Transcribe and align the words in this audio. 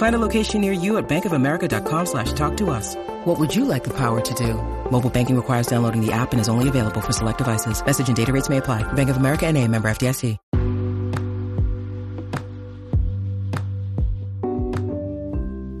Find 0.00 0.14
a 0.14 0.18
location 0.18 0.62
near 0.62 0.72
you 0.72 0.96
at 0.96 1.10
bankofamerica.com 1.10 2.06
slash 2.06 2.32
talk 2.32 2.56
to 2.56 2.70
us. 2.70 2.96
What 3.26 3.38
would 3.38 3.54
you 3.54 3.66
like 3.66 3.84
the 3.84 3.92
power 3.92 4.22
to 4.22 4.34
do? 4.34 4.54
Mobile 4.90 5.10
banking 5.10 5.36
requires 5.36 5.66
downloading 5.66 6.00
the 6.00 6.10
app 6.10 6.32
and 6.32 6.40
is 6.40 6.48
only 6.48 6.68
available 6.68 7.02
for 7.02 7.12
select 7.12 7.36
devices. 7.36 7.84
Message 7.84 8.08
and 8.08 8.16
data 8.16 8.32
rates 8.32 8.48
may 8.48 8.56
apply. 8.56 8.82
Bank 8.94 9.10
of 9.10 9.18
America 9.18 9.46
and 9.46 9.58
a 9.58 9.68
member 9.68 9.90
FDIC. 9.90 10.38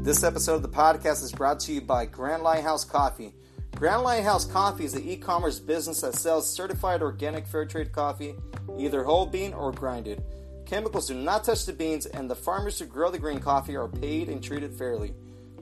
This 0.04 0.22
episode 0.22 0.56
of 0.56 0.62
the 0.62 0.68
podcast 0.68 1.22
is 1.22 1.32
brought 1.32 1.58
to 1.60 1.72
you 1.72 1.80
by 1.80 2.04
Grand 2.04 2.42
Lighthouse 2.42 2.84
Coffee. 2.84 3.34
Grand 3.76 4.02
Lighthouse 4.02 4.44
Coffee 4.44 4.84
is 4.84 4.92
the 4.92 5.12
e-commerce 5.12 5.58
business 5.60 6.02
that 6.02 6.14
sells 6.14 6.54
certified 6.54 7.00
organic 7.00 7.46
fair 7.46 7.64
trade 7.64 7.90
coffee, 7.92 8.34
either 8.78 9.02
whole 9.02 9.24
bean 9.24 9.54
or 9.54 9.72
grinded. 9.72 10.22
Chemicals 10.70 11.08
do 11.08 11.14
not 11.14 11.42
touch 11.42 11.66
the 11.66 11.72
beans, 11.72 12.06
and 12.06 12.30
the 12.30 12.34
farmers 12.36 12.78
who 12.78 12.86
grow 12.86 13.10
the 13.10 13.18
green 13.18 13.40
coffee 13.40 13.74
are 13.74 13.88
paid 13.88 14.28
and 14.28 14.40
treated 14.40 14.72
fairly. 14.72 15.12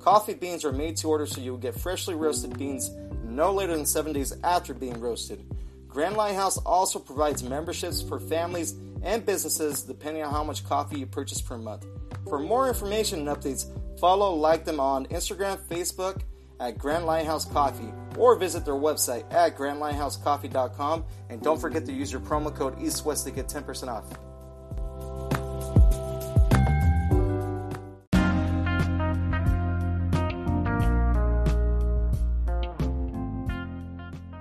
Coffee 0.00 0.34
beans 0.34 0.66
are 0.66 0.72
made 0.72 0.98
to 0.98 1.08
order 1.08 1.24
so 1.24 1.40
you 1.40 1.50
will 1.50 1.58
get 1.58 1.74
freshly 1.74 2.14
roasted 2.14 2.58
beans 2.58 2.90
no 3.24 3.50
later 3.50 3.74
than 3.74 3.86
7 3.86 4.12
days 4.12 4.34
after 4.44 4.74
being 4.74 5.00
roasted. 5.00 5.42
Grand 5.88 6.14
Lighthouse 6.14 6.58
also 6.58 6.98
provides 6.98 7.42
memberships 7.42 8.02
for 8.02 8.20
families 8.20 8.74
and 9.02 9.24
businesses 9.24 9.82
depending 9.82 10.22
on 10.22 10.30
how 10.30 10.44
much 10.44 10.62
coffee 10.66 10.98
you 10.98 11.06
purchase 11.06 11.40
per 11.40 11.56
month. 11.56 11.86
For 12.28 12.38
more 12.38 12.68
information 12.68 13.26
and 13.26 13.28
updates, 13.28 13.64
follow 13.98 14.34
like 14.34 14.66
them 14.66 14.78
on 14.78 15.06
Instagram, 15.06 15.56
Facebook 15.68 16.20
at 16.60 16.76
Grand 16.76 17.06
Lighthouse 17.06 17.46
Coffee, 17.46 17.94
or 18.18 18.36
visit 18.36 18.66
their 18.66 18.74
website 18.74 19.24
at 19.32 19.56
grandlighthousecoffee.com. 19.56 21.06
And 21.30 21.40
don't 21.40 21.58
forget 21.58 21.86
to 21.86 21.92
use 21.94 22.12
your 22.12 22.20
promo 22.20 22.54
code 22.54 22.78
EastWest 22.78 23.24
to 23.24 23.30
get 23.30 23.48
10% 23.48 23.88
off. 23.88 24.04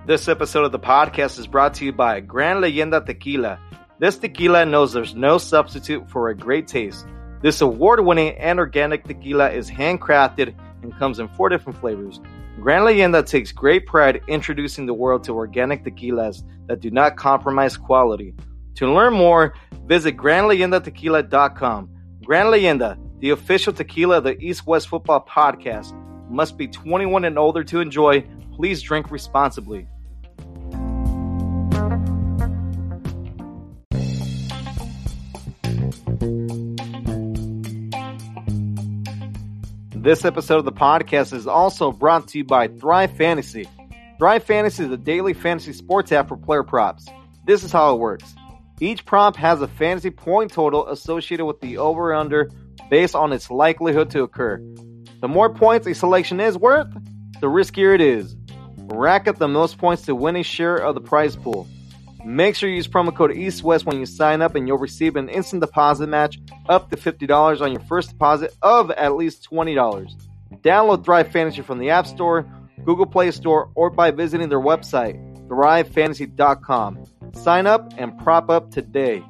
This 0.08 0.30
episode 0.30 0.63
of 0.63 0.72
the 0.72 0.80
podcast 0.80 1.38
is 1.38 1.47
brought 1.47 1.73
to 1.73 1.86
you 1.86 1.91
by 1.91 2.22
Gran 2.22 2.61
Leyenda 2.61 3.05
Tequila. 3.05 3.59
This 4.00 4.17
tequila 4.17 4.66
knows 4.66 4.94
there's 4.94 5.16
no 5.16 5.38
substitute 5.38 6.09
for 6.09 6.30
a 6.30 6.33
great 6.33 6.66
taste. 6.66 7.05
This 7.41 7.59
award 7.59 8.00
winning 8.06 8.38
and 8.38 8.57
organic 8.57 9.03
tequila 9.03 9.51
is 9.51 9.69
handcrafted 9.69 10.56
and 10.81 10.97
comes 10.97 11.19
in 11.19 11.28
four 11.28 11.50
different 11.50 11.78
flavors. 11.78 12.22
Gran 12.62 12.84
Leyenda 12.84 13.25
takes 13.25 13.51
great 13.51 13.85
pride 13.85 14.22
introducing 14.29 14.85
the 14.85 14.94
world 14.94 15.25
to 15.25 15.34
organic 15.34 15.84
tequilas 15.84 16.41
that 16.68 16.79
do 16.79 16.89
not 16.89 17.18
compromise 17.18 17.75
quality. 17.75 18.34
To 18.75 18.89
learn 18.89 19.13
more, 19.13 19.56
visit 19.88 20.16
GranLeyendaTequila.com. 20.16 21.89
Gran 22.24 22.45
Leyenda, 22.45 22.97
the 23.19 23.31
official 23.31 23.74
tequila 23.74 24.19
of 24.19 24.24
the 24.24 24.39
East 24.39 24.66
West 24.66 24.88
Football 24.88 25.28
Podcast, 25.29 25.91
must 26.29 26.57
be 26.57 26.69
21 26.69 27.25
and 27.25 27.38
older 27.38 27.66
to 27.66 27.81
enjoy. 27.81 28.25
Please 28.56 28.81
drink 28.81 29.12
responsibly. 29.12 29.85
This 40.07 40.23
episode 40.23 40.59
of 40.59 40.63
the 40.63 40.72
podcast 40.72 41.34
is 41.34 41.47
also 41.47 41.91
brought 41.91 42.29
to 42.29 42.38
you 42.38 42.45
by 42.45 42.69
Thrive 42.69 43.18
Fantasy. 43.18 43.68
Thrive 44.18 44.41
Fantasy 44.41 44.85
is 44.85 44.90
a 44.90 44.95
daily 44.95 45.34
fantasy 45.34 45.73
sports 45.73 46.13
app 46.13 46.29
for 46.29 46.38
player 46.38 46.63
props. 46.63 47.06
This 47.45 47.66
is 47.66 47.73
how 47.73 47.94
it 47.94 48.00
works. 48.00 48.34
Each 48.79 49.03
prop 49.03 49.35
has 49.35 49.62
a 49.62 49.68
fantasy 49.68 50.09
point 50.09 50.53
total 50.53 50.88
associated 50.88 51.45
with 51.45 51.59
the 51.59 51.79
over 51.79 52.13
under 52.13 52.50
based 52.90 53.16
on 53.16 53.34
its 53.34 53.51
likelihood 53.51 54.09
to 54.12 54.23
occur. 54.23 54.62
The 55.19 55.28
more 55.28 55.53
points 55.53 55.85
a 55.88 55.94
selection 55.94 56.39
is 56.39 56.57
worth, 56.57 56.88
the 57.41 57.47
riskier 57.47 57.94
it 57.94 58.00
is. 58.00 58.34
Rack 58.78 59.28
up 59.28 59.38
the 59.39 59.50
most 59.50 59.78
points 59.78 60.03
to 60.03 60.16
win 60.16 60.38
a 60.38 60.44
share 60.44 60.78
of 60.78 60.95
the 60.95 61.01
prize 61.01 61.35
pool. 61.35 61.68
Make 62.27 62.57
sure 62.57 62.67
you 62.67 62.75
use 62.75 62.89
promo 62.89 63.15
code 63.15 63.31
EastWest 63.31 63.85
when 63.85 64.01
you 64.01 64.05
sign 64.05 64.41
up 64.41 64.55
and 64.55 64.67
you'll 64.67 64.77
receive 64.77 65.15
an 65.15 65.29
instant 65.29 65.61
deposit 65.61 66.07
match 66.07 66.38
up 66.67 66.89
to 66.89 66.97
$50 66.97 67.61
on 67.61 67.71
your 67.71 67.79
first 67.83 68.09
deposit 68.09 68.53
of 68.61 68.91
at 68.91 69.15
least 69.15 69.49
$20. 69.49 70.13
Download 70.61 71.05
Thrive 71.05 71.31
Fantasy 71.31 71.61
from 71.61 71.79
the 71.79 71.89
App 71.89 72.05
Store, 72.05 72.45
Google 72.83 73.05
Play 73.05 73.31
Store, 73.31 73.71
or 73.75 73.89
by 73.89 74.11
visiting 74.11 74.49
their 74.49 74.59
website, 74.59 75.15
thrivefantasy.com. 75.47 77.05
Sign 77.31 77.65
up 77.65 77.93
and 77.97 78.17
prop 78.17 78.49
up 78.49 78.71
today. 78.71 79.23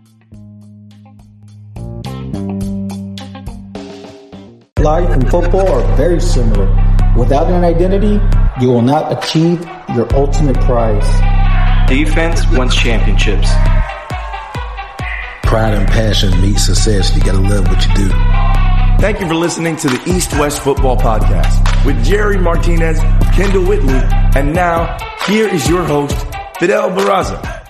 Life 4.80 5.10
and 5.12 5.30
football 5.30 5.68
are 5.68 5.96
very 5.96 6.20
similar. 6.20 6.66
Without 7.16 7.46
an 7.52 7.64
identity, 7.64 8.20
you 8.60 8.70
will 8.70 8.82
not 8.82 9.24
achieve 9.24 9.64
your 9.94 10.12
ultimate 10.16 10.60
prize. 10.62 11.37
Defense 11.88 12.46
wins 12.50 12.76
championships. 12.76 13.50
Pride 15.44 15.74
and 15.74 15.88
passion 15.88 16.42
meet 16.42 16.58
success. 16.58 17.16
You 17.16 17.22
gotta 17.22 17.40
love 17.40 17.66
what 17.66 17.88
you 17.88 17.96
do. 17.96 18.10
Thank 19.00 19.22
you 19.22 19.28
for 19.28 19.36
listening 19.36 19.78
to 19.78 19.88
the 19.88 20.04
East 20.06 20.34
West 20.34 20.62
Football 20.62 20.98
Podcast 20.98 21.86
with 21.86 22.04
Jerry 22.04 22.38
Martinez, 22.38 23.00
Kendall 23.34 23.64
Whitley, 23.64 24.02
and 24.36 24.54
now 24.54 24.98
here 25.28 25.48
is 25.48 25.70
your 25.70 25.86
host, 25.86 26.18
Fidel 26.60 26.90
Barraza. 26.90 27.70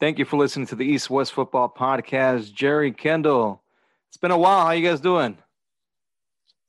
Thank 0.00 0.18
you 0.18 0.24
for 0.24 0.38
listening 0.38 0.66
to 0.68 0.74
the 0.74 0.84
East 0.84 1.08
West 1.08 1.32
Football 1.32 1.72
Podcast. 1.72 2.52
Jerry 2.52 2.90
Kendall. 2.90 3.62
It's 4.08 4.16
been 4.16 4.32
a 4.32 4.38
while. 4.38 4.66
How 4.66 4.72
you 4.72 4.88
guys 4.88 5.00
doing? 5.00 5.38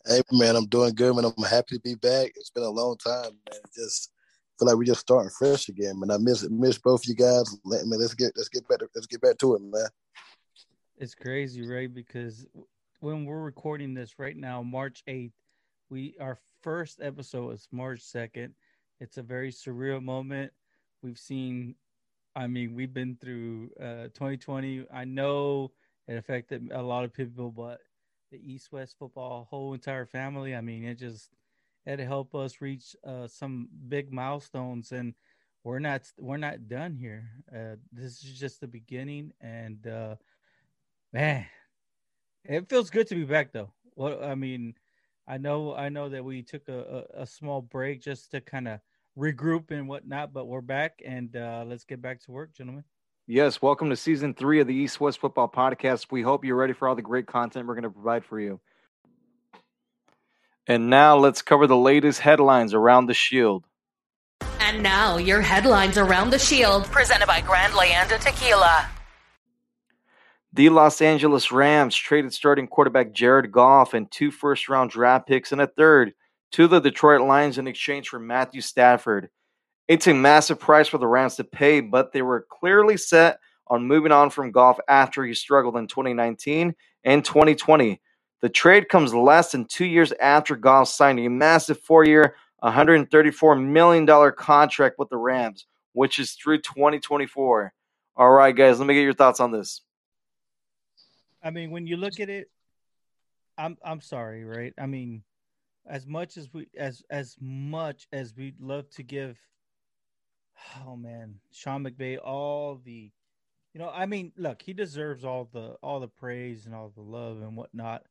Hey 0.06 0.22
man, 0.31 0.56
I'm 0.56 0.67
doing 0.67 0.94
good, 0.94 1.16
man. 1.16 1.25
I'm 1.25 1.44
happy 1.44 1.78
to 1.78 1.81
be 1.81 1.95
back. 1.95 2.34
It's 2.35 2.51
been 2.51 2.63
a 2.63 2.69
long 2.69 2.97
time, 2.97 3.31
man. 3.50 3.61
Just 3.73 4.10
feel 4.61 4.67
like 4.67 4.77
we're 4.77 4.83
just 4.83 5.01
starting 5.01 5.31
fresh 5.31 5.69
again, 5.69 5.99
man. 5.99 6.11
I 6.11 6.17
miss 6.17 6.47
miss 6.47 6.77
both 6.77 7.07
you 7.07 7.16
guys. 7.16 7.57
Let 7.66 7.88
me 7.88 7.97
let's 7.97 8.13
get 8.13 8.33
let's 8.35 8.49
get 8.49 8.67
back 8.67 8.79
to, 8.79 8.88
let's 8.94 9.07
get 9.07 9.22
back 9.22 9.38
to 9.39 9.55
it, 9.55 9.61
man. 9.63 9.88
It's 10.97 11.16
crazy, 11.16 11.67
right? 11.67 11.91
Because 11.91 12.45
when 12.99 13.25
we're 13.25 13.41
recording 13.41 13.95
this 13.95 14.19
right 14.19 14.38
now, 14.38 14.61
March 14.61 15.01
8th, 15.09 15.31
we 15.89 16.16
our 16.22 16.38
first 16.61 17.01
episode 17.01 17.55
is 17.55 17.67
March 17.72 18.01
2nd. 18.01 18.51
It's 18.99 19.17
a 19.17 19.23
very 19.23 19.52
surreal 19.52 20.02
moment. 20.03 20.52
We've 21.02 21.17
seen 21.17 21.73
I 22.35 22.46
mean, 22.46 22.75
we've 22.75 22.93
been 22.93 23.17
through 23.19 23.72
uh 23.79 24.09
2020. 24.14 24.85
I 24.93 25.05
know 25.05 25.72
it 26.07 26.17
affected 26.17 26.69
a 26.72 26.84
lot 26.84 27.03
of 27.03 27.14
people, 27.14 27.49
but 27.49 27.79
the 28.31 28.37
East 28.37 28.72
West 28.72 28.96
football 28.99 29.47
whole 29.49 29.73
entire 29.73 30.05
family, 30.05 30.55
I 30.55 30.61
mean, 30.61 30.85
it 30.85 30.99
just 30.99 31.31
it 31.85 31.99
helped 31.99 32.35
us 32.35 32.61
reach 32.61 32.95
uh 33.05 33.28
some 33.28 33.67
big 33.87 34.11
milestones 34.11 34.91
and 34.91 35.13
we're 35.63 35.79
not 35.79 36.01
we're 36.17 36.37
not 36.37 36.67
done 36.67 36.95
here. 36.95 37.29
Uh 37.53 37.75
this 37.91 38.23
is 38.23 38.39
just 38.39 38.61
the 38.61 38.67
beginning 38.67 39.31
and 39.41 39.85
uh 39.87 40.16
man, 41.13 41.45
it 42.45 42.69
feels 42.69 42.89
good 42.89 43.07
to 43.07 43.16
be 43.16 43.25
back 43.25 43.51
though. 43.51 43.72
Well, 43.95 44.23
I 44.23 44.35
mean, 44.35 44.75
I 45.28 45.37
know 45.37 45.75
I 45.75 45.89
know 45.89 46.09
that 46.09 46.23
we 46.23 46.41
took 46.41 46.67
a, 46.69 47.05
a, 47.16 47.22
a 47.22 47.28
small 47.28 47.61
break 47.61 48.01
just 48.01 48.31
to 48.31 48.41
kind 48.41 48.67
of 48.67 48.79
regroup 49.17 49.72
and 49.72 49.87
whatnot, 49.87 50.33
but 50.33 50.47
we're 50.47 50.61
back 50.61 51.01
and 51.05 51.35
uh, 51.35 51.63
let's 51.67 51.83
get 51.83 52.01
back 52.01 52.22
to 52.22 52.31
work, 52.31 52.53
gentlemen. 52.53 52.83
Yes, 53.28 53.61
welcome 53.61 53.89
to 53.89 53.95
season 53.95 54.33
three 54.33 54.59
of 54.59 54.67
the 54.67 54.75
East 54.75 54.99
West 54.99 55.19
Football 55.19 55.47
Podcast. 55.47 56.07
We 56.11 56.22
hope 56.22 56.43
you're 56.43 56.55
ready 56.55 56.73
for 56.73 56.87
all 56.87 56.95
the 56.95 57.01
great 57.01 57.28
content 57.28 57.67
we're 57.67 57.75
going 57.75 57.83
to 57.83 57.89
provide 57.89 58.25
for 58.25 58.39
you. 58.39 58.59
And 60.67 60.90
now 60.90 61.17
let's 61.17 61.41
cover 61.41 61.67
the 61.67 61.78
latest 61.78 62.19
headlines 62.19 62.73
around 62.73 63.08
the 63.08 63.13
Shield. 63.13 63.66
And 64.59 64.84
now, 64.84 65.17
your 65.17 65.41
headlines 65.41 65.97
around 65.97 66.29
the 66.29 66.40
Shield, 66.40 66.85
presented 66.85 67.28
by 67.28 67.41
Grand 67.41 67.73
Leyenda 67.73 68.19
Tequila. 68.19 68.87
The 70.53 70.69
Los 70.69 71.02
Angeles 71.02 71.52
Rams 71.52 71.96
traded 71.96 72.34
starting 72.34 72.67
quarterback 72.67 73.13
Jared 73.13 73.52
Goff 73.52 73.93
and 73.93 74.11
two 74.11 74.31
first 74.31 74.69
round 74.69 74.91
draft 74.91 75.28
picks 75.28 75.52
and 75.52 75.61
a 75.61 75.67
third 75.67 76.13
to 76.52 76.67
the 76.67 76.79
Detroit 76.79 77.22
Lions 77.22 77.57
in 77.57 77.67
exchange 77.67 78.09
for 78.09 78.19
Matthew 78.19 78.61
Stafford. 78.61 79.29
It's 79.87 80.07
a 80.07 80.14
massive 80.14 80.59
price 80.59 80.87
for 80.87 80.97
the 80.97 81.07
Rams 81.07 81.35
to 81.35 81.43
pay, 81.43 81.79
but 81.79 82.11
they 82.11 82.22
were 82.22 82.46
clearly 82.49 82.97
set 82.97 83.40
on 83.67 83.87
moving 83.87 84.11
on 84.11 84.29
from 84.29 84.52
Goff 84.52 84.79
after 84.87 85.23
he 85.23 85.34
struggled 85.34 85.78
in 85.78 85.87
2019 85.87 86.75
and 87.03 87.25
2020. 87.25 88.02
The 88.41 88.49
trade 88.49 88.90
comes 88.90 89.14
less 89.14 89.52
than 89.52 89.66
two 89.66 89.85
years 89.85 90.11
after 90.20 90.55
Goff 90.55 90.88
signed 90.88 91.20
a 91.20 91.29
massive 91.29 91.79
four 91.79 92.05
year, 92.05 92.35
$134 92.64 93.64
million 93.64 94.32
contract 94.35 94.96
with 94.97 95.09
the 95.09 95.17
Rams, 95.17 95.67
which 95.93 96.17
is 96.17 96.34
through 96.34 96.61
2024. 96.61 97.73
All 98.16 98.29
right, 98.32 98.55
guys, 98.55 98.79
let 98.79 98.88
me 98.88 98.96
get 98.96 99.02
your 99.03 99.14
thoughts 99.14 99.40
on 99.40 99.52
this. 99.52 99.82
I 101.43 101.52
mean, 101.52 101.72
when 101.72 101.88
you 101.88 101.97
look 101.97 102.20
at 102.20 102.29
it, 102.29 102.49
I'm 103.58 103.78
I'm 103.84 104.02
sorry, 104.02 104.43
right? 104.43 104.73
I 104.78 104.85
mean, 104.85 105.23
as 105.88 106.08
much 106.08 106.38
as 106.38 106.52
we 106.53 106.67
as 106.78 107.03
as 107.09 107.35
much 107.40 108.08
as 108.11 108.35
we'd 108.35 108.59
love 108.59 108.90
to 108.91 109.03
give 109.03 109.40
oh 110.85 110.96
man, 110.96 111.35
Sean 111.52 111.84
McVay 111.84 112.17
all 112.23 112.79
the 112.84 113.11
you 113.73 113.79
know, 113.79 113.90
I 113.90 114.05
mean, 114.05 114.34
look, 114.38 114.61
he 114.61 114.73
deserves 114.73 115.23
all 115.23 115.49
the 115.52 115.76
all 115.82 115.99
the 115.99 116.08
praise 116.08 116.66
and 116.66 116.76
all 116.76 116.91
the 116.96 117.02
love 117.02 117.41
and 117.41 117.55
whatnot. 117.55 118.03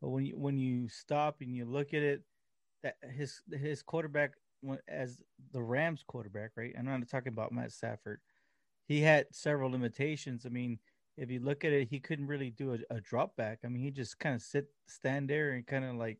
But 0.00 0.10
when 0.10 0.26
you 0.26 0.38
when 0.38 0.58
you 0.58 0.88
stop 0.88 1.40
and 1.40 1.54
you 1.54 1.64
look 1.64 1.94
at 1.94 2.02
it, 2.02 2.22
that 2.82 2.96
his 3.14 3.42
his 3.52 3.82
quarterback 3.82 4.32
as 4.88 5.22
the 5.52 5.62
Rams 5.62 6.04
quarterback, 6.06 6.52
right? 6.56 6.74
I'm 6.78 6.84
not 6.84 7.08
talking 7.08 7.32
about 7.32 7.52
Matt 7.52 7.72
Stafford. 7.72 8.20
He 8.86 9.00
had 9.00 9.26
several 9.32 9.70
limitations. 9.70 10.46
I 10.46 10.48
mean, 10.48 10.78
if 11.16 11.30
you 11.30 11.40
look 11.40 11.64
at 11.64 11.72
it, 11.72 11.88
he 11.88 12.00
couldn't 12.00 12.26
really 12.26 12.50
do 12.50 12.74
a, 12.74 12.96
a 12.96 13.00
drop 13.00 13.36
back. 13.36 13.58
I 13.64 13.68
mean, 13.68 13.82
he 13.82 13.90
just 13.90 14.18
kind 14.18 14.34
of 14.34 14.42
sit, 14.42 14.66
stand 14.86 15.28
there, 15.28 15.50
and 15.50 15.66
kind 15.66 15.84
of 15.84 15.96
like, 15.96 16.18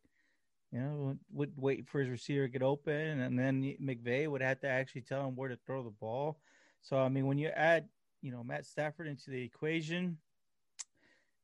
you 0.72 0.80
know, 0.80 1.16
would 1.32 1.52
wait 1.56 1.88
for 1.88 2.00
his 2.00 2.08
receiver 2.08 2.46
to 2.46 2.52
get 2.52 2.62
open, 2.62 3.20
and 3.20 3.38
then 3.38 3.62
McVay 3.80 4.28
would 4.28 4.42
have 4.42 4.60
to 4.60 4.68
actually 4.68 5.02
tell 5.02 5.26
him 5.26 5.36
where 5.36 5.48
to 5.48 5.58
throw 5.66 5.82
the 5.82 5.90
ball. 5.90 6.40
So, 6.82 6.98
I 6.98 7.08
mean, 7.08 7.26
when 7.26 7.38
you 7.38 7.48
add, 7.48 7.88
you 8.22 8.32
know, 8.32 8.44
Matt 8.44 8.66
Stafford 8.66 9.06
into 9.06 9.30
the 9.30 9.42
equation, 9.42 10.18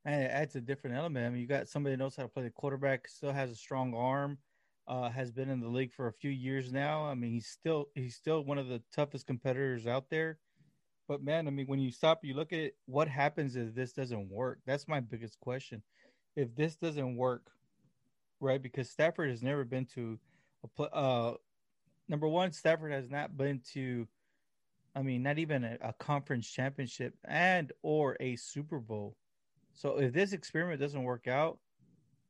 and 0.04 0.22
it 0.22 0.30
adds 0.30 0.54
a 0.56 0.60
different 0.60 0.96
element. 0.96 1.26
I 1.26 1.30
mean, 1.30 1.40
you 1.40 1.46
got 1.46 1.68
somebody 1.68 1.96
knows 1.96 2.16
how 2.16 2.22
to 2.24 2.28
play 2.28 2.42
the 2.42 2.50
quarterback, 2.50 3.08
still 3.08 3.32
has 3.32 3.50
a 3.50 3.56
strong 3.56 3.94
arm, 3.94 4.38
uh, 4.86 5.08
has 5.10 5.30
been 5.30 5.48
in 5.48 5.60
the 5.60 5.68
league 5.68 5.92
for 5.92 6.08
a 6.08 6.12
few 6.12 6.30
years 6.30 6.72
now. 6.72 7.04
I 7.04 7.14
mean, 7.14 7.32
he's 7.32 7.46
still 7.46 7.88
he's 7.94 8.14
still 8.16 8.44
one 8.44 8.58
of 8.58 8.68
the 8.68 8.82
toughest 8.92 9.26
competitors 9.26 9.86
out 9.86 10.10
there. 10.10 10.38
But 11.08 11.22
man, 11.22 11.46
I 11.46 11.50
mean, 11.50 11.66
when 11.66 11.80
you 11.80 11.90
stop, 11.90 12.24
you 12.24 12.34
look 12.34 12.52
at 12.52 12.58
it, 12.58 12.76
what 12.86 13.08
happens 13.08 13.56
if 13.56 13.74
this 13.74 13.92
doesn't 13.92 14.30
work? 14.30 14.60
That's 14.66 14.88
my 14.88 15.00
biggest 15.00 15.38
question. 15.40 15.82
If 16.36 16.54
this 16.56 16.76
doesn't 16.76 17.16
work, 17.16 17.50
right? 18.40 18.60
Because 18.62 18.90
Stafford 18.90 19.30
has 19.30 19.42
never 19.42 19.64
been 19.64 19.86
to 19.94 20.18
a 20.78 20.82
uh 20.82 21.34
number 22.08 22.28
one, 22.28 22.52
Stafford 22.52 22.92
has 22.92 23.10
not 23.10 23.36
been 23.36 23.60
to 23.72 24.06
I 24.96 25.02
mean, 25.02 25.22
not 25.22 25.38
even 25.38 25.64
a, 25.64 25.76
a 25.80 25.92
conference 25.94 26.48
championship 26.48 27.14
and 27.24 27.72
or 27.82 28.16
a 28.20 28.36
Super 28.36 28.78
Bowl. 28.78 29.16
So 29.75 29.99
if 29.99 30.12
this 30.12 30.32
experiment 30.32 30.81
doesn't 30.81 31.03
work 31.03 31.26
out, 31.26 31.59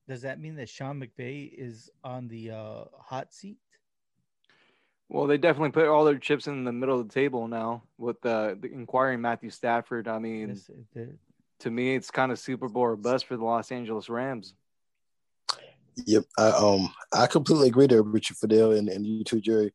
does 0.08 0.23
that 0.23 0.41
mean 0.41 0.56
that 0.56 0.69
Sean 0.69 1.00
McVay 1.00 1.52
is 1.56 1.91
on 2.02 2.29
the 2.29 2.50
uh, 2.50 2.85
hot 2.99 3.32
seat? 3.32 3.58
Well, 5.08 5.26
they 5.26 5.38
definitely 5.38 5.70
put 5.70 5.87
all 5.87 6.05
their 6.05 6.19
chips 6.19 6.46
in 6.46 6.64
the 6.64 6.73
middle 6.73 6.99
of 6.99 7.06
the 7.06 7.14
table 7.14 7.46
now 7.46 7.85
with 7.99 8.25
uh, 8.25 8.55
the 8.58 8.70
inquiring 8.73 9.20
Matthew 9.20 9.50
Stafford. 9.50 10.08
I 10.08 10.19
mean, 10.19 10.61
yes, 10.94 11.08
to 11.61 11.70
me, 11.70 11.94
it's 11.94 12.11
kind 12.11 12.32
of 12.32 12.38
Super 12.38 12.69
Bowl 12.69 12.82
or 12.82 12.96
bust 12.96 13.26
for 13.26 13.37
the 13.37 13.44
Los 13.44 13.70
Angeles 13.70 14.08
Rams. 14.08 14.55
Yep, 16.06 16.25
I 16.37 16.49
um 16.49 16.93
I 17.12 17.26
completely 17.29 17.69
agree 17.69 17.87
there, 17.87 18.02
Richard 18.02 18.37
Fidel 18.37 18.73
and, 18.73 18.88
and 18.88 19.06
you 19.06 19.23
too, 19.23 19.41
Jerry. 19.41 19.73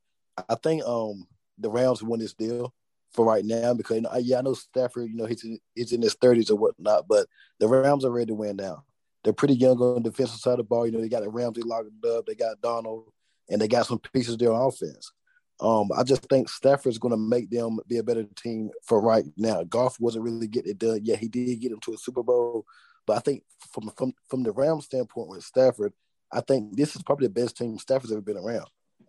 I 0.50 0.56
think 0.56 0.84
um 0.84 1.26
the 1.58 1.70
Rams 1.70 2.04
won 2.04 2.20
this 2.20 2.34
deal 2.34 2.74
for 3.12 3.26
right 3.26 3.44
now 3.46 3.74
because 3.74 3.98
you 3.98 4.02
know, 4.02 4.16
yeah, 4.18 4.40
I 4.40 4.42
know 4.42 4.54
Stafford, 4.54 5.10
you 5.10 5.16
know, 5.16 5.26
he's 5.26 5.44
in, 5.44 5.60
he's 5.76 5.92
in 5.92 6.02
his 6.02 6.14
thirties 6.16 6.50
or 6.50 6.58
whatnot, 6.58 7.08
but 7.08 7.28
the 7.60 7.68
Rams 7.68 8.06
are 8.06 8.12
ready 8.12 8.28
to 8.28 8.36
win 8.36 8.56
now. 8.56 8.84
They're 9.24 9.34
pretty 9.34 9.56
young 9.56 9.80
on 9.82 10.04
the 10.04 10.10
defensive 10.10 10.40
side 10.40 10.52
of 10.52 10.58
the 10.58 10.64
ball. 10.64 10.86
You 10.86 10.94
know, 10.94 11.02
they 11.02 11.10
got 11.10 11.26
a 11.26 11.30
Ramsey 11.30 11.62
locked 11.62 11.90
up, 12.06 12.26
they 12.26 12.36
got 12.36 12.62
Donald, 12.62 13.12
and 13.50 13.60
they 13.60 13.68
got 13.68 13.86
some 13.86 14.00
pieces 14.00 14.38
there 14.38 14.54
on 14.54 14.68
offense. 14.68 15.12
Um, 15.60 15.90
I 15.96 16.04
just 16.04 16.22
think 16.30 16.48
Stafford's 16.48 17.00
going 17.00 17.12
to 17.12 17.18
make 17.18 17.50
them 17.50 17.80
be 17.88 17.98
a 17.98 18.04
better 18.04 18.24
team 18.24 18.70
for 18.84 19.02
right 19.02 19.26
now. 19.36 19.64
Goff 19.64 20.00
wasn't 20.00 20.24
really 20.24 20.48
getting 20.48 20.72
it 20.72 20.80
done. 20.80 21.02
Yeah, 21.04 21.18
he 21.18 21.28
did 21.28 21.60
get 21.60 21.72
them 21.72 21.82
to 21.82 21.94
a 21.94 21.98
Super 21.98 22.24
Bowl, 22.24 22.66
but 23.06 23.18
I 23.18 23.20
think 23.20 23.44
from 23.74 23.92
from 23.98 24.14
from 24.30 24.44
the 24.44 24.54
Rams 24.54 24.86
standpoint 24.86 25.28
with 25.28 25.44
Stafford, 25.44 25.92
I 26.32 26.40
think 26.42 26.78
this 26.78 26.96
is 26.96 27.04
probably 27.04 27.28
the 27.28 27.34
best 27.34 27.58
team 27.58 27.78
Stafford's 27.78 28.14
ever 28.14 28.22
been 28.22 28.38
around 28.38 28.68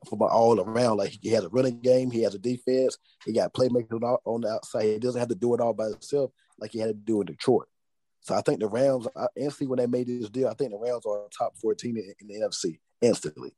from 0.09 0.23
all 0.23 0.61
around. 0.61 0.99
Like 0.99 1.19
he 1.21 1.31
has 1.31 1.45
a 1.45 1.49
running 1.49 1.81
game, 1.81 2.11
he 2.11 2.23
has 2.23 2.35
a 2.35 2.39
defense, 2.39 2.97
he 3.25 3.33
got 3.33 3.53
playmakers 3.53 4.19
on 4.25 4.41
the 4.43 4.49
outside. 4.49 4.85
He 4.85 4.99
doesn't 4.99 5.19
have 5.19 5.29
to 5.29 5.35
do 5.35 5.55
it 5.55 5.61
all 5.61 5.75
by 5.75 5.87
himself 5.87 6.31
like 6.59 6.73
he 6.73 6.79
had 6.79 6.89
to 6.89 6.95
do 6.95 7.21
in 7.21 7.27
Detroit. 7.27 7.69
So 8.23 8.35
I 8.35 8.43
think 8.43 8.61
the 8.61 8.69
Rams, 8.69 9.09
instantly 9.35 9.67
when 9.67 9.79
they 9.79 9.87
made 9.87 10.07
this 10.07 10.29
deal, 10.29 10.49
I 10.49 10.55
think 10.55 10.71
the 10.71 10.79
Rams 10.79 11.07
are 11.07 11.27
top 11.37 11.57
14 11.57 11.97
in, 11.97 12.15
in 12.21 12.27
the 12.29 12.47
NFC 12.47 12.79
instantly. 13.01 13.53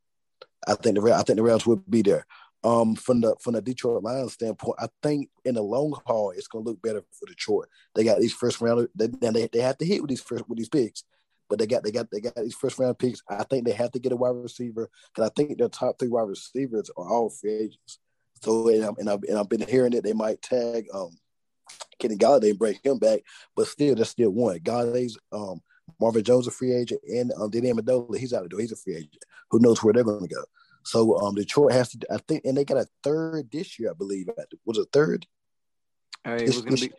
I 0.66 0.74
think 0.74 0.96
the 0.96 1.12
I 1.12 1.22
think 1.22 1.36
the 1.36 1.42
Rams 1.42 1.66
would 1.66 1.88
be 1.90 2.02
there. 2.02 2.26
Um, 2.64 2.94
from 2.94 3.20
the 3.20 3.34
from 3.40 3.54
the 3.54 3.60
Detroit 3.60 4.04
Lions 4.04 4.34
standpoint, 4.34 4.76
I 4.78 4.86
think 5.02 5.30
in 5.44 5.56
the 5.56 5.62
long 5.62 6.00
haul 6.06 6.30
it's 6.30 6.46
going 6.46 6.64
to 6.64 6.70
look 6.70 6.80
better 6.80 7.02
for 7.10 7.26
Detroit. 7.26 7.66
They 7.96 8.04
got 8.04 8.20
these 8.20 8.32
first 8.32 8.60
round, 8.60 8.86
they 8.94 9.08
they, 9.08 9.48
they 9.52 9.60
have 9.60 9.78
to 9.78 9.84
hit 9.84 10.00
with 10.00 10.10
these 10.10 10.20
first 10.20 10.48
with 10.48 10.58
these 10.58 10.68
picks 10.68 11.02
but 11.52 11.58
they 11.58 11.66
got 11.66 11.82
they 11.82 11.90
got 11.90 12.10
they 12.10 12.20
got 12.20 12.34
these 12.34 12.54
first 12.54 12.78
round 12.78 12.98
picks. 12.98 13.22
I 13.28 13.44
think 13.44 13.66
they 13.66 13.72
have 13.72 13.90
to 13.90 13.98
get 13.98 14.10
a 14.12 14.16
wide 14.16 14.30
receiver 14.30 14.88
because 15.14 15.28
I 15.28 15.32
think 15.36 15.58
their 15.58 15.68
top 15.68 15.98
three 15.98 16.08
wide 16.08 16.22
receivers 16.22 16.90
are 16.96 17.06
all 17.06 17.28
free 17.28 17.52
agents. 17.52 17.98
So 18.40 18.68
and, 18.68 18.82
I'm, 18.82 18.94
and 18.96 19.10
I've 19.10 19.22
and 19.24 19.36
I've 19.36 19.50
been 19.50 19.68
hearing 19.68 19.90
that 19.90 20.02
they 20.02 20.14
might 20.14 20.40
tag 20.40 20.86
um 20.94 21.10
Kenny 21.98 22.16
Golladay 22.16 22.48
and 22.48 22.58
bring 22.58 22.78
him 22.82 22.98
back, 22.98 23.20
but 23.54 23.66
still 23.66 23.94
there's 23.94 24.08
still 24.08 24.30
one. 24.30 24.60
Golladay's 24.60 25.18
um 25.30 25.60
Marvin 26.00 26.24
Jones 26.24 26.46
a 26.46 26.50
free 26.50 26.72
agent, 26.72 27.02
and 27.06 27.34
um, 27.38 27.50
Danny 27.50 27.70
Amendola 27.70 28.16
he's 28.16 28.32
out 28.32 28.44
of 28.44 28.48
door. 28.48 28.60
He's 28.60 28.72
a 28.72 28.76
free 28.76 28.96
agent. 28.96 29.22
Who 29.50 29.60
knows 29.60 29.82
where 29.82 29.92
they're 29.92 30.04
going 30.04 30.26
to 30.26 30.34
go? 30.34 30.44
So 30.84 31.18
um 31.18 31.34
Detroit 31.34 31.72
has 31.72 31.90
to. 31.90 31.98
I 32.10 32.16
think, 32.26 32.46
and 32.46 32.56
they 32.56 32.64
got 32.64 32.78
a 32.78 32.88
third 33.04 33.50
this 33.52 33.78
year, 33.78 33.90
I 33.90 33.94
believe. 33.94 34.28
Was 34.64 34.78
it 34.78 34.88
third? 34.90 35.26
Uh, 36.26 36.30
it 36.30 36.46
was 36.46 36.62
going 36.62 36.76
to 36.76 36.88
be. 36.88 36.94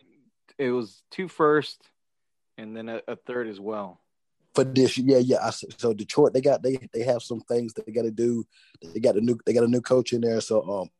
It 0.58 0.70
was 0.70 1.02
two 1.10 1.26
first, 1.26 1.90
and 2.56 2.76
then 2.76 2.88
a, 2.88 3.00
a 3.08 3.16
third 3.16 3.48
as 3.48 3.58
well 3.58 4.00
for 4.54 4.64
this. 4.64 4.96
Yeah, 4.98 5.18
yeah. 5.18 5.38
I, 5.42 5.50
so 5.50 5.92
Detroit, 5.92 6.32
they 6.32 6.40
got 6.40 6.62
they 6.62 6.78
they 6.92 7.02
have 7.02 7.22
some 7.22 7.40
things 7.40 7.72
they 7.74 7.92
got 7.92 8.02
to 8.02 8.10
do. 8.10 8.44
They 8.82 9.00
got 9.00 9.16
a 9.16 9.20
new 9.20 9.38
they 9.44 9.52
got 9.52 9.64
a 9.64 9.68
new 9.68 9.80
coach 9.80 10.12
in 10.12 10.20
there. 10.20 10.40
So 10.40 10.62
um, 10.68 10.90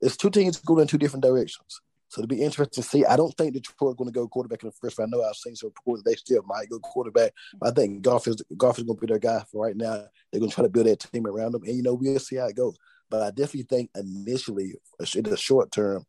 it's 0.00 0.16
two 0.16 0.30
teams 0.30 0.58
going 0.58 0.82
in 0.82 0.88
two 0.88 0.98
different 0.98 1.24
directions. 1.24 1.80
So 2.08 2.22
to 2.22 2.26
be 2.26 2.42
interesting 2.42 2.82
to 2.82 2.88
see. 2.88 3.04
I 3.04 3.16
don't 3.16 3.32
think 3.36 3.54
Detroit 3.54 3.96
going 3.96 4.10
to 4.10 4.12
go 4.12 4.26
quarterback 4.26 4.64
in 4.64 4.68
the 4.68 4.74
first 4.80 4.98
round. 4.98 5.14
I 5.14 5.16
know 5.16 5.24
I've 5.24 5.36
seen 5.36 5.54
some 5.54 5.68
reports 5.68 6.02
they 6.04 6.14
still 6.14 6.42
might 6.42 6.68
go 6.68 6.80
quarterback. 6.80 7.32
I 7.62 7.70
think 7.70 8.02
Goff 8.02 8.26
is 8.26 8.42
Goff 8.56 8.78
is 8.78 8.84
going 8.84 8.96
to 8.96 9.00
be 9.00 9.06
their 9.06 9.20
guy 9.20 9.44
for 9.50 9.64
right 9.64 9.76
now. 9.76 10.06
They're 10.30 10.40
going 10.40 10.50
to 10.50 10.54
try 10.54 10.64
to 10.64 10.70
build 10.70 10.86
that 10.86 10.98
team 10.98 11.26
around 11.26 11.52
them, 11.52 11.62
and 11.64 11.76
you 11.76 11.82
know 11.82 11.94
we'll 11.94 12.18
see 12.18 12.36
how 12.36 12.46
it 12.46 12.56
goes. 12.56 12.76
But 13.10 13.22
I 13.22 13.30
definitely 13.30 13.62
think 13.62 13.90
initially, 13.94 14.74
in 15.14 15.22
the 15.22 15.36
short 15.36 15.70
term, 15.70 16.04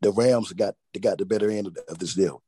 the 0.00 0.10
Rams 0.12 0.52
got 0.52 0.74
they 0.94 1.00
got 1.00 1.18
the 1.18 1.26
better 1.26 1.50
end 1.50 1.66
of 1.88 1.98
this 1.98 2.14
deal. 2.14 2.42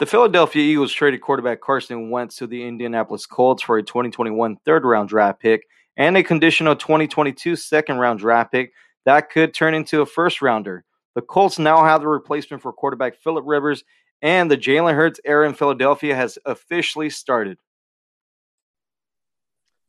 The 0.00 0.06
Philadelphia 0.06 0.62
Eagles 0.62 0.94
traded 0.94 1.20
quarterback 1.20 1.60
Carson 1.60 2.08
Wentz 2.08 2.36
to 2.36 2.46
the 2.46 2.66
Indianapolis 2.66 3.26
Colts 3.26 3.62
for 3.62 3.76
a 3.76 3.82
2021 3.82 4.56
third 4.64 4.82
round 4.86 5.10
draft 5.10 5.40
pick 5.40 5.66
and 5.94 6.16
a 6.16 6.22
conditional 6.22 6.74
2022 6.74 7.54
second 7.54 7.98
round 7.98 8.18
draft 8.18 8.50
pick 8.50 8.72
that 9.04 9.28
could 9.28 9.52
turn 9.52 9.74
into 9.74 10.00
a 10.00 10.06
first 10.06 10.40
rounder. 10.40 10.86
The 11.14 11.20
Colts 11.20 11.58
now 11.58 11.84
have 11.84 12.00
the 12.00 12.08
replacement 12.08 12.62
for 12.62 12.72
quarterback 12.72 13.16
Philip 13.16 13.44
Rivers, 13.46 13.84
and 14.22 14.50
the 14.50 14.56
Jalen 14.56 14.94
Hurts 14.94 15.20
era 15.22 15.46
in 15.46 15.52
Philadelphia 15.52 16.16
has 16.16 16.38
officially 16.46 17.10
started. 17.10 17.58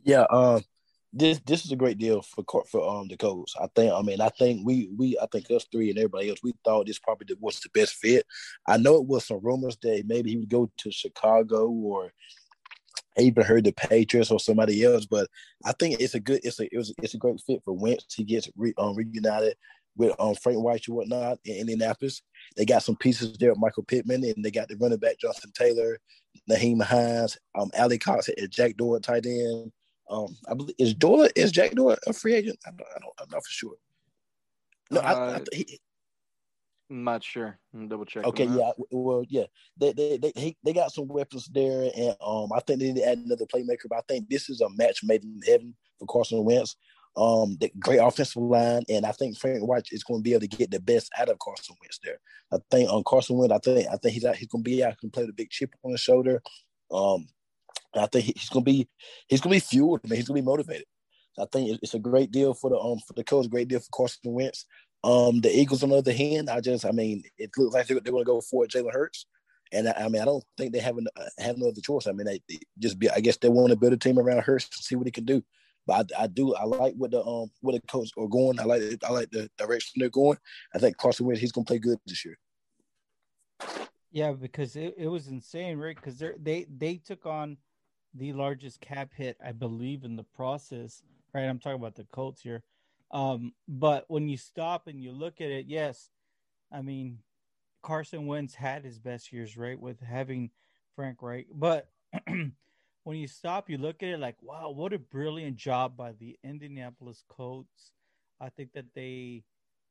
Yeah, 0.03 0.25
uh, 0.29 0.59
this 1.13 1.39
this 1.45 1.65
is 1.65 1.71
a 1.71 1.75
great 1.75 1.97
deal 1.97 2.21
for 2.21 2.43
for 2.69 2.87
um 2.89 3.07
the 3.07 3.17
Colts. 3.17 3.55
I 3.61 3.67
think. 3.75 3.93
I 3.93 4.01
mean, 4.01 4.21
I 4.21 4.29
think 4.29 4.65
we 4.65 4.89
we 4.97 5.17
I 5.21 5.25
think 5.31 5.51
us 5.51 5.65
three 5.71 5.89
and 5.89 5.99
everybody 5.99 6.29
else 6.29 6.39
we 6.43 6.53
thought 6.63 6.87
this 6.87 6.99
probably 6.99 7.35
was 7.39 7.59
the 7.59 7.69
best 7.73 7.95
fit. 7.95 8.25
I 8.67 8.77
know 8.77 8.95
it 8.95 9.05
was 9.05 9.25
some 9.25 9.39
rumors 9.41 9.77
that 9.81 10.03
maybe 10.07 10.31
he 10.31 10.37
would 10.37 10.49
go 10.49 10.71
to 10.77 10.91
Chicago 10.91 11.69
or 11.69 12.11
I 13.17 13.23
even 13.23 13.43
heard 13.43 13.65
the 13.65 13.73
Patriots 13.73 14.31
or 14.31 14.39
somebody 14.39 14.83
else, 14.83 15.05
but 15.05 15.27
I 15.65 15.73
think 15.73 15.99
it's 15.99 16.15
a 16.15 16.19
good 16.19 16.41
it's 16.43 16.59
a 16.59 16.73
it 16.73 16.77
was 16.77 16.93
it's 17.01 17.13
a 17.13 17.17
great 17.17 17.41
fit 17.41 17.61
for 17.65 17.73
Wentz. 17.73 18.13
He 18.15 18.23
gets 18.23 18.49
re, 18.55 18.73
um, 18.77 18.95
reunited 18.95 19.55
with 19.97 20.15
um 20.17 20.35
Frank 20.35 20.63
Reich 20.63 20.87
and 20.87 20.95
whatnot 20.95 21.39
in 21.43 21.57
Indianapolis. 21.57 22.21
They 22.55 22.65
got 22.65 22.83
some 22.83 22.95
pieces 22.95 23.37
there, 23.37 23.53
Michael 23.55 23.83
Pittman, 23.83 24.23
and 24.23 24.45
they 24.45 24.51
got 24.51 24.69
the 24.69 24.77
running 24.77 24.99
back 24.99 25.19
Jonathan 25.19 25.51
Taylor, 25.53 25.97
Nyheim 26.49 26.81
Hines, 26.81 27.37
um 27.53 27.69
Alie-Cox 27.77 28.29
and 28.29 28.49
Jack 28.49 28.77
Doyle 28.77 29.01
tight 29.01 29.25
end. 29.25 29.73
Um, 30.11 30.35
I 30.47 30.53
believe 30.53 30.75
is 30.77 30.93
Doyle 30.93 31.29
is 31.35 31.51
Jack 31.51 31.71
Doyle 31.71 31.97
a 32.05 32.11
free 32.13 32.33
agent? 32.35 32.59
I 32.67 32.71
don't, 32.71 32.87
I 32.95 32.99
don't, 32.99 33.13
I'm 33.19 33.29
not 33.31 33.43
for 33.43 33.49
sure. 33.51 33.75
No, 34.91 34.99
I, 34.99 35.13
I, 35.13 35.15
Uh, 35.35 35.39
he, 35.53 35.79
I'm 36.89 37.05
not 37.05 37.23
sure. 37.23 37.57
I'm 37.73 37.87
double 37.87 38.03
check. 38.03 38.25
Okay, 38.25 38.43
yeah. 38.45 38.71
Well, 38.91 39.23
yeah, 39.29 39.45
they 39.77 39.93
they 39.93 40.17
they 40.17 40.33
he- 40.35 40.57
they 40.65 40.73
got 40.73 40.91
some 40.91 41.07
weapons 41.07 41.47
there, 41.53 41.89
and 41.95 42.15
um, 42.19 42.51
I 42.53 42.59
think 42.59 42.79
they 42.81 42.87
need 42.91 42.97
to 42.97 43.07
add 43.07 43.19
another 43.19 43.45
playmaker. 43.45 43.87
But 43.89 43.99
I 43.99 44.01
think 44.09 44.29
this 44.29 44.49
is 44.49 44.59
a 44.59 44.69
match 44.71 44.99
made 45.01 45.23
in 45.23 45.39
heaven 45.47 45.73
for 45.97 46.05
Carson 46.07 46.43
Wentz. 46.43 46.75
Um, 47.15 47.57
the 47.61 47.71
great 47.79 47.99
offensive 47.99 48.41
line, 48.41 48.83
and 48.89 49.05
I 49.05 49.11
think 49.13 49.37
Frank 49.37 49.63
Reich 49.65 49.91
is 49.93 50.03
going 50.03 50.19
to 50.19 50.23
be 50.23 50.31
able 50.31 50.41
to 50.41 50.47
get 50.47 50.71
the 50.71 50.79
best 50.81 51.09
out 51.17 51.29
of 51.29 51.39
Carson 51.39 51.75
Wentz 51.81 51.99
there. 52.03 52.19
I 52.53 52.57
think 52.69 52.89
on 52.89 53.03
Carson 53.05 53.37
Wentz, 53.37 53.53
I 53.53 53.59
think 53.59 53.87
I 53.87 53.95
think 53.95 54.13
he's 54.13 54.25
out. 54.25 54.35
He's 54.35 54.47
going 54.49 54.63
to 54.63 54.69
be 54.69 54.83
out. 54.83 54.91
He 54.91 54.97
can 54.97 55.09
play 55.11 55.25
the 55.25 55.33
big 55.33 55.49
chip 55.49 55.73
on 55.83 55.91
his 55.91 56.01
shoulder. 56.01 56.41
Um, 56.91 57.27
I 57.95 58.07
think 58.07 58.25
he's 58.25 58.49
to 58.49 58.61
be 58.61 58.87
he's 59.27 59.41
to 59.41 59.49
be 59.49 59.59
fueled. 59.59 60.07
Man, 60.07 60.17
he's 60.17 60.27
to 60.27 60.33
be 60.33 60.41
motivated. 60.41 60.85
I 61.39 61.45
think 61.51 61.79
it's 61.81 61.93
a 61.93 61.99
great 61.99 62.31
deal 62.31 62.53
for 62.53 62.69
the 62.69 62.77
um 62.77 62.99
for 62.99 63.13
the 63.13 63.23
coach. 63.23 63.49
Great 63.49 63.67
deal 63.67 63.79
for 63.79 63.89
Carson 63.93 64.33
Wentz. 64.33 64.65
Um, 65.03 65.41
the 65.41 65.49
Eagles, 65.49 65.81
on 65.81 65.89
the 65.89 65.95
other 65.95 66.13
hand, 66.13 66.47
I 66.47 66.61
just, 66.61 66.85
I 66.85 66.91
mean, 66.91 67.23
it 67.37 67.49
looks 67.57 67.73
like 67.73 67.87
they're, 67.87 67.99
to 67.99 68.23
go 68.23 68.39
for 68.39 68.65
Jalen 68.67 68.93
Hurts, 68.93 69.25
and 69.71 69.89
I, 69.89 69.93
I 69.93 70.09
mean, 70.09 70.21
I 70.21 70.25
don't 70.25 70.43
think 70.59 70.73
they 70.73 70.79
have 70.79 70.97
an, 70.97 71.07
uh, 71.15 71.25
have 71.39 71.57
no 71.57 71.69
other 71.69 71.81
choice. 71.81 72.05
I 72.05 72.11
mean, 72.11 72.27
they, 72.27 72.59
just 72.77 72.99
be, 72.99 73.09
I 73.09 73.19
guess 73.19 73.37
they 73.37 73.49
want 73.49 73.71
to 73.71 73.75
build 73.75 73.93
a 73.93 73.97
team 73.97 74.19
around 74.19 74.43
Hurts 74.43 74.69
to 74.69 74.83
see 74.83 74.95
what 74.95 75.07
he 75.07 75.11
can 75.11 75.25
do. 75.25 75.43
But 75.87 76.11
I, 76.15 76.23
I 76.23 76.27
do, 76.27 76.53
I 76.53 76.65
like 76.65 76.93
what 76.95 77.09
the 77.09 77.23
um 77.23 77.49
what 77.61 77.73
the 77.73 77.81
coach 77.87 78.11
are 78.15 78.27
going. 78.27 78.59
I 78.59 78.65
like, 78.65 78.83
I 79.03 79.11
like 79.11 79.31
the 79.31 79.49
direction 79.57 79.93
they're 79.99 80.09
going. 80.09 80.37
I 80.75 80.77
think 80.77 80.97
Carson 80.97 81.25
Wentz, 81.25 81.41
he's 81.41 81.51
to 81.51 81.63
play 81.63 81.79
good 81.79 81.97
this 82.05 82.23
year. 82.23 82.37
Yeah, 84.11 84.33
because 84.33 84.75
it, 84.75 84.93
it 84.97 85.07
was 85.07 85.29
insane, 85.29 85.79
right? 85.79 85.95
Because 85.95 86.21
they 86.39 86.67
they 86.69 86.97
took 86.97 87.25
on 87.25 87.57
the 88.13 88.33
largest 88.33 88.81
cap 88.81 89.11
hit, 89.15 89.37
I 89.43 89.51
believe, 89.51 90.03
in 90.03 90.15
the 90.15 90.23
process. 90.23 91.03
Right, 91.33 91.43
I'm 91.45 91.59
talking 91.59 91.79
about 91.79 91.95
the 91.95 92.07
Colts 92.11 92.41
here. 92.41 92.63
Um, 93.11 93.53
but 93.67 94.05
when 94.07 94.27
you 94.29 94.37
stop 94.37 94.87
and 94.87 95.01
you 95.01 95.11
look 95.11 95.41
at 95.41 95.49
it, 95.49 95.65
yes, 95.67 96.09
I 96.71 96.81
mean 96.81 97.19
Carson 97.81 98.25
Wentz 98.27 98.55
had 98.55 98.83
his 98.83 98.99
best 98.99 99.31
years, 99.31 99.57
right, 99.57 99.79
with 99.79 99.99
having 100.01 100.51
Frank 100.95 101.21
Reich. 101.21 101.47
But 101.53 101.89
when 102.27 103.17
you 103.17 103.27
stop, 103.27 103.69
you 103.69 103.77
look 103.77 104.03
at 104.03 104.09
it 104.09 104.19
like, 104.19 104.37
wow, 104.41 104.71
what 104.71 104.93
a 104.93 104.99
brilliant 104.99 105.57
job 105.57 105.97
by 105.97 106.13
the 106.13 106.37
Indianapolis 106.43 107.23
Colts. 107.27 107.91
I 108.39 108.49
think 108.49 108.73
that 108.73 108.93
they 108.95 109.43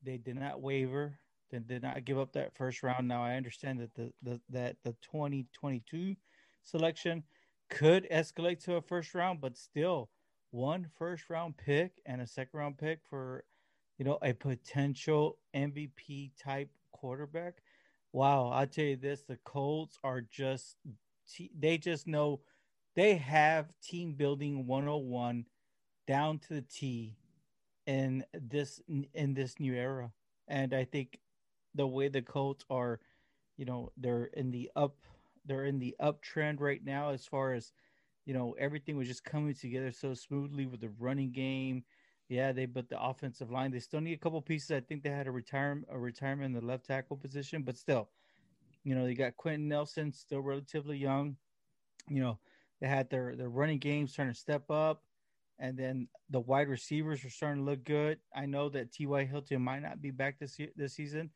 they 0.03 0.17
did 0.17 0.37
not 0.37 0.61
waver. 0.61 1.19
They 1.51 1.59
did 1.59 1.83
not 1.83 2.05
give 2.05 2.19
up 2.19 2.33
that 2.33 2.55
first 2.55 2.83
round. 2.83 3.09
Now 3.09 3.23
I 3.23 3.35
understand 3.35 3.81
that 3.81 3.95
the, 3.95 4.13
the 4.23 4.41
that 4.51 4.77
the 4.85 4.93
2022 5.03 6.17
selection 6.63 7.25
could 7.71 8.09
escalate 8.11 8.63
to 8.65 8.75
a 8.75 8.83
first 8.83 9.15
round, 9.15 9.41
but 9.41 9.57
still 9.57 10.11
one 10.51 10.87
first 10.99 11.31
round 11.31 11.57
pick 11.57 12.01
and 12.05 12.21
a 12.21 12.27
second 12.27 12.59
round 12.59 12.77
pick 12.77 13.01
for 13.09 13.45
you 13.99 14.05
know 14.05 14.19
a 14.23 14.33
potential 14.33 15.39
MVP 15.55 16.33
type 16.43 16.71
quarterback. 16.93 17.63
Wow, 18.13 18.51
I 18.53 18.67
tell 18.67 18.85
you 18.85 18.97
this, 18.97 19.23
the 19.23 19.39
Colts 19.45 19.99
are 20.03 20.21
just 20.21 20.77
they 21.57 21.79
just 21.79 22.07
know 22.07 22.41
they 22.97 23.15
have 23.15 23.73
team 23.83 24.15
building 24.15 24.67
101 24.67 25.47
down 26.09 26.39
to 26.41 26.55
the 26.55 26.63
T 26.63 27.17
in 27.87 28.25
this 28.35 28.81
in 29.15 29.35
this 29.35 29.61
new 29.61 29.75
era. 29.75 30.13
And 30.49 30.75
I 30.75 30.85
think 30.85 31.21
the 31.75 31.87
way 31.87 32.09
the 32.09 32.23
Colts 32.23 32.65
are, 32.69 32.99
you 33.57 33.65
know, 33.65 33.93
they're 33.97 34.25
in 34.25 34.51
the 34.51 34.71
up 34.75 34.97
they're 35.45 35.65
in 35.65 35.79
the 35.79 35.95
uptrend 36.01 36.61
right 36.61 36.85
now 36.85 37.11
as 37.11 37.27
far 37.27 37.53
as 37.53 37.73
you 38.27 38.35
know 38.35 38.55
everything 38.59 38.97
was 38.97 39.09
just 39.09 39.25
coming 39.25 39.55
together 39.55 39.91
so 39.91 40.15
smoothly 40.15 40.67
with 40.67 40.81
the 40.81 40.91
running 40.99 41.33
game. 41.33 41.85
Yeah, 42.29 42.53
they 42.53 42.67
but 42.67 42.89
the 42.89 43.01
offensive 43.03 43.51
line 43.51 43.73
they 43.73 43.81
still 43.81 44.01
need 44.01 44.15
a 44.15 44.19
couple 44.19 44.41
pieces. 44.43 44.71
I 44.71 44.81
think 44.81 45.03
they 45.03 45.11
had 45.11 45.27
a 45.27 45.33
retirement 45.33 45.89
a 45.91 45.99
retirement 45.99 46.47
in 46.47 46.53
the 46.61 46.67
left 46.67 46.87
tackle 46.87 47.17
position, 47.17 47.63
but 47.63 47.77
still, 47.77 48.09
you 48.85 48.95
know, 48.95 49.05
they 49.05 49.15
got 49.15 49.37
Quenton 49.37 49.69
Nelson 49.69 50.13
still 50.13 50.41
relatively 50.41 50.97
young. 50.99 51.37
You 52.09 52.21
know, 52.21 52.39
they 52.81 52.89
had 52.89 53.11
their 53.11 53.37
their 53.37 53.49
running 53.49 53.79
game 53.79 54.07
starting 54.09 54.35
to 54.35 54.41
step 54.41 54.71
up, 54.71 55.03
and 55.59 55.77
then 55.79 56.09
the 56.31 56.41
wide 56.41 56.69
receivers 56.69 57.25
are 57.25 57.31
starting 57.31 57.65
to 57.65 57.71
look 57.71 57.85
good. 57.85 58.19
I 58.35 58.47
know 58.47 58.69
that 58.71 58.93
T.Y. 58.93 59.25
Hilton 59.25 59.63
might 59.63 59.83
not 59.83 60.01
be 60.01 60.11
back 60.11 60.39
this 60.39 60.59
year, 60.59 60.71
this 60.77 60.95
season, 60.95 61.31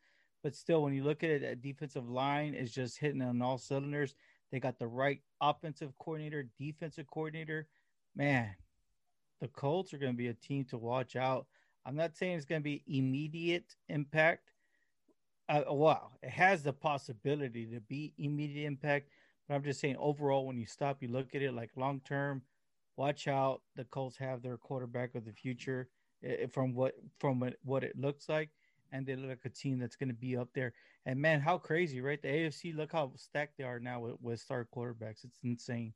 but 0.45 0.55
still, 0.55 0.83
when 0.83 0.93
you 0.93 1.03
look 1.03 1.23
at 1.23 1.31
it, 1.31 1.41
that 1.41 1.63
defensive 1.63 2.07
line 2.07 2.53
is 2.53 2.71
just 2.71 2.99
hitting 2.99 3.23
on 3.23 3.41
all 3.41 3.57
cylinders. 3.57 4.13
They 4.51 4.59
got 4.59 4.77
the 4.77 4.85
right 4.85 5.19
offensive 5.41 5.97
coordinator, 5.97 6.47
defensive 6.59 7.07
coordinator. 7.07 7.67
Man, 8.15 8.55
the 9.41 9.47
Colts 9.47 9.91
are 9.91 9.97
going 9.97 10.11
to 10.11 10.17
be 10.17 10.27
a 10.27 10.35
team 10.35 10.63
to 10.65 10.77
watch 10.77 11.15
out. 11.15 11.47
I'm 11.83 11.95
not 11.95 12.15
saying 12.15 12.37
it's 12.37 12.45
going 12.45 12.61
to 12.61 12.63
be 12.63 12.83
immediate 12.85 13.75
impact. 13.89 14.51
Uh, 15.49 15.63
wow, 15.69 16.11
it 16.21 16.29
has 16.29 16.61
the 16.61 16.73
possibility 16.73 17.65
to 17.65 17.79
be 17.79 18.13
immediate 18.19 18.67
impact, 18.67 19.09
but 19.47 19.55
I'm 19.55 19.63
just 19.63 19.79
saying 19.79 19.95
overall, 19.97 20.45
when 20.45 20.59
you 20.59 20.67
stop, 20.67 21.01
you 21.01 21.07
look 21.07 21.33
at 21.33 21.41
it 21.41 21.55
like 21.55 21.71
long 21.75 22.01
term. 22.01 22.43
Watch 22.97 23.27
out, 23.27 23.63
the 23.75 23.85
Colts 23.85 24.17
have 24.17 24.43
their 24.43 24.57
quarterback 24.57 25.15
of 25.15 25.25
the 25.25 25.33
future 25.33 25.89
eh, 26.23 26.45
from 26.45 26.75
what 26.75 26.93
from 27.17 27.43
what 27.63 27.83
it 27.83 27.97
looks 27.97 28.29
like, 28.29 28.51
and 28.95 29.05
they 29.05 29.15
look 29.15 29.29
like 29.29 29.39
a 29.45 29.49
team 29.49 29.79
that's 29.79 29.95
going 29.95 30.09
to 30.09 30.15
be 30.15 30.37
up 30.37 30.49
there. 30.55 30.73
And 31.05 31.19
man, 31.19 31.41
how 31.41 31.57
crazy, 31.57 32.01
right? 32.01 32.21
The 32.21 32.27
AFC, 32.27 32.75
look 32.75 32.91
how 32.93 33.11
stacked 33.15 33.57
they 33.57 33.63
are 33.63 33.79
now 33.79 33.99
with, 33.99 34.15
with 34.21 34.39
star 34.39 34.67
quarterbacks. 34.75 35.23
It's 35.23 35.39
insane. 35.43 35.93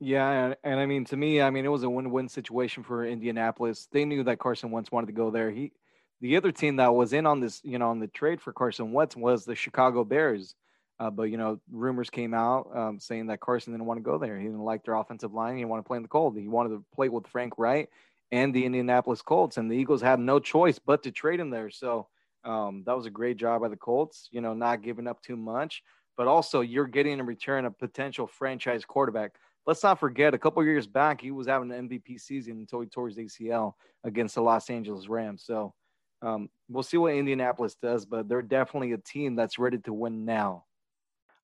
Yeah, 0.00 0.28
and, 0.30 0.56
and 0.64 0.80
I 0.80 0.86
mean, 0.86 1.04
to 1.06 1.16
me, 1.16 1.40
I 1.40 1.50
mean, 1.50 1.64
it 1.64 1.68
was 1.68 1.82
a 1.82 1.90
win-win 1.90 2.28
situation 2.28 2.82
for 2.82 3.06
Indianapolis. 3.06 3.88
They 3.92 4.04
knew 4.04 4.24
that 4.24 4.38
Carson 4.38 4.70
Wentz 4.70 4.90
wanted 4.90 5.06
to 5.06 5.12
go 5.12 5.30
there. 5.30 5.50
He, 5.50 5.72
the 6.20 6.36
other 6.36 6.52
team 6.52 6.76
that 6.76 6.94
was 6.94 7.12
in 7.12 7.26
on 7.26 7.40
this, 7.40 7.60
you 7.62 7.78
know, 7.78 7.90
on 7.90 8.00
the 8.00 8.08
trade 8.08 8.40
for 8.40 8.52
Carson 8.52 8.92
Wentz 8.92 9.16
was 9.16 9.44
the 9.44 9.54
Chicago 9.54 10.04
Bears. 10.04 10.54
Uh, 11.00 11.10
but 11.10 11.24
you 11.24 11.36
know, 11.36 11.60
rumors 11.72 12.08
came 12.08 12.34
out 12.34 12.70
um, 12.74 13.00
saying 13.00 13.26
that 13.26 13.40
Carson 13.40 13.72
didn't 13.72 13.86
want 13.86 13.98
to 13.98 14.04
go 14.04 14.16
there. 14.16 14.38
He 14.38 14.44
didn't 14.44 14.60
like 14.60 14.84
their 14.84 14.94
offensive 14.94 15.34
line. 15.34 15.54
He 15.56 15.60
didn't 15.60 15.70
want 15.70 15.84
to 15.84 15.88
play 15.88 15.96
in 15.96 16.02
the 16.02 16.08
cold. 16.08 16.38
He 16.38 16.46
wanted 16.46 16.70
to 16.70 16.84
play 16.94 17.08
with 17.08 17.26
Frank 17.26 17.54
Reich 17.58 17.90
and 18.30 18.54
the 18.54 18.64
Indianapolis 18.64 19.22
Colts, 19.22 19.56
and 19.56 19.70
the 19.70 19.76
Eagles 19.76 20.02
had 20.02 20.20
no 20.20 20.38
choice 20.38 20.78
but 20.78 21.02
to 21.02 21.10
trade 21.10 21.40
him 21.40 21.50
there. 21.50 21.70
So 21.70 22.08
um, 22.44 22.82
that 22.86 22.96
was 22.96 23.06
a 23.06 23.10
great 23.10 23.36
job 23.36 23.62
by 23.62 23.68
the 23.68 23.76
Colts. 23.76 24.28
You 24.30 24.40
know, 24.40 24.54
not 24.54 24.82
giving 24.82 25.06
up 25.06 25.22
too 25.22 25.36
much, 25.36 25.82
but 26.16 26.26
also 26.26 26.60
you're 26.60 26.86
getting 26.86 27.18
in 27.18 27.26
return 27.26 27.64
a 27.64 27.70
potential 27.70 28.26
franchise 28.26 28.84
quarterback. 28.84 29.32
Let's 29.66 29.82
not 29.82 29.98
forget, 29.98 30.34
a 30.34 30.38
couple 30.38 30.62
years 30.62 30.86
back, 30.86 31.20
he 31.20 31.30
was 31.30 31.46
having 31.46 31.72
an 31.72 31.88
MVP 31.88 32.20
season 32.20 32.58
until 32.58 32.80
he 32.80 32.86
tore 32.86 33.08
his 33.08 33.16
ACL 33.16 33.72
against 34.04 34.34
the 34.34 34.42
Los 34.42 34.68
Angeles 34.68 35.08
Rams. 35.08 35.42
So 35.46 35.72
um, 36.20 36.50
we'll 36.68 36.82
see 36.82 36.98
what 36.98 37.14
Indianapolis 37.14 37.76
does, 37.76 38.04
but 38.04 38.28
they're 38.28 38.42
definitely 38.42 38.92
a 38.92 38.98
team 38.98 39.36
that's 39.36 39.58
ready 39.58 39.78
to 39.78 39.92
win 39.92 40.24
now. 40.24 40.64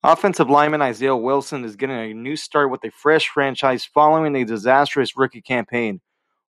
Offensive 0.03 0.49
lineman 0.49 0.81
Isaiah 0.81 1.15
Wilson 1.15 1.63
is 1.63 1.75
getting 1.75 1.95
a 1.95 2.13
new 2.13 2.35
start 2.35 2.71
with 2.71 2.83
a 2.83 2.89
fresh 2.91 3.27
franchise 3.27 3.85
following 3.85 4.35
a 4.35 4.43
disastrous 4.43 5.15
rookie 5.15 5.41
campaign. 5.41 6.01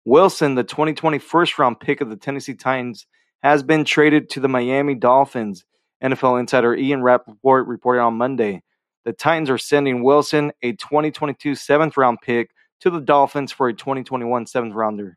Wilson, 0.04 0.54
the 0.54 0.64
2020 0.64 1.18
first 1.18 1.59
round 1.59 1.78
pick 1.78 2.00
of 2.00 2.09
the 2.09 2.16
Tennessee 2.16 2.54
Titans, 2.54 3.06
has 3.42 3.62
been 3.62 3.84
traded 3.84 4.30
to 4.30 4.40
the 4.40 4.49
Miami 4.49 4.94
Dolphins. 4.94 5.64
NFL 6.02 6.40
insider 6.40 6.75
Ian 6.75 7.02
Rapoport 7.02 7.66
reported 7.66 8.00
on 8.00 8.14
Monday. 8.14 8.62
The 9.04 9.12
Titans 9.12 9.50
are 9.50 9.58
sending 9.58 10.02
Wilson, 10.02 10.52
a 10.62 10.72
2022 10.72 11.54
seventh 11.54 11.96
round 11.96 12.18
pick, 12.22 12.50
to 12.80 12.90
the 12.90 13.00
Dolphins 13.00 13.52
for 13.52 13.68
a 13.68 13.72
2021 13.72 14.46
seventh 14.46 14.75
rounder. 14.75 15.16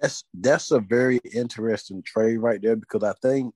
That's 0.00 0.24
that's 0.34 0.70
a 0.70 0.80
very 0.80 1.20
interesting 1.32 2.02
trade 2.02 2.38
right 2.38 2.60
there 2.60 2.76
because 2.76 3.02
I 3.02 3.14
think 3.22 3.54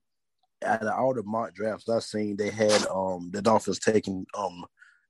out 0.63 0.83
of 0.83 0.93
all 0.93 1.13
the 1.13 1.23
mock 1.23 1.53
drafts 1.53 1.89
I've 1.89 2.03
seen, 2.03 2.35
they 2.35 2.49
had 2.49 2.85
um 2.87 3.29
the 3.31 3.41
Dolphins 3.41 3.79
taking 3.79 4.25
um 4.35 4.65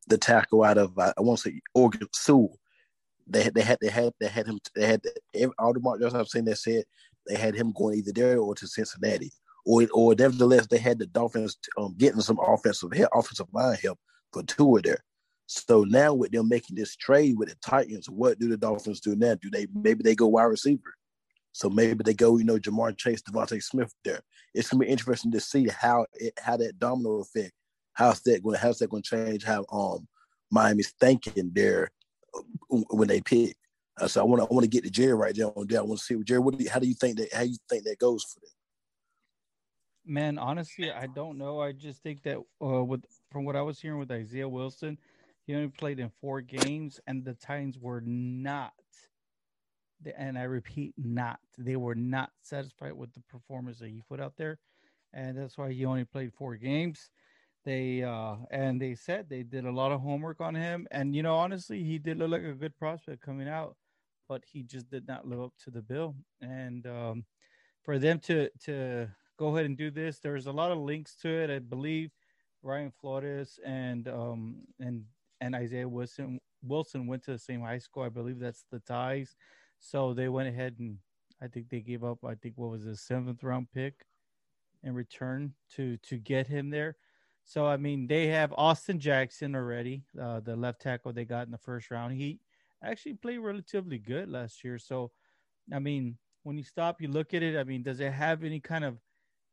the 0.08 0.18
tackle 0.18 0.64
out 0.64 0.78
of 0.78 0.98
I, 1.00 1.14
I 1.18 1.22
want 1.22 1.40
to 1.40 1.50
say 1.50 1.62
Oregon 1.74 2.08
Sewell. 2.14 2.58
They 3.28 3.44
had 3.44 3.54
they 3.54 3.62
had 3.62 3.78
they 3.82 3.90
had 3.90 4.14
they 4.20 4.28
had 4.28 4.48
him 4.48 4.60
they 4.76 4.86
had 4.86 5.02
all 5.58 5.74
the 5.74 5.80
mock 5.80 6.00
drafts 6.00 6.16
I've 6.16 6.28
seen 6.28 6.46
that 6.46 6.58
said 6.58 6.84
they 7.28 7.36
had 7.36 7.56
him 7.56 7.74
going 7.76 7.98
either 7.98 8.12
there 8.14 8.40
or 8.40 8.56
to 8.56 8.68
Cincinnati 8.68 9.32
or 9.66 9.88
or 9.94 10.16
nevertheless 10.16 10.68
they 10.68 10.78
had 10.78 11.00
the 11.00 11.06
Dolphins 11.08 11.58
um, 11.78 11.96
getting 11.98 12.22
some 12.22 12.40
offensive 12.40 12.94
help, 12.94 13.10
offensive 13.14 13.48
line 13.54 13.78
help 13.82 14.00
for 14.34 14.44
Tua 14.44 14.82
there. 14.82 15.04
So 15.48 15.84
now 15.84 16.14
with 16.14 16.32
them 16.32 16.48
making 16.48 16.78
this 16.78 16.96
trade 16.96 17.38
with 17.38 17.50
the 17.50 17.56
Titans, 17.56 18.10
what 18.10 18.40
do 18.40 18.48
the 18.48 18.58
Dolphins 18.58 19.02
do 19.02 19.16
now? 19.16 19.36
Do 19.36 19.50
they 19.50 19.68
maybe 19.74 20.02
they 20.04 20.16
go 20.16 20.28
wide 20.28 20.44
receiver? 20.44 20.96
So 21.54 21.70
maybe 21.70 22.02
they 22.04 22.14
go, 22.14 22.38
you 22.38 22.46
know, 22.46 22.58
Ja'Marr 22.58 22.98
Chase, 22.98 23.22
DeVonta 23.22 23.62
Smith 23.62 23.94
there. 24.06 24.22
It's 24.54 24.70
gonna 24.70 24.86
be 24.86 24.90
interesting 24.90 25.32
to 25.32 25.40
see 25.40 25.68
how 25.68 26.06
it 26.14 26.34
how 26.42 26.58
that 26.58 26.80
domino 26.80 27.20
effect, 27.20 27.52
how's 27.94 28.22
that 28.22 28.44
going 28.44 28.58
how's 28.58 28.80
that 28.80 28.90
gonna 28.90 29.04
change 29.04 29.44
how 29.44 29.66
um 29.72 30.08
Miami's 30.50 30.94
thinking 31.00 31.52
there 31.54 31.90
uh, 32.36 32.78
when 32.92 33.08
they 33.08 33.22
pick. 33.22 33.56
Uh, 34.00 34.08
so 34.08 34.22
I 34.22 34.24
want 34.24 34.42
to 34.42 34.48
I 34.50 34.54
want 34.54 34.64
to 34.64 34.70
get 34.70 34.84
to 34.84 34.90
Jerry 34.90 35.14
right 35.14 35.36
there 35.36 35.48
on. 35.48 35.68
I 35.76 35.82
want 35.82 36.00
to 36.00 36.06
see 36.06 36.22
Jerry. 36.24 36.40
What 36.40 36.58
do 36.58 36.64
you, 36.64 36.70
how 36.70 36.80
do 36.80 36.88
you 36.88 36.94
think 36.94 37.18
that 37.18 37.34
how 37.34 37.44
you 37.44 37.58
think 37.70 37.84
that 37.84 38.00
goes 38.00 38.24
for 38.24 38.40
them? 38.40 38.50
Man, 40.06 40.38
honestly, 40.38 40.92
I 40.92 41.08
don't 41.08 41.38
know. 41.38 41.62
I 41.62 41.74
just 41.74 42.02
think 42.02 42.24
that 42.24 42.38
uh, 42.64 42.84
with 42.84 43.04
from 43.32 43.46
what 43.46 43.56
I 43.56 43.62
was 43.62 43.80
hearing 43.80 44.00
with 44.00 44.12
Isaiah 44.12 44.50
Wilson, 44.50 44.98
he 45.46 45.54
only 45.54 45.68
played 45.68 46.00
in 46.00 46.10
four 46.22 46.42
games, 46.42 47.00
and 47.06 47.24
the 47.24 47.34
Titans 47.36 47.78
were 47.78 48.02
not 48.06 48.74
and 50.18 50.38
I 50.38 50.44
repeat, 50.44 50.94
not. 50.98 51.40
They 51.58 51.76
were 51.76 51.96
not 51.96 52.32
satisfied 52.42 52.94
with 52.94 53.14
the 53.14 53.22
performance 53.22 53.80
that 53.80 53.90
he 53.90 54.04
put 54.08 54.20
out 54.20 54.34
there, 54.38 54.60
and 55.14 55.38
that's 55.38 55.58
why 55.58 55.72
he 55.72 55.86
only 55.86 56.06
played 56.06 56.34
four 56.34 56.56
games. 56.56 57.10
They 57.64 58.02
uh 58.02 58.38
and 58.50 58.82
they 58.82 58.96
said 58.96 59.30
they 59.30 59.44
did 59.44 59.66
a 59.66 59.72
lot 59.72 59.92
of 59.92 60.02
homework 60.02 60.42
on 60.42 60.56
him, 60.56 60.88
and 60.92 61.16
you 61.16 61.24
know, 61.24 61.36
honestly, 61.36 61.84
he 61.84 61.98
did 62.00 62.18
look 62.18 62.32
like 62.32 62.44
a 62.44 62.54
good 62.54 62.78
prospect 62.78 63.22
coming 63.22 63.48
out, 63.48 63.76
but 64.32 64.44
he 64.46 64.64
just 64.64 64.90
did 64.90 65.06
not 65.10 65.28
live 65.28 65.42
up 65.42 65.52
to 65.62 65.70
the 65.70 65.82
bill. 65.82 66.16
And 66.40 66.88
um, 66.88 67.26
for 67.84 68.00
them 68.00 68.18
to 68.20 68.50
to 68.64 69.10
go 69.38 69.54
ahead 69.54 69.66
and 69.66 69.78
do 69.78 69.92
this, 69.92 70.20
there's 70.20 70.48
a 70.48 70.54
lot 70.54 70.72
of 70.72 70.78
links 70.78 71.18
to 71.18 71.28
it. 71.28 71.50
I 71.50 71.60
believe 71.60 72.12
Brian 72.64 72.94
Flores 73.02 73.60
and 73.66 74.08
um 74.08 74.56
and 74.80 75.04
and 75.42 75.54
Isaiah 75.54 75.90
Wilson 75.90 76.40
Wilson 76.64 77.08
went 77.08 77.26
to 77.26 77.32
the 77.32 77.40
same 77.40 77.60
high 77.60 77.80
school. 77.80 78.04
I 78.04 78.10
believe 78.10 78.40
that's 78.40 78.64
the 78.72 78.80
ties. 78.80 79.36
So 79.80 80.14
they 80.14 80.30
went 80.30 80.48
ahead 80.48 80.76
and 80.80 81.00
I 81.42 81.48
think 81.48 81.68
they 81.68 81.82
gave 81.82 82.06
up. 82.06 82.24
I 82.24 82.36
think 82.36 82.54
what 82.56 82.72
was 82.72 82.86
a 82.86 82.96
seventh 82.96 83.44
round 83.44 83.68
pick 83.74 83.96
in 84.82 84.94
return 84.94 85.56
to 85.76 85.98
to 86.08 86.18
get 86.18 86.48
him 86.48 86.70
there. 86.70 86.96
So 87.44 87.66
I 87.66 87.76
mean, 87.76 88.08
they 88.08 88.28
have 88.28 88.54
Austin 88.54 88.98
Jackson 88.98 89.56
already, 89.56 90.06
uh, 90.18 90.40
the 90.40 90.56
left 90.56 90.82
tackle 90.82 91.12
they 91.12 91.26
got 91.26 91.48
in 91.48 91.52
the 91.52 91.58
first 91.58 91.92
round. 91.92 92.14
He 92.14 92.40
actually 92.84 93.14
played 93.14 93.40
relatively 93.40 93.98
good 93.98 94.30
last 94.30 94.64
year. 94.64 94.78
So, 94.78 95.12
I 95.74 95.80
mean, 95.80 96.18
when 96.44 96.58
you 96.58 96.64
stop, 96.64 97.02
you 97.02 97.08
look 97.08 97.34
at 97.34 97.44
it. 97.44 97.58
I 97.58 97.64
mean, 97.64 97.84
does 97.84 98.00
it 98.00 98.12
have 98.12 98.44
any 98.44 98.60
kind 98.60 98.84
of 98.84 98.98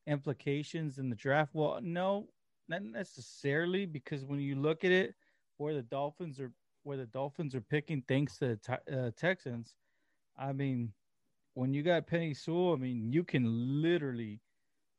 implications 0.07 0.99
in 0.99 1.11
the 1.11 1.17
draft? 1.17 1.51
Well, 1.55 1.81
no, 1.83 2.29
not 2.69 2.83
necessarily, 2.83 3.87
because 3.87 4.25
when 4.25 4.41
you 4.41 4.57
look 4.57 4.85
at 4.85 4.93
it, 4.93 5.15
where 5.59 5.75
the 5.75 5.83
Dolphins 5.83 6.41
are, 6.41 6.53
where 6.85 6.97
the 6.97 7.07
Dolphins 7.07 7.55
are 7.55 7.61
picking, 7.61 8.03
thanks 8.09 8.39
to 8.39 8.59
the 8.67 8.99
uh, 8.99 9.11
Texans. 9.17 9.75
I 10.39 10.53
mean, 10.53 10.93
when 11.55 11.75
you 11.75 11.83
got 11.83 12.07
Penei 12.07 12.37
Sewell, 12.37 12.73
I 12.73 12.77
mean, 12.77 13.13
you 13.13 13.25
can 13.25 13.83
literally 13.83 14.41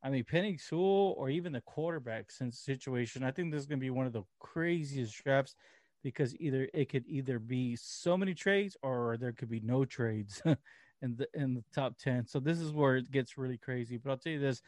I 0.02 0.10
mean, 0.10 0.24
Penei 0.24 0.60
Sewell 0.60 1.14
or 1.18 1.30
even 1.30 1.52
the 1.52 1.62
quarterback 1.62 2.32
since 2.32 2.60
situation, 2.60 3.24
I 3.24 3.32
think 3.32 3.52
this 3.52 3.60
is 3.60 3.66
going 3.66 3.80
to 3.80 3.86
be 3.86 3.90
one 3.90 4.06
of 4.06 4.14
the 4.14 4.24
craziest 4.40 5.22
drafts 5.24 5.56
because 6.04 6.36
either 6.40 6.70
it 6.74 6.90
could 6.90 7.06
either 7.08 7.40
be 7.40 7.76
so 7.76 8.18
many 8.18 8.34
trades 8.34 8.78
or 8.82 9.18
there 9.18 9.32
could 9.32 9.50
be 9.50 9.60
no 9.60 9.86
trades 9.86 10.42
in 11.02 11.16
the 11.16 11.28
in 11.34 11.54
the 11.54 11.64
top 11.74 11.98
10. 11.98 12.28
So 12.28 12.40
this 12.40 12.60
is 12.60 12.72
where 12.72 12.98
it 12.98 13.12
gets 13.12 13.38
really 13.38 13.58
crazy. 13.58 13.98
But 13.98 14.12
I'll 14.12 14.18
tell 14.18 14.34
you 14.34 14.40
this, 14.40 14.62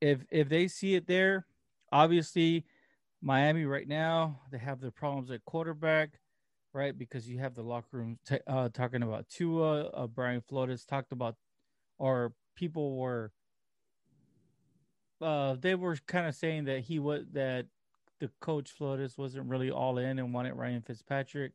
if 0.00 0.24
if 0.30 0.48
they 0.48 0.68
see 0.68 0.94
it 0.94 1.06
there, 1.06 1.46
obviously 1.92 2.64
Miami 3.20 3.64
right 3.64 3.88
now, 3.88 4.40
they 4.50 4.58
have 4.58 4.80
their 4.80 4.90
problems 4.90 5.30
at 5.30 5.44
quarterback, 5.44 6.20
right? 6.72 6.96
Because 6.96 7.28
you 7.28 7.38
have 7.38 7.54
the 7.54 7.62
locker 7.62 7.88
room 7.98 8.18
t- 8.26 8.38
uh, 8.46 8.68
talking 8.68 9.02
about 9.02 9.28
Tua, 9.28 9.86
uh, 9.86 10.06
Brian 10.06 10.42
Flores 10.48 10.84
talked 10.84 11.12
about 11.12 11.36
or 11.98 12.32
people 12.54 12.96
were 12.96 13.32
uh, 15.20 15.56
they 15.60 15.74
were 15.74 15.96
kind 16.06 16.28
of 16.28 16.34
saying 16.34 16.64
that 16.64 16.80
he 16.80 16.98
was 16.98 17.24
that 17.32 17.66
the 18.20 18.30
coach 18.40 18.70
Flores 18.70 19.16
wasn't 19.16 19.48
really 19.48 19.70
all 19.70 19.98
in 19.98 20.18
and 20.18 20.34
wanted 20.34 20.54
Ryan 20.54 20.82
Fitzpatrick 20.82 21.52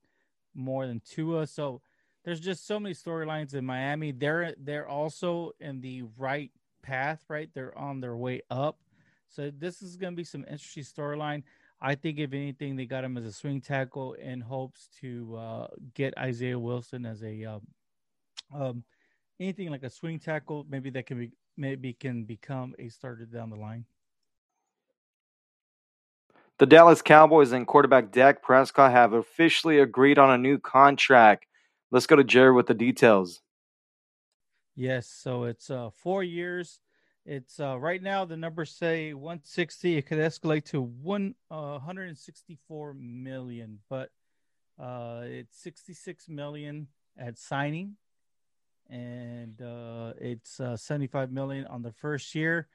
more 0.55 0.87
than 0.87 1.01
Tua. 1.01 1.47
So 1.47 1.81
there's 2.23 2.39
just 2.39 2.65
so 2.65 2.79
many 2.79 2.95
storylines 2.95 3.53
in 3.53 3.65
Miami. 3.65 4.11
They're 4.11 4.55
they're 4.57 4.87
also 4.87 5.51
in 5.59 5.81
the 5.81 6.03
right 6.17 6.51
path, 6.81 7.23
right? 7.27 7.49
They're 7.53 7.77
on 7.77 7.99
their 7.99 8.15
way 8.15 8.41
up. 8.49 8.77
So 9.27 9.51
this 9.57 9.81
is 9.81 9.97
going 9.97 10.13
to 10.13 10.17
be 10.17 10.23
some 10.23 10.41
interesting 10.41 10.83
storyline. 10.83 11.43
I 11.81 11.95
think 11.95 12.19
if 12.19 12.33
anything, 12.33 12.75
they 12.75 12.85
got 12.85 13.03
him 13.03 13.17
as 13.17 13.25
a 13.25 13.31
swing 13.31 13.59
tackle 13.59 14.13
in 14.13 14.39
hopes 14.39 14.87
to 15.01 15.35
uh, 15.35 15.67
get 15.95 16.17
Isaiah 16.17 16.59
Wilson 16.59 17.05
as 17.05 17.23
a 17.23 17.43
um, 17.43 17.61
um, 18.53 18.83
anything 19.39 19.69
like 19.69 19.83
a 19.83 19.89
swing 19.89 20.19
tackle. 20.19 20.65
Maybe 20.69 20.89
that 20.91 21.05
can 21.05 21.19
be 21.19 21.31
maybe 21.57 21.93
can 21.93 22.23
become 22.23 22.73
a 22.79 22.87
starter 22.87 23.25
down 23.25 23.49
the 23.49 23.57
line. 23.57 23.85
The 26.59 26.65
Dallas 26.65 27.01
Cowboys 27.01 27.51
and 27.51 27.65
quarterback 27.65 28.11
Dak 28.11 28.41
Prescott 28.41 28.91
have 28.91 29.13
officially 29.13 29.79
agreed 29.79 30.19
on 30.19 30.29
a 30.29 30.37
new 30.37 30.59
contract. 30.59 31.45
Let's 31.91 32.07
go 32.07 32.15
to 32.15 32.23
Jerry 32.23 32.53
with 32.53 32.67
the 32.67 32.73
details. 32.73 33.41
Yes, 34.75 35.07
so 35.07 35.43
it's 35.43 35.69
uh, 35.69 35.89
four 35.91 36.23
years. 36.23 36.79
It's 37.25 37.59
uh, 37.59 37.77
right 37.79 38.01
now 38.01 38.25
the 38.25 38.37
numbers 38.37 38.71
say 38.71 39.13
160. 39.13 39.97
It 39.97 40.05
could 40.05 40.17
escalate 40.17 40.65
to 40.65 40.81
one 40.81 41.35
uh, 41.49 41.73
164 41.73 42.93
million, 42.95 43.79
but 43.89 44.09
uh, 44.79 45.21
it's 45.25 45.57
66 45.61 46.27
million 46.29 46.87
at 47.17 47.37
signing 47.37 47.95
and 48.89 49.61
uh, 49.61 50.13
it's 50.19 50.59
uh, 50.59 50.77
75 50.77 51.31
million 51.31 51.65
on 51.67 51.81
the 51.81 51.91
first 51.91 52.35
year. 52.35 52.67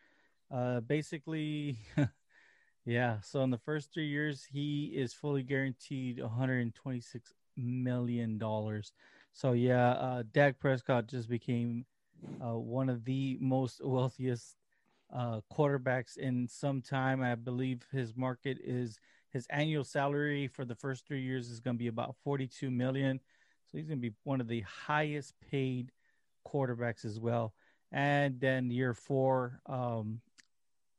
Uh, 0.51 0.81
basically, 0.81 1.79
yeah. 2.89 3.19
So 3.21 3.43
in 3.43 3.51
the 3.51 3.59
first 3.59 3.93
three 3.93 4.07
years, 4.07 4.47
he 4.51 4.87
is 4.95 5.13
fully 5.13 5.43
guaranteed 5.43 6.23
126 6.23 7.35
million 7.55 8.39
dollars. 8.39 8.93
So 9.35 9.53
yeah, 9.53 9.91
uh, 9.91 10.23
Dak 10.33 10.59
Prescott 10.59 11.07
just 11.07 11.29
became 11.29 11.85
uh, 12.43 12.59
one 12.59 12.89
of 12.89 13.05
the 13.05 13.37
most 13.43 13.85
wealthiest 13.85 14.57
uh, 15.15 15.43
quarterbacks 15.53 16.17
in 16.17 16.49
some 16.49 16.81
time. 16.81 17.23
I 17.23 17.35
believe 17.35 17.83
his 17.93 18.17
market 18.17 18.57
is 18.65 18.99
his 19.31 19.47
annual 19.51 19.85
salary 19.85 20.49
for 20.49 20.65
the 20.65 20.75
first 20.75 21.07
three 21.07 21.21
years 21.21 21.51
is 21.51 21.61
going 21.61 21.77
to 21.77 21.79
be 21.79 21.89
about 21.89 22.17
42 22.25 22.71
million. 22.71 23.21
So 23.71 23.77
he's 23.77 23.87
going 23.87 23.99
to 23.99 24.11
be 24.11 24.17
one 24.25 24.41
of 24.41 24.49
the 24.49 24.63
highest 24.63 25.35
paid 25.51 25.93
quarterbacks 26.47 27.05
as 27.05 27.21
well. 27.21 27.53
And 27.93 28.41
then 28.41 28.71
year 28.71 28.95
four, 28.95 29.61
um, 29.67 30.23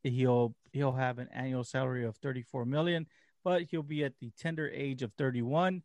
he'll 0.02 0.54
he'll 0.72 0.92
have 0.92 1.18
an 1.18 1.28
annual 1.32 1.64
salary 1.64 2.04
of 2.04 2.16
34 2.16 2.64
million, 2.64 3.06
but 3.44 3.62
he'll 3.62 3.82
be 3.82 4.04
at 4.04 4.18
the 4.20 4.30
tender 4.38 4.68
age 4.68 5.02
of 5.02 5.12
31. 5.14 5.82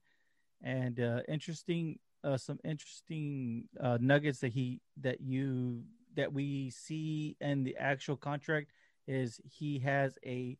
And 0.62 1.00
uh, 1.00 1.22
interesting, 1.28 2.00
uh, 2.24 2.38
some 2.38 2.60
interesting 2.64 3.66
uh, 3.80 3.98
nuggets 4.00 4.40
that 4.40 4.54
he 4.54 4.82
that 5.02 5.22
you 5.22 5.84
that 6.16 6.34
we 6.34 6.70
see 6.70 7.36
in 7.42 7.64
the 7.64 7.76
actual 7.78 8.16
contract 8.16 8.72
is 9.08 9.42
he 9.44 9.80
has 9.80 10.18
a 10.26 10.58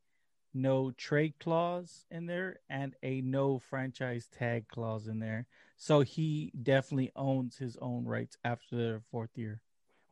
no 0.54 0.92
trade 0.92 1.34
clause 1.40 2.06
in 2.10 2.26
there 2.26 2.60
and 2.70 2.96
a 3.04 3.22
no 3.22 3.60
franchise 3.60 4.28
tag 4.38 4.68
clause 4.70 5.08
in 5.08 5.20
there. 5.20 5.46
So 5.78 6.02
he 6.02 6.52
definitely 6.64 7.12
owns 7.16 7.58
his 7.58 7.78
own 7.82 8.06
rights 8.06 8.38
after 8.44 8.76
the 8.76 9.02
fourth 9.12 9.38
year. 9.38 9.62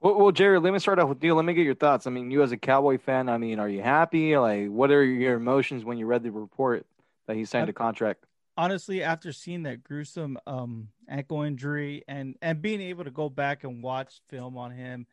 Well, 0.03 0.15
well, 0.15 0.31
Jerry, 0.33 0.59
let 0.59 0.73
me 0.73 0.79
start 0.79 0.99
off 0.99 1.07
with 1.07 1.23
you. 1.23 1.33
Let 1.33 1.45
me 1.45 1.53
get 1.53 1.63
your 1.63 1.75
thoughts. 1.75 2.07
I 2.07 2.09
mean, 2.09 2.29
you 2.29 2.43
as 2.43 2.51
a 2.51 2.57
Cowboy 2.57 2.97
fan, 2.97 3.29
I 3.29 3.37
mean, 3.37 3.57
are 3.57 3.69
you 3.69 3.81
happy? 3.81 4.37
Like, 4.37 4.67
what 4.67 4.91
are 4.91 5.01
your 5.01 5.35
emotions 5.35 5.85
when 5.85 5.97
you 5.97 6.05
read 6.05 6.23
the 6.23 6.31
report 6.31 6.85
that 7.25 7.37
he 7.37 7.45
signed 7.45 7.69
a 7.69 7.73
contract? 7.73 8.25
Honestly, 8.57 9.01
after 9.01 9.31
seeing 9.31 9.63
that 9.63 9.81
gruesome 9.81 10.37
um, 10.45 10.89
ankle 11.07 11.43
injury 11.43 12.03
and 12.05 12.35
and 12.41 12.61
being 12.61 12.81
able 12.81 13.05
to 13.05 13.11
go 13.11 13.29
back 13.29 13.63
and 13.63 13.81
watch 13.81 14.21
film 14.27 14.57
on 14.57 14.71
him, 14.71 15.07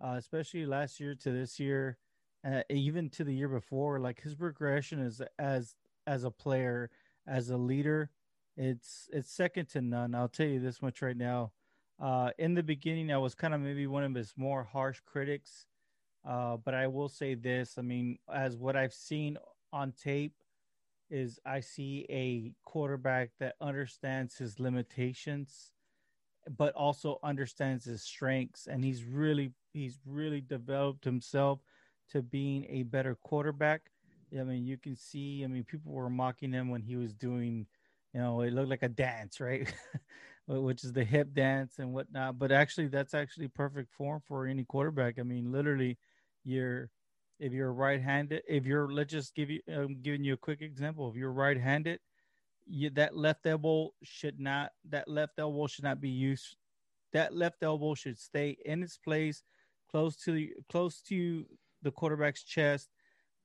uh, 0.00 0.14
especially 0.16 0.66
last 0.66 1.00
year 1.00 1.16
to 1.16 1.32
this 1.32 1.58
year, 1.58 1.98
uh, 2.46 2.62
even 2.70 3.10
to 3.10 3.24
the 3.24 3.34
year 3.34 3.48
before, 3.48 3.98
like 3.98 4.20
his 4.22 4.36
progression 4.36 5.00
is 5.00 5.20
as 5.40 5.74
as 6.06 6.22
a 6.22 6.30
player, 6.30 6.90
as 7.26 7.50
a 7.50 7.56
leader, 7.56 8.08
it's 8.56 9.10
it's 9.12 9.32
second 9.32 9.66
to 9.70 9.80
none. 9.80 10.14
I'll 10.14 10.28
tell 10.28 10.46
you 10.46 10.60
this 10.60 10.80
much 10.80 11.02
right 11.02 11.16
now. 11.16 11.50
Uh, 12.00 12.30
in 12.38 12.54
the 12.54 12.62
beginning, 12.62 13.12
I 13.12 13.18
was 13.18 13.34
kind 13.34 13.54
of 13.54 13.60
maybe 13.60 13.86
one 13.86 14.04
of 14.04 14.14
his 14.14 14.32
more 14.36 14.62
harsh 14.62 15.00
critics, 15.04 15.66
uh, 16.26 16.56
but 16.56 16.74
I 16.74 16.86
will 16.86 17.08
say 17.08 17.34
this. 17.34 17.76
I 17.78 17.82
mean, 17.82 18.18
as 18.32 18.56
what 18.56 18.76
I've 18.76 18.94
seen 18.94 19.36
on 19.72 19.92
tape 19.92 20.34
is, 21.10 21.40
I 21.46 21.60
see 21.60 22.06
a 22.10 22.52
quarterback 22.68 23.30
that 23.40 23.56
understands 23.60 24.36
his 24.38 24.60
limitations, 24.60 25.72
but 26.56 26.74
also 26.74 27.18
understands 27.22 27.84
his 27.84 28.02
strengths, 28.02 28.66
and 28.66 28.84
he's 28.84 29.04
really 29.04 29.52
he's 29.72 29.98
really 30.06 30.40
developed 30.40 31.04
himself 31.04 31.60
to 32.10 32.22
being 32.22 32.66
a 32.70 32.84
better 32.84 33.16
quarterback. 33.16 33.82
I 34.38 34.44
mean, 34.44 34.64
you 34.66 34.76
can 34.78 34.96
see. 34.96 35.44
I 35.44 35.46
mean, 35.48 35.64
people 35.64 35.92
were 35.92 36.10
mocking 36.10 36.52
him 36.52 36.70
when 36.70 36.82
he 36.82 36.96
was 36.96 37.12
doing 37.14 37.66
you 38.14 38.20
know, 38.20 38.40
it 38.40 38.54
looked 38.54 38.70
like 38.70 38.82
a 38.82 38.88
dance, 38.88 39.38
right? 39.40 39.72
Which 40.48 40.82
is 40.82 40.94
the 40.94 41.04
hip 41.04 41.34
dance 41.34 41.78
and 41.78 41.92
whatnot. 41.92 42.38
But 42.38 42.52
actually, 42.52 42.88
that's 42.88 43.12
actually 43.12 43.48
perfect 43.48 43.92
form 43.92 44.22
for 44.26 44.46
any 44.46 44.64
quarterback. 44.64 45.18
I 45.18 45.22
mean, 45.22 45.52
literally, 45.52 45.98
you're 46.42 46.88
if 47.38 47.52
you're 47.52 47.72
right-handed, 47.72 48.42
if 48.48 48.64
you're 48.64 48.90
let's 48.90 49.12
just 49.12 49.34
give 49.34 49.50
you, 49.50 49.60
I'm 49.70 50.00
giving 50.00 50.24
you 50.24 50.32
a 50.32 50.38
quick 50.38 50.62
example. 50.62 51.08
If 51.10 51.16
you're 51.16 51.32
right-handed, 51.32 52.00
you, 52.66 52.90
that 52.90 53.14
left 53.14 53.46
elbow 53.46 53.90
should 54.02 54.40
not 54.40 54.70
that 54.88 55.06
left 55.06 55.38
elbow 55.38 55.66
should 55.66 55.84
not 55.84 56.00
be 56.00 56.08
used. 56.08 56.56
That 57.12 57.34
left 57.34 57.62
elbow 57.62 57.94
should 57.94 58.18
stay 58.18 58.56
in 58.64 58.82
its 58.82 58.96
place, 58.96 59.42
close 59.90 60.16
to 60.24 60.48
close 60.70 61.02
to 61.02 61.44
the 61.82 61.90
quarterback's 61.90 62.42
chest, 62.42 62.88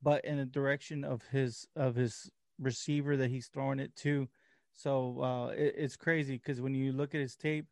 but 0.01 0.23
in 0.23 0.37
the 0.37 0.45
direction 0.45 1.03
of 1.03 1.21
his 1.31 1.67
of 1.75 1.95
his 1.95 2.31
receiver 2.59 3.17
that 3.17 3.29
he's 3.29 3.47
throwing 3.47 3.79
it 3.79 3.93
to 3.97 4.29
so 4.73 5.21
uh, 5.21 5.47
it, 5.49 5.75
it's 5.77 5.95
crazy 5.95 6.37
because 6.37 6.61
when 6.61 6.73
you 6.73 6.91
look 6.91 7.13
at 7.15 7.21
his 7.21 7.35
tape, 7.35 7.65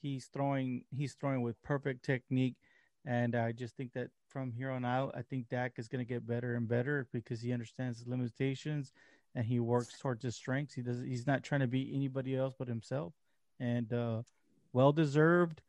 he's 0.00 0.26
throwing 0.26 0.84
he's 0.90 1.14
throwing 1.14 1.42
with 1.42 1.60
perfect 1.62 2.04
technique, 2.04 2.56
and 3.06 3.34
I 3.34 3.52
just 3.52 3.76
think 3.76 3.92
that 3.94 4.08
from 4.28 4.52
here 4.52 4.70
on 4.70 4.84
out, 4.84 5.14
I 5.16 5.22
think 5.22 5.48
Dak 5.48 5.72
is 5.76 5.88
going 5.88 6.04
to 6.04 6.08
get 6.08 6.26
better 6.26 6.54
and 6.54 6.66
better 6.68 7.06
because 7.12 7.40
he 7.40 7.52
understands 7.52 7.98
his 7.98 8.08
limitations 8.08 8.92
and 9.34 9.44
he 9.44 9.60
works 9.60 9.98
towards 9.98 10.22
his 10.22 10.36
strengths. 10.36 10.74
He 10.74 10.82
does 10.82 11.00
he's 11.00 11.26
not 11.26 11.42
trying 11.42 11.60
to 11.60 11.66
be 11.66 11.92
anybody 11.94 12.36
else 12.36 12.54
but 12.58 12.68
himself, 12.68 13.12
and 13.60 13.92
uh, 13.92 14.22
well 14.72 14.92
deserved. 14.92 15.62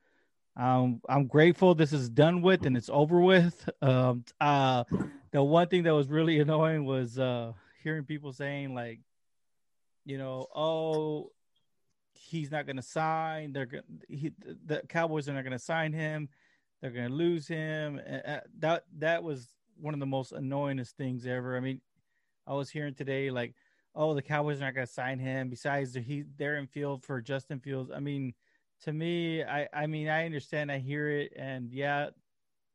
Um, 0.55 1.01
I'm 1.09 1.25
grateful 1.25 1.73
this 1.73 1.93
is 1.93 2.09
done 2.09 2.41
with 2.41 2.65
and 2.65 2.77
it's 2.77 2.89
over 2.91 3.19
with. 3.19 3.69
Um, 3.81 4.23
uh, 4.39 4.85
the 5.31 5.43
one 5.43 5.67
thing 5.67 5.83
that 5.83 5.93
was 5.93 6.07
really 6.07 6.39
annoying 6.39 6.85
was 6.85 7.19
uh, 7.19 7.51
hearing 7.83 8.05
people 8.05 8.31
saying 8.31 8.73
like, 8.73 8.99
you 10.05 10.17
know, 10.17 10.47
oh, 10.55 11.31
he's 12.13 12.51
not 12.51 12.65
going 12.65 12.75
to 12.77 12.81
sign. 12.81 13.53
They're 13.53 13.65
going 13.65 13.83
he 14.07 14.31
the 14.65 14.81
Cowboys 14.89 15.29
are 15.29 15.33
not 15.33 15.43
going 15.43 15.53
to 15.53 15.59
sign 15.59 15.93
him. 15.93 16.29
They're 16.81 16.91
going 16.91 17.09
to 17.09 17.13
lose 17.13 17.47
him. 17.47 18.01
Uh, 18.27 18.39
that 18.59 18.83
that 18.97 19.23
was 19.23 19.47
one 19.79 19.93
of 19.93 19.99
the 19.99 20.05
most 20.05 20.33
annoyingest 20.33 20.91
things 20.91 21.25
ever. 21.25 21.55
I 21.55 21.59
mean, 21.59 21.81
I 22.45 22.53
was 22.53 22.69
hearing 22.69 22.93
today 22.93 23.31
like, 23.31 23.55
oh, 23.95 24.13
the 24.13 24.21
Cowboys 24.21 24.57
are 24.57 24.65
not 24.65 24.75
going 24.75 24.87
to 24.87 24.93
sign 24.93 25.19
him. 25.19 25.49
Besides, 25.49 25.95
he 25.95 26.23
they're 26.37 26.57
in 26.57 26.67
field 26.67 27.03
for 27.03 27.21
Justin 27.21 27.59
Fields. 27.59 27.91
I 27.93 27.99
mean, 27.99 28.33
to 28.83 28.93
me, 28.93 29.43
I 29.43 29.67
I 29.73 29.87
mean, 29.87 30.09
I 30.09 30.25
understand, 30.25 30.71
I 30.71 30.79
hear 30.79 31.09
it, 31.09 31.33
and 31.35 31.71
yeah, 31.71 32.09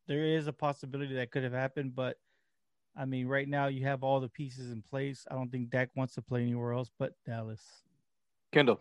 there 0.07 0.25
is 0.25 0.47
a 0.47 0.53
possibility 0.53 1.15
that 1.17 1.31
could 1.31 1.45
have 1.45 1.53
happened, 1.53 1.95
but. 1.95 2.17
I 2.97 3.05
mean, 3.05 3.27
right 3.27 3.49
now 3.49 3.69
you 3.69 3.85
have 3.85 4.03
all 4.03 4.21
the 4.21 4.29
pieces 4.29 4.71
in 4.71 4.83
place. 4.83 5.27
I 5.31 5.35
don't 5.35 5.51
think 5.51 5.71
Dak 5.71 5.91
wants 5.95 6.15
to 6.15 6.23
play 6.23 6.43
anywhere 6.43 6.73
else 6.73 6.91
but 6.99 7.13
Dallas. 7.27 7.63
Kendall. 8.53 8.81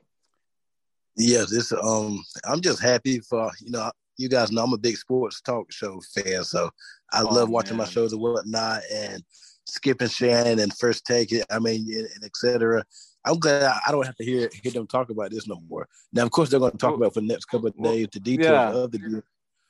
Yeah, 1.15 1.45
this 1.49 1.71
um, 1.73 2.23
I'm 2.45 2.61
just 2.61 2.81
happy 2.81 3.19
for 3.19 3.51
you 3.61 3.71
know 3.71 3.91
you 4.17 4.29
guys 4.29 4.51
know 4.51 4.63
I'm 4.63 4.73
a 4.73 4.77
big 4.77 4.97
sports 4.97 5.41
talk 5.41 5.71
show 5.71 6.01
fan, 6.13 6.43
so 6.43 6.69
I 7.11 7.21
oh, 7.21 7.33
love 7.33 7.49
watching 7.49 7.77
man. 7.77 7.85
my 7.85 7.91
shows 7.91 8.13
and 8.13 8.21
whatnot, 8.21 8.81
and 8.91 9.23
Skip 9.65 10.01
and 10.01 10.11
Shannon 10.11 10.59
and 10.59 10.75
First 10.77 11.05
Take. 11.05 11.33
I 11.49 11.59
mean, 11.59 11.87
and, 11.91 12.07
and 12.15 12.23
etc. 12.23 12.83
I'm 13.25 13.39
glad 13.39 13.63
I 13.85 13.91
don't 13.91 14.05
have 14.05 14.15
to 14.15 14.25
hear 14.25 14.49
hear 14.63 14.71
them 14.71 14.87
talk 14.87 15.09
about 15.09 15.31
this 15.31 15.47
no 15.47 15.61
more. 15.67 15.87
Now, 16.13 16.23
of 16.23 16.31
course, 16.31 16.49
they're 16.49 16.59
going 16.59 16.71
to 16.71 16.77
talk 16.77 16.95
about 16.95 17.13
for 17.13 17.21
the 17.21 17.27
next 17.27 17.45
couple 17.45 17.67
of 17.67 17.83
days 17.83 18.07
the 18.11 18.19
details 18.19 18.51
yeah. 18.51 18.79
of 18.79 18.91
the 18.91 18.97
deal. 18.99 19.21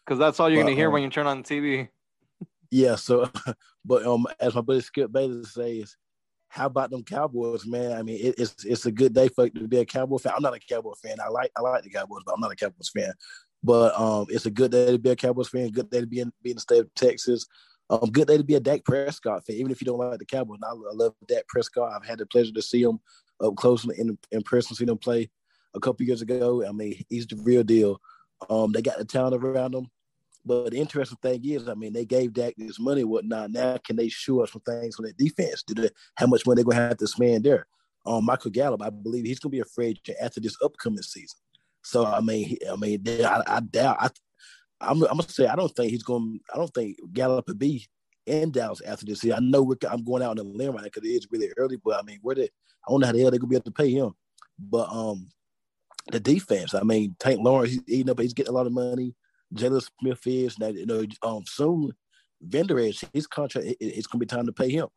Because 0.06 0.20
that's 0.20 0.40
all 0.40 0.50
you're 0.50 0.62
going 0.64 0.74
to 0.74 0.80
hear 0.80 0.88
um, 0.88 0.94
when 0.94 1.04
you 1.04 1.10
turn 1.10 1.28
on 1.28 1.42
the 1.42 1.44
TV. 1.44 1.90
Yeah. 2.72 2.96
So, 2.96 3.30
but 3.86 4.06
um, 4.06 4.28
as 4.40 4.56
my 4.56 4.62
buddy 4.62 4.82
Skip 4.82 5.12
Bayless 5.12 5.54
says, 5.54 5.96
how 6.50 6.68
about 6.68 6.90
them 6.90 7.04
Cowboys, 7.04 7.66
man? 7.66 7.92
I 7.92 8.04
mean, 8.04 8.20
it, 8.26 8.36
it's 8.38 8.64
it's 8.64 8.86
a 8.86 8.92
good 8.92 9.14
day 9.14 9.28
for 9.28 9.50
to 9.50 9.68
be 9.68 9.80
a 9.80 9.86
Cowboy 9.86 10.18
fan. 10.18 10.34
I'm 10.36 10.42
not 10.42 10.56
a 10.56 10.60
Cowboy 10.60 10.94
fan. 11.04 11.18
I 11.24 11.30
like 11.30 11.52
I 11.58 11.62
like 11.62 11.84
the 11.84 11.90
Cowboys, 11.90 12.24
but 12.26 12.34
I'm 12.34 12.40
not 12.40 12.52
a 12.52 12.56
Cowboys 12.56 12.90
fan. 12.90 13.14
But 13.64 14.00
um, 14.00 14.28
it's 14.30 14.46
a 14.46 14.52
good 14.52 14.72
day 14.72 14.92
to 14.92 14.98
be 14.98 15.10
a 15.10 15.16
Cowboys 15.16 15.50
fan. 15.50 15.70
Good 15.70 15.90
day 15.90 16.02
to 16.02 16.08
be 16.08 16.20
in, 16.20 16.32
be 16.42 16.52
in 16.52 16.56
the 16.56 16.62
state 16.62 16.80
of 16.80 16.94
Texas. 16.94 17.46
Um, 17.90 18.10
good 18.12 18.28
day 18.28 18.38
to 18.38 18.44
be 18.44 18.56
a 18.56 18.60
Dak 18.60 18.84
Prescott 18.86 19.46
fan, 19.46 19.56
even 19.56 19.72
if 19.72 19.82
you 19.82 19.86
don't 19.86 19.98
like 19.98 20.20
the 20.20 20.26
Cowboys. 20.26 20.60
I, 20.64 20.70
I 20.70 20.94
love 20.94 21.16
Dak 21.28 21.48
Prescott. 21.48 21.92
I've 21.92 22.08
had 22.08 22.20
the 22.20 22.26
pleasure 22.26 22.52
to 22.54 22.62
see 22.62 22.82
him 22.82 23.00
up 23.42 23.56
close 23.56 23.86
in, 23.86 24.18
in 24.32 24.42
person, 24.44 24.76
see 24.76 24.86
him 24.86 24.98
play 24.98 25.30
a 25.74 25.80
couple 25.80 26.06
years 26.06 26.22
ago. 26.22 26.66
I 26.68 26.72
mean, 26.72 27.04
he's 27.10 27.28
the 27.28 27.38
real 27.38 27.64
deal. 27.64 28.00
Um, 28.50 28.72
they 28.72 28.82
got 28.82 28.98
the 28.98 29.06
talent 29.06 29.42
around 29.42 29.74
him. 29.74 29.88
But 30.48 30.72
the 30.72 30.78
interesting 30.78 31.18
thing 31.22 31.42
is, 31.44 31.68
I 31.68 31.74
mean, 31.74 31.94
they 31.94 32.06
gave 32.06 32.34
Dak 32.34 32.54
this 32.58 32.80
money, 32.80 33.04
whatnot. 33.04 33.52
Now, 33.52 33.78
can 33.78 33.96
they 33.96 34.10
show 34.10 34.42
us 34.42 34.52
some 34.52 34.62
things 34.62 34.98
on 34.98 35.06
the 35.06 35.14
defense? 35.14 35.64
Do 35.64 35.74
they, 35.74 35.90
how 36.16 36.28
much 36.28 36.46
money 36.46 36.56
they're 36.56 36.66
going 36.66 36.78
to 36.78 36.84
have 36.84 36.98
to 36.98 37.08
spend 37.08 37.44
there? 37.44 37.68
Um, 38.06 38.26
Michael 38.26 38.52
Gallup, 38.52 38.82
I 38.82 38.90
believe 38.90 39.26
he's 39.26 39.40
going 39.40 39.52
to 39.52 39.58
be 39.58 39.60
afraid 39.60 40.00
after 40.22 40.40
this 40.40 40.56
upcoming 40.64 41.02
season. 41.02 41.38
So 41.88 42.06
I 42.06 42.20
mean, 42.20 42.58
I 42.70 42.76
mean, 42.76 43.02
I, 43.08 43.44
I 43.48 43.60
doubt. 43.62 43.98
I, 44.00 44.10
I'm, 44.82 45.02
I'm, 45.04 45.18
gonna 45.18 45.24
say 45.24 45.48
I 45.48 45.56
don't 45.56 45.74
think 45.74 45.92
he's 45.92 46.04
gonna. 46.04 46.34
I 46.54 46.58
don't 46.58 46.74
think 46.74 46.98
Gallup 47.14 47.48
would 47.48 47.58
be 47.58 47.88
in 48.26 48.52
Dallas 48.52 48.82
after 48.82 49.06
this 49.06 49.24
year. 49.24 49.36
I 49.36 49.40
know 49.40 49.74
I'm 49.90 50.04
going 50.04 50.22
out 50.22 50.32
on 50.32 50.40
a 50.40 50.44
limb 50.44 50.74
right 50.74 50.82
now 50.82 50.90
because 50.94 51.04
it 51.04 51.14
is 51.14 51.28
really 51.32 51.50
early, 51.56 51.78
but 51.78 51.98
I 51.98 52.04
mean, 52.04 52.20
where 52.22 52.36
they? 52.36 52.44
I 52.44 52.90
don't 52.90 53.00
know 53.00 53.08
how 53.08 53.14
the 53.14 53.22
hell 53.22 53.32
they're 53.32 53.40
gonna 53.40 53.50
be 53.50 53.56
able 53.56 53.64
to 53.64 53.72
pay 53.72 53.92
him. 53.92 54.12
But 54.60 54.90
um, 54.92 55.30
the 56.12 56.20
defense. 56.20 56.74
I 56.74 56.84
mean, 56.84 57.16
Tank 57.20 57.40
Lawrence, 57.42 57.72
he's 57.72 57.84
eating 57.88 58.10
up. 58.10 58.20
He's 58.20 58.34
getting 58.34 58.52
a 58.52 58.56
lot 58.56 58.68
of 58.68 58.74
money. 58.74 59.16
Jaylon 59.54 59.88
Smith 60.00 60.26
is 60.26 60.60
now. 60.60 60.68
You 60.68 60.86
know, 60.86 61.06
um, 61.24 61.44
soon 61.46 61.94
Vendor 62.42 62.80
is 62.80 63.04
his 63.14 63.28
contract. 63.28 63.68
It, 63.68 63.78
it's 63.80 64.08
gonna 64.08 64.20
be 64.20 64.26
time 64.26 64.46
to 64.46 64.54
pay 64.54 64.70
him. 64.70 64.88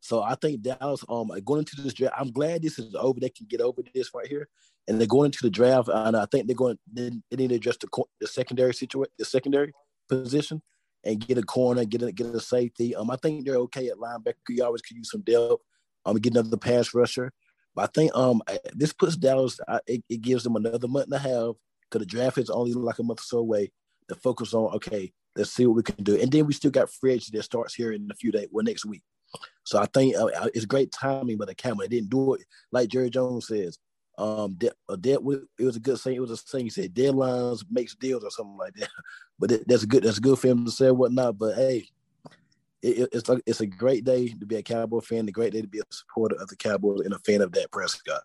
So 0.00 0.22
I 0.22 0.34
think 0.34 0.62
Dallas, 0.62 1.04
um, 1.08 1.30
going 1.44 1.60
into 1.60 1.80
this 1.80 1.94
draft, 1.94 2.16
I'm 2.18 2.32
glad 2.32 2.62
this 2.62 2.78
is 2.78 2.94
over. 2.94 3.20
They 3.20 3.30
can 3.30 3.46
get 3.48 3.60
over 3.60 3.82
this 3.94 4.12
right 4.12 4.26
here, 4.26 4.48
and 4.88 4.98
they're 4.98 5.06
going 5.06 5.26
into 5.26 5.42
the 5.42 5.50
draft. 5.50 5.88
And 5.92 6.16
I 6.16 6.26
think 6.26 6.46
they're 6.46 6.56
going. 6.56 6.78
They, 6.92 7.10
they 7.30 7.36
need 7.36 7.50
to 7.50 7.54
address 7.56 7.76
the, 7.78 7.88
the 8.20 8.26
secondary 8.26 8.74
situation, 8.74 9.12
the 9.18 9.24
secondary 9.24 9.72
position, 10.08 10.60
and 11.04 11.24
get 11.24 11.38
a 11.38 11.42
corner, 11.42 11.84
get 11.84 12.02
a 12.02 12.12
get 12.12 12.34
a 12.34 12.40
safety. 12.40 12.94
Um, 12.96 13.10
I 13.10 13.16
think 13.16 13.46
they're 13.46 13.56
okay 13.56 13.88
at 13.88 13.96
linebacker. 13.96 14.34
You 14.48 14.64
always 14.64 14.82
could 14.82 14.96
use 14.96 15.10
some 15.10 15.22
depth. 15.22 15.62
Um, 16.04 16.16
get 16.16 16.32
another 16.32 16.56
pass 16.56 16.92
rusher. 16.94 17.32
But 17.74 17.82
I 17.82 17.86
think 17.94 18.14
um 18.14 18.42
this 18.74 18.92
puts 18.92 19.16
Dallas. 19.16 19.58
it, 19.86 20.02
it 20.08 20.20
gives 20.20 20.42
them 20.42 20.56
another 20.56 20.88
month 20.88 21.06
and 21.06 21.14
a 21.14 21.18
half 21.18 21.54
because 21.88 22.00
the 22.00 22.06
draft 22.06 22.38
is 22.38 22.50
only 22.50 22.72
like 22.72 22.98
a 22.98 23.02
month 23.02 23.20
or 23.20 23.22
so 23.22 23.38
away 23.38 23.70
to 24.08 24.14
focus 24.14 24.54
on. 24.54 24.74
Okay, 24.74 25.12
let's 25.36 25.50
see 25.50 25.66
what 25.66 25.76
we 25.76 25.82
can 25.82 26.02
do, 26.02 26.20
and 26.20 26.30
then 26.30 26.46
we 26.46 26.52
still 26.52 26.70
got 26.70 26.92
free 26.92 27.12
agency 27.12 27.36
that 27.36 27.42
starts 27.42 27.74
here 27.74 27.92
in 27.92 28.08
a 28.10 28.14
few 28.14 28.32
days, 28.32 28.48
well 28.50 28.64
next 28.64 28.84
week. 28.84 29.02
So 29.64 29.78
I 29.78 29.86
think 29.86 30.16
uh, 30.16 30.26
uh 30.26 30.48
it's 30.54 30.66
great 30.66 30.92
timing 30.92 31.38
by 31.38 31.46
the 31.46 31.54
camera. 31.54 31.88
They 31.88 31.96
didn't 31.96 32.10
do 32.10 32.34
it 32.34 32.44
like 32.70 32.88
Jerry 32.88 33.10
Jones 33.10 33.48
says. 33.48 33.78
Um, 34.18 34.58
a 34.90 34.96
dead 34.96 35.18
it 35.58 35.64
was 35.64 35.76
a 35.76 35.80
good 35.80 35.98
saying. 35.98 36.16
It 36.16 36.20
was 36.20 36.30
a 36.30 36.36
thing 36.36 36.64
He 36.64 36.70
said 36.70 36.94
deadlines 36.94 37.64
makes 37.70 37.94
deals 37.94 38.24
or 38.24 38.30
something 38.30 38.56
like 38.56 38.74
that. 38.74 38.90
But 39.38 39.50
it, 39.50 39.66
that's 39.66 39.84
good. 39.84 40.04
That's 40.04 40.20
good 40.20 40.38
for 40.38 40.46
him 40.46 40.64
to 40.64 40.70
say 40.70 40.92
whatnot. 40.92 41.36
But 41.36 41.56
hey, 41.56 41.88
it, 42.80 43.08
it's 43.12 43.28
like 43.28 43.42
it's 43.44 43.60
a 43.60 43.66
great 43.66 44.04
day 44.04 44.28
to 44.28 44.46
be 44.46 44.54
a 44.54 44.62
Cowboy 44.62 45.00
fan. 45.00 45.28
A 45.28 45.32
great 45.32 45.52
day 45.52 45.62
to 45.62 45.66
be 45.66 45.80
a 45.80 45.82
supporter 45.90 46.36
of 46.36 46.48
the 46.48 46.54
Cowboys 46.54 47.00
and 47.00 47.12
a 47.12 47.18
fan 47.18 47.40
of 47.40 47.50
Dak 47.50 47.70
Prescott. 47.72 48.22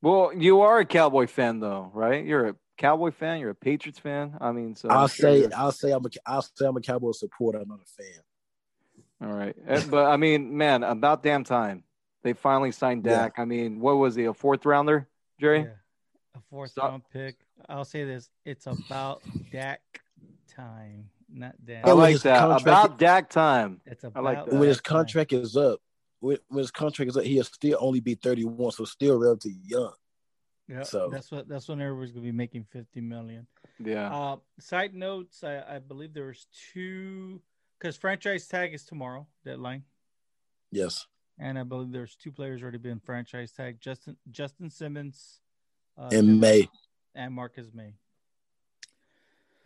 Well, 0.00 0.32
you 0.34 0.60
are 0.60 0.78
a 0.78 0.86
Cowboy 0.86 1.26
fan, 1.26 1.60
though, 1.60 1.90
right? 1.92 2.24
You're 2.24 2.48
a 2.48 2.56
Cowboy 2.76 3.10
fan. 3.10 3.40
You're 3.40 3.50
a 3.50 3.54
Patriots 3.54 3.98
fan. 3.98 4.36
I 4.40 4.52
mean, 4.52 4.74
so 4.74 4.88
I'll 4.88 5.08
sure 5.08 5.30
say 5.30 5.52
I'll 5.54 5.72
say 5.72 5.92
I'm 5.92 6.04
a 6.04 6.08
I'll 6.26 6.42
say 6.42 6.66
I'm 6.66 6.76
a 6.76 6.80
Cowboy 6.80 7.12
supporter. 7.12 7.58
I'm 7.58 7.68
not 7.68 7.80
a 7.80 8.02
fan. 8.02 8.22
All 9.30 9.36
right, 9.36 9.56
eh, 9.66 9.82
but 9.88 10.06
I 10.06 10.16
mean, 10.16 10.56
man, 10.56 10.82
about 10.82 11.22
damn 11.22 11.44
time 11.44 11.84
they 12.24 12.32
finally 12.32 12.72
signed 12.72 13.04
Dak. 13.04 13.34
Yeah. 13.36 13.42
I 13.42 13.44
mean, 13.44 13.78
what 13.78 13.96
was 13.96 14.16
he? 14.16 14.24
A 14.24 14.34
fourth 14.34 14.66
rounder, 14.66 15.06
Jerry? 15.38 15.60
Yeah. 15.60 15.68
A 16.34 16.40
fourth 16.50 16.72
Stop. 16.72 16.90
round 16.90 17.02
pick. 17.12 17.36
I'll 17.68 17.84
say 17.84 18.04
this: 18.04 18.28
it's 18.44 18.66
about 18.66 19.22
Dak 19.52 19.80
time, 20.48 21.10
not 21.32 21.54
Dak. 21.64 21.86
I 21.86 21.92
like 21.92 22.20
that. 22.22 22.40
Contract, 22.40 22.62
about 22.62 22.98
Dak 22.98 23.30
time. 23.30 23.80
It's 23.86 24.02
about 24.02 24.20
I 24.20 24.24
like 24.24 24.46
that. 24.46 24.54
when 24.54 24.68
his 24.68 24.80
contract 24.80 25.30
time. 25.30 25.40
is 25.40 25.56
up. 25.56 25.80
When, 26.20 26.38
his 26.56 26.70
contract 26.70 27.10
is 27.10 27.16
up, 27.18 27.24
he'll 27.24 27.44
still 27.44 27.76
only 27.78 28.00
be 28.00 28.14
31, 28.14 28.72
so 28.72 28.86
still 28.86 29.18
relatively 29.18 29.58
young. 29.62 29.92
Yeah, 30.68 30.82
so 30.82 31.10
that's 31.10 31.30
what 31.30 31.46
that's 31.46 31.68
when 31.68 31.80
everybody's 31.80 32.12
gonna 32.12 32.24
be 32.24 32.32
making 32.32 32.64
50 32.64 33.00
million. 33.00 33.46
Yeah. 33.78 34.14
Uh, 34.14 34.36
side 34.58 34.94
notes: 34.94 35.44
I, 35.44 35.62
I 35.76 35.78
believe 35.78 36.14
there 36.14 36.26
was 36.26 36.46
two 36.72 37.40
because 37.78 37.96
franchise 37.96 38.46
tag 38.46 38.72
is 38.72 38.84
tomorrow 38.84 39.26
deadline. 39.44 39.82
Yes. 40.70 41.06
And 41.38 41.58
I 41.58 41.64
believe 41.64 41.92
there's 41.92 42.16
two 42.16 42.32
players 42.32 42.62
already 42.62 42.78
been 42.78 43.00
franchise 43.00 43.52
tag: 43.52 43.80
Justin 43.80 44.16
Justin 44.30 44.70
Simmons, 44.70 45.40
uh, 45.98 46.08
in 46.12 46.40
May, 46.40 46.68
and 47.14 47.34
Marcus 47.34 47.66
Maye. 47.74 47.94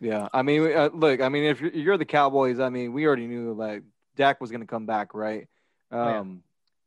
Yeah, 0.01 0.27
I 0.33 0.43
mean, 0.43 0.71
uh, 0.75 0.89
look, 0.93 1.21
I 1.21 1.29
mean, 1.29 1.43
if 1.43 1.59
you're, 1.59 1.71
you're, 1.71 1.97
the 1.97 2.05
Cowboys, 2.05 2.59
I 2.59 2.69
mean, 2.69 2.93
we 2.93 3.05
already 3.05 3.27
knew 3.27 3.53
like 3.53 3.83
Dak 4.15 4.39
was 4.39 4.49
going 4.49 4.61
to 4.61 4.67
come 4.67 4.85
back, 4.85 5.13
right? 5.13 5.47
Um, 5.91 5.99
oh, 5.99 6.07
yeah. 6.07 6.23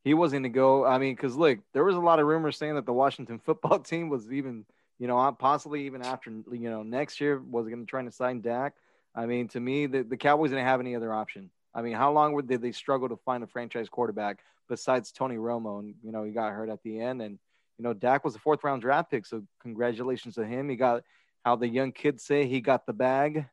He 0.03 0.13
wasn't 0.13 0.43
going 0.43 0.51
to 0.51 0.55
go. 0.55 0.85
I 0.85 0.97
mean, 0.97 1.15
because 1.15 1.35
look, 1.35 1.59
there 1.73 1.83
was 1.83 1.95
a 1.95 1.99
lot 1.99 2.19
of 2.19 2.25
rumors 2.25 2.57
saying 2.57 2.75
that 2.75 2.85
the 2.85 2.93
Washington 2.93 3.39
football 3.45 3.79
team 3.79 4.09
was 4.09 4.31
even, 4.31 4.65
you 4.99 5.07
know, 5.07 5.31
possibly 5.39 5.85
even 5.85 6.01
after, 6.01 6.29
you 6.29 6.69
know, 6.69 6.83
next 6.83 7.21
year 7.21 7.39
was 7.39 7.67
going 7.67 7.85
to 7.85 7.89
try 7.89 8.03
to 8.03 8.11
sign 8.11 8.41
Dak. 8.41 8.73
I 9.15 9.25
mean, 9.25 9.47
to 9.49 9.59
me, 9.59 9.85
the, 9.85 10.03
the 10.03 10.17
Cowboys 10.17 10.49
didn't 10.49 10.65
have 10.65 10.79
any 10.79 10.95
other 10.95 11.13
option. 11.13 11.51
I 11.75 11.81
mean, 11.81 11.93
how 11.93 12.11
long 12.11 12.39
did 12.45 12.61
they 12.61 12.71
struggle 12.71 13.09
to 13.09 13.17
find 13.17 13.43
a 13.43 13.47
franchise 13.47 13.89
quarterback 13.89 14.39
besides 14.69 15.11
Tony 15.11 15.37
Romo? 15.37 15.79
And, 15.79 15.95
you 16.03 16.11
know, 16.11 16.23
he 16.23 16.31
got 16.31 16.51
hurt 16.51 16.69
at 16.69 16.83
the 16.83 16.99
end. 16.99 17.21
And, 17.21 17.39
you 17.77 17.83
know, 17.83 17.93
Dak 17.93 18.23
was 18.23 18.35
a 18.35 18.39
fourth 18.39 18.63
round 18.63 18.81
draft 18.81 19.11
pick. 19.11 19.25
So 19.25 19.43
congratulations 19.61 20.35
to 20.35 20.45
him. 20.45 20.69
He 20.69 20.75
got 20.75 21.03
how 21.43 21.55
the 21.55 21.67
young 21.67 21.91
kids 21.91 22.23
say 22.23 22.47
he 22.47 22.61
got 22.61 22.85
the 22.85 22.93
bag. 22.93 23.45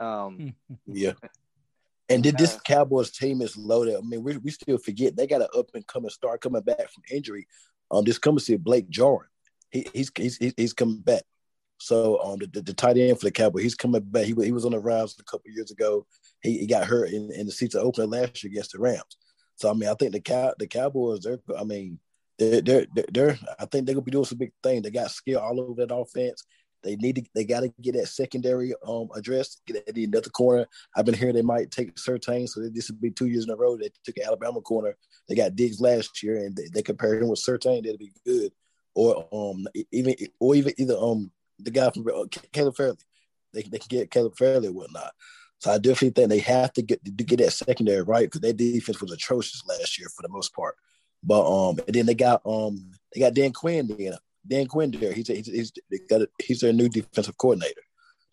Um, 0.00 0.54
yeah. 0.86 1.12
And 2.08 2.22
did 2.22 2.36
this 2.36 2.58
Cowboys 2.64 3.10
team 3.10 3.40
is 3.40 3.56
loaded. 3.56 3.96
I 3.96 4.00
mean, 4.00 4.22
we, 4.22 4.36
we 4.36 4.50
still 4.50 4.76
forget 4.78 5.16
they 5.16 5.26
got 5.26 5.40
an 5.40 5.48
up 5.56 5.70
and 5.74 5.86
coming 5.86 6.10
star 6.10 6.36
coming 6.36 6.62
back 6.62 6.90
from 6.90 7.02
injury. 7.10 7.46
Um, 7.90 8.04
this 8.04 8.18
coming 8.18 8.40
to 8.40 8.58
Blake 8.58 8.88
Jarwin. 8.90 9.26
He, 9.70 9.86
he's, 9.92 10.10
he's 10.16 10.38
he's 10.56 10.72
coming 10.72 11.00
back. 11.00 11.22
So 11.78 12.22
um, 12.22 12.38
the, 12.38 12.46
the, 12.46 12.62
the, 12.62 12.74
tight 12.74 12.96
end 12.96 13.18
for 13.18 13.26
the 13.26 13.32
Cowboys, 13.32 13.62
he's 13.62 13.74
coming 13.74 14.00
back. 14.02 14.26
He, 14.26 14.34
he 14.42 14.52
was 14.52 14.64
on 14.64 14.72
the 14.72 14.78
Rams 14.78 15.16
a 15.18 15.24
couple 15.24 15.50
years 15.50 15.70
ago. 15.70 16.06
He, 16.40 16.58
he 16.58 16.66
got 16.66 16.86
hurt 16.86 17.10
in, 17.10 17.32
in 17.32 17.46
the 17.46 17.52
seats 17.52 17.74
of 17.74 17.84
Oakland 17.84 18.12
last 18.12 18.42
year 18.42 18.50
against 18.50 18.72
the 18.72 18.78
Rams. 18.78 19.16
So 19.56 19.70
I 19.70 19.74
mean, 19.74 19.88
I 19.88 19.94
think 19.94 20.12
the 20.12 20.20
cow 20.20 20.54
the 20.58 20.66
Cowboys, 20.66 21.20
they're 21.20 21.38
I 21.58 21.64
mean, 21.64 21.98
they're 22.38 22.60
they're, 22.60 22.86
they're 23.12 23.38
I 23.58 23.66
think 23.66 23.86
they're 23.86 23.94
gonna 23.94 24.04
be 24.04 24.12
doing 24.12 24.24
some 24.24 24.38
big 24.38 24.52
thing. 24.62 24.82
They 24.82 24.90
got 24.90 25.10
skill 25.10 25.40
all 25.40 25.60
over 25.60 25.86
that 25.86 25.94
offense. 25.94 26.44
They 26.84 26.96
need 26.96 27.16
to, 27.16 27.22
they 27.34 27.44
got 27.44 27.60
to 27.60 27.72
get 27.80 27.94
that 27.94 28.08
secondary 28.08 28.74
um 28.86 29.08
addressed. 29.14 29.62
Get 29.66 29.86
that 29.86 29.96
another 29.96 30.30
corner. 30.30 30.66
I've 30.94 31.06
been 31.06 31.14
hearing 31.14 31.34
they 31.34 31.42
might 31.42 31.70
take 31.70 31.94
Surtain, 31.96 32.48
so 32.48 32.60
this 32.68 32.90
would 32.90 33.00
be 33.00 33.10
two 33.10 33.26
years 33.26 33.44
in 33.44 33.50
a 33.50 33.56
row. 33.56 33.76
They 33.76 33.90
took 34.04 34.16
an 34.18 34.24
Alabama 34.26 34.60
corner. 34.60 34.96
They 35.28 35.34
got 35.34 35.56
Diggs 35.56 35.80
last 35.80 36.22
year, 36.22 36.36
and 36.36 36.54
they, 36.54 36.68
they 36.72 36.82
compare 36.82 37.14
him 37.14 37.28
with 37.28 37.40
Surtain. 37.40 37.82
That'd 37.82 37.98
be 37.98 38.12
good. 38.24 38.52
Or 38.94 39.26
um 39.32 39.66
even 39.90 40.14
or 40.38 40.54
even 40.54 40.74
either 40.78 40.96
um 40.96 41.32
the 41.58 41.70
guy 41.70 41.90
from 41.90 42.06
uh, 42.06 42.26
Caleb 42.52 42.76
Farley. 42.76 42.96
They 43.52 43.62
they 43.62 43.78
can 43.78 43.88
get 43.88 44.10
Caleb 44.10 44.36
Farley 44.36 44.68
or 44.68 44.72
whatnot. 44.72 45.12
So 45.58 45.70
I 45.70 45.78
definitely 45.78 46.10
think 46.10 46.28
they 46.28 46.40
have 46.40 46.72
to 46.74 46.82
get 46.82 47.04
to 47.04 47.10
get 47.10 47.38
that 47.38 47.52
secondary 47.52 48.02
right 48.02 48.26
because 48.26 48.42
their 48.42 48.52
defense 48.52 49.00
was 49.00 49.12
atrocious 49.12 49.64
last 49.66 49.98
year 49.98 50.08
for 50.14 50.22
the 50.22 50.28
most 50.28 50.54
part. 50.54 50.76
But 51.22 51.46
um, 51.48 51.78
and 51.86 51.94
then 51.94 52.06
they 52.06 52.14
got 52.14 52.42
um, 52.44 52.90
they 53.12 53.20
got 53.20 53.34
Dan 53.34 53.52
Quinn 53.52 53.88
there. 53.88 54.18
Dan 54.46 54.66
Quinn 54.66 54.90
there. 54.90 55.12
He's 55.12 55.30
a, 55.30 55.34
he's 55.34 55.72
he's, 55.90 56.00
got 56.08 56.22
a, 56.22 56.28
he's 56.42 56.60
their 56.60 56.72
new 56.72 56.88
defensive 56.88 57.36
coordinator. 57.38 57.80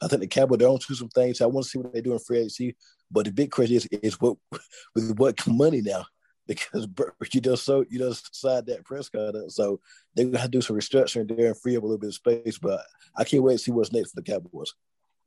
I 0.02 0.08
think 0.08 0.22
the 0.22 0.28
Cowboys 0.28 0.60
they're 0.60 0.68
on 0.68 0.80
to 0.80 0.96
some 0.96 1.10
things. 1.10 1.42
I 1.42 1.46
want 1.46 1.66
to 1.66 1.70
see 1.70 1.80
what 1.80 1.94
they 1.94 2.02
do 2.02 2.14
in 2.14 2.20
free 2.20 2.40
agency. 2.40 2.76
But 3.10 3.26
the 3.26 3.32
big 3.32 3.52
question 3.52 3.78
is 3.78 3.86
is 3.88 4.20
what 4.20 4.38
with 4.96 5.18
what 5.18 5.48
money 5.48 5.82
now 5.82 6.06
because 6.48 6.88
you 7.34 7.42
just 7.42 7.64
so 7.64 7.86
you 7.90 8.00
just 8.00 8.36
signed 8.36 8.66
that 8.66 8.84
Prescott 8.84 9.36
up. 9.36 9.50
So 9.50 9.80
they're 10.16 10.26
gonna 10.26 10.40
have 10.40 10.52
to 10.52 10.58
do 10.58 10.62
some 10.62 10.76
restructuring 10.76 11.36
there 11.36 11.48
and 11.48 11.58
free 11.58 11.78
up 11.78 11.84
a 11.84 11.86
little 11.86 12.00
bit 12.00 12.08
of 12.08 12.16
space. 12.16 12.58
But 12.58 12.82
I 13.16 13.24
can't 13.24 13.44
wait 13.44 13.54
to 13.54 13.60
see 13.60 13.72
what's 13.72 13.92
next 13.92 14.12
for 14.12 14.22
the 14.22 14.32
Cowboys. 14.32 14.74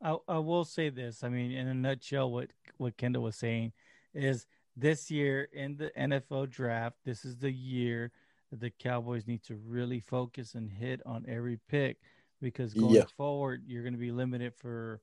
I, 0.03 0.17
I 0.29 0.39
will 0.39 0.65
say 0.65 0.91
this. 0.91 1.23
I 1.25 1.29
mean, 1.29 1.53
in 1.53 1.69
a 1.69 1.75
nutshell, 1.75 2.31
what 2.31 2.51
what 2.77 2.97
Kendall 2.97 3.23
was 3.23 3.37
saying 3.37 3.73
is 4.13 4.47
this 4.77 5.11
year 5.11 5.49
in 5.53 5.77
the 5.77 5.91
NFL 5.99 6.51
draft, 6.51 6.97
this 7.05 7.25
is 7.25 7.37
the 7.37 7.51
year 7.51 8.11
that 8.55 8.61
the 8.61 8.71
Cowboys 8.71 9.27
need 9.27 9.43
to 9.43 9.57
really 9.67 9.99
focus 9.99 10.55
and 10.55 10.71
hit 10.71 11.01
on 11.05 11.25
every 11.29 11.59
pick 11.69 11.99
because 12.41 12.73
going 12.73 12.95
yeah. 12.95 13.05
forward, 13.17 13.65
you're 13.67 13.83
going 13.83 13.95
to 13.95 13.99
be 13.99 14.13
limited 14.13 14.55
for, 14.55 15.01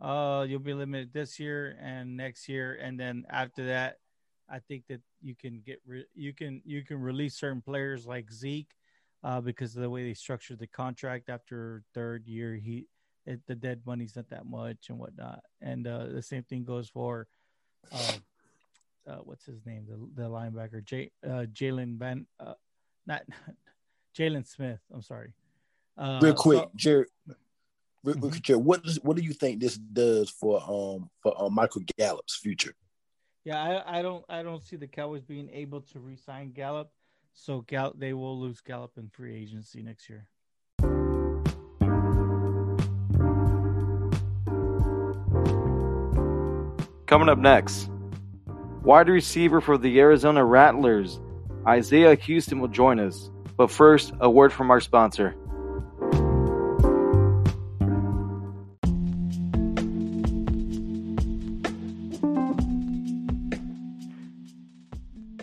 uh, 0.00 0.46
you'll 0.48 0.58
be 0.58 0.72
limited 0.72 1.12
this 1.12 1.38
year 1.38 1.76
and 1.82 2.16
next 2.16 2.48
year, 2.48 2.78
and 2.80 2.98
then 2.98 3.26
after 3.28 3.66
that, 3.66 3.98
I 4.48 4.58
think 4.58 4.86
that 4.88 5.00
you 5.22 5.34
can 5.34 5.62
get 5.64 5.80
re- 5.86 6.06
you 6.14 6.34
can 6.34 6.60
you 6.64 6.82
can 6.82 7.00
release 7.00 7.34
certain 7.34 7.62
players 7.62 8.06
like 8.06 8.30
Zeke, 8.30 8.72
uh, 9.22 9.40
because 9.40 9.74
of 9.74 9.82
the 9.82 9.88
way 9.88 10.04
they 10.04 10.14
structured 10.14 10.58
the 10.58 10.66
contract 10.66 11.30
after 11.30 11.82
third 11.94 12.26
year, 12.26 12.54
he 12.54 12.86
it, 13.26 13.40
the 13.46 13.54
dead 13.54 13.80
money's 13.86 14.16
not 14.16 14.28
that 14.28 14.44
much 14.46 14.90
and 14.90 14.98
whatnot, 14.98 15.40
and 15.62 15.86
uh, 15.86 16.06
the 16.06 16.22
same 16.22 16.42
thing 16.42 16.64
goes 16.64 16.88
for. 16.88 17.26
Uh, 17.90 18.12
uh, 19.06 19.16
what's 19.24 19.44
his 19.44 19.64
name, 19.66 19.84
the 19.88 20.22
the 20.22 20.28
linebacker, 20.28 20.84
J, 20.84 21.10
uh, 21.26 21.46
Jalen 21.52 21.98
Van, 21.98 22.26
uh, 22.40 22.54
not 23.06 23.22
Jaylon 24.18 24.46
Smith. 24.46 24.80
I'm 24.92 25.02
sorry. 25.02 25.32
Uh, 25.96 26.18
real 26.22 26.34
quick, 26.34 26.58
so, 26.58 26.70
Jared. 26.76 27.08
Real, 28.02 28.16
mm-hmm. 28.16 28.38
Jared, 28.42 28.64
what 28.64 28.82
does 28.82 29.00
what 29.02 29.16
do 29.16 29.22
you 29.22 29.32
think 29.32 29.60
this 29.60 29.76
does 29.76 30.28
for 30.28 30.60
um 30.62 31.10
for 31.22 31.40
um, 31.40 31.54
Michael 31.54 31.82
Gallup's 31.98 32.36
future? 32.36 32.74
Yeah, 33.44 33.62
I, 33.62 33.98
I 33.98 34.02
don't 34.02 34.24
I 34.28 34.42
don't 34.42 34.62
see 34.62 34.76
the 34.76 34.86
Cowboys 34.86 35.22
being 35.22 35.50
able 35.52 35.80
to 35.82 36.00
re-sign 36.00 36.52
Gallup, 36.52 36.90
so 37.32 37.60
Gallup 37.62 37.98
they 37.98 38.12
will 38.12 38.38
lose 38.38 38.60
Gallup 38.60 38.92
in 38.96 39.08
free 39.10 39.36
agency 39.36 39.82
next 39.82 40.08
year. 40.08 40.26
Coming 47.06 47.28
up 47.28 47.38
next, 47.38 47.90
Wide 48.84 49.08
receiver 49.08 49.62
for 49.62 49.78
the 49.78 49.98
Arizona 49.98 50.44
Rattlers, 50.44 51.18
Isaiah 51.66 52.14
Houston 52.14 52.60
will 52.60 52.68
join 52.68 53.00
us. 53.00 53.30
But 53.56 53.70
first, 53.70 54.12
a 54.20 54.28
word 54.28 54.52
from 54.52 54.70
our 54.70 54.80
sponsor. 54.80 55.34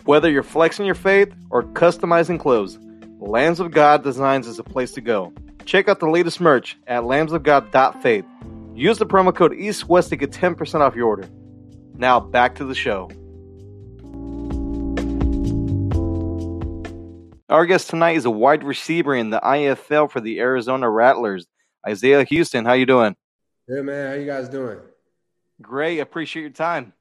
Whether 0.04 0.30
you're 0.30 0.42
flexing 0.42 0.84
your 0.84 0.94
faith 0.94 1.32
or 1.50 1.62
customizing 1.62 2.38
clothes, 2.38 2.78
Lambs 3.18 3.60
of 3.60 3.70
God 3.70 4.02
Designs 4.02 4.46
is 4.46 4.58
a 4.58 4.64
place 4.64 4.92
to 4.92 5.00
go. 5.00 5.32
Check 5.64 5.88
out 5.88 6.00
the 6.00 6.10
latest 6.10 6.40
merch 6.40 6.76
at 6.86 7.04
lambsofgod.faith. 7.04 8.24
Use 8.74 8.98
the 8.98 9.06
promo 9.06 9.34
code 9.34 9.52
EastWest 9.52 10.08
to 10.10 10.16
get 10.16 10.32
10% 10.32 10.80
off 10.80 10.96
your 10.96 11.06
order. 11.06 11.28
Now 11.94 12.20
back 12.20 12.56
to 12.56 12.64
the 12.64 12.74
show. 12.74 13.10
Our 17.52 17.66
guest 17.66 17.90
tonight 17.90 18.16
is 18.16 18.24
a 18.24 18.30
wide 18.30 18.64
receiver 18.64 19.14
in 19.14 19.28
the 19.28 19.38
IFL 19.38 20.10
for 20.10 20.22
the 20.22 20.40
Arizona 20.40 20.88
Rattlers, 20.88 21.46
Isaiah 21.86 22.24
Houston. 22.24 22.64
How 22.64 22.72
you 22.72 22.86
doing? 22.86 23.14
Good 23.68 23.84
man. 23.84 24.08
How 24.08 24.14
you 24.14 24.24
guys 24.24 24.48
doing? 24.48 24.78
Great. 25.60 25.98
Appreciate 25.98 26.40
your 26.40 26.50
time. 26.50 26.94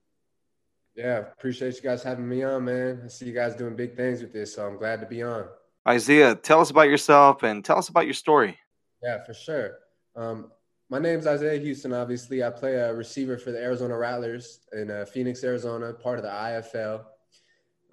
Yeah, 0.93 1.19
appreciate 1.19 1.75
you 1.75 1.81
guys 1.81 2.03
having 2.03 2.27
me 2.27 2.43
on, 2.43 2.65
man. 2.65 3.03
I 3.05 3.07
see 3.07 3.27
you 3.27 3.33
guys 3.33 3.55
doing 3.55 3.77
big 3.77 3.95
things 3.95 4.21
with 4.21 4.33
this, 4.33 4.53
so 4.53 4.67
I'm 4.67 4.75
glad 4.75 4.99
to 4.99 5.07
be 5.07 5.23
on. 5.23 5.45
Isaiah, 5.87 6.35
tell 6.35 6.59
us 6.59 6.69
about 6.69 6.89
yourself 6.89 7.43
and 7.43 7.63
tell 7.63 7.77
us 7.77 7.87
about 7.87 8.03
your 8.03 8.13
story. 8.13 8.59
Yeah, 9.01 9.23
for 9.23 9.33
sure. 9.33 9.77
Um, 10.17 10.51
my 10.89 10.99
name's 10.99 11.27
Isaiah 11.27 11.61
Houston. 11.61 11.93
Obviously, 11.93 12.43
I 12.43 12.49
play 12.49 12.73
a 12.73 12.93
receiver 12.93 13.37
for 13.37 13.53
the 13.53 13.63
Arizona 13.63 13.97
Rattlers 13.97 14.59
in 14.73 14.91
uh, 14.91 15.05
Phoenix, 15.05 15.45
Arizona, 15.45 15.93
part 15.93 16.19
of 16.19 16.23
the 16.23 16.29
IFL. 16.29 17.05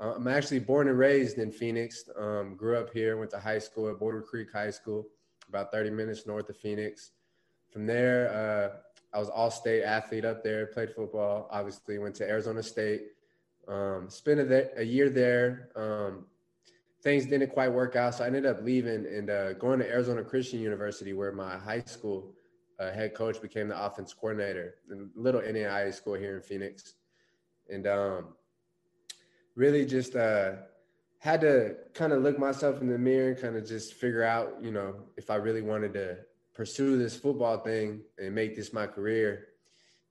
Uh, 0.01 0.15
I'm 0.15 0.29
actually 0.29 0.61
born 0.61 0.89
and 0.89 0.99
raised 0.99 1.39
in 1.39 1.51
Phoenix. 1.51 2.09
Um, 2.17 2.55
grew 2.55 2.77
up 2.77 2.93
here, 2.93 3.17
went 3.17 3.31
to 3.33 3.39
high 3.39 3.59
school 3.59 3.89
at 3.89 3.99
Boulder 3.99 4.23
Creek 4.23 4.49
High 4.53 4.71
School, 4.71 5.07
about 5.49 5.73
30 5.73 5.91
minutes 5.91 6.27
north 6.27 6.49
of 6.49 6.57
Phoenix. 6.57 7.13
From 7.73 7.87
there, 7.87 8.31
uh, 8.33 9.17
I 9.17 9.19
was 9.19 9.29
all 9.29 9.51
state 9.51 9.83
athlete 9.83 10.25
up 10.25 10.45
there, 10.45 10.67
played 10.67 10.91
football, 10.95 11.49
obviously, 11.51 11.99
went 11.99 12.15
to 12.17 12.29
Arizona 12.29 12.63
State. 12.63 13.03
Um, 13.67 14.09
spent 14.09 14.41
a, 14.41 14.81
a, 14.81 14.83
year 14.83 15.11
there. 15.11 15.69
Um, 15.77 16.25
things 17.03 17.27
didn't 17.27 17.51
quite 17.51 17.69
work 17.69 17.97
out, 17.97 18.15
so 18.15 18.25
I 18.25 18.29
ended 18.29 18.47
up 18.47 18.63
leaving 18.63 19.05
and 19.05 19.29
uh, 19.29 19.53
going 19.55 19.79
to 19.81 19.89
Arizona 19.89 20.25
Christian 20.25 20.61
University, 20.61 21.13
where 21.13 21.33
my 21.33 21.59
high 21.59 21.83
school 21.83 22.33
uh, 22.79 22.91
head 22.93 23.15
coach 23.15 23.43
became 23.43 23.69
the 23.69 23.85
offense 23.85 24.15
coordinator, 24.15 24.77
a 24.91 24.95
little 25.21 25.43
NAIA 25.43 25.93
school 25.93 26.15
here 26.15 26.37
in 26.37 26.43
Phoenix. 26.43 26.95
And 27.69 27.87
um, 27.87 28.25
really 29.59 29.85
just 29.85 30.15
uh, 30.15 30.53
had 31.19 31.41
to 31.41 31.75
kind 31.93 32.13
of 32.13 32.23
look 32.23 32.39
myself 32.39 32.81
in 32.81 32.87
the 32.87 32.97
mirror 32.97 33.31
and 33.31 33.41
kind 33.43 33.57
of 33.57 33.67
just 33.67 33.95
figure 33.95 34.23
out, 34.23 34.55
you 34.63 34.71
know, 34.71 34.95
if 35.17 35.31
I 35.31 35.35
really 35.35 35.63
wanted 35.63 35.93
to 35.95 36.17
pursue 36.55 36.97
this 36.97 37.17
football 37.17 37.59
thing 37.59 38.03
and 38.19 38.33
make 38.33 38.55
this 38.55 38.73
my 38.73 38.87
career 38.87 39.49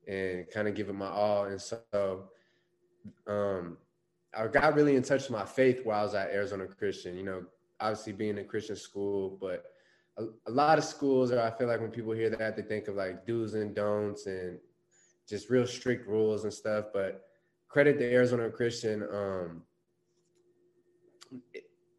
and 0.06 0.46
kind 0.54 0.68
of 0.68 0.76
give 0.76 0.90
it 0.90 0.96
my 0.96 1.08
all. 1.08 1.46
And 1.46 1.62
so 1.62 2.30
um, 3.26 3.78
I 4.38 4.48
got 4.48 4.76
really 4.76 4.98
in 4.98 5.04
touch 5.04 5.22
with 5.22 5.32
my 5.32 5.46
faith 5.46 5.80
while 5.86 6.02
I 6.02 6.04
was 6.04 6.14
at 6.14 6.32
Arizona 6.32 6.68
Christian, 6.68 7.16
you 7.16 7.24
know, 7.24 7.46
obviously 7.80 8.12
being 8.12 8.38
in 8.38 8.48
Christian 8.48 8.76
school, 8.76 9.38
but 9.40 9.64
a, 10.18 10.26
a 10.48 10.52
lot 10.52 10.78
of 10.78 10.84
schools 10.84 11.32
are, 11.32 11.40
I 11.40 11.52
feel 11.52 11.68
like 11.68 11.80
when 11.80 11.92
people 11.92 12.12
hear 12.12 12.30
that, 12.32 12.58
they 12.58 12.64
think 12.64 12.90
of 12.90 12.96
like 12.96 13.26
do's 13.26 13.54
and 13.54 13.74
don'ts 13.74 14.26
and 14.26 14.60
just 15.26 15.50
real 15.50 15.66
strict 15.66 16.06
rules 16.06 16.44
and 16.44 16.52
stuff. 16.52 16.88
But 16.92 17.27
credit 17.68 17.98
to 18.00 18.12
Arizona 18.12 18.50
Christian. 18.50 19.04
Um, 19.12 19.64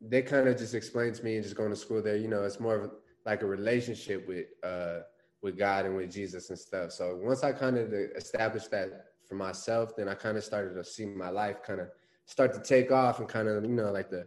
they 0.00 0.22
kind 0.22 0.48
of 0.48 0.56
just 0.56 0.74
explained 0.74 1.16
to 1.16 1.24
me 1.24 1.34
and 1.34 1.44
just 1.44 1.56
going 1.56 1.70
to 1.70 1.76
school 1.76 2.02
there. 2.02 2.16
You 2.16 2.28
know, 2.28 2.44
it's 2.44 2.60
more 2.60 2.76
of 2.76 2.90
like 3.26 3.42
a 3.42 3.46
relationship 3.46 4.26
with 4.26 4.46
uh, 4.64 5.00
with 5.42 5.58
God 5.58 5.86
and 5.86 5.96
with 5.96 6.10
Jesus 6.10 6.50
and 6.50 6.58
stuff. 6.58 6.92
So 6.92 7.18
once 7.22 7.44
I 7.44 7.52
kind 7.52 7.76
of 7.76 7.92
established 7.92 8.70
that 8.70 9.06
for 9.28 9.34
myself, 9.34 9.94
then 9.96 10.08
I 10.08 10.14
kind 10.14 10.36
of 10.36 10.44
started 10.44 10.74
to 10.74 10.84
see 10.84 11.06
my 11.06 11.30
life 11.30 11.62
kind 11.62 11.80
of 11.80 11.88
start 12.26 12.52
to 12.54 12.60
take 12.60 12.90
off 12.90 13.20
and 13.20 13.28
kind 13.28 13.48
of 13.48 13.64
you 13.64 13.70
know 13.70 13.90
like 13.90 14.10
the 14.10 14.26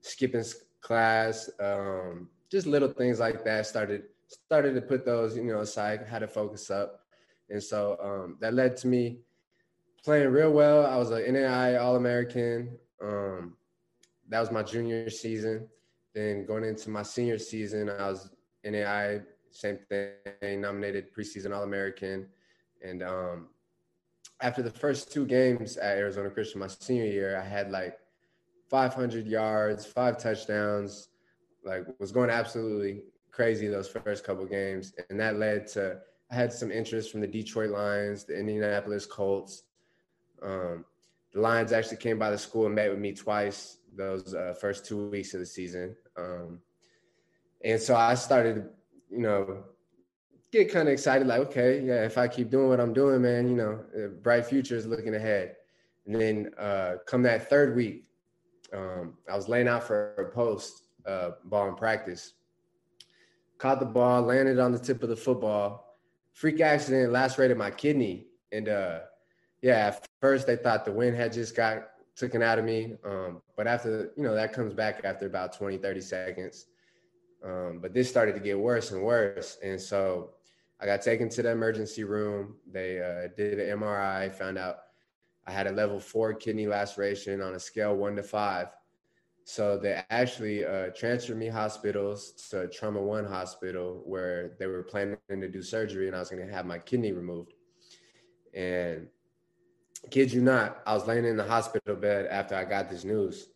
skipping 0.00 0.44
class, 0.80 1.50
um, 1.60 2.28
just 2.50 2.66
little 2.66 2.88
things 2.88 3.20
like 3.20 3.44
that. 3.44 3.66
Started 3.66 4.04
started 4.28 4.74
to 4.74 4.80
put 4.80 5.04
those 5.04 5.36
you 5.36 5.44
know 5.44 5.60
aside, 5.60 6.06
had 6.08 6.20
to 6.20 6.28
focus 6.28 6.70
up, 6.70 7.00
and 7.50 7.62
so 7.62 7.96
um, 8.02 8.36
that 8.40 8.54
led 8.54 8.76
to 8.78 8.88
me 8.88 9.18
playing 10.04 10.28
real 10.28 10.52
well. 10.52 10.84
I 10.84 10.96
was 10.96 11.10
an 11.10 11.32
NAI 11.32 11.76
All 11.76 11.96
American. 11.96 12.78
Um, 13.02 13.56
that 14.28 14.40
was 14.40 14.50
my 14.50 14.62
junior 14.62 15.08
season. 15.08 15.66
Then 16.14 16.44
going 16.44 16.64
into 16.64 16.90
my 16.90 17.02
senior 17.02 17.38
season, 17.38 17.88
I 17.88 18.08
was 18.08 18.30
NAI, 18.64 19.20
same 19.50 19.78
thing, 19.88 20.60
nominated 20.60 21.12
preseason 21.14 21.56
All 21.56 21.62
American. 21.62 22.28
And 22.82 23.02
um, 23.02 23.48
after 24.40 24.62
the 24.62 24.70
first 24.70 25.10
two 25.10 25.24
games 25.24 25.78
at 25.78 25.96
Arizona 25.96 26.28
Christian, 26.30 26.60
my 26.60 26.66
senior 26.66 27.06
year, 27.06 27.40
I 27.40 27.44
had 27.44 27.70
like 27.70 27.98
500 28.70 29.26
yards, 29.26 29.86
five 29.86 30.18
touchdowns, 30.18 31.08
like 31.64 31.86
was 31.98 32.12
going 32.12 32.28
absolutely 32.28 33.04
crazy 33.30 33.68
those 33.68 33.88
first 33.88 34.24
couple 34.24 34.44
games. 34.44 34.92
And 35.08 35.18
that 35.18 35.38
led 35.38 35.66
to, 35.68 35.98
I 36.30 36.34
had 36.34 36.52
some 36.52 36.70
interest 36.70 37.10
from 37.10 37.22
the 37.22 37.26
Detroit 37.26 37.70
Lions, 37.70 38.24
the 38.24 38.38
Indianapolis 38.38 39.06
Colts, 39.06 39.62
um, 40.44 40.84
the 41.32 41.40
Lions 41.40 41.72
actually 41.72 41.96
came 41.96 42.18
by 42.18 42.30
the 42.30 42.38
school 42.38 42.66
and 42.66 42.74
met 42.74 42.90
with 42.90 43.00
me 43.00 43.12
twice 43.12 43.78
those 43.96 44.34
uh, 44.34 44.54
first 44.60 44.86
two 44.86 45.08
weeks 45.08 45.34
of 45.34 45.40
the 45.40 45.46
season. 45.46 45.96
Um, 46.16 46.60
and 47.64 47.80
so 47.80 47.96
I 47.96 48.14
started, 48.14 48.68
you 49.10 49.20
know, 49.20 49.64
get 50.52 50.70
kind 50.72 50.88
of 50.88 50.92
excited, 50.92 51.26
like, 51.26 51.40
okay, 51.40 51.80
yeah, 51.80 52.04
if 52.04 52.18
I 52.18 52.28
keep 52.28 52.50
doing 52.50 52.68
what 52.68 52.80
I'm 52.80 52.92
doing, 52.92 53.22
man, 53.22 53.48
you 53.48 53.56
know, 53.56 53.84
bright 54.22 54.46
future 54.46 54.76
is 54.76 54.86
looking 54.86 55.14
ahead. 55.14 55.56
And 56.06 56.20
then 56.20 56.50
uh, 56.58 56.96
come 57.06 57.22
that 57.22 57.48
third 57.48 57.74
week, 57.74 58.04
um, 58.72 59.14
I 59.30 59.34
was 59.34 59.48
laying 59.48 59.68
out 59.68 59.84
for 59.84 60.14
a 60.14 60.34
post 60.34 60.82
uh, 61.06 61.30
ball 61.44 61.68
in 61.68 61.74
practice. 61.74 62.34
Caught 63.58 63.80
the 63.80 63.86
ball, 63.86 64.22
landed 64.22 64.58
on 64.58 64.72
the 64.72 64.78
tip 64.78 65.02
of 65.02 65.08
the 65.08 65.16
football. 65.16 65.96
Freak 66.32 66.60
accident 66.60 67.12
lacerated 67.12 67.56
my 67.56 67.70
kidney. 67.70 68.26
And 68.52 68.68
uh, 68.68 69.00
yeah, 69.64 69.86
at 69.86 70.06
first 70.20 70.46
they 70.46 70.56
thought 70.56 70.84
the 70.84 70.92
wind 70.92 71.16
had 71.16 71.32
just 71.32 71.56
got 71.56 71.88
taken 72.16 72.42
out 72.42 72.58
of 72.58 72.66
me. 72.66 72.98
Um, 73.02 73.40
but 73.56 73.66
after, 73.66 74.12
you 74.14 74.22
know, 74.22 74.34
that 74.34 74.52
comes 74.52 74.74
back 74.74 75.00
after 75.04 75.24
about 75.24 75.56
20, 75.56 75.78
30 75.78 76.00
seconds. 76.02 76.66
Um, 77.42 77.78
but 77.80 77.94
this 77.94 78.06
started 78.06 78.34
to 78.34 78.40
get 78.40 78.58
worse 78.58 78.90
and 78.90 79.02
worse. 79.02 79.56
And 79.64 79.80
so 79.80 80.32
I 80.80 80.84
got 80.84 81.00
taken 81.00 81.30
to 81.30 81.42
the 81.42 81.50
emergency 81.50 82.04
room. 82.04 82.56
They 82.70 83.00
uh, 83.00 83.28
did 83.38 83.58
an 83.58 83.78
MRI, 83.78 84.30
found 84.34 84.58
out 84.58 84.80
I 85.46 85.52
had 85.52 85.66
a 85.66 85.72
level 85.72 85.98
four 85.98 86.34
kidney 86.34 86.66
laceration 86.66 87.40
on 87.40 87.54
a 87.54 87.58
scale 87.58 87.96
one 87.96 88.16
to 88.16 88.22
five. 88.22 88.68
So 89.44 89.78
they 89.78 90.02
actually 90.10 90.66
uh, 90.66 90.88
transferred 90.88 91.38
me 91.38 91.48
hospitals 91.48 92.32
to 92.50 92.68
Trauma 92.68 93.00
One 93.00 93.24
Hospital 93.24 94.02
where 94.04 94.56
they 94.58 94.66
were 94.66 94.82
planning 94.82 95.16
to 95.30 95.48
do 95.48 95.62
surgery 95.62 96.06
and 96.06 96.14
I 96.14 96.18
was 96.18 96.28
going 96.28 96.46
to 96.46 96.52
have 96.52 96.66
my 96.66 96.78
kidney 96.78 97.12
removed. 97.12 97.54
And 98.52 99.08
kid 100.10 100.32
you 100.32 100.40
not, 100.40 100.82
I 100.86 100.94
was 100.94 101.06
laying 101.06 101.24
in 101.24 101.36
the 101.36 101.44
hospital 101.44 101.96
bed 101.96 102.26
after 102.26 102.54
I 102.54 102.64
got 102.64 102.90
this 102.90 103.04
news, 103.04 103.48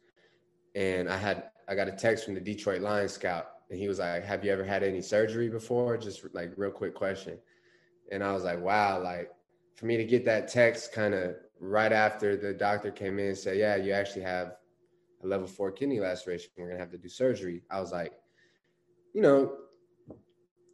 and 0.75 1.09
I 1.09 1.17
had 1.17 1.51
I 1.69 1.75
got 1.75 1.89
a 1.89 1.93
text 1.93 2.25
from 2.25 2.35
the 2.35 2.41
Detroit 2.41 2.81
Lions 2.81 3.13
scout, 3.13 3.47
and 3.71 3.79
he 3.79 3.89
was 3.89 3.99
like, 3.99 4.25
"Have 4.25 4.45
you 4.45 4.53
ever 4.53 4.65
had 4.65 4.83
any 4.83 5.03
surgery 5.03 5.49
before?" 5.49 5.97
Just 5.97 6.25
like 6.33 6.53
real 6.57 6.71
quick 6.71 6.95
question, 6.95 7.39
and 8.11 8.23
I 8.23 8.33
was 8.33 8.45
like, 8.45 8.61
"Wow!" 8.61 9.03
Like 9.03 9.31
for 9.77 9.87
me 9.87 9.97
to 9.97 10.05
get 10.05 10.25
that 10.25 10.49
text 10.49 10.93
kind 10.93 11.15
of 11.15 11.37
right 11.61 11.93
after 11.93 12.37
the 12.37 12.53
doctor 12.53 12.91
came 12.91 13.19
in 13.19 13.29
and 13.29 13.39
said, 13.39 13.57
"Yeah, 13.57 13.77
you 13.77 13.93
actually 13.93 14.23
have 14.23 14.57
a 15.23 15.27
level 15.27 15.47
four 15.47 15.73
kidney 15.73 16.01
laceration. 16.01 16.51
We're 16.57 16.69
gonna 16.69 16.81
have 16.81 16.93
to 16.93 16.99
do 16.99 17.09
surgery." 17.09 17.63
I 17.71 17.81
was 17.81 17.93
like, 17.93 18.13
you 19.13 19.23
know, 19.23 19.57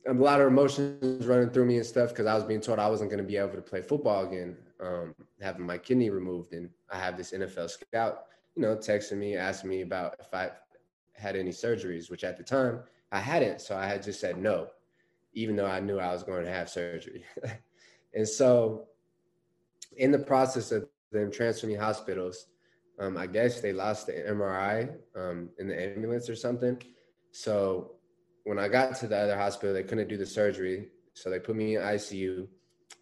a 0.06 0.12
lot 0.12 0.40
of 0.40 0.46
emotions 0.46 1.26
running 1.26 1.50
through 1.50 1.64
me 1.66 1.76
and 1.76 1.86
stuff 1.86 2.10
because 2.10 2.26
I 2.26 2.34
was 2.34 2.44
being 2.44 2.60
told 2.60 2.78
I 2.78 2.88
wasn't 2.88 3.10
going 3.10 3.22
to 3.22 3.26
be 3.26 3.36
able 3.36 3.54
to 3.54 3.62
play 3.62 3.80
football 3.80 4.26
again, 4.26 4.56
um, 4.80 5.14
having 5.40 5.66
my 5.66 5.78
kidney 5.78 6.10
removed, 6.10 6.52
and 6.52 6.70
I 6.90 6.98
have 6.98 7.16
this 7.16 7.32
NFL 7.32 7.70
scout, 7.70 8.26
you 8.54 8.62
know, 8.62 8.76
texting 8.76 9.18
me 9.18 9.36
asking 9.36 9.70
me 9.70 9.82
about 9.82 10.16
if 10.20 10.32
I 10.32 10.50
had 11.12 11.36
any 11.36 11.50
surgeries, 11.50 12.10
which 12.10 12.24
at 12.24 12.36
the 12.36 12.42
time 12.42 12.80
I 13.12 13.20
hadn't, 13.20 13.60
so 13.60 13.76
I 13.76 13.86
had 13.86 14.02
just 14.02 14.20
said 14.20 14.38
no, 14.38 14.68
even 15.32 15.56
though 15.56 15.66
I 15.66 15.80
knew 15.80 15.98
I 15.98 16.12
was 16.12 16.22
going 16.22 16.44
to 16.44 16.50
have 16.50 16.68
surgery, 16.68 17.24
and 18.14 18.28
so 18.28 18.86
in 19.96 20.10
the 20.10 20.18
process 20.18 20.72
of 20.72 20.88
them 21.12 21.30
transferring 21.30 21.74
me 21.74 21.78
hospitals, 21.78 22.46
um, 22.98 23.16
I 23.16 23.26
guess 23.26 23.60
they 23.60 23.72
lost 23.72 24.06
the 24.06 24.12
MRI 24.12 24.94
um, 25.16 25.50
in 25.58 25.68
the 25.68 25.80
ambulance 25.80 26.28
or 26.28 26.36
something, 26.36 26.80
so 27.32 27.94
when 28.44 28.58
I 28.58 28.68
got 28.68 28.94
to 28.96 29.08
the 29.08 29.16
other 29.16 29.36
hospital, 29.36 29.74
they 29.74 29.82
couldn't 29.82 30.08
do 30.08 30.16
the 30.16 30.26
surgery. 30.26 30.88
So 31.14 31.30
they 31.30 31.40
put 31.40 31.56
me 31.56 31.76
in 31.76 31.82
ICU, 31.82 32.46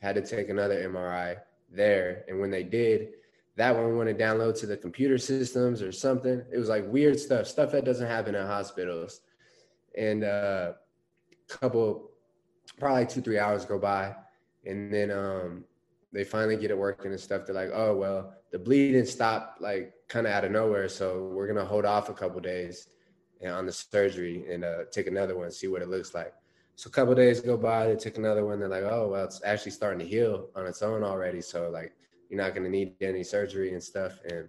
had 0.01 0.15
to 0.15 0.23
take 0.23 0.49
another 0.49 0.89
MRI 0.89 1.37
there. 1.75 2.25
And 2.29 2.41
when 2.41 2.51
they 2.51 2.63
did, 2.63 3.09
that 3.57 3.75
one 3.75 3.97
wouldn't 3.97 4.19
download 4.19 4.59
to 4.61 4.67
the 4.67 4.77
computer 4.77 5.19
systems 5.19 5.83
or 5.83 5.93
something. 5.93 6.43
It 6.51 6.59
was 6.59 6.69
like 6.69 6.87
weird 6.87 7.21
stuff, 7.21 7.47
stuff 7.47 7.73
that 7.73 7.85
doesn't 7.85 8.07
happen 8.07 8.35
in 8.35 8.47
hospitals. 8.47 9.21
And 9.97 10.25
uh, 10.25 10.73
a 11.33 11.53
couple, 11.53 12.11
probably 12.79 13.07
two, 13.07 13.21
three 13.21 13.39
hours 13.39 13.65
go 13.65 13.79
by. 13.79 14.15
And 14.65 14.93
then 14.93 15.11
um, 15.11 15.65
they 16.13 16.25
finally 16.25 16.57
get 16.57 16.71
it 16.71 16.79
working 16.79 17.11
and 17.11 17.21
stuff. 17.21 17.47
They're 17.47 17.55
like, 17.55 17.71
oh, 17.75 17.97
well, 17.97 18.35
the 18.53 18.59
bleeding 18.59 19.05
stopped 19.05 19.61
like 19.61 19.93
kind 20.09 20.27
of 20.27 20.33
out 20.33 20.45
of 20.45 20.51
nowhere. 20.51 20.89
So 20.89 21.31
we're 21.35 21.47
going 21.47 21.59
to 21.59 21.65
hold 21.65 21.85
off 21.85 22.09
a 22.09 22.15
couple 22.15 22.41
days 22.41 22.89
on 23.47 23.67
the 23.67 23.73
surgery 23.73 24.45
and 24.51 24.65
uh, 24.65 24.85
take 24.91 25.09
another 25.09 25.37
one, 25.37 25.51
see 25.51 25.67
what 25.67 25.83
it 25.83 25.89
looks 25.89 26.15
like. 26.15 26.33
So 26.77 26.89
a 26.89 26.91
couple 26.91 27.15
days 27.15 27.41
go 27.41 27.57
by, 27.57 27.87
they 27.87 27.97
take 27.97 28.19
another 28.19 28.45
one. 28.45 28.59
They're 28.59 28.69
like, 28.69 28.85
oh, 28.85 29.09
well, 29.09 29.25
it's 29.25 29.43
actually 29.45 29.73
starting 29.73 29.99
to 30.01 30.07
heal 30.07 30.49
on 30.57 30.67
its 30.67 30.83
own 30.83 31.05
already. 31.05 31.41
So 31.41 31.71
like, 31.71 31.93
you're 32.29 32.41
not 32.41 32.55
going 32.55 32.65
to 32.65 32.71
need 32.71 32.95
any 33.01 33.23
surgery 33.23 33.73
and 33.75 33.83
stuff. 33.83 34.19
And 34.29 34.49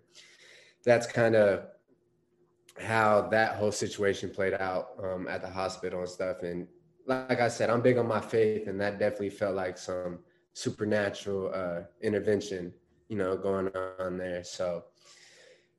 that's 0.84 1.06
kind 1.06 1.36
of 1.36 1.66
how 2.80 3.28
that 3.30 3.56
whole 3.56 3.72
situation 3.72 4.30
played 4.30 4.54
out 4.54 4.92
um, 5.04 5.28
at 5.28 5.42
the 5.42 5.50
hospital 5.50 6.00
and 6.00 6.10
stuff. 6.10 6.44
And 6.44 6.68
like 7.06 7.42
I 7.42 7.50
said, 7.50 7.70
I'm 7.70 7.82
big 7.82 7.98
on 7.98 8.08
my 8.08 8.22
faith, 8.22 8.68
and 8.68 8.80
that 8.80 9.00
definitely 9.00 9.30
felt 9.30 9.56
like 9.56 9.78
some 9.78 10.20
supernatural 10.54 11.52
uh, 11.54 11.82
intervention, 12.02 12.74
you 13.10 13.18
know, 13.18 13.36
going 13.36 13.70
on 14.00 14.18
there. 14.18 14.44
So 14.44 14.86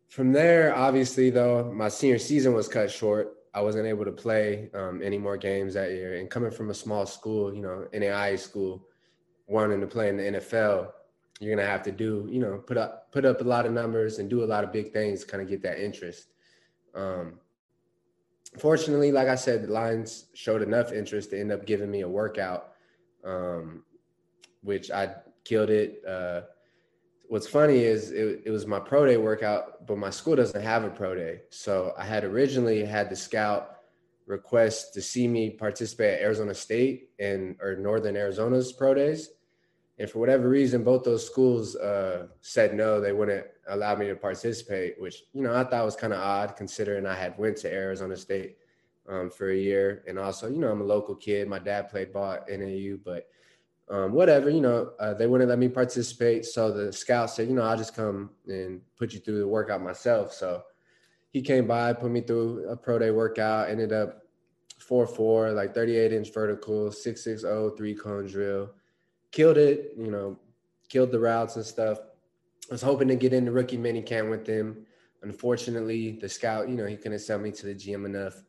from 0.09 0.33
there, 0.33 0.77
obviously, 0.77 1.31
though, 1.31 1.73
my 1.73 1.89
senior 1.89 2.19
season 2.19 2.53
was 2.53 2.69
cut 2.69 2.91
short. 2.91 3.35
I 3.55 3.61
wasn't 3.61 3.87
able 3.87 4.05
to 4.05 4.13
play 4.13 4.69
um, 4.75 5.01
any 5.03 5.17
more 5.17 5.37
games 5.37 5.75
that 5.75 5.93
year. 5.93 6.17
And 6.17 6.29
coming 6.29 6.51
from 6.51 6.71
a 6.71 6.75
small 6.75 7.07
school, 7.07 7.55
you 7.55 7.63
know, 7.63 7.87
NAIA 7.95 8.37
school, 8.39 8.85
wanting 9.47 9.81
to 9.81 9.87
play 9.87 10.09
in 10.09 10.17
the 10.17 10.25
NFL, 10.25 10.91
you're 11.41 11.55
gonna 11.55 11.69
have 11.69 11.83
to 11.85 11.93
do, 11.93 12.29
you 12.31 12.41
know, 12.41 12.59
put 12.59 12.77
up 12.77 13.13
put 13.13 13.25
up 13.25 13.41
a 13.41 13.45
lot 13.45 13.65
of 13.67 13.73
numbers 13.73 14.19
and 14.19 14.29
do 14.29 14.43
a 14.43 14.47
lot 14.47 14.65
of 14.65 14.73
big 14.73 14.93
things 14.93 15.21
to 15.21 15.27
kind 15.27 15.43
of 15.43 15.49
get 15.49 15.63
that 15.63 15.79
interest. 15.79 16.29
Um, 16.95 17.39
fortunately, 18.59 19.13
like 19.13 19.29
I 19.29 19.35
said, 19.37 19.63
the 19.63 19.73
Lions 19.73 20.27
showed 20.35 20.63
enough 20.63 20.93
interest 20.93 21.31
to 21.31 21.41
end 21.41 21.53
up 21.53 21.65
giving 21.65 21.91
me 21.91 22.01
a 22.01 22.09
workout, 22.09 22.73
um, 23.25 23.85
which 24.63 24.91
I 24.91 25.15
killed 25.45 25.71
it. 25.71 26.03
Uh, 26.07 26.43
what's 27.29 27.47
funny 27.47 27.79
is 27.85 28.11
it, 28.11 28.43
it, 28.45 28.51
was 28.51 28.67
my 28.67 28.79
pro 28.79 29.07
day 29.07 29.17
workout, 29.17 29.87
but 29.87 29.99
my 29.99 30.11
school 30.11 30.37
doesn't 30.37 30.61
have 30.61 30.85
a 30.85 30.91
pro 30.91 31.15
day. 31.15 31.43
So 31.51 31.95
I 31.99 32.05
had 32.05 32.25
originally 32.25 32.85
had 32.85 33.11
the 33.11 33.17
scout 33.17 33.77
request 34.27 34.95
to 34.95 35.03
see 35.03 35.29
me 35.29 35.51
participate 35.51 36.15
at 36.15 36.21
Arizona 36.23 36.55
State 36.55 37.11
and 37.19 37.57
or 37.61 37.77
Northern 37.77 38.17
Arizona's 38.17 38.73
pro 38.73 38.95
days. 38.95 39.31
And 39.99 40.11
for 40.11 40.19
whatever 40.19 40.49
reason, 40.49 40.83
both 40.83 41.05
those 41.05 41.25
schools 41.25 41.77
uh, 41.77 42.27
said 42.41 42.75
no, 42.75 43.01
they 43.01 43.13
wouldn't 43.13 43.47
allow 43.69 43.95
me 43.95 44.09
to 44.09 44.17
participate, 44.17 45.01
which, 45.01 45.23
you 45.33 45.43
know, 45.43 45.55
I 45.55 45.63
thought 45.63 45.85
was 45.85 45.95
kind 45.95 46.13
of 46.13 46.21
odd 46.21 46.57
considering 46.57 47.07
I 47.07 47.15
had 47.15 47.39
went 47.39 47.57
to 47.59 47.73
Arizona 47.73 48.17
State 48.17 48.57
um, 49.09 49.31
for 49.31 49.51
a 49.51 49.57
year. 49.57 50.03
And 50.09 50.19
also, 50.19 50.49
you 50.49 50.59
know, 50.59 50.71
I'm 50.71 50.81
a 50.81 50.85
local 50.85 51.15
kid. 51.15 51.47
My 51.47 51.61
dad 51.61 51.91
played 51.91 52.13
ball 52.13 52.33
at 52.33 52.49
NAU, 52.49 52.97
but 53.05 53.29
um, 53.91 54.13
whatever, 54.13 54.49
you 54.49 54.61
know, 54.61 54.93
uh, 54.99 55.13
they 55.15 55.27
wouldn't 55.27 55.51
let 55.51 55.59
me 55.59 55.69
participate. 55.69 56.47
So 56.47 56.71
the 56.71 56.93
scout 56.93 57.31
said, 57.31 57.49
you 57.49 57.55
know, 57.55 57.63
I'll 57.63 57.77
just 57.77 57.95
come 57.95 58.31
and 58.47 58.81
put 58.97 59.13
you 59.13 59.21
through 59.21 59.41
the 59.41 59.49
workout 59.49 59.83
myself. 59.83 60.33
So 60.33 60.63
he 61.31 61.43
came 61.43 61.67
by, 61.67 61.93
put 61.93 62.11
me 62.11 62.23
through 62.23 62.69
a 62.69 62.77
pro 62.77 62.99
day 62.99 63.11
workout, 63.11 63.69
ended 63.69 63.93
up 63.93 64.23
4 64.79 65.07
4, 65.07 65.53
like 65.53 65.75
38 65.75 66.13
inch 66.13 66.33
vertical, 66.33 66.91
660, 66.91 67.77
three 67.77 67.95
cone 67.95 68.27
drill. 68.27 68.71
Killed 69.31 69.59
it, 69.59 69.95
you 69.99 70.11
know, 70.11 70.39
killed 70.89 71.11
the 71.11 71.19
routes 71.19 71.57
and 71.57 71.65
stuff. 71.65 71.99
I 72.71 72.75
was 72.75 72.83
hoping 72.83 73.09
to 73.09 73.17
get 73.17 73.33
into 73.33 73.53
rookie 73.53 73.77
mini 73.77 74.01
camp 74.01 74.31
with 74.31 74.47
him. 74.47 74.87
Unfortunately, 75.23 76.13
the 76.13 76.29
scout, 76.29 76.69
you 76.69 76.77
know, 76.77 76.87
he 76.87 76.97
couldn't 76.97 77.19
sell 77.19 77.39
me 77.39 77.51
to 77.51 77.67
the 77.67 77.75
GM 77.75 78.07
enough. 78.07 78.43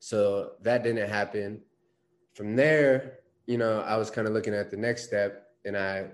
So 0.00 0.52
that 0.62 0.82
didn't 0.82 1.08
happen. 1.08 1.60
From 2.34 2.56
there, 2.56 3.20
you 3.46 3.58
know, 3.58 3.80
I 3.80 3.96
was 3.96 4.10
kind 4.10 4.26
of 4.26 4.34
looking 4.34 4.54
at 4.54 4.70
the 4.70 4.76
next 4.76 5.04
step, 5.04 5.48
and 5.64 5.76
I 5.76 6.06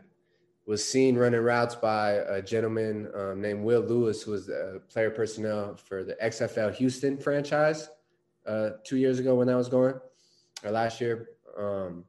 was 0.66 0.84
seen 0.84 1.16
running 1.16 1.40
routes 1.40 1.74
by 1.74 2.12
a 2.12 2.42
gentleman 2.42 3.10
um, 3.14 3.40
named 3.40 3.64
Will 3.64 3.80
Lewis, 3.80 4.22
who 4.22 4.32
was 4.32 4.46
the 4.46 4.82
player 4.88 5.10
personnel 5.10 5.76
for 5.76 6.04
the 6.04 6.14
XFL 6.22 6.74
Houston 6.74 7.16
franchise 7.16 7.88
uh, 8.46 8.70
two 8.84 8.96
years 8.96 9.18
ago 9.18 9.34
when 9.34 9.46
that 9.46 9.56
was 9.56 9.68
going, 9.68 9.94
or 10.64 10.70
last 10.70 11.00
year. 11.00 11.30
Um, 11.58 12.04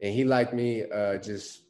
and 0.00 0.12
he 0.12 0.24
liked 0.24 0.52
me, 0.52 0.84
uh, 0.92 1.16
just 1.18 1.62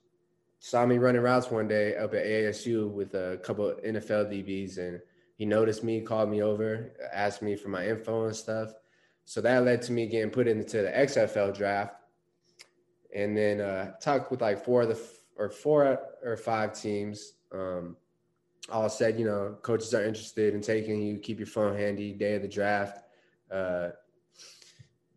saw 0.58 0.84
me 0.84 0.98
running 0.98 1.22
routes 1.22 1.50
one 1.50 1.68
day 1.68 1.96
up 1.96 2.14
at 2.14 2.24
ASU 2.24 2.90
with 2.90 3.14
a 3.14 3.38
couple 3.42 3.72
NFL 3.84 4.32
DBs, 4.32 4.78
and 4.78 5.00
he 5.36 5.44
noticed 5.44 5.84
me, 5.84 6.00
called 6.00 6.30
me 6.30 6.42
over, 6.42 6.92
asked 7.12 7.42
me 7.42 7.56
for 7.56 7.68
my 7.68 7.86
info 7.86 8.24
and 8.24 8.34
stuff. 8.34 8.72
So 9.26 9.40
that 9.42 9.64
led 9.64 9.82
to 9.82 9.92
me 9.92 10.06
getting 10.06 10.30
put 10.30 10.48
into 10.48 10.82
the 10.82 10.90
XFL 10.90 11.54
draft 11.54 11.94
and 13.16 13.34
then 13.34 13.60
uh, 13.62 13.92
talked 13.98 14.30
with 14.30 14.42
like 14.42 14.62
four 14.62 14.82
of 14.82 14.90
the 14.90 15.00
or 15.36 15.48
four 15.48 15.98
or 16.22 16.36
five 16.36 16.78
teams. 16.78 17.32
Um, 17.50 17.96
all 18.70 18.88
said, 18.88 19.18
you 19.18 19.24
know, 19.24 19.56
coaches 19.62 19.94
are 19.94 20.04
interested 20.04 20.54
in 20.54 20.60
taking 20.60 21.00
you. 21.00 21.18
Keep 21.18 21.38
your 21.38 21.46
phone 21.46 21.76
handy. 21.76 22.12
Day 22.12 22.34
of 22.34 22.42
the 22.42 22.48
draft. 22.48 23.04
Uh, 23.50 23.90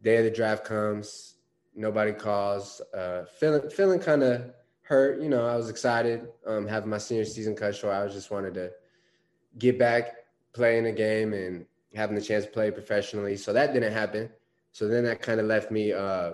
day 0.01 0.17
of 0.17 0.23
the 0.23 0.31
draft 0.31 0.63
comes. 0.63 1.35
Nobody 1.75 2.13
calls. 2.13 2.81
Uh, 2.93 3.25
feeling 3.37 3.69
feeling 3.69 3.99
kind 3.99 4.23
of 4.23 4.53
hurt. 4.81 5.21
You 5.21 5.29
know, 5.29 5.45
I 5.45 5.57
was 5.57 5.69
excited 5.69 6.27
um, 6.47 6.67
having 6.67 6.89
my 6.89 6.99
senior 6.99 7.25
season 7.25 7.55
cut 7.55 7.75
short. 7.75 7.93
I 7.93 8.03
was 8.03 8.13
just 8.13 8.31
wanted 8.31 8.53
to 8.53 8.71
get 9.57 9.77
back 9.77 10.15
playing 10.53 10.85
a 10.85 10.91
game 10.91 11.33
and 11.33 11.65
having 11.95 12.15
the 12.15 12.21
chance 12.21 12.45
to 12.45 12.51
play 12.51 12.71
professionally. 12.71 13.35
So 13.35 13.51
that 13.51 13.73
didn't 13.73 13.93
happen. 13.93 14.29
So 14.71 14.87
then 14.87 15.03
that 15.03 15.21
kind 15.21 15.39
of 15.39 15.47
left 15.47 15.69
me 15.69 15.91
uh, 15.91 16.33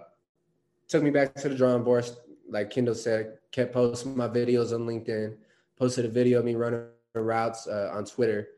took 0.88 1.03
me 1.03 1.09
back 1.09 1.36
to 1.36 1.49
the 1.49 1.55
drawing 1.55 1.83
board. 1.83 2.09
Like 2.49 2.69
Kendall 2.69 2.95
said, 2.95 3.38
kept 3.51 3.73
posting 3.73 4.15
my 4.15 4.27
videos 4.27 4.73
on 4.73 4.86
LinkedIn. 4.86 5.36
Posted 5.77 6.05
a 6.05 6.09
video 6.09 6.39
of 6.39 6.45
me 6.45 6.55
running 6.55 6.86
routes 7.13 7.67
uh, 7.67 7.91
on 7.93 8.05
Twitter 8.05 8.49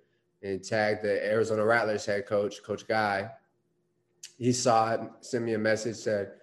and 0.43 0.63
tagged 0.63 1.03
the 1.03 1.25
Arizona 1.25 1.65
Rattlers 1.65 2.05
head 2.05 2.25
coach, 2.27 2.61
Coach 2.63 2.87
Guy. 2.87 3.29
He 4.37 4.53
saw 4.53 4.93
it, 4.93 5.01
sent 5.21 5.45
me 5.45 5.53
a 5.53 5.57
message, 5.57 5.95
said, 5.95 6.33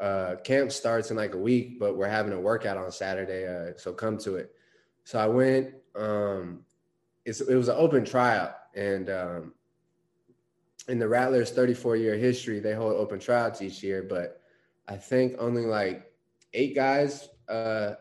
uh, 0.00 0.36
camp 0.42 0.72
starts 0.72 1.10
in 1.10 1.16
like 1.16 1.34
a 1.34 1.38
week, 1.38 1.78
but 1.78 1.96
we're 1.96 2.08
having 2.08 2.32
a 2.32 2.40
workout 2.40 2.76
on 2.76 2.90
Saturday, 2.90 3.46
uh, 3.46 3.76
so 3.76 3.92
come 3.92 4.18
to 4.18 4.36
it. 4.36 4.52
So 5.04 5.18
I 5.18 5.26
went. 5.26 5.74
Um, 5.94 6.60
it 7.24 7.56
was 7.56 7.68
an 7.68 7.76
open 7.78 8.04
tryout, 8.04 8.56
and 8.74 9.08
um, 9.08 9.54
in 10.88 10.98
the 10.98 11.08
Rattlers' 11.08 11.52
34 11.52 11.96
year 11.96 12.16
history, 12.16 12.60
they 12.60 12.74
hold 12.74 12.94
open 12.94 13.18
tryouts 13.18 13.62
each 13.62 13.82
year, 13.82 14.02
but 14.02 14.42
I 14.86 14.96
think 14.96 15.36
only 15.38 15.64
like 15.64 16.12
eight 16.52 16.74
guys 16.74 17.28
uh, 17.48 17.94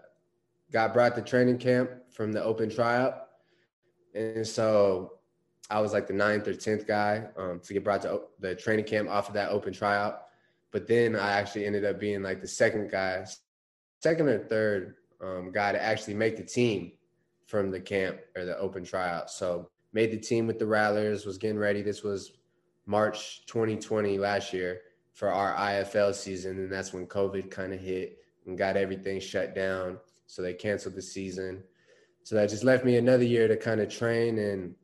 got 0.72 0.94
brought 0.94 1.16
to 1.16 1.22
training 1.22 1.58
camp 1.58 1.90
from 2.12 2.32
the 2.32 2.44
open 2.44 2.70
tryout. 2.70 3.28
And 4.14 4.46
so 4.46 5.14
I 5.70 5.80
was 5.80 5.94
like 5.94 6.08
the 6.08 6.14
ninth 6.14 6.48
or 6.48 6.54
10th 6.54 6.86
guy 6.86 7.26
um, 7.38 7.62
to 7.64 7.74
get 7.74 7.84
brought 7.84 8.02
to 8.04 8.22
the 8.40 8.56
training 8.56 8.86
camp 8.86 9.10
off 9.10 9.28
of 9.28 9.34
that 9.36 9.50
open 9.50 9.74
tryout. 9.74 10.24
But 10.72 10.88
then 10.88 11.16
I 11.16 11.34
actually 11.34 11.66
ended 11.66 11.86
up 11.86 12.00
being 12.00 12.22
like 12.22 12.42
the 12.42 12.48
second 12.48 12.92
guy, 12.92 13.26
second 14.02 14.28
or 14.28 14.40
third 14.40 14.96
um, 15.22 15.52
guy 15.52 15.72
to 15.72 15.82
actually 15.82 16.16
make 16.16 16.36
the 16.36 16.44
team 16.44 16.92
from 17.46 17.72
the 17.72 17.80
camp 17.80 18.20
or 18.36 18.46
the 18.46 18.58
open 18.58 18.84
tryout. 18.84 19.30
So 19.30 19.70
made 19.94 20.12
the 20.12 20.18
team 20.18 20.48
with 20.48 20.60
the 20.60 20.66
Rattlers, 20.66 21.26
was 21.26 21.38
getting 21.38 21.60
ready. 21.60 21.82
This 21.82 22.04
was 22.04 22.34
March 22.86 23.46
2020 23.46 24.18
last 24.18 24.52
year 24.52 24.82
for 25.14 25.30
our 25.32 25.56
IFL 25.56 26.14
season. 26.14 26.58
And 26.58 26.72
that's 26.72 26.94
when 26.94 27.08
COVID 27.08 27.50
kind 27.50 27.74
of 27.74 27.80
hit 27.80 28.18
and 28.46 28.58
got 28.58 28.76
everything 28.76 29.20
shut 29.20 29.56
down. 29.56 30.00
So 30.28 30.42
they 30.42 30.54
canceled 30.54 30.96
the 30.96 31.02
season. 31.02 31.64
So 32.24 32.36
that 32.36 32.50
just 32.50 32.64
left 32.64 32.86
me 32.86 32.98
another 32.98 33.24
year 33.24 33.48
to 33.48 33.56
kind 33.56 33.80
of 33.80 33.90
train 33.90 34.40
and 34.40 34.76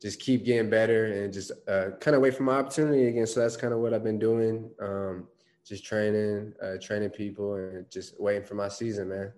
just 0.00 0.20
keep 0.20 0.44
getting 0.44 0.68
better 0.68 1.06
and 1.06 1.32
just 1.32 1.52
uh, 1.68 1.90
kind 2.00 2.14
of 2.14 2.22
wait 2.22 2.34
for 2.34 2.42
my 2.42 2.56
opportunity 2.56 3.06
again. 3.06 3.26
So 3.26 3.40
that's 3.40 3.56
kind 3.56 3.72
of 3.72 3.80
what 3.80 3.94
I've 3.94 4.04
been 4.04 4.18
doing. 4.18 4.70
Um, 4.80 5.28
just 5.64 5.84
training, 5.84 6.52
uh, 6.62 6.74
training 6.80 7.10
people 7.10 7.54
and 7.54 7.90
just 7.90 8.20
waiting 8.20 8.44
for 8.44 8.54
my 8.54 8.68
season, 8.68 9.08
man. 9.08 9.32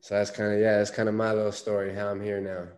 So 0.00 0.14
that's 0.14 0.30
kind 0.30 0.54
of, 0.54 0.60
yeah, 0.60 0.78
that's 0.78 0.90
kind 0.90 1.08
of 1.08 1.14
my 1.14 1.32
little 1.32 1.52
story, 1.52 1.94
how 1.94 2.08
I'm 2.08 2.22
here 2.22 2.40
now. 2.40 2.68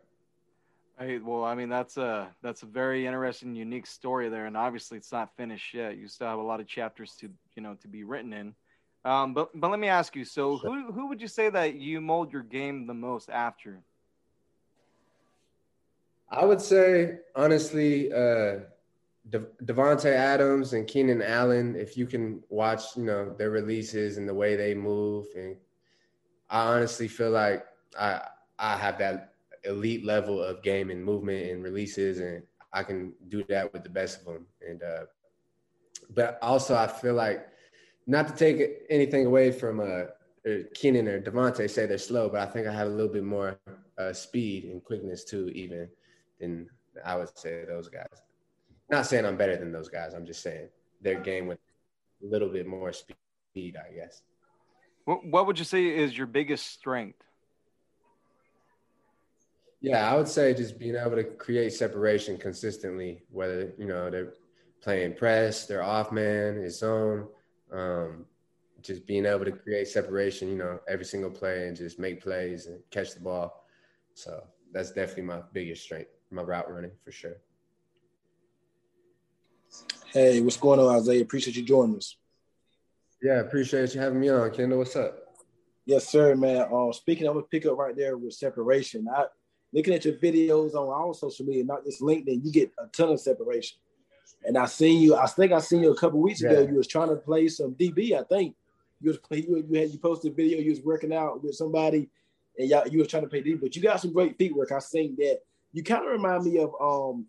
Hey, 0.98 1.18
well, 1.18 1.44
I 1.44 1.54
mean 1.54 1.68
that's 1.68 1.98
a 1.98 2.34
that's 2.42 2.62
a 2.62 2.66
very 2.66 3.06
interesting, 3.06 3.54
unique 3.54 3.86
story 3.86 4.30
there, 4.30 4.46
and 4.46 4.56
obviously 4.56 4.96
it's 4.96 5.12
not 5.12 5.36
finished 5.36 5.74
yet. 5.74 5.98
You 5.98 6.08
still 6.08 6.26
have 6.26 6.38
a 6.38 6.42
lot 6.42 6.58
of 6.58 6.66
chapters 6.66 7.14
to 7.16 7.28
you 7.54 7.62
know 7.62 7.74
to 7.82 7.88
be 7.88 8.04
written 8.04 8.32
in. 8.32 8.54
Um, 9.04 9.34
but 9.34 9.50
but 9.54 9.70
let 9.70 9.78
me 9.78 9.88
ask 9.88 10.16
you. 10.16 10.24
So 10.24 10.56
who 10.56 10.90
who 10.92 11.08
would 11.08 11.20
you 11.20 11.28
say 11.28 11.50
that 11.50 11.74
you 11.74 12.00
mold 12.00 12.32
your 12.32 12.42
game 12.42 12.86
the 12.86 12.94
most 12.94 13.28
after? 13.28 13.82
I 16.30 16.46
would 16.46 16.62
say 16.62 17.18
honestly, 17.34 18.10
uh, 18.10 18.60
De- 19.28 19.52
Davante 19.64 20.10
Adams 20.10 20.72
and 20.72 20.86
Keenan 20.88 21.20
Allen. 21.20 21.76
If 21.76 21.98
you 21.98 22.06
can 22.06 22.42
watch, 22.48 22.96
you 22.96 23.04
know 23.04 23.34
their 23.34 23.50
releases 23.50 24.16
and 24.16 24.26
the 24.26 24.34
way 24.34 24.56
they 24.56 24.74
move, 24.74 25.26
and 25.36 25.56
I 26.48 26.74
honestly 26.74 27.06
feel 27.06 27.32
like 27.32 27.66
I 27.98 28.22
I 28.58 28.78
have 28.78 28.96
that 28.96 29.34
elite 29.66 30.04
level 30.04 30.42
of 30.42 30.62
game 30.62 30.90
and 30.90 31.04
movement 31.04 31.50
and 31.50 31.62
releases, 31.62 32.18
and 32.20 32.42
I 32.72 32.82
can 32.82 33.12
do 33.28 33.44
that 33.48 33.72
with 33.72 33.82
the 33.82 33.90
best 33.90 34.20
of 34.20 34.26
them. 34.26 34.46
And 34.66 34.82
uh, 34.82 35.04
but 36.14 36.38
also, 36.42 36.74
I 36.76 36.86
feel 36.86 37.14
like 37.14 37.48
not 38.06 38.28
to 38.28 38.34
take 38.34 38.86
anything 38.90 39.26
away 39.26 39.50
from 39.50 39.80
uh, 39.80 40.04
Keenan 40.74 41.08
or 41.08 41.20
Davante 41.20 41.68
say 41.68 41.86
they're 41.86 41.98
slow, 41.98 42.28
but 42.28 42.40
I 42.40 42.46
think 42.46 42.66
I 42.66 42.72
have 42.72 42.86
a 42.86 42.90
little 42.90 43.12
bit 43.12 43.24
more 43.24 43.58
uh, 43.98 44.12
speed 44.12 44.64
and 44.64 44.82
quickness 44.82 45.24
too, 45.24 45.48
even 45.48 45.88
than 46.40 46.68
I 47.04 47.16
would 47.16 47.36
say 47.36 47.64
those 47.66 47.88
guys. 47.88 48.22
Not 48.88 49.06
saying 49.06 49.26
I'm 49.26 49.36
better 49.36 49.56
than 49.56 49.72
those 49.72 49.88
guys. 49.88 50.14
I'm 50.14 50.26
just 50.26 50.42
saying 50.42 50.68
their 51.02 51.20
game 51.20 51.46
with 51.46 51.58
a 52.22 52.26
little 52.26 52.48
bit 52.48 52.66
more 52.66 52.92
speed, 52.92 53.76
I 53.76 53.92
guess. 53.94 54.22
What 55.04 55.46
would 55.46 55.58
you 55.58 55.64
say 55.64 55.86
is 55.86 56.16
your 56.16 56.26
biggest 56.26 56.66
strength? 56.66 57.22
Yeah, 59.80 60.10
I 60.10 60.16
would 60.16 60.28
say 60.28 60.54
just 60.54 60.78
being 60.78 60.96
able 60.96 61.16
to 61.16 61.24
create 61.24 61.72
separation 61.72 62.38
consistently, 62.38 63.22
whether 63.30 63.72
you 63.78 63.86
know 63.86 64.10
they're 64.10 64.34
playing 64.82 65.14
press, 65.14 65.66
they're 65.66 65.82
off 65.82 66.12
man, 66.12 66.58
it's 66.58 66.78
zone, 66.78 67.28
um, 67.72 68.24
just 68.82 69.06
being 69.06 69.26
able 69.26 69.44
to 69.44 69.52
create 69.52 69.88
separation, 69.88 70.48
you 70.48 70.56
know, 70.56 70.78
every 70.88 71.04
single 71.04 71.30
play 71.30 71.68
and 71.68 71.76
just 71.76 71.98
make 71.98 72.22
plays 72.22 72.66
and 72.66 72.80
catch 72.90 73.14
the 73.14 73.20
ball. 73.20 73.66
So 74.14 74.44
that's 74.72 74.92
definitely 74.92 75.24
my 75.24 75.40
biggest 75.52 75.82
strength, 75.82 76.10
my 76.30 76.42
route 76.42 76.72
running 76.72 76.92
for 77.04 77.12
sure. 77.12 77.36
Hey, 80.12 80.40
what's 80.40 80.56
going 80.56 80.80
on, 80.80 80.96
Isaiah? 80.96 81.22
Appreciate 81.22 81.56
you 81.56 81.62
joining 81.62 81.96
us. 81.96 82.16
Yeah, 83.22 83.40
appreciate 83.40 83.94
you 83.94 84.00
having 84.00 84.20
me 84.20 84.28
on, 84.28 84.50
Kendall. 84.52 84.78
What's 84.78 84.96
up? 84.96 85.18
Yes, 85.84 86.08
sir, 86.08 86.34
man. 86.34 86.66
Uh, 86.72 86.92
speaking, 86.92 87.26
I'm 87.26 87.34
gonna 87.34 87.46
pick 87.46 87.66
up 87.66 87.76
right 87.76 87.96
there 87.96 88.16
with 88.16 88.34
separation. 88.34 89.06
I 89.08 89.24
looking 89.72 89.94
at 89.94 90.04
your 90.04 90.14
videos 90.14 90.74
on 90.74 90.88
all 90.88 91.14
social 91.14 91.44
media, 91.44 91.64
not 91.64 91.84
just 91.84 92.00
LinkedIn, 92.00 92.44
you 92.44 92.52
get 92.52 92.72
a 92.78 92.86
ton 92.88 93.10
of 93.10 93.20
separation. 93.20 93.78
And 94.44 94.56
I 94.56 94.66
seen 94.66 95.00
you. 95.00 95.16
I 95.16 95.26
think 95.26 95.52
I 95.52 95.58
seen 95.58 95.82
you 95.82 95.92
a 95.92 95.96
couple 95.96 96.20
weeks 96.20 96.42
yeah. 96.42 96.50
ago. 96.50 96.68
You 96.70 96.76
was 96.76 96.86
trying 96.86 97.08
to 97.08 97.16
play 97.16 97.48
some 97.48 97.74
DB. 97.74 98.12
I 98.12 98.22
think 98.22 98.54
you 99.00 99.10
was 99.10 99.18
you, 99.30 99.64
you 99.68 99.80
had 99.80 99.90
you 99.90 99.98
posted 99.98 100.32
a 100.32 100.34
video. 100.34 100.58
You 100.58 100.70
was 100.70 100.80
working 100.82 101.12
out 101.12 101.42
with 101.42 101.54
somebody, 101.54 102.08
and 102.58 102.68
y'all, 102.68 102.86
you 102.86 102.98
was 102.98 103.08
trying 103.08 103.24
to 103.24 103.28
play 103.28 103.42
DB. 103.42 103.60
But 103.60 103.74
you 103.74 103.82
got 103.82 104.00
some 104.00 104.12
great 104.12 104.38
feet 104.38 104.54
work. 104.54 104.72
I 104.72 104.78
seen 104.78 105.16
that. 105.18 105.40
You 105.72 105.82
kind 105.82 106.04
of 106.04 106.12
remind 106.12 106.44
me 106.44 106.58
of 106.58 106.72
um. 106.80 107.26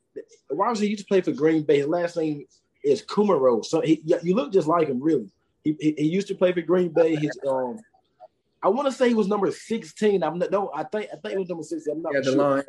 Why 0.49 0.69
was 0.69 0.79
he 0.79 0.87
used 0.87 1.01
to 1.01 1.07
play 1.07 1.21
for 1.21 1.31
Green 1.31 1.63
Bay? 1.63 1.77
His 1.77 1.87
last 1.87 2.17
name 2.17 2.45
is 2.83 3.01
Kumerow. 3.03 3.65
So 3.65 3.81
he, 3.81 4.01
you 4.05 4.35
look 4.35 4.53
just 4.53 4.67
like 4.67 4.87
him, 4.87 5.01
really. 5.01 5.29
He, 5.63 5.75
he, 5.79 5.95
he 5.97 6.05
used 6.05 6.27
to 6.27 6.35
play 6.35 6.53
for 6.53 6.61
Green 6.61 6.89
Bay. 6.89 7.15
His 7.15 7.37
um 7.47 7.79
I 8.63 8.69
want 8.69 8.87
to 8.87 8.91
say 8.91 9.07
he 9.07 9.13
was 9.13 9.27
number 9.27 9.51
16. 9.51 10.23
I'm 10.23 10.39
not, 10.39 10.51
no, 10.51 10.71
I 10.73 10.83
think 10.83 11.09
I 11.13 11.17
think 11.17 11.35
it 11.35 11.39
was 11.39 11.49
number 11.49 11.63
16. 11.63 11.93
I'm 11.93 12.01
not 12.01 12.13
yeah, 12.13 12.21
sure. 12.21 12.31
The 12.31 12.37
line. 12.37 12.63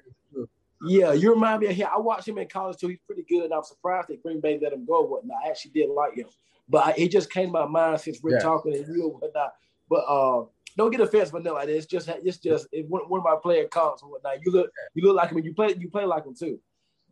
Yeah, 0.87 1.13
you 1.13 1.33
remind 1.33 1.61
me 1.61 1.69
of 1.69 1.75
him. 1.75 1.89
I 1.93 1.99
watched 1.99 2.29
him 2.29 2.39
in 2.39 2.49
college 2.49 2.79
too. 2.79 2.89
He's 2.89 3.01
pretty 3.05 3.25
good, 3.29 3.45
and 3.45 3.53
I'm 3.53 3.65
surprised 3.65 4.09
that 4.09 4.23
Green 4.23 4.41
Bay 4.41 4.61
let 4.63 4.73
him 4.73 4.87
go. 4.87 5.03
Whatnot, 5.03 5.39
I 5.45 5.49
actually 5.49 5.73
did 5.73 5.91
like 5.91 6.15
him, 6.15 6.29
but 6.69 6.87
I, 6.87 6.95
it 6.97 7.11
just 7.11 7.33
came 7.33 7.47
to 7.47 7.53
my 7.53 7.67
mind 7.67 8.01
since 8.01 8.23
we're 8.23 8.35
yeah. 8.35 8.39
talking 8.39 8.77
and 8.77 8.87
you 8.87 9.11
and 9.11 9.21
whatnot. 9.21 9.55
But 9.91 10.05
uh, 10.07 10.45
don't 10.77 10.93
get 10.93 11.11
for 11.11 11.41
nothing 11.41 11.53
like 11.53 11.67
this. 11.67 11.85
It's 11.85 11.87
just 11.87 12.09
it's 12.09 12.37
just 12.37 12.69
it, 12.71 12.87
one, 12.89 13.03
one 13.09 13.21
of 13.21 13.25
my 13.25 13.35
player 13.43 13.67
comps 13.67 14.03
and 14.03 14.11
whatnot. 14.11 14.39
You 14.45 14.53
look 14.53 14.71
you 14.95 15.03
look 15.05 15.17
like 15.17 15.31
him. 15.31 15.39
And 15.39 15.47
you 15.47 15.55
play 15.55 15.75
you 15.77 15.91
play 15.91 16.05
like 16.05 16.25
him 16.25 16.35
too. 16.35 16.61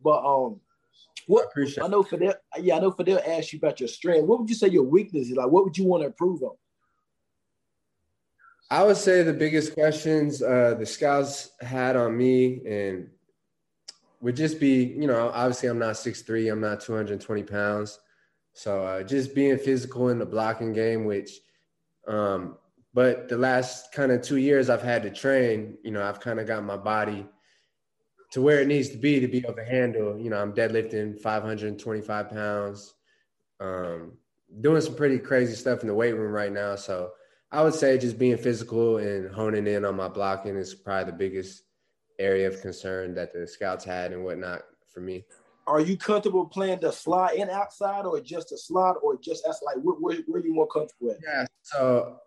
But 0.02 0.24
um, 0.24 0.60
what 1.26 1.48
I, 1.56 1.84
I 1.84 1.88
know 1.88 2.04
Fidel, 2.04 2.34
yeah, 2.60 2.76
I 2.76 2.78
know 2.78 2.92
Fidel 2.92 3.20
asked 3.26 3.52
you 3.52 3.58
about 3.58 3.80
your 3.80 3.88
strength. 3.88 4.26
What 4.26 4.38
would 4.38 4.48
you 4.48 4.54
say 4.54 4.68
your 4.68 4.84
weakness 4.84 5.28
is? 5.28 5.36
Like, 5.36 5.48
what 5.48 5.64
would 5.64 5.76
you 5.76 5.84
want 5.84 6.02
to 6.02 6.06
improve 6.06 6.42
on? 6.42 6.54
I 8.70 8.82
would 8.82 8.96
say 8.96 9.22
the 9.22 9.32
biggest 9.32 9.74
questions 9.74 10.42
uh, 10.42 10.74
the 10.78 10.86
scouts 10.86 11.50
had 11.60 11.94
on 11.94 12.16
me 12.16 12.62
and 12.66 13.08
would 14.20 14.34
just 14.34 14.58
be, 14.58 14.84
you 14.84 15.06
know, 15.06 15.30
obviously 15.32 15.68
I'm 15.68 15.78
not 15.78 15.94
6'3", 15.94 16.50
I'm 16.50 16.60
not 16.60 16.80
220 16.80 17.44
pounds. 17.44 18.00
So 18.54 18.82
uh, 18.82 19.02
just 19.04 19.34
being 19.34 19.56
physical 19.58 20.08
in 20.08 20.18
the 20.18 20.26
blocking 20.26 20.72
game, 20.72 21.04
which, 21.04 21.30
um, 22.08 22.56
but 22.92 23.28
the 23.28 23.36
last 23.36 23.92
kind 23.92 24.10
of 24.10 24.22
two 24.22 24.38
years 24.38 24.68
I've 24.68 24.82
had 24.82 25.02
to 25.04 25.10
train, 25.10 25.76
you 25.84 25.92
know, 25.92 26.02
I've 26.02 26.20
kind 26.20 26.40
of 26.40 26.46
got 26.46 26.64
my 26.64 26.76
body 26.76 27.26
to 28.32 28.40
where 28.40 28.60
it 28.60 28.66
needs 28.66 28.88
to 28.88 28.96
be 28.96 29.20
to 29.20 29.28
be 29.28 29.38
able 29.38 29.54
to 29.54 29.64
handle, 29.64 30.18
you 30.18 30.30
know, 30.30 30.40
I'm 30.40 30.52
deadlifting 30.52 31.20
525 31.20 32.30
pounds, 32.30 32.94
um, 33.60 34.12
doing 34.60 34.80
some 34.80 34.96
pretty 34.96 35.18
crazy 35.18 35.54
stuff 35.54 35.82
in 35.82 35.86
the 35.86 35.94
weight 35.94 36.14
room 36.14 36.32
right 36.32 36.52
now. 36.52 36.74
So 36.74 37.12
I 37.52 37.62
would 37.62 37.74
say 37.74 37.96
just 37.98 38.18
being 38.18 38.36
physical 38.36 38.98
and 38.98 39.32
honing 39.32 39.66
in 39.66 39.84
on 39.84 39.96
my 39.96 40.08
blocking 40.08 40.56
is 40.56 40.74
probably 40.74 41.10
the 41.10 41.16
biggest 41.16 41.62
area 42.18 42.48
of 42.48 42.60
concern 42.60 43.14
that 43.14 43.32
the 43.32 43.46
scouts 43.46 43.84
had 43.84 44.12
and 44.12 44.24
whatnot 44.24 44.62
for 44.92 45.00
me. 45.00 45.24
Are 45.66 45.80
you 45.80 45.96
comfortable 45.96 46.46
playing 46.46 46.80
the 46.80 46.92
slot 46.92 47.34
in 47.34 47.50
outside 47.50 48.04
or 48.04 48.20
just 48.20 48.52
a 48.52 48.58
slot 48.58 48.96
or 49.02 49.18
just 49.18 49.44
that's 49.44 49.62
like 49.62 49.76
where, 49.82 49.96
where, 49.96 50.16
where 50.26 50.40
are 50.40 50.44
you 50.44 50.54
more 50.54 50.68
comfortable 50.68 51.08
with? 51.08 51.18
Yeah, 51.24 51.46
so 51.62 52.20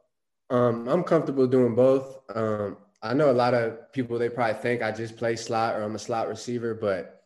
um, 0.49 0.87
I'm 0.87 1.03
comfortable 1.03 1.47
doing 1.47 1.75
both. 1.75 2.19
Um, 2.35 2.77
I 3.01 3.13
know 3.13 3.31
a 3.31 3.33
lot 3.33 3.53
of 3.53 3.91
people 3.93 4.19
they 4.19 4.29
probably 4.29 4.61
think 4.61 4.81
I 4.81 4.91
just 4.91 5.15
play 5.15 5.35
slot 5.37 5.75
or 5.75 5.83
I'm 5.83 5.95
a 5.95 5.99
slot 5.99 6.27
receiver, 6.27 6.73
but 6.73 7.18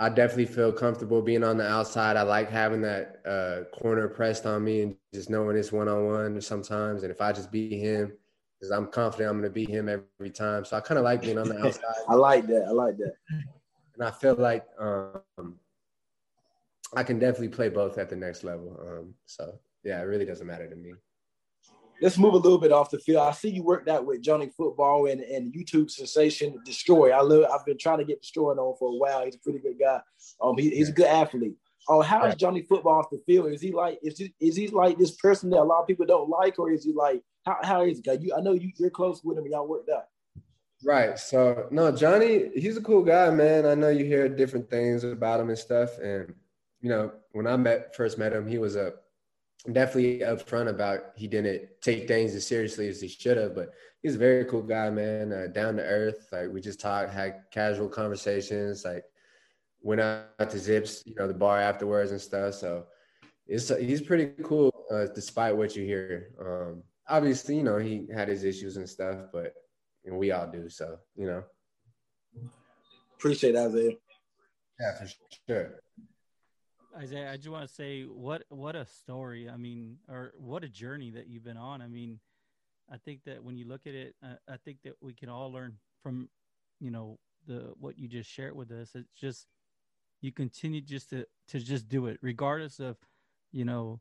I 0.00 0.08
definitely 0.08 0.46
feel 0.46 0.72
comfortable 0.72 1.20
being 1.20 1.42
on 1.42 1.56
the 1.56 1.66
outside. 1.66 2.16
I 2.16 2.22
like 2.22 2.48
having 2.48 2.80
that 2.82 3.20
uh, 3.26 3.76
corner 3.76 4.06
pressed 4.06 4.46
on 4.46 4.62
me 4.62 4.82
and 4.82 4.96
just 5.12 5.28
knowing 5.28 5.56
it's 5.56 5.72
one 5.72 5.88
on 5.88 6.06
one 6.06 6.40
sometimes. 6.40 7.02
And 7.02 7.10
if 7.10 7.20
I 7.20 7.32
just 7.32 7.50
beat 7.50 7.80
him, 7.80 8.12
because 8.58 8.70
I'm 8.70 8.86
confident 8.86 9.30
I'm 9.30 9.40
going 9.40 9.50
to 9.50 9.54
beat 9.54 9.68
him 9.68 9.88
every 9.88 10.30
time. 10.30 10.64
So 10.64 10.76
I 10.76 10.80
kind 10.80 10.98
of 10.98 11.04
like 11.04 11.22
being 11.22 11.38
on 11.38 11.48
the 11.48 11.58
outside. 11.66 11.82
I 12.08 12.14
like 12.14 12.46
that. 12.46 12.66
I 12.68 12.70
like 12.70 12.96
that. 12.98 13.14
And 13.94 14.06
I 14.06 14.12
feel 14.12 14.36
like 14.36 14.64
um, 14.78 15.58
I 16.94 17.02
can 17.02 17.18
definitely 17.18 17.48
play 17.48 17.68
both 17.68 17.98
at 17.98 18.08
the 18.08 18.14
next 18.14 18.44
level. 18.44 18.78
Um, 18.80 19.14
so 19.26 19.58
yeah, 19.82 20.00
it 20.00 20.04
really 20.04 20.24
doesn't 20.24 20.46
matter 20.46 20.70
to 20.70 20.76
me. 20.76 20.92
Let's 22.00 22.18
move 22.18 22.34
a 22.34 22.38
little 22.38 22.58
bit 22.58 22.72
off 22.72 22.90
the 22.90 22.98
field. 22.98 23.26
I 23.26 23.32
see 23.32 23.50
you 23.50 23.62
worked 23.62 23.88
out 23.88 24.06
with 24.06 24.22
Johnny 24.22 24.50
Football 24.56 25.06
and, 25.06 25.20
and 25.20 25.52
YouTube 25.52 25.90
sensation 25.90 26.60
Destroy. 26.64 27.10
I 27.10 27.22
love. 27.22 27.46
I've 27.52 27.66
been 27.66 27.78
trying 27.78 27.98
to 27.98 28.04
get 28.04 28.22
Destroy 28.22 28.52
on 28.52 28.76
for 28.78 28.88
a 28.88 28.96
while. 28.96 29.24
He's 29.24 29.34
a 29.34 29.40
pretty 29.40 29.58
good 29.58 29.78
guy. 29.80 30.00
Um, 30.40 30.56
he, 30.56 30.70
he's 30.70 30.90
a 30.90 30.92
good 30.92 31.06
athlete. 31.06 31.56
Oh, 31.88 32.02
how 32.02 32.24
is 32.26 32.34
Johnny 32.34 32.62
Football 32.62 32.98
off 32.98 33.10
the 33.10 33.20
field? 33.26 33.50
Is 33.50 33.62
he 33.62 33.72
like 33.72 33.98
is 34.02 34.18
he, 34.18 34.34
is 34.40 34.56
he 34.56 34.68
like 34.68 34.98
this 34.98 35.12
person 35.12 35.48
that 35.50 35.60
a 35.60 35.64
lot 35.64 35.80
of 35.80 35.86
people 35.86 36.04
don't 36.04 36.28
like, 36.28 36.58
or 36.58 36.70
is 36.70 36.84
he 36.84 36.92
like 36.92 37.22
how 37.46 37.56
how 37.62 37.82
is 37.82 38.00
he? 38.04 38.12
You, 38.20 38.34
I 38.36 38.40
know 38.40 38.52
you 38.52 38.70
you're 38.76 38.90
close 38.90 39.24
with 39.24 39.38
him. 39.38 39.44
and 39.44 39.52
Y'all 39.52 39.66
worked 39.66 39.88
out. 39.88 40.04
Right. 40.84 41.18
So 41.18 41.66
no, 41.70 41.90
Johnny, 41.90 42.50
he's 42.54 42.76
a 42.76 42.82
cool 42.82 43.02
guy, 43.02 43.30
man. 43.30 43.66
I 43.66 43.74
know 43.74 43.88
you 43.88 44.04
hear 44.04 44.28
different 44.28 44.70
things 44.70 45.02
about 45.02 45.40
him 45.40 45.48
and 45.48 45.58
stuff. 45.58 45.98
And 45.98 46.34
you 46.80 46.90
know, 46.90 47.12
when 47.32 47.46
I 47.46 47.56
met 47.56 47.96
first 47.96 48.18
met 48.18 48.32
him, 48.32 48.46
he 48.46 48.58
was 48.58 48.76
a 48.76 48.92
definitely 49.72 50.20
upfront 50.20 50.68
about 50.68 51.12
he 51.16 51.26
didn't 51.26 51.68
take 51.80 52.08
things 52.08 52.34
as 52.34 52.46
seriously 52.46 52.88
as 52.88 53.00
he 53.00 53.08
should 53.08 53.36
have. 53.36 53.54
But 53.54 53.70
he's 54.02 54.14
a 54.14 54.18
very 54.18 54.44
cool 54.44 54.62
guy, 54.62 54.90
man. 54.90 55.32
Uh, 55.32 55.46
down 55.52 55.76
to 55.76 55.82
earth. 55.82 56.28
Like 56.32 56.50
we 56.50 56.60
just 56.60 56.80
talked, 56.80 57.12
had 57.12 57.42
casual 57.50 57.88
conversations. 57.88 58.84
Like 58.84 59.04
went 59.80 60.00
out 60.00 60.50
to 60.50 60.56
Zipps, 60.56 61.06
you 61.06 61.14
know, 61.16 61.28
the 61.28 61.34
bar 61.34 61.60
afterwards 61.60 62.10
and 62.10 62.20
stuff. 62.20 62.54
So 62.54 62.86
it's 63.46 63.68
he's 63.68 64.02
pretty 64.02 64.42
cool, 64.42 64.72
uh, 64.90 65.06
despite 65.14 65.56
what 65.56 65.74
you 65.74 65.84
hear. 65.84 66.30
Um, 66.40 66.82
obviously, 67.08 67.56
you 67.56 67.62
know, 67.62 67.78
he 67.78 68.06
had 68.14 68.28
his 68.28 68.44
issues 68.44 68.76
and 68.76 68.88
stuff, 68.88 69.26
but 69.32 69.54
and 70.04 70.16
we 70.16 70.30
all 70.32 70.50
do. 70.50 70.68
So 70.68 70.98
you 71.16 71.26
know, 71.26 71.44
appreciate 73.16 73.52
that, 73.52 73.68
Isaiah. 73.68 73.92
Yeah, 74.80 74.94
for 74.94 75.08
sure. 75.48 75.80
Isaiah, 76.96 77.30
I 77.30 77.36
just 77.36 77.48
want 77.48 77.68
to 77.68 77.74
say 77.74 78.02
what 78.02 78.42
what 78.48 78.76
a 78.76 78.86
story. 78.86 79.48
I 79.48 79.56
mean, 79.56 79.98
or 80.08 80.32
what 80.36 80.64
a 80.64 80.68
journey 80.68 81.10
that 81.10 81.28
you've 81.28 81.44
been 81.44 81.56
on. 81.56 81.82
I 81.82 81.86
mean, 81.88 82.20
I 82.90 82.96
think 82.96 83.24
that 83.26 83.44
when 83.44 83.56
you 83.56 83.66
look 83.66 83.86
at 83.86 83.94
it, 83.94 84.14
uh, 84.22 84.34
I 84.48 84.56
think 84.56 84.78
that 84.84 84.94
we 85.00 85.12
can 85.12 85.28
all 85.28 85.52
learn 85.52 85.76
from, 86.02 86.28
you 86.80 86.90
know, 86.90 87.18
the 87.46 87.72
what 87.78 87.98
you 87.98 88.08
just 88.08 88.30
shared 88.30 88.56
with 88.56 88.70
us. 88.70 88.90
It's 88.94 89.12
just 89.18 89.46
you 90.20 90.32
continue 90.32 90.80
just 90.80 91.10
to 91.10 91.26
to 91.48 91.60
just 91.60 91.88
do 91.88 92.06
it, 92.06 92.18
regardless 92.22 92.80
of, 92.80 92.96
you 93.52 93.64
know, 93.64 94.00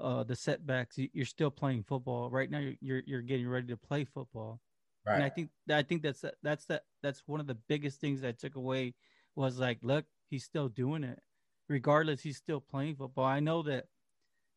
uh, 0.00 0.24
the 0.24 0.36
setbacks. 0.36 0.98
You're 0.98 1.26
still 1.26 1.50
playing 1.50 1.84
football 1.84 2.30
right 2.30 2.50
now. 2.50 2.58
You're 2.58 2.74
you're, 2.80 3.02
you're 3.06 3.22
getting 3.22 3.48
ready 3.48 3.68
to 3.68 3.76
play 3.76 4.04
football. 4.04 4.60
Right. 5.06 5.16
And 5.16 5.24
I 5.24 5.28
think 5.28 5.50
I 5.70 5.82
think 5.82 6.02
that's 6.02 6.24
that's 6.42 6.64
that 6.66 6.82
that's 7.02 7.22
one 7.26 7.40
of 7.40 7.46
the 7.46 7.58
biggest 7.68 8.00
things 8.00 8.24
I 8.24 8.32
took 8.32 8.56
away 8.56 8.94
was 9.36 9.58
like, 9.58 9.78
look, 9.82 10.06
he's 10.30 10.44
still 10.44 10.68
doing 10.68 11.04
it, 11.04 11.20
regardless. 11.68 12.22
He's 12.22 12.36
still 12.36 12.60
playing 12.60 12.96
football. 12.96 13.24
I 13.24 13.40
know 13.40 13.62
that 13.62 13.86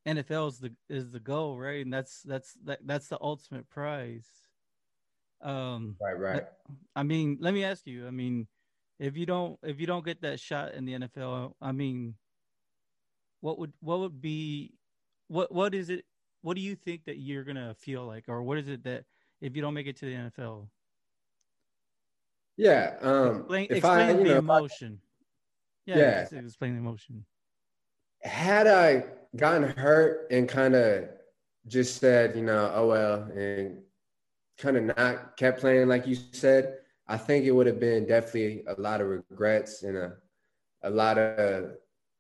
NFL 0.07 0.49
is 0.49 0.59
the 0.59 0.73
is 0.89 1.11
the 1.11 1.19
goal, 1.19 1.57
right? 1.57 1.83
And 1.83 1.93
that's 1.93 2.21
that's 2.23 2.53
that, 2.65 2.79
that's 2.85 3.07
the 3.07 3.17
ultimate 3.21 3.69
prize. 3.69 4.27
Um, 5.41 5.95
right, 6.01 6.17
right. 6.17 6.43
I 6.95 7.03
mean, 7.03 7.37
let 7.39 7.53
me 7.53 7.63
ask 7.63 7.85
you. 7.85 8.07
I 8.07 8.11
mean, 8.11 8.47
if 8.99 9.17
you 9.17 9.25
don't 9.25 9.59
if 9.63 9.79
you 9.79 9.87
don't 9.87 10.05
get 10.05 10.21
that 10.21 10.39
shot 10.39 10.73
in 10.73 10.85
the 10.85 10.93
NFL, 10.93 11.53
I 11.61 11.71
mean, 11.71 12.15
what 13.41 13.59
would 13.59 13.73
what 13.81 13.99
would 13.99 14.21
be 14.21 14.73
what 15.27 15.51
what 15.51 15.75
is 15.75 15.89
it? 15.89 16.05
What 16.41 16.55
do 16.55 16.61
you 16.61 16.75
think 16.75 17.05
that 17.05 17.17
you're 17.17 17.43
gonna 17.43 17.75
feel 17.75 18.05
like, 18.05 18.25
or 18.27 18.41
what 18.43 18.57
is 18.57 18.69
it 18.69 18.83
that 18.85 19.03
if 19.41 19.55
you 19.55 19.61
don't 19.61 19.73
make 19.73 19.87
it 19.87 19.97
to 19.97 20.05
the 20.05 20.13
NFL? 20.13 20.67
Yeah. 22.55 22.95
Um, 23.01 23.39
explain, 23.39 23.67
explain 23.69 24.09
I, 24.09 24.13
the 24.13 24.23
know, 24.23 24.37
emotion. 24.37 24.99
Yeah. 25.87 26.27
yeah. 26.31 26.39
Explain 26.39 26.73
the 26.73 26.79
emotion. 26.79 27.25
Had 28.21 28.67
I 28.67 29.05
gotten 29.35 29.63
hurt 29.63 30.27
and 30.29 30.47
kind 30.47 30.75
of 30.75 31.05
just 31.67 31.99
said, 31.99 32.35
you 32.35 32.43
know, 32.43 32.71
oh 32.75 32.87
well, 32.87 33.21
and 33.35 33.79
kind 34.57 34.77
of 34.77 34.97
not 34.97 35.37
kept 35.37 35.61
playing 35.61 35.87
like 35.87 36.05
you 36.05 36.15
said, 36.33 36.79
I 37.07 37.17
think 37.17 37.45
it 37.45 37.51
would 37.51 37.67
have 37.67 37.79
been 37.79 38.05
definitely 38.05 38.63
a 38.67 38.79
lot 38.79 39.01
of 39.01 39.07
regrets 39.07 39.83
and 39.83 39.97
a 39.97 40.13
a 40.83 40.89
lot 40.89 41.17
of 41.17 41.71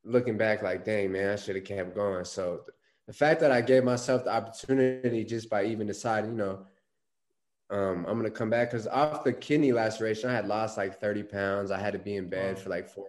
looking 0.03 0.37
back 0.37 0.63
like, 0.63 0.85
dang 0.85 1.11
man, 1.11 1.33
I 1.33 1.35
should 1.35 1.55
have 1.55 1.65
kept 1.65 1.93
going. 1.93 2.25
So 2.25 2.61
the 3.05 3.13
fact 3.13 3.39
that 3.41 3.51
I 3.51 3.61
gave 3.61 3.83
myself 3.83 4.23
the 4.23 4.31
opportunity 4.33 5.23
just 5.23 5.49
by 5.49 5.65
even 5.65 5.87
deciding, 5.87 6.31
you 6.31 6.37
know, 6.37 6.65
um, 7.69 8.05
I'm 8.07 8.17
gonna 8.17 8.31
come 8.31 8.49
back 8.49 8.71
because 8.71 8.87
off 8.87 9.25
the 9.25 9.33
kidney 9.33 9.73
laceration, 9.73 10.29
I 10.29 10.33
had 10.33 10.47
lost 10.47 10.77
like 10.77 11.01
30 11.01 11.23
pounds. 11.23 11.69
I 11.69 11.79
had 11.79 11.93
to 11.93 11.99
be 11.99 12.15
in 12.15 12.29
bed 12.29 12.55
wow. 12.55 12.61
for 12.61 12.69
like 12.69 12.87
four 12.87 13.07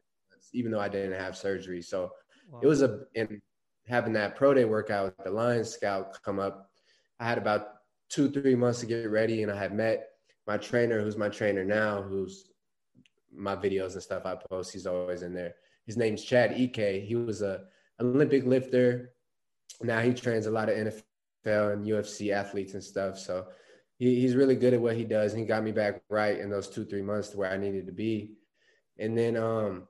months, 0.49 0.59
even 0.59 0.73
though 0.73 0.81
I 0.81 0.89
didn't 0.89 1.19
have 1.19 1.37
surgery. 1.37 1.83
So 1.83 2.11
wow. 2.51 2.61
it 2.63 2.67
was 2.67 2.83
a 2.83 3.01
and 3.15 3.41
having 3.87 4.13
that 4.15 4.37
pro 4.37 4.55
day 4.55 4.65
workout 4.65 5.17
with 5.17 5.25
the 5.25 5.31
Lions 5.31 5.71
Scout 5.71 6.23
come 6.23 6.39
up. 6.39 6.71
I 7.21 7.25
had 7.27 7.39
about 7.39 7.69
two, 8.11 8.31
three 8.31 8.55
months 8.55 8.81
to 8.81 8.87
get 8.87 9.11
ready, 9.11 9.43
and 9.43 9.53
I 9.53 9.59
had 9.59 9.75
met 9.75 10.09
my 10.47 10.57
trainer, 10.57 11.01
who's 11.01 11.17
my 11.17 11.29
trainer 11.29 11.65
now, 11.65 12.03
who's 12.03 12.51
my 13.35 13.57
videos 13.57 13.95
and 13.95 14.03
stuff 14.03 14.25
I 14.25 14.37
post. 14.51 14.73
He's 14.73 14.87
always 14.87 15.23
in 15.23 15.35
there. 15.35 15.55
His 15.87 15.97
name's 15.97 16.25
Chad 16.25 16.53
Ek. 16.53 17.05
He 17.07 17.15
was 17.15 17.43
a 17.43 17.65
Olympic 18.01 18.45
lifter. 18.45 19.13
Now 19.83 20.01
he 20.01 20.13
trains 20.13 20.47
a 20.47 20.51
lot 20.51 20.69
of 20.69 20.77
NFL 20.77 21.73
and 21.73 21.87
UFC 21.87 22.33
athletes 22.33 22.75
and 22.75 22.83
stuff. 22.83 23.19
So 23.19 23.47
he, 23.99 24.21
he's 24.21 24.35
really 24.35 24.57
good 24.57 24.75
at 24.75 24.81
what 24.81 24.97
he 24.97 25.05
does. 25.05 25.33
He 25.33 25.45
got 25.45 25.63
me 25.63 25.73
back 25.73 26.03
right 26.09 26.39
in 26.39 26.51
those 26.51 26.69
two, 26.69 26.85
three 26.85 27.03
months 27.03 27.29
to 27.31 27.37
where 27.37 27.51
I 27.51 27.57
needed 27.57 27.87
to 27.87 27.93
be. 27.93 28.33
And 28.99 29.17
then 29.17 29.37
um, 29.37 29.88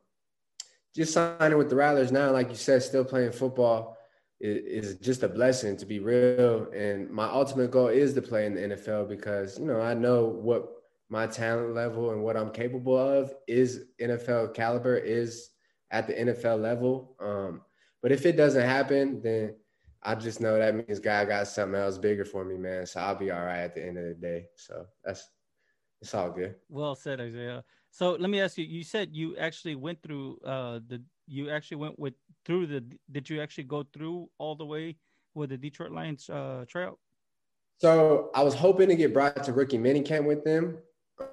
just 0.95 1.13
signing 1.13 1.59
with 1.59 1.71
the 1.71 1.77
Rattlers 1.77 2.13
now, 2.13 2.31
like 2.33 2.49
you 2.49 2.57
said, 2.57 2.83
still 2.83 3.05
playing 3.05 3.33
football 3.33 3.97
is, 4.41 4.87
is 4.87 4.95
just 4.97 5.23
a 5.23 5.29
blessing 5.29 5.77
to 5.77 5.87
be 5.87 6.01
real. 6.01 6.71
And 6.73 7.11
my 7.11 7.27
ultimate 7.27 7.71
goal 7.71 7.89
is 7.89 8.15
to 8.15 8.23
play 8.23 8.47
in 8.47 8.55
the 8.55 8.77
NFL 8.77 9.09
because, 9.09 9.59
you 9.59 9.67
know, 9.67 9.81
I 9.81 9.95
know 9.95 10.27
what 10.27 10.69
my 11.09 11.27
talent 11.27 11.75
level 11.75 12.11
and 12.11 12.23
what 12.23 12.37
I'm 12.37 12.51
capable 12.51 12.97
of 12.97 13.33
is 13.47 13.85
NFL 14.01 14.55
caliber, 14.55 14.97
is 14.97 15.51
at 15.91 16.07
the 16.07 16.15
NFL 16.15 16.61
level. 16.61 17.17
Um, 17.21 17.63
but 18.03 18.13
if 18.13 18.27
it 18.27 18.37
doesn't 18.37 18.67
happen, 18.67 19.23
then– 19.23 19.55
I 20.03 20.15
just 20.15 20.41
know 20.41 20.59
that 20.59 20.75
means 20.75 21.01
God 21.01 21.29
got 21.29 21.49
something 21.49 21.79
else 21.79 21.99
bigger 21.99 22.25
for 22.25 22.45
me, 22.45 22.57
man. 22.57 22.87
So 22.87 23.01
I'll 23.01 23.15
be 23.15 23.31
all 23.31 23.45
right 23.45 23.59
at 23.59 23.75
the 23.75 23.85
end 23.85 23.99
of 23.99 24.05
the 24.05 24.15
day. 24.15 24.47
So 24.55 24.87
that's 25.05 25.29
it's 26.01 26.15
all 26.15 26.31
good. 26.31 26.55
Well 26.69 26.95
said, 26.95 27.21
Isaiah. 27.21 27.65
So 27.99 28.13
let 28.13 28.31
me 28.31 28.41
ask 28.41 28.57
you. 28.57 28.65
You 28.65 28.85
said 28.85 29.09
you 29.11 29.37
actually 29.39 29.75
went 29.75 30.01
through 30.05 30.39
uh 30.45 30.79
the 30.87 31.03
you 31.27 31.51
actually 31.51 31.79
went 31.79 31.99
with 31.99 32.15
through 32.47 32.69
the 32.69 32.85
did 33.11 33.29
you 33.29 33.43
actually 33.43 33.65
go 33.65 33.85
through 33.93 34.31
all 34.39 34.55
the 34.55 34.65
way 34.65 34.95
with 35.35 35.51
the 35.51 35.57
Detroit 35.57 35.91
Lions 35.91 36.31
uh 36.31 36.65
tryout? 36.69 37.01
So 37.79 38.31
I 38.37 38.45
was 38.45 38.55
hoping 38.55 38.89
to 38.89 38.95
get 38.95 39.13
brought 39.13 39.43
to 39.43 39.53
rookie 39.53 39.79
minicamp 39.79 40.27
with 40.27 40.45
them. 40.45 40.79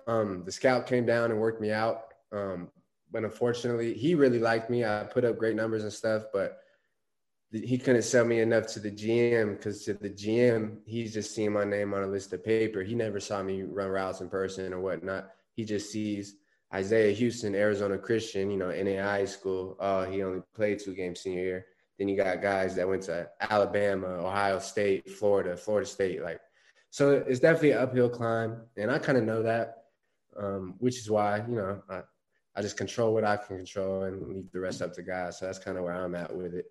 Um, 0.08 0.44
the 0.44 0.52
scout 0.52 0.88
came 0.88 1.06
down 1.06 1.30
and 1.30 1.40
worked 1.40 1.62
me 1.62 1.72
out. 1.72 2.06
Um, 2.32 2.70
but 3.12 3.24
unfortunately, 3.24 3.94
he 3.94 4.16
really 4.16 4.40
liked 4.40 4.72
me. 4.72 4.84
I 4.84 5.04
put 5.04 5.24
up 5.24 5.38
great 5.38 5.56
numbers 5.56 5.84
and 5.84 5.94
stuff, 5.94 6.24
but 6.34 6.58
he 7.52 7.78
couldn't 7.78 8.02
sell 8.02 8.26
me 8.26 8.40
enough 8.40 8.66
to 8.74 8.80
the 8.80 8.90
GM 8.90 9.58
because 9.58 9.86
to 9.86 9.94
the 9.94 10.10
GM, 10.10 10.78
he's 10.88 11.14
just 11.14 11.36
seeing 11.36 11.54
my 11.54 11.64
name 11.64 11.94
on 11.94 12.02
a 12.02 12.08
list 12.08 12.34
of 12.34 12.44
paper. 12.44 12.82
He 12.82 12.96
never 12.96 13.20
saw 13.20 13.44
me 13.44 13.62
run 13.62 13.90
routes 13.90 14.22
in 14.22 14.30
person 14.30 14.74
or 14.74 14.80
whatnot. 14.80 15.30
He 15.54 15.64
just 15.64 15.92
sees 15.92 16.38
Isaiah 16.74 17.14
Houston, 17.14 17.56
Arizona 17.56 17.98
Christian, 17.98 18.52
you 18.52 18.58
know, 18.58 18.72
NAI 18.72 19.26
school. 19.26 19.78
Oh, 19.80 20.04
he 20.04 20.24
only 20.24 20.42
played 20.54 20.80
two 20.80 20.94
games 20.94 21.22
senior 21.22 21.44
year. 21.44 21.66
Then 21.98 22.10
you 22.10 22.18
got 22.18 22.42
guys 22.42 22.76
that 22.76 22.88
went 22.88 23.04
to 23.04 23.30
Alabama, 23.40 24.08
Ohio 24.08 24.60
State, 24.60 25.10
Florida, 25.10 25.56
Florida 25.56 25.88
State. 25.88 26.22
Like, 26.22 26.42
so 26.90 27.12
it's 27.28 27.40
definitely 27.40 27.72
an 27.72 27.80
uphill 27.80 28.10
climb. 28.10 28.62
And 28.78 28.92
I 28.92 29.00
kind 29.00 29.18
of 29.18 29.24
know 29.24 29.44
that, 29.44 29.86
um, 30.38 30.76
which 30.80 30.98
is 30.98 31.10
why, 31.10 31.38
you 31.48 31.56
know, 31.56 31.82
I, 31.90 32.02
I 32.56 32.62
just 32.62 32.78
control 32.78 33.14
what 33.14 33.24
I 33.24 33.38
can 33.38 33.58
control 33.58 34.04
and 34.04 34.28
leave 34.28 34.52
the 34.52 34.60
rest 34.60 34.82
up 34.82 34.94
to 34.94 35.04
God. 35.04 35.34
So 35.34 35.46
that's 35.46 35.60
kind 35.60 35.78
of 35.78 35.84
where 35.84 35.94
I'm 35.94 36.16
at 36.16 36.36
with 36.36 36.54
it. 36.54 36.66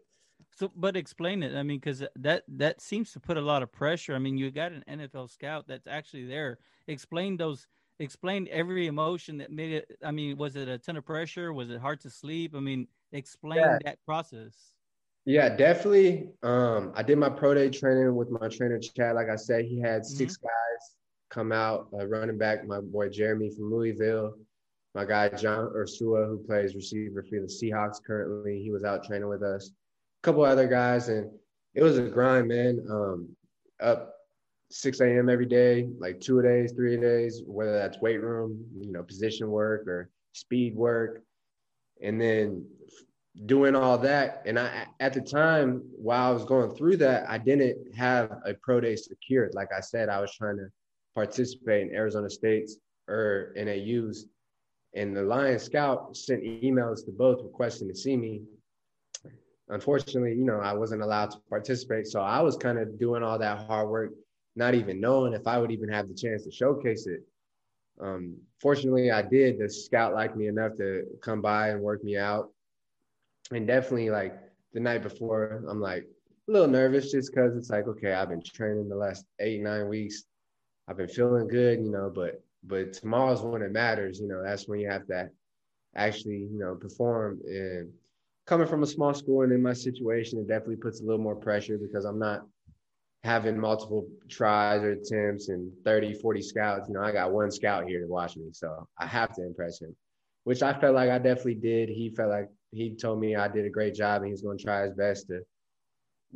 So, 0.57 0.71
but 0.77 0.97
explain 0.97 1.43
it. 1.43 1.55
I 1.55 1.63
mean, 1.63 1.79
because 1.79 2.05
that 2.17 2.45
that 2.49 2.81
seems 2.81 3.13
to 3.13 3.21
put 3.21 3.37
a 3.37 3.41
lot 3.41 3.63
of 3.63 3.73
pressure. 3.73 4.15
I 4.15 4.19
mean, 4.19 4.39
you 4.39 4.51
got 4.51 4.73
an 4.73 4.85
NFL 4.89 5.31
scout 5.31 5.67
that's 5.67 5.87
actually 5.87 6.27
there. 6.27 6.59
Explain 6.87 7.37
those. 7.37 7.67
Explain 8.01 8.49
every 8.51 8.87
emotion 8.89 9.39
that 9.39 9.53
made 9.53 9.73
it. 9.73 9.99
I 10.05 10.11
mean, 10.11 10.37
was 10.37 10.57
it 10.57 10.69
a 10.69 10.79
ton 10.79 10.97
of 10.97 11.05
pressure? 11.05 11.53
Was 11.53 11.71
it 11.71 11.81
hard 11.81 12.01
to 12.01 12.11
sleep? 12.11 12.55
I 12.57 12.61
mean, 12.61 12.89
explain 13.13 13.61
yeah. 13.61 13.79
that 13.85 13.99
process. 14.05 14.75
Yeah, 15.27 15.57
definitely. 15.57 16.29
Um, 16.43 16.93
I 16.95 17.03
did 17.03 17.19
my 17.19 17.31
pro 17.31 17.55
day 17.55 17.71
training 17.71 18.15
with 18.15 18.31
my 18.31 18.49
trainer 18.49 18.79
Chad. 18.79 19.15
Like 19.15 19.31
I 19.31 19.37
said, 19.37 19.65
he 19.65 19.81
had 19.81 20.03
mm-hmm. 20.03 20.17
six 20.17 20.37
guys 20.37 20.97
come 21.31 21.53
out. 21.53 21.89
Uh, 21.93 22.07
running 22.07 22.37
back, 22.37 22.67
my 22.67 22.81
boy 22.81 23.09
Jeremy 23.09 23.51
from 23.51 23.73
Louisville, 23.73 24.35
my 24.95 25.05
guy 25.05 25.29
John 25.31 25.71
Ursua, 25.75 26.29
who 26.29 26.43
plays 26.47 26.75
receiver 26.75 27.23
for 27.23 27.41
the 27.41 27.47
Seahawks 27.47 28.05
currently. 28.05 28.61
He 28.63 28.71
was 28.71 28.85
out 28.85 29.05
training 29.05 29.29
with 29.29 29.43
us 29.43 29.71
A 29.71 30.27
couple 30.27 30.45
other 30.45 30.69
guys, 30.69 31.09
and 31.09 31.31
it 31.75 31.83
was 31.83 31.97
a 31.97 32.03
grind, 32.03 32.49
man. 32.49 32.85
Um, 32.91 33.29
up 33.81 34.14
6 34.77 35.01
a.m. 35.01 35.29
every 35.29 35.47
day, 35.47 35.89
like 36.01 36.21
two 36.21 36.43
days, 36.43 36.73
three 36.73 36.97
days, 36.97 37.43
whether 37.47 37.73
that's 37.73 38.01
weight 38.01 38.21
room, 38.21 38.67
you 38.77 38.91
know, 38.91 39.05
position 39.05 39.49
work 39.49 39.87
or 39.87 40.11
speed 40.33 40.75
work. 40.75 41.23
And 42.03 42.21
then 42.21 42.67
doing 43.47 43.77
all 43.77 43.97
that, 43.99 44.43
and 44.47 44.59
I 44.59 44.87
at 44.99 45.13
the 45.13 45.21
time 45.21 45.83
while 45.97 46.29
I 46.29 46.33
was 46.33 46.45
going 46.45 46.75
through 46.75 46.97
that, 46.99 47.25
I 47.31 47.39
didn't 47.39 47.95
have 47.95 48.33
a 48.45 48.55
pro 48.55 48.81
day 48.81 48.97
secured. 48.97 49.55
Like 49.55 49.69
I 49.73 49.79
said, 49.79 50.09
I 50.09 50.21
was 50.21 50.35
trying 50.35 50.57
to 50.57 50.67
participate 51.15 51.89
in 51.89 51.95
Arizona 51.95 52.29
State's 52.29 52.77
or 53.09 53.55
NAU's, 53.57 54.27
and 54.97 55.17
the 55.17 55.23
Lion 55.23 55.61
Scout 55.61 56.17
sent 56.17 56.43
emails 56.43 57.05
to 57.05 57.13
both 57.13 57.45
requesting 57.45 57.87
to 57.89 57.95
see 57.95 58.17
me. 58.17 58.43
Unfortunately, 59.69 60.35
you 60.35 60.45
know, 60.45 60.59
I 60.59 60.73
wasn't 60.73 61.03
allowed 61.03 61.31
to 61.31 61.39
participate, 61.49 62.09
so 62.09 62.21
I 62.21 62.41
was 62.41 62.57
kind 62.57 62.77
of 62.77 62.99
doing 62.99 63.23
all 63.23 63.39
that 63.39 63.67
hard 63.69 63.89
work, 63.89 64.11
not 64.57 64.75
even 64.75 65.01
knowing 65.01 65.33
if 65.33 65.47
I 65.47 65.59
would 65.59 65.71
even 65.71 65.89
have 65.89 66.09
the 66.09 66.15
chance 66.15 66.45
to 66.45 66.51
showcase 66.51 67.07
it. 67.07 67.23
Um, 68.01 68.37
fortunately, 68.61 69.11
I 69.11 69.23
did. 69.23 69.59
The 69.59 69.69
scout 69.69 70.15
liked 70.15 70.37
me 70.37 70.49
enough 70.49 70.77
to 70.77 71.05
come 71.21 71.41
by 71.41 71.71
and 71.71 71.81
work 71.81 72.03
me 72.05 72.17
out. 72.17 72.51
And 73.53 73.67
definitely, 73.67 74.11
like 74.11 74.35
the 74.73 74.81
night 74.81 75.03
before, 75.03 75.65
I'm 75.69 75.81
like 75.81 76.07
a 76.49 76.53
little 76.53 76.69
nervous 76.69 77.13
just 77.13 77.33
because 77.33 77.57
it's 77.57 77.71
like, 77.71 77.87
okay, 77.87 78.13
I've 78.13 78.29
been 78.29 78.43
training 78.43 78.89
the 78.89 78.97
last 78.97 79.25
eight, 79.39 79.61
nine 79.61 79.89
weeks. 79.89 80.25
I've 80.89 80.97
been 80.97 81.09
feeling 81.09 81.49
good, 81.49 81.81
you 81.81 81.91
know, 81.91 82.11
but 82.15 82.43
but 82.65 82.95
tomorrow's 82.95 83.43
when 83.43 83.63
it 83.63 83.73
matters, 83.73 84.21
you 84.21 84.29
know, 84.29 84.43
that's 84.43 84.67
when 84.67 84.81
you 84.81 84.89
have 84.89 85.07
to 85.09 85.29
actually, 85.95 86.49
you 86.51 86.59
know, 86.59 86.75
perform. 86.75 87.41
And 87.47 87.93
coming 88.47 88.67
from 88.67 88.83
a 88.83 88.87
small 88.87 89.15
school 89.15 89.43
and 89.43 89.53
in 89.53 89.63
my 89.63 89.73
situation, 89.73 90.39
it 90.39 90.49
definitely 90.49 90.77
puts 90.77 91.01
a 91.01 91.05
little 91.05 91.23
more 91.23 91.37
pressure 91.37 91.79
because 91.79 92.05
I'm 92.05 92.19
not 92.19 92.47
having 93.25 93.59
multiple 93.59 94.07
tries 94.29 94.83
or 94.83 94.93
attempts 94.93 95.49
and 95.49 95.73
30, 95.83 96.13
40 96.13 96.43
scouts, 96.43 96.89
you 96.89 96.95
know, 96.95 97.01
I 97.01 97.11
got 97.11 97.33
one 97.33 97.51
scout 97.51 97.89
here 97.89 98.01
to 98.01 98.07
watch 98.07 98.37
me. 98.37 98.51
So 98.53 98.87
I 98.99 99.07
have 99.07 99.35
to 99.37 99.43
impress 99.43 99.81
him, 99.81 99.97
which 100.45 100.63
I 100.63 100.79
felt 100.79 100.95
like 100.95 101.09
I 101.09 101.19
definitely 101.19 101.55
did. 101.55 101.89
He 101.89 102.11
felt 102.11 102.31
like 102.31 102.51
he 102.71 102.95
told 102.95 103.21
me 103.21 103.35
I 103.35 103.49
did 103.49 103.65
a 103.65 103.71
great 103.71 103.95
job 103.95 104.21
and 104.23 104.31
he's 104.31 104.43
going 104.43 104.59
to 104.59 104.65
try 104.65 104.83
his 104.83 104.93
best 104.93 105.29
to 105.29 105.41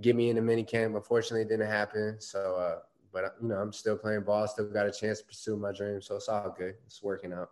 get 0.00 0.16
me 0.16 0.30
in 0.30 0.36
the 0.36 0.42
mini 0.42 0.64
camp. 0.64 0.94
Unfortunately, 0.94 1.42
it 1.42 1.50
didn't 1.50 1.70
happen. 1.70 2.16
So, 2.20 2.56
uh, 2.56 2.78
but 3.12 3.34
you 3.42 3.48
know, 3.48 3.56
I'm 3.56 3.72
still 3.72 3.98
playing 3.98 4.22
ball, 4.22 4.48
still 4.48 4.70
got 4.70 4.86
a 4.86 4.92
chance 4.92 5.18
to 5.18 5.26
pursue 5.26 5.58
my 5.58 5.72
dream. 5.72 6.00
So 6.00 6.16
it's 6.16 6.28
all 6.28 6.54
good. 6.56 6.74
It's 6.86 7.02
working 7.02 7.34
out. 7.34 7.50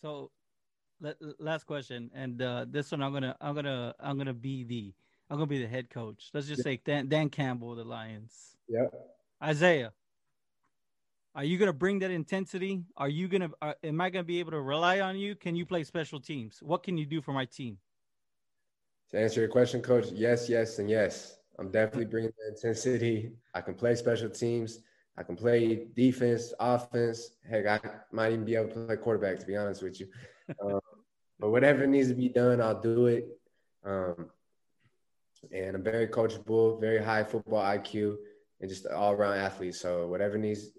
So, 0.00 0.30
last 1.40 1.64
question, 1.64 2.08
and 2.14 2.40
uh, 2.40 2.66
this 2.68 2.92
one 2.92 3.02
I'm 3.02 3.12
gonna, 3.12 3.36
I'm 3.40 3.56
gonna, 3.56 3.94
I'm 3.98 4.16
gonna 4.16 4.32
be 4.32 4.62
the 4.62 4.94
I'm 5.30 5.36
gonna 5.36 5.46
be 5.46 5.60
the 5.60 5.68
head 5.68 5.90
coach. 5.90 6.30
Let's 6.32 6.48
just 6.48 6.62
say 6.62 6.80
Dan, 6.84 7.08
Dan 7.08 7.28
Campbell, 7.28 7.74
the 7.74 7.84
Lions. 7.84 8.56
Yep. 8.68 8.92
Isaiah, 9.42 9.92
are 11.34 11.44
you 11.44 11.58
gonna 11.58 11.72
bring 11.72 11.98
that 12.00 12.10
intensity? 12.10 12.82
Are 12.96 13.08
you 13.08 13.28
gonna? 13.28 13.50
Are, 13.60 13.76
am 13.84 14.00
I 14.00 14.10
gonna 14.10 14.24
be 14.24 14.40
able 14.40 14.52
to 14.52 14.60
rely 14.60 15.00
on 15.00 15.18
you? 15.18 15.34
Can 15.36 15.54
you 15.54 15.66
play 15.66 15.84
special 15.84 16.18
teams? 16.18 16.60
What 16.62 16.82
can 16.82 16.96
you 16.96 17.06
do 17.06 17.20
for 17.20 17.32
my 17.32 17.44
team? 17.44 17.78
To 19.10 19.18
answer 19.20 19.40
your 19.40 19.48
question, 19.48 19.80
Coach, 19.80 20.06
yes, 20.12 20.48
yes, 20.48 20.78
and 20.78 20.88
yes. 20.88 21.36
I'm 21.58 21.70
definitely 21.70 22.04
bringing 22.04 22.30
the 22.38 22.54
intensity. 22.54 23.32
I 23.54 23.60
can 23.60 23.74
play 23.74 23.94
special 23.96 24.30
teams. 24.30 24.80
I 25.16 25.24
can 25.24 25.34
play 25.34 25.86
defense, 25.96 26.52
offense. 26.60 27.32
Heck, 27.48 27.66
I 27.66 27.80
might 28.12 28.32
even 28.32 28.44
be 28.44 28.54
able 28.54 28.68
to 28.68 28.86
play 28.86 28.96
quarterback. 28.96 29.40
To 29.40 29.46
be 29.46 29.56
honest 29.56 29.82
with 29.82 30.00
you, 30.00 30.06
um, 30.64 30.80
but 31.38 31.50
whatever 31.50 31.86
needs 31.86 32.08
to 32.08 32.14
be 32.14 32.28
done, 32.28 32.60
I'll 32.60 32.80
do 32.80 33.06
it. 33.06 33.28
Um, 33.84 34.30
and 35.52 35.76
I'm 35.76 35.82
very 35.82 36.06
coachable, 36.06 36.80
very 36.80 37.02
high 37.02 37.24
football 37.24 37.62
IQ, 37.62 38.16
and 38.60 38.68
just 38.68 38.86
an 38.86 38.94
all 38.94 39.12
around 39.12 39.38
athlete. 39.38 39.74
So 39.74 40.06
whatever 40.06 40.38
needs 40.38 40.70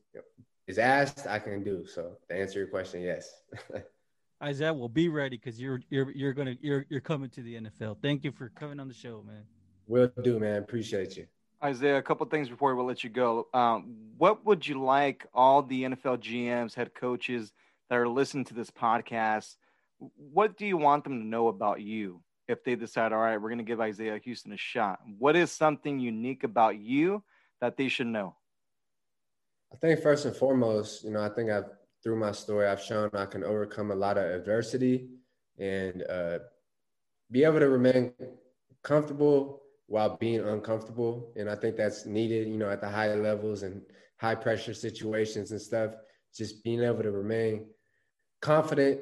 is 0.67 0.77
asked, 0.77 1.27
I 1.27 1.39
can 1.39 1.63
do. 1.63 1.85
So 1.85 2.17
to 2.29 2.35
answer 2.35 2.59
your 2.59 2.67
question, 2.67 3.01
yes. 3.01 3.33
Isaiah, 4.43 4.73
will 4.73 4.87
be 4.87 5.09
ready 5.09 5.35
because 5.35 5.59
you're 5.59 5.81
you're 5.89 6.11
you're 6.11 6.33
gonna 6.33 6.55
you're 6.61 6.85
you're 6.89 7.01
coming 7.01 7.29
to 7.31 7.41
the 7.41 7.55
NFL. 7.55 7.97
Thank 8.01 8.23
you 8.23 8.31
for 8.31 8.49
coming 8.49 8.79
on 8.79 8.87
the 8.87 8.93
show, 8.93 9.23
man. 9.25 9.43
Will 9.87 10.11
do, 10.23 10.39
man. 10.39 10.61
Appreciate 10.61 11.17
you. 11.17 11.25
Isaiah, 11.61 11.97
a 11.97 12.01
couple 12.01 12.25
things 12.27 12.47
before 12.47 12.73
we 12.75 12.83
let 12.83 13.03
you 13.03 13.09
go. 13.09 13.47
Um, 13.53 13.95
what 14.17 14.45
would 14.45 14.65
you 14.65 14.81
like 14.81 15.25
all 15.33 15.61
the 15.61 15.83
NFL 15.83 16.19
GMs, 16.19 16.73
head 16.73 16.93
coaches 16.93 17.51
that 17.89 17.97
are 17.97 18.07
listening 18.07 18.45
to 18.45 18.53
this 18.53 18.71
podcast? 18.71 19.57
What 19.97 20.57
do 20.57 20.65
you 20.65 20.77
want 20.77 21.03
them 21.03 21.19
to 21.19 21.25
know 21.25 21.49
about 21.49 21.81
you? 21.81 22.21
If 22.49 22.63
they 22.63 22.75
decide, 22.75 23.13
all 23.13 23.19
right, 23.19 23.37
we're 23.37 23.49
going 23.49 23.59
to 23.59 23.63
give 23.63 23.79
Isaiah 23.79 24.19
Houston 24.23 24.51
a 24.51 24.57
shot? 24.57 24.99
What 25.17 25.35
is 25.35 25.51
something 25.51 25.99
unique 25.99 26.43
about 26.43 26.79
you 26.79 27.23
that 27.61 27.77
they 27.77 27.87
should 27.87 28.07
know? 28.07 28.35
I 29.71 29.77
think 29.77 30.01
first 30.01 30.25
and 30.25 30.35
foremost, 30.35 31.03
you 31.03 31.11
know, 31.11 31.21
I 31.21 31.29
think 31.29 31.51
I've 31.51 31.69
through 32.03 32.17
my 32.17 32.31
story, 32.31 32.67
I've 32.67 32.81
shown 32.81 33.09
I 33.13 33.25
can 33.25 33.43
overcome 33.43 33.91
a 33.91 33.95
lot 33.95 34.17
of 34.17 34.23
adversity 34.23 35.09
and 35.57 36.03
uh, 36.09 36.39
be 37.29 37.43
able 37.43 37.59
to 37.59 37.69
remain 37.69 38.13
comfortable 38.83 39.61
while 39.87 40.17
being 40.17 40.39
uncomfortable. 40.39 41.33
And 41.35 41.49
I 41.49 41.55
think 41.55 41.75
that's 41.75 42.05
needed, 42.05 42.47
you 42.47 42.57
know, 42.57 42.69
at 42.69 42.81
the 42.81 42.89
high 42.89 43.13
levels 43.15 43.63
and 43.63 43.81
high 44.17 44.35
pressure 44.35 44.73
situations 44.73 45.51
and 45.51 45.61
stuff. 45.61 45.91
Just 46.33 46.63
being 46.63 46.81
able 46.81 47.03
to 47.03 47.11
remain 47.11 47.65
confident 48.41 49.01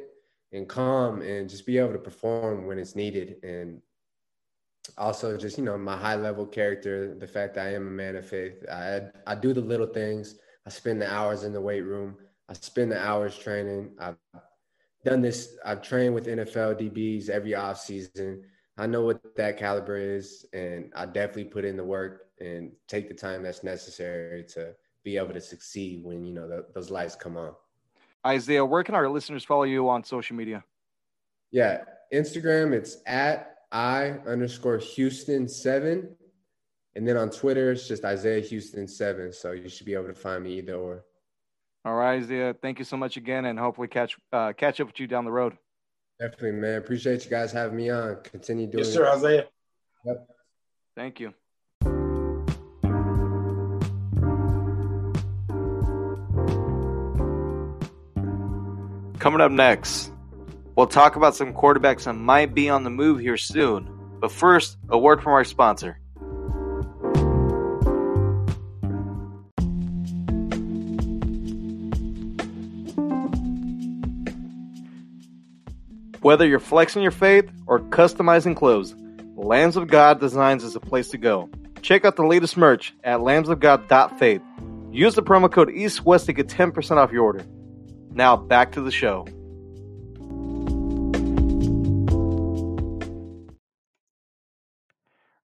and 0.51 0.67
calm 0.67 1.21
and 1.21 1.49
just 1.49 1.65
be 1.65 1.77
able 1.77 1.93
to 1.93 1.99
perform 1.99 2.65
when 2.65 2.79
it's 2.79 2.95
needed. 2.95 3.43
And 3.43 3.81
also 4.97 5.37
just, 5.37 5.57
you 5.57 5.63
know, 5.63 5.77
my 5.77 5.97
high 5.97 6.15
level 6.15 6.45
character, 6.45 7.15
the 7.15 7.27
fact 7.27 7.55
that 7.55 7.67
I 7.67 7.73
am 7.73 7.87
a 7.87 7.91
man 7.91 8.15
of 8.15 8.27
faith. 8.27 8.63
I, 8.71 9.01
I 9.25 9.35
do 9.35 9.53
the 9.53 9.61
little 9.61 9.87
things. 9.87 10.35
I 10.65 10.69
spend 10.69 11.01
the 11.01 11.11
hours 11.11 11.43
in 11.43 11.53
the 11.53 11.61
weight 11.61 11.81
room. 11.81 12.15
I 12.49 12.53
spend 12.53 12.91
the 12.91 13.01
hours 13.01 13.37
training. 13.37 13.91
I've 13.99 14.17
done 15.03 15.21
this. 15.21 15.57
I've 15.65 15.81
trained 15.81 16.13
with 16.13 16.27
NFL 16.27 16.79
DBs 16.79 17.29
every 17.29 17.55
off 17.55 17.79
season. 17.79 18.43
I 18.77 18.85
know 18.85 19.01
what 19.01 19.35
that 19.35 19.57
caliber 19.57 19.97
is, 19.97 20.45
and 20.53 20.91
I 20.95 21.05
definitely 21.05 21.45
put 21.45 21.65
in 21.65 21.77
the 21.77 21.83
work 21.83 22.27
and 22.39 22.71
take 22.87 23.07
the 23.07 23.15
time 23.15 23.41
that's 23.41 23.63
necessary 23.63 24.43
to 24.49 24.75
be 25.03 25.17
able 25.17 25.33
to 25.33 25.41
succeed 25.41 26.03
when 26.03 26.23
you 26.23 26.33
know 26.33 26.47
the, 26.47 26.65
those 26.73 26.91
lights 26.91 27.15
come 27.15 27.37
on. 27.37 27.53
Isaiah, 28.27 28.65
where 28.65 28.83
can 28.83 28.93
our 28.93 29.09
listeners 29.09 29.43
follow 29.43 29.63
you 29.63 29.89
on 29.89 30.03
social 30.03 30.35
media? 30.35 30.63
Yeah, 31.51 31.83
Instagram, 32.13 32.73
it's 32.73 32.97
at 33.05 33.55
I 33.71 34.15
underscore 34.27 34.77
Houston 34.77 35.47
seven. 35.47 36.15
And 36.95 37.07
then 37.07 37.15
on 37.15 37.29
Twitter, 37.29 37.71
it's 37.71 37.87
just 37.87 38.03
Isaiah 38.03 38.41
Houston 38.41 38.87
seven. 38.87 39.31
So 39.31 39.51
you 39.51 39.69
should 39.69 39.85
be 39.85 39.93
able 39.93 40.07
to 40.07 40.13
find 40.13 40.43
me 40.43 40.57
either 40.57 40.75
or. 40.75 41.05
All 41.85 41.93
right, 41.93 42.21
Isaiah. 42.21 42.53
Thank 42.61 42.79
you 42.79 42.85
so 42.85 42.97
much 42.97 43.15
again, 43.15 43.45
and 43.45 43.57
hopefully 43.57 43.87
catch 43.87 44.17
uh, 44.33 44.51
catch 44.51 44.81
up 44.81 44.87
with 44.87 44.99
you 44.99 45.07
down 45.07 45.23
the 45.23 45.31
road. 45.31 45.57
Definitely, 46.19 46.53
man. 46.53 46.79
Appreciate 46.79 47.23
you 47.23 47.29
guys 47.29 47.51
having 47.51 47.77
me 47.77 47.89
on. 47.91 48.17
Continue 48.23 48.67
doing. 48.67 48.83
Yes, 48.83 48.93
sir, 48.93 49.07
Isaiah. 49.07 49.45
Yep. 50.05 50.27
Thank 50.95 51.19
you. 51.19 51.33
Coming 59.19 59.41
up 59.41 59.51
next, 59.51 60.11
we'll 60.75 60.85
talk 60.85 61.15
about 61.15 61.35
some 61.35 61.51
quarterbacks 61.51 62.03
that 62.03 62.13
might 62.13 62.53
be 62.53 62.69
on 62.69 62.83
the 62.83 62.91
move 62.91 63.19
here 63.19 63.35
soon. 63.35 63.89
But 64.19 64.31
first, 64.31 64.77
a 64.89 64.97
word 64.97 65.23
from 65.23 65.33
our 65.33 65.43
sponsor. 65.43 65.99
Whether 76.21 76.45
you're 76.45 76.59
flexing 76.59 77.01
your 77.01 77.11
faith 77.11 77.49
or 77.65 77.79
customizing 77.79 78.55
clothes, 78.55 78.95
Lambs 79.35 79.77
of 79.77 79.87
God 79.87 80.19
Designs 80.19 80.63
is 80.63 80.75
a 80.75 80.79
place 80.79 81.09
to 81.09 81.17
go. 81.17 81.49
Check 81.81 82.05
out 82.05 82.17
the 82.17 82.25
latest 82.25 82.55
merch 82.55 82.93
at 83.03 83.19
lambsofgod.faith. 83.21 84.41
Use 84.91 85.15
the 85.15 85.23
promo 85.23 85.51
code 85.51 85.69
EastWest 85.69 86.25
to 86.25 86.33
get 86.33 86.47
10% 86.47 86.97
off 86.97 87.11
your 87.11 87.23
order. 87.23 87.45
Now 88.17 88.35
back 88.35 88.71
to 88.71 88.81
the 88.81 88.89
show. 88.89 89.27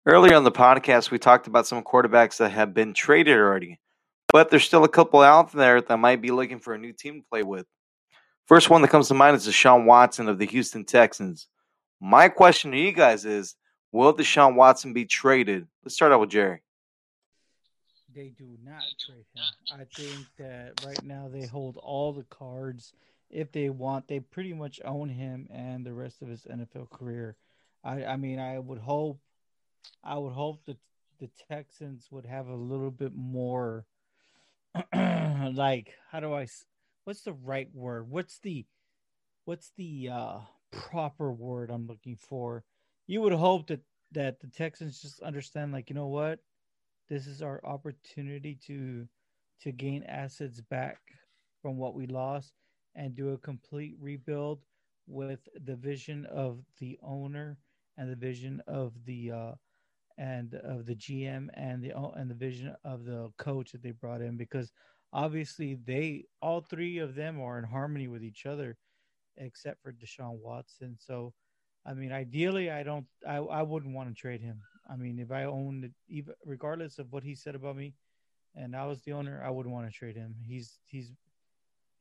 Earlier 0.07 0.35
on 0.35 0.43
the 0.43 0.51
podcast, 0.51 1.11
we 1.11 1.19
talked 1.19 1.45
about 1.45 1.67
some 1.67 1.83
quarterbacks 1.83 2.37
that 2.37 2.49
have 2.49 2.73
been 2.73 2.95
traded 2.95 3.37
already, 3.37 3.79
but 4.31 4.49
there's 4.49 4.63
still 4.63 4.83
a 4.85 4.89
couple 4.89 5.21
out 5.21 5.51
there 5.51 5.81
that 5.81 5.97
might 5.97 6.19
be 6.19 6.31
looking 6.31 6.57
for 6.57 6.73
a 6.73 6.79
new 6.79 6.93
team 6.93 7.21
to 7.21 7.27
play 7.29 7.43
with. 7.43 7.67
First 8.47 8.71
one 8.71 8.81
that 8.81 8.87
comes 8.87 9.07
to 9.09 9.13
mind 9.13 9.35
is 9.35 9.47
Deshaun 9.47 9.85
Watson 9.85 10.27
of 10.27 10.39
the 10.39 10.47
Houston 10.47 10.83
Texans. 10.83 11.47
My 12.01 12.27
question 12.27 12.71
to 12.71 12.77
you 12.79 12.91
guys 12.91 13.23
is 13.23 13.55
Will 13.91 14.15
Deshaun 14.15 14.55
Watson 14.55 14.93
be 14.93 15.05
traded? 15.05 15.67
Let's 15.85 15.93
start 15.93 16.11
out 16.11 16.21
with 16.21 16.31
Jerry 16.31 16.63
they 18.13 18.29
do 18.29 18.57
not 18.63 18.83
trade 19.05 19.25
him. 19.33 19.43
I 19.71 19.83
think 19.85 20.27
that 20.37 20.85
right 20.85 21.03
now 21.03 21.29
they 21.31 21.45
hold 21.45 21.77
all 21.77 22.13
the 22.13 22.23
cards. 22.23 22.93
If 23.29 23.51
they 23.51 23.69
want, 23.69 24.07
they 24.07 24.19
pretty 24.19 24.53
much 24.53 24.79
own 24.85 25.09
him 25.09 25.47
and 25.51 25.85
the 25.85 25.93
rest 25.93 26.21
of 26.21 26.27
his 26.27 26.45
NFL 26.45 26.89
career. 26.89 27.35
I, 27.83 28.05
I 28.05 28.17
mean, 28.17 28.39
I 28.39 28.59
would 28.59 28.79
hope, 28.79 29.19
I 30.03 30.17
would 30.17 30.33
hope 30.33 30.65
that 30.65 30.77
the 31.19 31.29
Texans 31.49 32.07
would 32.11 32.25
have 32.25 32.47
a 32.47 32.55
little 32.55 32.91
bit 32.91 33.13
more, 33.15 33.85
like, 34.93 35.93
how 36.11 36.19
do 36.19 36.33
I, 36.33 36.47
what's 37.05 37.21
the 37.21 37.33
right 37.33 37.69
word? 37.73 38.09
What's 38.09 38.39
the, 38.39 38.65
what's 39.45 39.71
the 39.77 40.09
uh, 40.11 40.39
proper 40.71 41.31
word 41.31 41.71
I'm 41.71 41.87
looking 41.87 42.15
for? 42.15 42.63
you 43.07 43.21
would 43.21 43.33
hope 43.33 43.67
that 43.67 43.81
that 44.11 44.39
the 44.39 44.47
Texans 44.47 45.01
just 45.01 45.21
understand, 45.21 45.71
like, 45.71 45.89
you 45.89 45.95
know 45.95 46.07
what, 46.07 46.39
this 47.09 47.27
is 47.27 47.41
our 47.41 47.61
opportunity 47.65 48.57
to 48.67 49.07
to 49.61 49.71
gain 49.71 50.03
assets 50.03 50.61
back 50.61 50.99
from 51.61 51.77
what 51.77 51.93
we 51.95 52.05
lost 52.07 52.53
and 52.95 53.15
do 53.15 53.29
a 53.29 53.37
complete 53.37 53.95
rebuild 53.99 54.59
with 55.07 55.47
the 55.65 55.75
vision 55.75 56.25
of 56.27 56.59
the 56.79 56.97
owner 57.01 57.57
and 57.97 58.11
the 58.11 58.15
vision 58.15 58.61
of 58.67 58.93
the 59.05 59.31
uh 59.31 59.51
and 60.17 60.53
of 60.55 60.85
the 60.85 60.95
GM 60.95 61.49
and 61.55 61.83
the 61.83 61.97
and 62.15 62.29
the 62.29 62.35
vision 62.35 62.75
of 62.83 63.05
the 63.05 63.31
coach 63.37 63.71
that 63.71 63.81
they 63.81 63.91
brought 63.91 64.21
in 64.21 64.37
because 64.37 64.71
obviously 65.11 65.75
they 65.85 66.25
all 66.41 66.61
three 66.61 66.99
of 66.99 67.15
them 67.15 67.41
are 67.41 67.57
in 67.57 67.63
harmony 67.63 68.07
with 68.07 68.23
each 68.23 68.45
other 68.45 68.77
except 69.37 69.81
for 69.81 69.91
Deshaun 69.91 70.39
Watson. 70.39 70.97
So 70.99 71.33
I 71.85 71.93
mean 71.93 72.11
ideally 72.11 72.69
I 72.69 72.83
don't 72.83 73.05
I, 73.27 73.37
I 73.37 73.63
wouldn't 73.63 73.95
want 73.95 74.09
to 74.09 74.15
trade 74.15 74.41
him. 74.41 74.61
I 74.89 74.95
mean 74.95 75.19
if 75.19 75.31
I 75.31 75.43
owned 75.45 75.85
it 75.85 75.91
even 76.07 76.33
regardless 76.45 76.99
of 76.99 77.11
what 77.11 77.23
he 77.23 77.35
said 77.35 77.55
about 77.55 77.75
me 77.75 77.93
and 78.55 78.75
I 78.75 78.85
was 78.85 79.01
the 79.01 79.13
owner, 79.13 79.41
I 79.43 79.49
wouldn't 79.49 79.73
want 79.73 79.87
to 79.87 79.93
trade 79.93 80.15
him. 80.15 80.35
He's 80.45 80.79
he's 80.85 81.11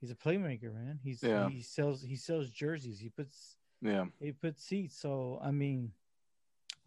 he's 0.01 0.11
a 0.11 0.15
playmaker, 0.15 0.75
man. 0.75 0.99
He's 1.03 1.23
Yeah. 1.23 1.49
he 1.49 1.63
sells 1.63 2.03
he 2.03 2.17
sells 2.17 2.51
jerseys. 2.51 2.99
He 2.99 3.09
puts 3.09 3.57
Yeah. 3.81 4.07
he 4.21 4.33
puts 4.33 4.63
seats. 4.65 4.97
So 4.97 5.39
I 5.43 5.51
mean, 5.51 5.93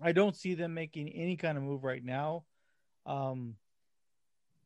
I 0.02 0.12
don't 0.12 0.36
see 0.36 0.54
them 0.54 0.74
making 0.74 1.10
any 1.10 1.36
kind 1.38 1.58
of 1.58 1.64
move 1.64 1.84
right 1.84 2.04
now. 2.04 2.46
Um, 3.06 3.56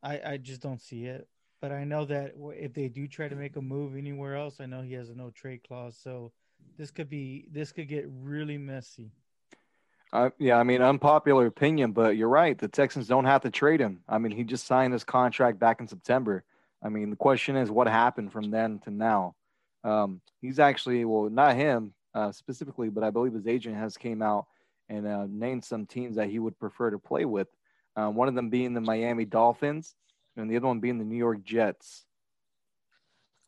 I 0.02 0.22
I 0.34 0.38
just 0.38 0.62
don't 0.62 0.82
see 0.82 1.06
it. 1.06 1.28
But 1.62 1.74
I 1.74 1.84
know 1.84 2.06
that 2.06 2.36
if 2.56 2.74
they 2.74 2.88
do 2.88 3.08
try 3.08 3.28
to 3.28 3.36
make 3.36 3.58
a 3.58 3.62
move 3.62 3.98
anywhere 3.98 4.36
else, 4.36 4.62
I 4.62 4.66
know 4.66 4.82
he 4.82 4.94
has 4.94 5.10
a 5.10 5.16
no 5.16 5.30
trade 5.30 5.62
clause. 5.68 5.98
So 6.02 6.32
this 6.78 6.90
could 6.90 7.10
be 7.10 7.48
this 7.52 7.72
could 7.72 7.88
get 7.90 8.06
really 8.10 8.58
messy. 8.58 9.12
Uh, 10.12 10.32
yeah, 10.40 10.58
I 10.58 10.64
mean, 10.64 10.82
unpopular 10.82 11.46
opinion, 11.46 11.92
but 11.92 12.18
you're 12.18 12.30
right. 12.30 12.58
The 12.58 12.68
Texans 12.68 13.08
don't 13.08 13.26
have 13.26 13.42
to 13.42 13.52
trade 13.52 13.80
him. 13.80 14.02
I 14.08 14.18
mean, 14.18 14.32
he 14.32 14.44
just 14.44 14.66
signed 14.66 14.94
his 14.94 15.04
contract 15.04 15.60
back 15.60 15.80
in 15.80 15.88
September. 15.88 16.44
I 16.84 16.90
mean, 16.90 17.12
the 17.12 17.16
question 17.16 17.56
is 17.56 17.70
what 17.70 17.88
happened 17.88 18.32
from 18.32 18.50
then 18.50 18.80
to 18.80 18.92
now. 18.92 19.36
Um, 19.84 20.22
he's 20.42 20.60
actually, 20.60 21.06
well, 21.06 21.30
not 21.30 21.56
him 21.56 21.94
uh, 22.16 22.32
specifically, 22.32 22.90
but 22.90 23.04
I 23.04 23.12
believe 23.12 23.34
his 23.34 23.48
agent 23.48 23.76
has 23.76 23.98
came 23.98 24.22
out 24.22 24.48
and 24.88 25.06
uh, 25.06 25.28
named 25.30 25.64
some 25.64 25.86
teams 25.86 26.16
that 26.16 26.30
he 26.30 26.40
would 26.40 26.58
prefer 26.60 26.90
to 26.90 26.98
play 26.98 27.26
with. 27.26 27.48
Um, 27.96 28.16
one 28.16 28.28
of 28.28 28.36
them 28.36 28.50
being 28.50 28.74
the 28.74 28.82
Miami 28.82 29.26
Dolphins, 29.26 29.94
and 30.36 30.50
the 30.50 30.58
other 30.58 30.68
one 30.68 30.80
being 30.80 30.98
the 30.98 31.06
New 31.06 31.18
York 31.18 31.44
Jets. 31.44 32.06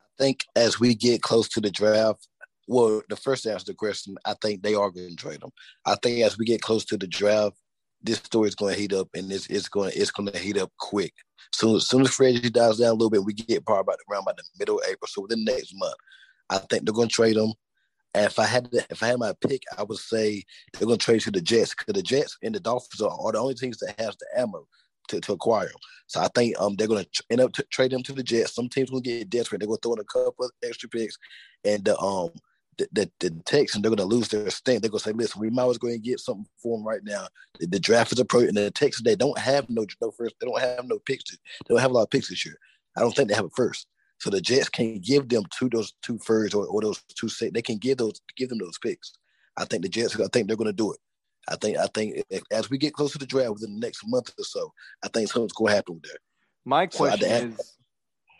I 0.01 0.23
think 0.23 0.45
as 0.55 0.79
we 0.79 0.93
get 0.93 1.21
close 1.21 1.47
to 1.49 1.61
the 1.61 1.71
draft, 1.71 2.27
well, 2.71 3.01
the 3.09 3.17
first 3.17 3.45
answer 3.45 3.65
to 3.65 3.71
the 3.73 3.75
question, 3.75 4.15
I 4.25 4.33
think 4.41 4.63
they 4.63 4.75
are 4.75 4.89
going 4.89 5.09
to 5.09 5.15
trade 5.15 5.41
them. 5.41 5.51
I 5.85 5.95
think 5.95 6.23
as 6.23 6.37
we 6.37 6.45
get 6.45 6.61
close 6.61 6.85
to 6.85 6.97
the 6.97 7.05
draft, 7.05 7.57
this 8.01 8.19
story 8.19 8.47
is 8.47 8.55
going 8.55 8.73
to 8.73 8.79
heat 8.79 8.93
up, 8.93 9.09
and 9.13 9.29
it's 9.29 9.47
it's 9.47 9.67
going 9.67 9.91
it's 9.93 10.09
going 10.09 10.31
to 10.31 10.39
heat 10.39 10.57
up 10.57 10.71
quick. 10.79 11.13
So 11.51 11.75
as 11.75 11.87
soon 11.87 12.01
as 12.01 12.19
agency 12.19 12.49
dies 12.49 12.77
down 12.77 12.91
a 12.91 12.93
little 12.93 13.09
bit, 13.09 13.25
we 13.25 13.33
get 13.33 13.65
probably 13.65 13.81
about 13.81 13.97
around 14.09 14.23
about 14.23 14.37
the 14.37 14.43
middle 14.57 14.79
of 14.79 14.85
April. 14.85 15.07
So 15.07 15.23
within 15.23 15.43
the 15.43 15.51
next 15.51 15.73
month, 15.75 15.95
I 16.49 16.59
think 16.59 16.85
they're 16.85 16.93
going 16.93 17.09
to 17.09 17.13
trade 17.13 17.35
them. 17.35 17.51
And 18.13 18.25
if 18.25 18.39
I 18.39 18.45
had 18.45 18.69
if 18.71 19.03
I 19.03 19.07
had 19.07 19.19
my 19.19 19.33
pick, 19.45 19.63
I 19.77 19.83
would 19.83 19.97
say 19.97 20.43
they're 20.73 20.87
going 20.87 20.97
to 20.97 21.05
trade 21.05 21.21
to 21.21 21.31
the 21.31 21.41
Jets 21.41 21.75
because 21.75 21.93
the 21.93 22.01
Jets 22.01 22.37
and 22.41 22.55
the 22.55 22.61
Dolphins 22.61 23.01
are, 23.01 23.11
are 23.11 23.33
the 23.33 23.39
only 23.39 23.55
teams 23.55 23.79
that 23.79 23.99
has 23.99 24.15
the 24.15 24.39
ammo 24.39 24.65
to, 25.09 25.19
to 25.19 25.33
acquire 25.33 25.65
them. 25.65 25.75
So 26.07 26.21
I 26.21 26.29
think 26.33 26.55
um 26.59 26.75
they're 26.77 26.87
going 26.87 27.03
to 27.03 27.23
end 27.29 27.41
up 27.41 27.51
t- 27.51 27.63
trading 27.69 27.97
them 27.97 28.03
to 28.03 28.13
the 28.13 28.23
Jets. 28.23 28.55
Some 28.55 28.69
teams 28.69 28.91
will 28.91 29.01
get 29.01 29.29
desperate. 29.29 29.59
They're 29.59 29.67
going 29.67 29.77
to 29.77 29.81
throw 29.83 29.93
in 29.93 29.99
a 29.99 30.05
couple 30.05 30.45
of 30.45 30.51
extra 30.63 30.87
picks, 30.87 31.17
and 31.65 31.83
the 31.83 31.97
um 31.99 32.31
the, 32.77 32.87
the, 32.91 33.11
the 33.19 33.29
Texans 33.45 33.81
they're 33.81 33.89
going 33.89 33.97
to 33.97 34.15
lose 34.15 34.29
their 34.29 34.49
stink. 34.49 34.81
They're 34.81 34.89
going 34.89 34.99
to 34.99 35.03
say, 35.09 35.11
"Listen, 35.13 35.41
we 35.41 35.49
might 35.49 35.63
as 35.63 35.67
well 35.67 35.73
go 35.79 35.87
and 35.89 36.03
get 36.03 36.19
something 36.19 36.45
for 36.61 36.77
them 36.77 36.87
right 36.87 37.03
now." 37.03 37.27
The, 37.59 37.67
the 37.67 37.79
draft 37.79 38.11
is 38.13 38.19
approaching. 38.19 38.53
The 38.55 38.71
Texans 38.71 39.03
they 39.03 39.15
don't 39.15 39.37
have 39.37 39.69
no 39.69 39.85
no 40.01 40.11
first. 40.11 40.35
They 40.39 40.47
don't 40.47 40.59
have 40.61 40.85
no 40.85 40.99
picks. 40.99 41.23
to- 41.25 41.37
They 41.67 41.73
don't 41.73 41.81
have 41.81 41.91
a 41.91 41.93
lot 41.93 42.03
of 42.03 42.09
picks 42.09 42.29
this 42.29 42.45
year. 42.45 42.57
I 42.97 43.01
don't 43.01 43.15
think 43.15 43.29
they 43.29 43.35
have 43.35 43.45
a 43.45 43.49
first. 43.49 43.87
So 44.19 44.29
the 44.29 44.39
Jets 44.41 44.69
can 44.69 44.99
give 44.99 45.29
them 45.29 45.43
two 45.57 45.69
those 45.69 45.93
two 46.01 46.19
firsts 46.19 46.53
or, 46.55 46.65
or 46.67 46.81
those 46.81 47.01
two 47.15 47.29
six. 47.29 47.51
They 47.53 47.61
can 47.61 47.77
give 47.77 47.97
those 47.97 48.21
give 48.37 48.49
them 48.49 48.59
those 48.59 48.77
picks. 48.77 49.13
I 49.57 49.65
think 49.65 49.83
the 49.83 49.89
Jets. 49.89 50.19
I 50.19 50.27
think 50.31 50.47
they're 50.47 50.57
going 50.57 50.67
to 50.67 50.73
do 50.73 50.93
it. 50.93 50.99
I 51.49 51.55
think 51.55 51.77
I 51.77 51.87
think 51.93 52.23
as 52.51 52.69
we 52.69 52.77
get 52.77 52.93
closer 52.93 53.13
to 53.13 53.19
the 53.19 53.25
draft 53.25 53.51
within 53.53 53.73
the 53.73 53.79
next 53.85 54.03
month 54.07 54.31
or 54.39 54.43
so, 54.43 54.71
I 55.03 55.07
think 55.09 55.29
something's 55.29 55.53
going 55.53 55.71
to 55.71 55.75
happen 55.75 55.99
there. 56.03 56.17
My 56.65 56.87
So 56.89 57.05
I- 57.05 57.17
question 57.17 57.51
is, 57.53 57.77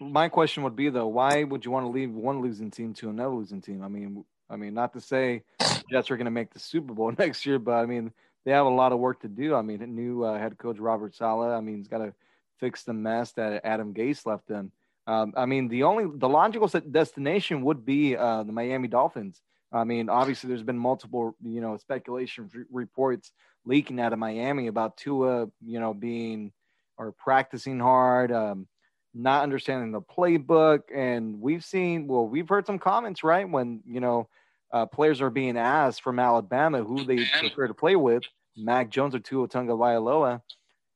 my 0.02 0.30
question 0.30 0.64
would 0.64 0.76
be 0.76 0.90
though, 0.90 1.08
why 1.08 1.44
would 1.44 1.64
you 1.64 1.72
want 1.72 1.86
to 1.86 1.92
leave 1.92 2.12
one 2.12 2.42
losing 2.42 2.72
team 2.72 2.94
to 2.96 3.10
another 3.10 3.36
losing 3.36 3.62
team? 3.62 3.84
I 3.84 3.88
mean, 3.88 4.26
I 4.50 4.56
mean, 4.56 4.74
not 4.74 4.94
to 4.94 5.02
say 5.02 5.44
Jets 5.90 6.12
are 6.12 6.18
going 6.18 6.26
to 6.26 6.32
make 6.32 6.54
the 6.54 6.60
Super 6.60 6.94
Bowl 6.94 7.14
next 7.18 7.46
year, 7.46 7.60
but 7.60 7.74
I 7.74 7.86
mean, 7.86 8.12
they 8.44 8.52
have 8.52 8.66
a 8.66 8.70
lot 8.70 8.92
of 8.92 9.00
work 9.00 9.22
to 9.22 9.28
do. 9.28 9.56
I 9.56 9.62
mean, 9.62 9.80
new 9.96 10.24
uh, 10.24 10.38
head 10.38 10.58
coach 10.58 10.80
Robert 10.80 11.16
Saleh. 11.16 11.52
I 11.52 11.62
mean, 11.62 11.78
he's 11.78 11.88
got 11.88 12.00
to 12.00 12.14
fix 12.60 12.84
the 12.84 12.94
mess 12.94 13.32
that 13.34 13.62
Adam 13.64 13.94
Gase 13.94 14.26
left 14.26 14.48
them. 14.48 14.72
Um, 15.08 15.34
I 15.36 15.46
mean, 15.46 15.68
the 15.68 15.84
only 15.84 16.06
the 16.18 16.30
logical 16.30 16.68
destination 16.68 17.64
would 17.64 17.86
be 17.86 18.16
uh, 18.16 18.44
the 18.44 18.52
Miami 18.52 18.88
Dolphins. 18.88 19.42
I 19.72 19.84
mean, 19.84 20.10
obviously, 20.10 20.48
there's 20.50 20.64
been 20.64 20.78
multiple, 20.78 21.36
you 21.44 21.62
know, 21.62 21.78
speculation 21.78 22.50
re- 22.54 22.66
reports 22.72 23.32
leaking 23.66 24.00
out 24.00 24.14
of 24.14 24.20
Miami 24.20 24.68
about 24.68 24.98
Tua, 24.98 25.48
you 25.66 25.80
know, 25.80 25.94
being 25.94 26.52
or 26.98 27.12
practicing 27.14 27.80
hard, 27.80 28.32
um, 28.32 28.68
not 29.14 29.44
understanding 29.44 29.92
the 29.92 30.02
playbook, 30.02 30.82
and 30.94 31.40
we've 31.42 31.64
seen, 31.64 32.08
well, 32.08 32.28
we've 32.28 32.48
heard 32.48 32.66
some 32.66 32.80
comments, 32.80 33.24
right, 33.24 33.50
when 33.50 33.82
you 33.86 34.00
know 34.00 34.28
uh, 34.72 34.86
players 34.86 35.22
are 35.22 35.30
being 35.30 35.58
asked 35.58 36.02
from 36.02 36.20
Alabama 36.20 36.84
who 36.84 37.04
they 37.04 37.26
prefer 37.40 37.68
to 37.68 37.74
play 37.74 37.96
with, 37.96 38.24
Mac 38.56 38.90
Jones 38.90 39.16
or 39.16 39.20
Tua 39.20 39.48
Tagovailoa, 39.48 40.42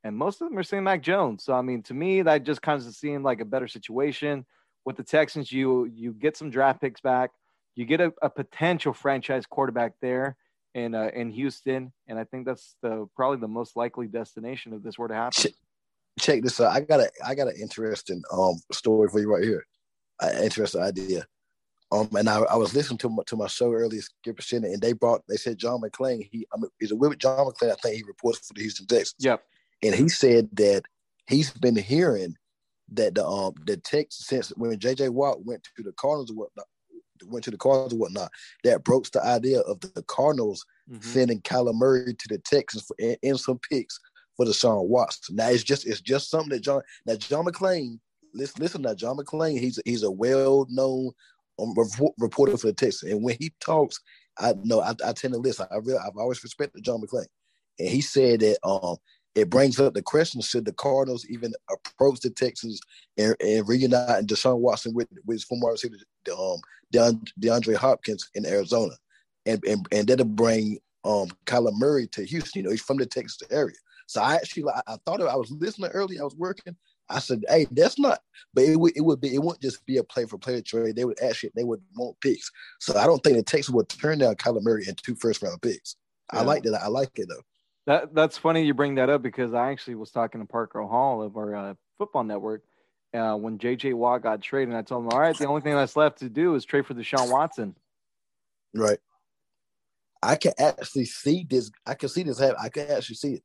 and 0.03 0.16
most 0.16 0.41
of 0.41 0.49
them 0.49 0.57
are 0.57 0.63
saying 0.63 0.84
Mac 0.84 1.01
Jones. 1.01 1.43
So 1.43 1.53
I 1.53 1.61
mean, 1.61 1.84
to 1.84 1.93
me, 1.93 2.22
that 2.22 2.43
just 2.43 2.61
kind 2.61 2.82
of 2.82 2.95
seemed 2.95 3.24
like 3.24 3.41
a 3.41 3.45
better 3.45 3.68
situation 3.68 4.45
with 4.86 4.97
the 4.97 5.03
Texans. 5.03 5.51
You 5.51 5.86
you 5.86 6.13
get 6.13 6.38
some 6.38 6.49
draft 6.49 6.82
picks 6.82 7.01
back, 7.01 7.32
you 7.76 7.86
get 7.86 8.01
a, 8.01 8.13
a 8.22 8.30
potential 8.30 8.93
franchise 8.93 9.45
quarterback 9.45 9.93
there 10.01 10.38
in 10.74 10.95
uh, 10.95 11.09
in 11.13 11.32
Houston, 11.32 11.91
and 12.07 12.20
I 12.20 12.24
think 12.24 12.45
that's 12.45 12.76
the 12.82 13.07
probably 13.16 13.39
the 13.39 13.47
most 13.47 13.76
likely 13.76 14.07
destination 14.07 14.74
if 14.74 14.84
this 14.84 14.97
were 14.97 15.07
to 15.07 15.16
happen. 15.16 15.51
Check 16.20 16.43
this 16.43 16.59
out. 16.61 16.72
I 16.72 16.82
got 16.82 16.99
a 17.01 17.09
I 17.26 17.36
got 17.36 17.47
an 17.47 17.55
interesting 17.59 18.22
um 18.32 18.55
story 18.72 19.09
for 19.09 19.20
you 19.20 19.32
right 19.34 19.43
here. 19.43 19.66
An 20.22 20.43
interesting 20.43 20.82
idea. 20.82 21.26
Um, 21.91 22.09
and 22.16 22.28
I, 22.30 22.39
I 22.39 22.55
was 22.55 22.74
listening 22.74 22.97
to 22.99 23.09
my, 23.09 23.24
to 23.28 23.36
my 23.36 23.47
show 23.47 23.72
earlier, 23.72 24.01
Skip 24.01 24.38
and 24.38 24.43
Shannon, 24.43 24.74
and 24.74 24.82
they 24.82 24.93
brought 24.93 25.22
they 25.28 25.36
said 25.36 25.57
John 25.57 25.82
McClain. 25.82 26.28
He 26.32 26.47
I 26.53 26.57
mean, 26.57 26.70
is 26.80 26.91
it 26.91 26.97
with 26.97 27.18
John 27.20 27.45
McClain? 27.45 27.72
I 27.72 27.76
think 27.76 27.95
he 27.97 28.03
reports 28.03 28.47
for 28.47 28.53
the 28.53 28.61
Houston 28.61 28.88
Texans. 28.88 29.16
Yep. 29.20 29.43
And 29.84 29.93
he 29.93 30.09
said 30.09 30.49
that 30.53 30.84
he's 31.28 31.51
been 31.51 31.76
hearing 31.76 32.36
that 32.93 33.16
the 33.16 33.26
um 33.26 33.53
the 33.66 33.78
Texans 33.78 34.26
since 34.28 34.49
when 34.57 34.78
JJ 34.80 35.09
Watt 35.09 35.45
went 35.45 35.68
to 35.76 35.84
the 35.84 35.91
Cardinals 35.93 36.32
or 36.32 36.36
whatnot, 36.36 36.66
went 37.26 37.43
to 37.45 37.51
the 37.51 37.57
Cardinals 37.57 37.93
or 37.93 37.97
whatnot, 37.97 38.32
that 38.63 38.84
broke 38.84 39.09
the 39.11 39.24
idea 39.24 39.59
of 39.61 39.80
the 39.82 40.03
Cardinals 40.07 40.66
Mhm. 40.89 41.03
sending 41.03 41.41
Kyler 41.41 41.74
Murray 41.74 42.13
to 42.13 42.28
the 42.28 42.38
Texans 42.38 42.84
for 42.84 42.95
in 42.99 43.38
some 43.38 43.59
picks 43.59 43.99
for 44.36 44.46
Deshaun 44.46 44.88
Watson. 44.88 45.36
Now 45.36 45.50
it's 45.50 45.64
just 45.64 45.86
it's 45.86 46.02
just 46.02 46.30
something 46.30 46.50
that 46.50 46.62
John 46.62 46.82
now 47.06 47.16
John 47.16 47.46
McClain 47.46 48.00
listen 48.34 48.62
listen 48.62 48.82
now 48.82 48.94
John 48.94 49.18
McClain 49.18 49.60
he's 49.60 49.80
he's 49.86 50.04
a 50.04 50.12
well 50.12 50.68
known 50.70 51.12
um, 51.60 51.74
report, 51.76 52.14
reporter 52.18 52.58
for 52.58 52.68
the 52.68 52.74
Texans 52.74 53.12
and 53.12 53.24
when 53.24 53.38
he 53.40 53.54
talks 53.60 54.00
I 54.38 54.54
know 54.64 54.82
I, 54.82 54.94
I 55.06 55.14
tend 55.14 55.34
to 55.34 55.40
listen 55.40 55.68
I 55.72 55.78
really 55.78 56.00
I've 56.00 56.18
always 56.18 56.44
respected 56.44 56.84
John 56.84 57.02
McClain 57.02 57.28
and 57.80 57.90
he 57.90 58.02
said 58.02 58.42
that 58.42 58.58
um 58.64 58.98
it 59.36 59.50
brings 59.50 59.80
up 59.80 59.94
the 59.94 60.02
question 60.02 60.42
should 60.42 60.66
the 60.66 60.74
Cardinals 60.74 61.26
even 61.30 61.54
approach 61.70 62.22
the 62.22 62.30
Texans 62.30 62.80
and, 63.18 63.36
and 63.42 63.68
reunite 63.68 64.28
Deshaun 64.28 64.60
Watson 64.60 64.94
with 64.94 65.08
with 65.26 65.36
his 65.36 65.44
former 65.46 65.72
receiver 65.72 65.96
um 66.38 66.60
DeAndre 66.94 67.76
Hopkins 67.76 68.30
in 68.36 68.46
Arizona 68.46 68.96
and 69.46 69.64
and, 69.66 69.88
and 69.92 70.08
that'll 70.08 70.26
bring 70.26 70.80
um 71.06 71.30
Kyler 71.46 71.74
Murray 71.74 72.08
to 72.08 72.26
Houston. 72.26 72.60
You 72.60 72.64
know, 72.64 72.72
he's 72.72 72.82
from 72.82 72.98
the 72.98 73.06
Texas 73.06 73.48
area. 73.50 73.76
So 74.08 74.22
I 74.22 74.36
actually 74.36 74.66
I, 74.70 74.82
I 74.88 74.97
thought 75.06 75.22
of, 75.22 75.28
I 75.28 75.36
was 75.36 75.51
listening 75.51 75.91
early, 75.91 76.20
I 76.20 76.24
was 76.24 76.36
working. 76.36 76.76
I 77.10 77.20
said, 77.20 77.43
hey, 77.47 77.68
that's 77.72 77.99
not, 77.99 78.20
but 78.53 78.64
it 78.64 78.80
would 78.80 78.95
it 78.95 79.01
would 79.01 79.22
be 79.22 79.36
it 79.36 79.41
wouldn't 79.41 79.62
just 79.62 79.86
be 79.86 79.97
a 79.97 80.03
play 80.03 80.26
for 80.26 80.38
player 80.38 80.62
trade. 80.62 80.95
They 80.95 81.06
would 81.06 81.22
actually 81.22 81.51
they 81.56 81.64
would 81.64 81.82
want 81.95 82.20
picks. 82.20 82.49
So 82.80 82.97
I 82.97 83.06
don't 83.06 83.24
think 83.24 83.38
the 83.38 83.43
Texans 83.43 83.76
would 83.76 83.89
turn 83.89 84.20
down 84.20 84.36
Kyler 84.36 84.64
Murray 84.64 84.86
and 84.88 84.97
two 84.97 85.16
first 85.16 85.43
round 85.43 85.62
picks. 85.62 85.95
I 86.32 86.41
like 86.41 86.64
that. 86.64 86.82
I 86.82 86.88
like 86.88 87.12
it 87.16 87.28
though. 87.30 87.43
That 87.86 88.16
that's 88.16 88.38
funny 88.38 88.66
you 88.66 88.74
bring 88.74 88.95
that 88.95 89.10
up 89.10 89.22
because 89.22 89.53
I 89.53 89.72
actually 89.72 89.95
was 89.95 90.10
talking 90.10 90.41
to 90.41 90.47
Parker 90.47 90.82
Hall 90.82 91.22
of 91.22 91.38
our 91.38 91.56
uh, 91.56 91.74
football 91.99 92.24
network 92.24 92.64
uh, 93.14 93.36
when 93.36 93.60
JJ 93.60 93.93
Watt 93.93 94.24
got 94.24 94.41
traded, 94.41 94.70
and 94.70 94.78
I 94.78 94.82
told 94.82 95.03
him, 95.03 95.10
"All 95.12 95.20
right, 95.20 95.38
the 95.38 95.47
only 95.47 95.62
thing 95.62 95.76
that's 95.76 95.95
left 95.95 96.20
to 96.20 96.30
do 96.30 96.56
is 96.56 96.66
trade 96.66 96.88
for 96.88 96.95
Deshaun 96.95 97.32
Watson." 97.32 97.76
Right. 98.74 98.99
I 100.24 100.36
can 100.36 100.53
actually 100.58 101.06
see 101.06 101.45
this. 101.47 101.70
I 101.86 101.93
can 101.93 102.10
see 102.10 102.24
this 102.24 102.39
happen. 102.39 102.58
I 102.60 102.70
can 102.70 102.89
actually 102.89 103.18
see 103.18 103.34
it 103.36 103.43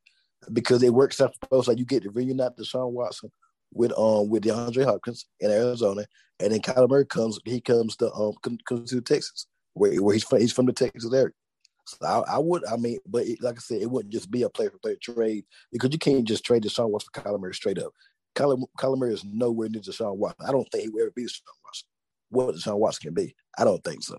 because 0.53 0.83
it 0.83 0.95
works 0.95 1.21
out 1.21 1.35
both. 1.51 1.69
Like 1.69 1.79
you 1.79 1.85
get 1.85 2.03
to 2.05 2.11
reunite 2.11 2.57
Deshaun 2.57 2.93
Watson 2.93 3.31
with 3.73 3.93
um 3.97 4.29
with 4.29 4.45
DeAndre 4.45 4.85
Hopkins 4.85 5.27
in 5.41 5.51
Arizona, 5.51 6.05
and 6.39 6.53
then 6.53 6.61
Kyler 6.61 6.89
Murray 6.89 7.07
comes. 7.07 7.39
He 7.45 7.61
comes 7.61 7.97
to 7.97 8.13
um 8.13 8.35
comes 8.43 8.91
to 8.91 9.01
Texas, 9.01 9.47
where, 9.75 10.03
where 10.03 10.15
he's 10.15 10.25
from. 10.25 10.41
He's 10.41 10.53
from 10.53 10.67
the 10.67 10.73
Texas 10.73 11.13
area. 11.13 11.33
So 11.87 11.97
I, 12.07 12.35
I 12.35 12.39
would, 12.39 12.65
I 12.67 12.77
mean, 12.77 12.99
but 13.07 13.27
it, 13.27 13.43
like 13.43 13.57
I 13.57 13.59
said, 13.59 13.83
it 13.83 13.91
wouldn't 13.91 14.13
just 14.13 14.31
be 14.31 14.43
a 14.43 14.51
player 14.51 14.71
for 14.71 14.79
player 14.79 14.97
trade 15.01 15.45
because 15.73 15.91
you 15.93 15.99
can't 15.99 16.27
just 16.27 16.45
trade 16.45 16.63
Deshaun 16.63 16.91
Watson 16.91 17.11
for 17.13 17.21
Kyler 17.21 17.41
Murray 17.41 17.55
straight 17.55 17.79
up. 17.79 17.93
Kyler, 18.37 18.63
Kyler 18.79 18.99
Murray 18.99 19.15
is 19.15 19.25
nowhere 19.25 19.69
near 19.69 19.81
Deshaun 19.81 20.17
Watson. 20.17 20.47
I 20.47 20.53
don't 20.53 20.69
think 20.71 20.85
he 20.85 20.89
will 20.89 21.03
ever 21.03 21.11
be 21.11 21.25
Deshaun 21.25 21.41
Watson. 21.65 21.89
What 22.29 22.55
Deshaun 22.55 22.79
Watson 22.79 23.09
can 23.09 23.15
be, 23.15 23.35
I 23.59 23.65
don't 23.65 23.83
think 23.83 24.03
so. 24.03 24.19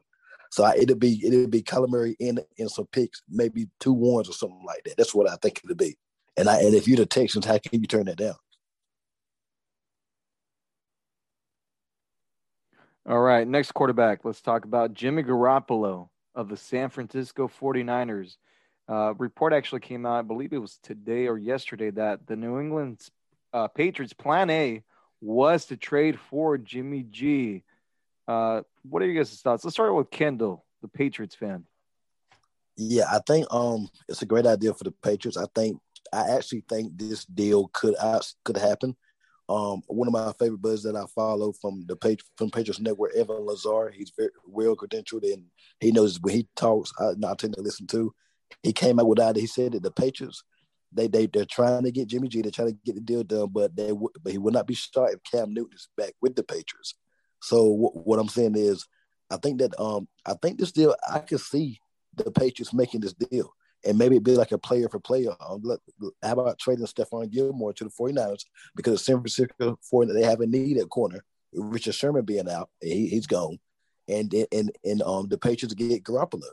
So 0.52 0.66
I, 0.66 0.76
it'll 0.76 0.98
be 0.98 1.22
it'll 1.26 1.48
be 1.48 1.62
Kyler 1.62 1.88
Murray 1.88 2.18
in 2.20 2.40
in 2.58 2.68
some 2.68 2.88
picks, 2.92 3.22
maybe 3.30 3.70
two 3.80 3.94
ones 3.94 4.30
or 4.30 4.34
something 4.34 4.64
like 4.66 4.84
that. 4.84 4.98
That's 4.98 5.16
what 5.16 5.30
I 5.30 5.36
think 5.36 5.62
it'll 5.64 5.78
be. 5.78 5.98
And 6.38 6.50
I 6.50 6.60
and 6.62 6.74
if 6.74 6.88
you're 6.88 6.98
the 6.98 7.06
Texans, 7.06 7.46
how 7.46 7.58
can 7.58 7.82
you 7.82 7.88
turn 7.88 8.06
that 8.06 8.18
down? 8.18 8.36
All 13.08 13.20
right, 13.20 13.48
next 13.48 13.72
quarterback. 13.74 14.24
Let's 14.24 14.42
talk 14.42 14.64
about 14.64 14.94
Jimmy 14.94 15.24
Garoppolo 15.24 16.10
of 16.36 16.50
the 16.50 16.58
San 16.58 16.90
Francisco 16.90 17.50
49ers. 17.60 18.38
Uh, 18.88 19.14
report 19.18 19.54
actually 19.54 19.82
came 19.82 20.06
out, 20.06 20.20
I 20.20 20.22
believe 20.22 20.54
it 20.54 20.60
was 20.60 20.78
today 20.84 21.28
or 21.28 21.38
yesterday, 21.38 21.90
that 21.92 22.28
the 22.28 22.36
New 22.36 22.60
England 22.60 23.02
uh, 23.54 23.68
Patriots' 23.68 24.14
plan 24.14 24.50
A 24.50 24.84
was 25.20 25.66
to 25.66 25.78
trade 25.78 26.20
for 26.20 26.58
Jimmy 26.58 27.04
G. 27.04 27.64
Uh, 28.28 28.62
what 28.84 29.02
are 29.02 29.08
you 29.08 29.18
guys' 29.18 29.40
thoughts? 29.42 29.64
Let's 29.64 29.76
start 29.76 29.96
with 29.96 30.12
Kendall, 30.12 30.66
the 30.82 30.88
Patriots 30.88 31.36
fan. 31.36 31.66
Yeah, 32.78 33.06
I 33.12 33.20
think 33.26 33.52
um 33.52 33.90
it's 34.08 34.22
a 34.22 34.26
great 34.26 34.46
idea 34.46 34.74
for 34.74 34.84
the 34.84 34.92
Patriots. 34.92 35.38
I 35.38 35.46
think 35.54 35.80
I 36.14 36.30
actually 36.32 36.64
think 36.68 36.98
this 36.98 37.26
deal 37.26 37.70
could 37.74 37.96
could 38.44 38.58
happen. 38.58 38.96
Um, 39.50 39.82
one 39.88 40.08
of 40.08 40.14
my 40.14 40.32
favorite 40.40 40.62
buddies 40.62 40.84
that 40.84 40.96
I 40.96 41.04
follow 41.14 41.52
from 41.52 41.84
the 41.88 41.96
page 41.96 42.24
from 42.38 42.52
Patriots 42.52 42.80
Network, 42.80 43.14
Evan 43.16 43.46
Lazar. 43.46 43.90
He's 43.90 44.12
very 44.16 44.30
well 44.46 44.78
credentialed 44.78 45.24
and 45.24 45.46
he 45.80 45.92
knows 45.92 46.22
when 46.22 46.36
he 46.36 46.48
talks. 46.56 46.94
I, 47.00 47.10
I 47.28 47.34
tend 47.36 47.56
to 47.56 47.62
listen 47.62 47.86
to. 47.88 48.14
He 48.64 48.72
came 48.72 49.00
out 49.00 49.08
with 49.08 49.18
that. 49.18 49.36
He 49.36 49.48
said 49.48 49.74
that 49.74 49.84
the 49.84 49.92
Patriots, 49.92 50.44
they 50.94 51.08
they 51.08 51.26
they're 51.26 51.46
trying 51.46 51.84
to 51.84 51.92
get 51.92 52.08
Jimmy 52.08 52.30
G. 52.30 52.42
They're 52.42 52.52
trying 52.52 52.70
to 52.70 52.78
get 52.86 52.96
the 52.96 53.02
deal 53.02 53.24
done, 53.24 53.50
but 53.52 53.76
they 53.76 53.92
but 53.92 54.32
he 54.32 54.38
will 54.38 54.54
not 54.54 54.68
be 54.68 54.74
shot 54.74 55.12
if 55.12 55.20
Cam 55.30 55.54
Newton 55.54 55.76
is 55.76 55.90
back 55.98 56.14
with 56.22 56.36
the 56.36 56.44
Patriots. 56.44 56.96
So 57.42 57.58
w- 57.58 57.92
what 58.04 58.20
I'm 58.20 58.30
saying 58.30 58.56
is, 58.56 58.86
I 59.30 59.38
think 59.38 59.60
that 59.60 59.78
um 59.80 60.08
I 60.26 60.34
think 60.42 60.60
this 60.60 60.72
deal 60.72 60.96
I 61.12 61.20
can 61.20 61.40
see 61.40 61.80
the 62.16 62.32
Patriots 62.32 62.74
making 62.74 63.02
this 63.02 63.14
deal 63.14 63.54
and 63.86 63.98
maybe 63.98 64.16
it'd 64.16 64.24
be 64.24 64.36
like 64.36 64.52
a 64.52 64.58
player 64.58 64.90
for 64.90 65.00
player. 65.00 65.32
Um, 65.40 65.64
how 66.24 66.32
about 66.34 66.60
trading 66.60 66.86
Stephon 66.86 67.30
Gilmore 67.30 67.74
to 67.74 67.84
the 67.84 67.90
49ers 67.90 68.46
because 68.76 68.94
the 68.94 69.00
San 69.00 69.18
Francisco 69.18 69.78
49ers, 69.92 70.14
they 70.14 70.24
have 70.24 70.42
a 70.42 70.48
need 70.48 70.78
at 70.78 70.90
corner. 70.90 71.24
Richard 71.54 71.96
Sherman 71.96 72.26
being 72.26 72.50
out, 72.50 72.70
he, 72.82 73.08
he's 73.08 73.28
gone, 73.28 73.60
and 74.08 74.34
and 74.52 74.72
and 74.86 75.02
um 75.02 75.28
the 75.28 75.38
Patriots 75.38 75.74
get 75.74 76.04
Garoppolo. 76.04 76.48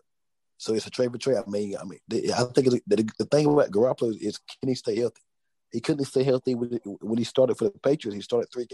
So 0.56 0.74
it's 0.74 0.86
a 0.86 0.90
trade 0.90 1.12
for 1.12 1.18
trade. 1.18 1.36
I 1.38 1.48
mean, 1.48 1.76
I 1.80 1.84
mean, 1.84 2.00
I 2.32 2.42
think 2.44 2.82
the, 2.86 3.08
the 3.16 3.24
thing 3.26 3.46
about 3.46 3.70
Garoppolo 3.70 4.16
is 4.20 4.38
can 4.38 4.68
he 4.68 4.74
stay 4.74 4.96
healthy? 4.96 5.22
He 5.70 5.80
couldn't 5.80 6.04
stay 6.06 6.24
healthy 6.24 6.54
when 6.54 7.18
he 7.18 7.24
started 7.24 7.56
for 7.56 7.64
the 7.64 7.78
Patriots. 7.78 8.16
He 8.16 8.22
started 8.22 8.48
three 8.52 8.66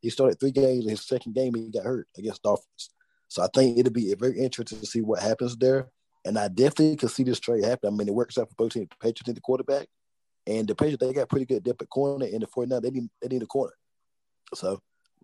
he 0.00 0.10
started 0.10 0.40
three 0.40 0.52
games. 0.52 0.88
His 0.88 1.06
second 1.06 1.34
game, 1.34 1.54
he 1.54 1.70
got 1.70 1.84
hurt 1.84 2.08
against 2.16 2.42
Dolphins. 2.42 2.90
So 3.28 3.42
I 3.42 3.48
think 3.52 3.78
it'll 3.78 3.92
be 3.92 4.14
very 4.14 4.38
interesting 4.38 4.80
to 4.80 4.86
see 4.86 5.00
what 5.00 5.20
happens 5.20 5.56
there. 5.56 5.88
And 6.26 6.38
I 6.38 6.48
definitely 6.48 6.96
could 6.96 7.10
see 7.10 7.22
this 7.22 7.38
trade 7.38 7.64
happen. 7.64 7.88
I 7.88 7.96
mean, 7.96 8.08
it 8.08 8.14
works 8.14 8.36
out 8.36 8.48
for 8.48 8.54
both 8.56 8.72
teams. 8.72 8.88
The 8.90 8.96
Patriots 8.96 9.28
need 9.28 9.36
the 9.36 9.40
quarterback, 9.40 9.86
and 10.46 10.66
the 10.66 10.74
Patriots 10.74 11.00
they 11.00 11.12
got 11.12 11.28
pretty 11.28 11.46
good 11.46 11.62
depth 11.62 11.82
at 11.82 11.88
corner, 11.88 12.26
and 12.26 12.42
the 12.42 12.48
49 12.48 12.82
they 12.82 12.90
need 12.90 13.08
they 13.22 13.28
need 13.28 13.42
a 13.42 13.46
corner. 13.46 13.74
So 14.54 14.82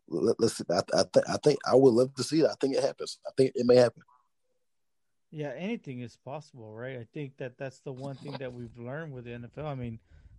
let, 0.08 0.40
us 0.40 0.56
see. 0.56 0.64
I, 0.70 0.80
I, 0.94 1.04
th- 1.12 1.26
I 1.28 1.36
think 1.42 1.58
I 1.66 1.74
would 1.74 1.92
love 1.92 2.14
to 2.14 2.22
see 2.22 2.40
it. 2.40 2.46
I 2.46 2.54
think 2.60 2.76
it 2.76 2.84
happens. 2.84 3.18
I 3.26 3.30
think 3.36 3.52
it 3.54 3.66
may 3.66 3.76
happen. 3.76 4.02
Yeah, 5.30 5.52
anything 5.56 6.00
is 6.00 6.16
possible, 6.16 6.72
right? 6.74 6.98
I 6.98 7.06
think 7.12 7.38
that 7.38 7.56
that's 7.58 7.80
the 7.80 7.92
one 7.92 8.16
thing 8.16 8.36
that 8.38 8.52
we've 8.52 8.78
learned 8.78 9.12
with 9.12 9.24
the 9.24 9.30
NFL. 9.30 9.64
I 9.64 9.74
mean, 9.74 9.98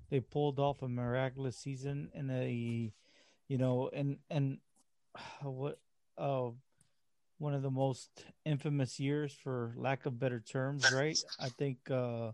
they 0.09 0.19
pulled 0.19 0.59
off 0.59 0.81
a 0.81 0.87
miraculous 0.87 1.57
season 1.57 2.09
in 2.13 2.29
a, 2.29 2.93
you 3.47 3.57
know, 3.57 3.89
and 3.91 4.17
and 4.29 4.59
what, 5.41 5.79
uh, 6.17 6.51
one 7.43 7.53
of 7.53 7.61
the 7.61 7.69
most 7.69 8.09
infamous 8.45 8.99
years 8.99 9.33
for 9.43 9.73
lack 9.75 10.05
of 10.05 10.17
better 10.17 10.39
terms, 10.39 10.89
right? 10.93 11.17
I 11.39 11.49
think 11.49 11.77
uh, 11.91 12.31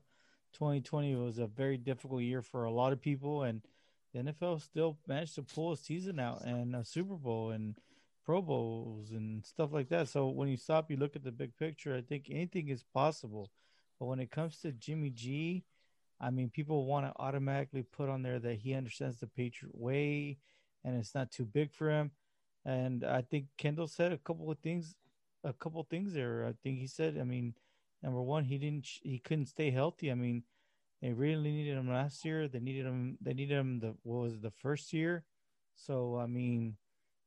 2020 0.54 1.16
was 1.16 1.40
a 1.40 1.48
very 1.48 1.78
difficult 1.78 2.22
year 2.22 2.44
for 2.44 2.66
a 2.66 2.72
lot 2.72 2.94
of 2.94 3.02
people, 3.02 3.44
and 3.44 3.62
the 4.14 4.20
NFL 4.20 4.62
still 4.62 5.00
managed 5.08 5.36
to 5.36 5.42
pull 5.42 5.72
a 5.72 5.78
season 5.78 6.20
out 6.20 6.44
and 6.46 6.76
a 6.76 6.86
Super 6.86 7.16
Bowl 7.16 7.50
and 7.52 7.76
Pro 8.24 8.42
Bowls 8.42 9.10
and 9.12 9.44
stuff 9.44 9.74
like 9.74 9.90
that. 9.90 10.08
So 10.08 10.28
when 10.28 10.48
you 10.48 10.58
stop, 10.58 10.92
you 10.92 10.98
look 10.98 11.16
at 11.16 11.24
the 11.24 11.32
big 11.32 11.58
picture. 11.58 11.96
I 11.96 12.02
think 12.02 12.28
anything 12.30 12.70
is 12.70 12.84
possible, 12.94 13.50
but 14.00 14.06
when 14.06 14.20
it 14.20 14.30
comes 14.30 14.60
to 14.62 14.72
Jimmy 14.72 15.10
G, 15.10 15.64
I 16.22 16.30
mean, 16.30 16.50
people 16.50 16.86
want 16.86 17.08
to 17.08 17.14
automatically 17.20 17.82
put 17.82 18.10
on 18.10 18.22
there 18.22 18.38
that 18.38 18.60
he 18.60 18.76
understands 18.76 19.18
the 19.20 19.28
Patriot 19.28 19.74
way 19.74 20.38
and 20.84 20.96
it's 20.98 21.16
not 21.16 21.32
too 21.32 21.46
big 21.46 21.74
for 21.74 21.90
him. 21.90 22.12
And 22.66 23.04
I 23.04 23.22
think 23.22 23.46
Kendall 23.58 23.88
said 23.88 24.12
a 24.12 24.18
couple 24.18 24.52
of 24.52 24.60
things, 24.60 24.96
a 25.44 25.54
couple 25.54 25.86
things 25.90 26.14
there. 26.14 26.46
I 26.46 26.54
think 26.64 26.80
he 26.80 26.88
said, 26.88 27.18
I 27.20 27.24
mean, 27.24 27.56
number 28.04 28.22
one, 28.22 28.46
he 28.46 28.58
didn't, 28.58 28.88
he 29.02 29.20
couldn't 29.20 29.48
stay 29.48 29.72
healthy. 29.72 30.12
I 30.12 30.16
mean, 30.16 30.44
they 31.02 31.14
really 31.14 31.52
needed 31.52 31.78
him 31.78 31.90
last 31.90 32.26
year. 32.26 32.48
They 32.48 32.60
needed 32.60 32.86
him. 32.86 33.18
They 33.22 33.34
needed 33.34 33.58
him. 33.58 33.80
The 33.80 33.96
what 34.04 34.24
was 34.24 34.34
it, 34.34 34.42
the 34.42 34.52
first 34.52 34.92
year? 34.94 35.24
So 35.76 36.18
I 36.18 36.28
mean, 36.28 36.76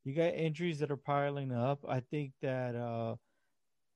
you 0.05 0.14
got 0.14 0.35
injuries 0.35 0.78
that 0.80 0.91
are 0.91 0.97
piling 0.97 1.53
up. 1.53 1.85
I 1.89 2.01
think 2.01 2.33
that, 2.43 2.74
uh 2.76 3.16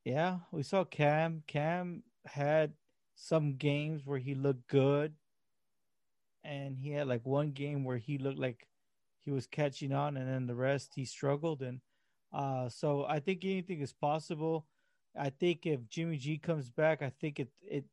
yeah, 0.04 0.38
we 0.52 0.62
saw 0.62 0.84
Cam. 0.84 1.42
Cam 1.46 2.02
had 2.26 2.72
some 3.16 3.56
games 3.56 4.02
where 4.06 4.18
he 4.18 4.34
looked 4.34 4.68
good, 4.68 5.14
and 6.44 6.76
he 6.78 6.90
had 6.90 7.08
like 7.08 7.24
one 7.26 7.50
game 7.52 7.84
where 7.84 7.98
he 7.98 8.18
looked 8.18 8.38
like 8.38 8.66
he 9.26 9.32
was 9.32 9.46
catching 9.46 9.92
on, 9.92 10.16
and 10.16 10.26
then 10.26 10.46
the 10.46 10.54
rest 10.54 10.92
he 10.94 11.04
struggled. 11.04 11.60
And 11.60 11.80
uh, 12.32 12.68
so 12.68 13.04
I 13.06 13.18
think 13.18 13.44
anything 13.44 13.80
is 13.80 13.92
possible. 13.92 14.66
I 15.18 15.30
think 15.30 15.66
if 15.66 15.88
Jimmy 15.88 16.16
G 16.16 16.38
comes 16.38 16.70
back, 16.70 17.02
I 17.02 17.10
think 17.10 17.40
it 17.40 17.48
it 17.60 17.84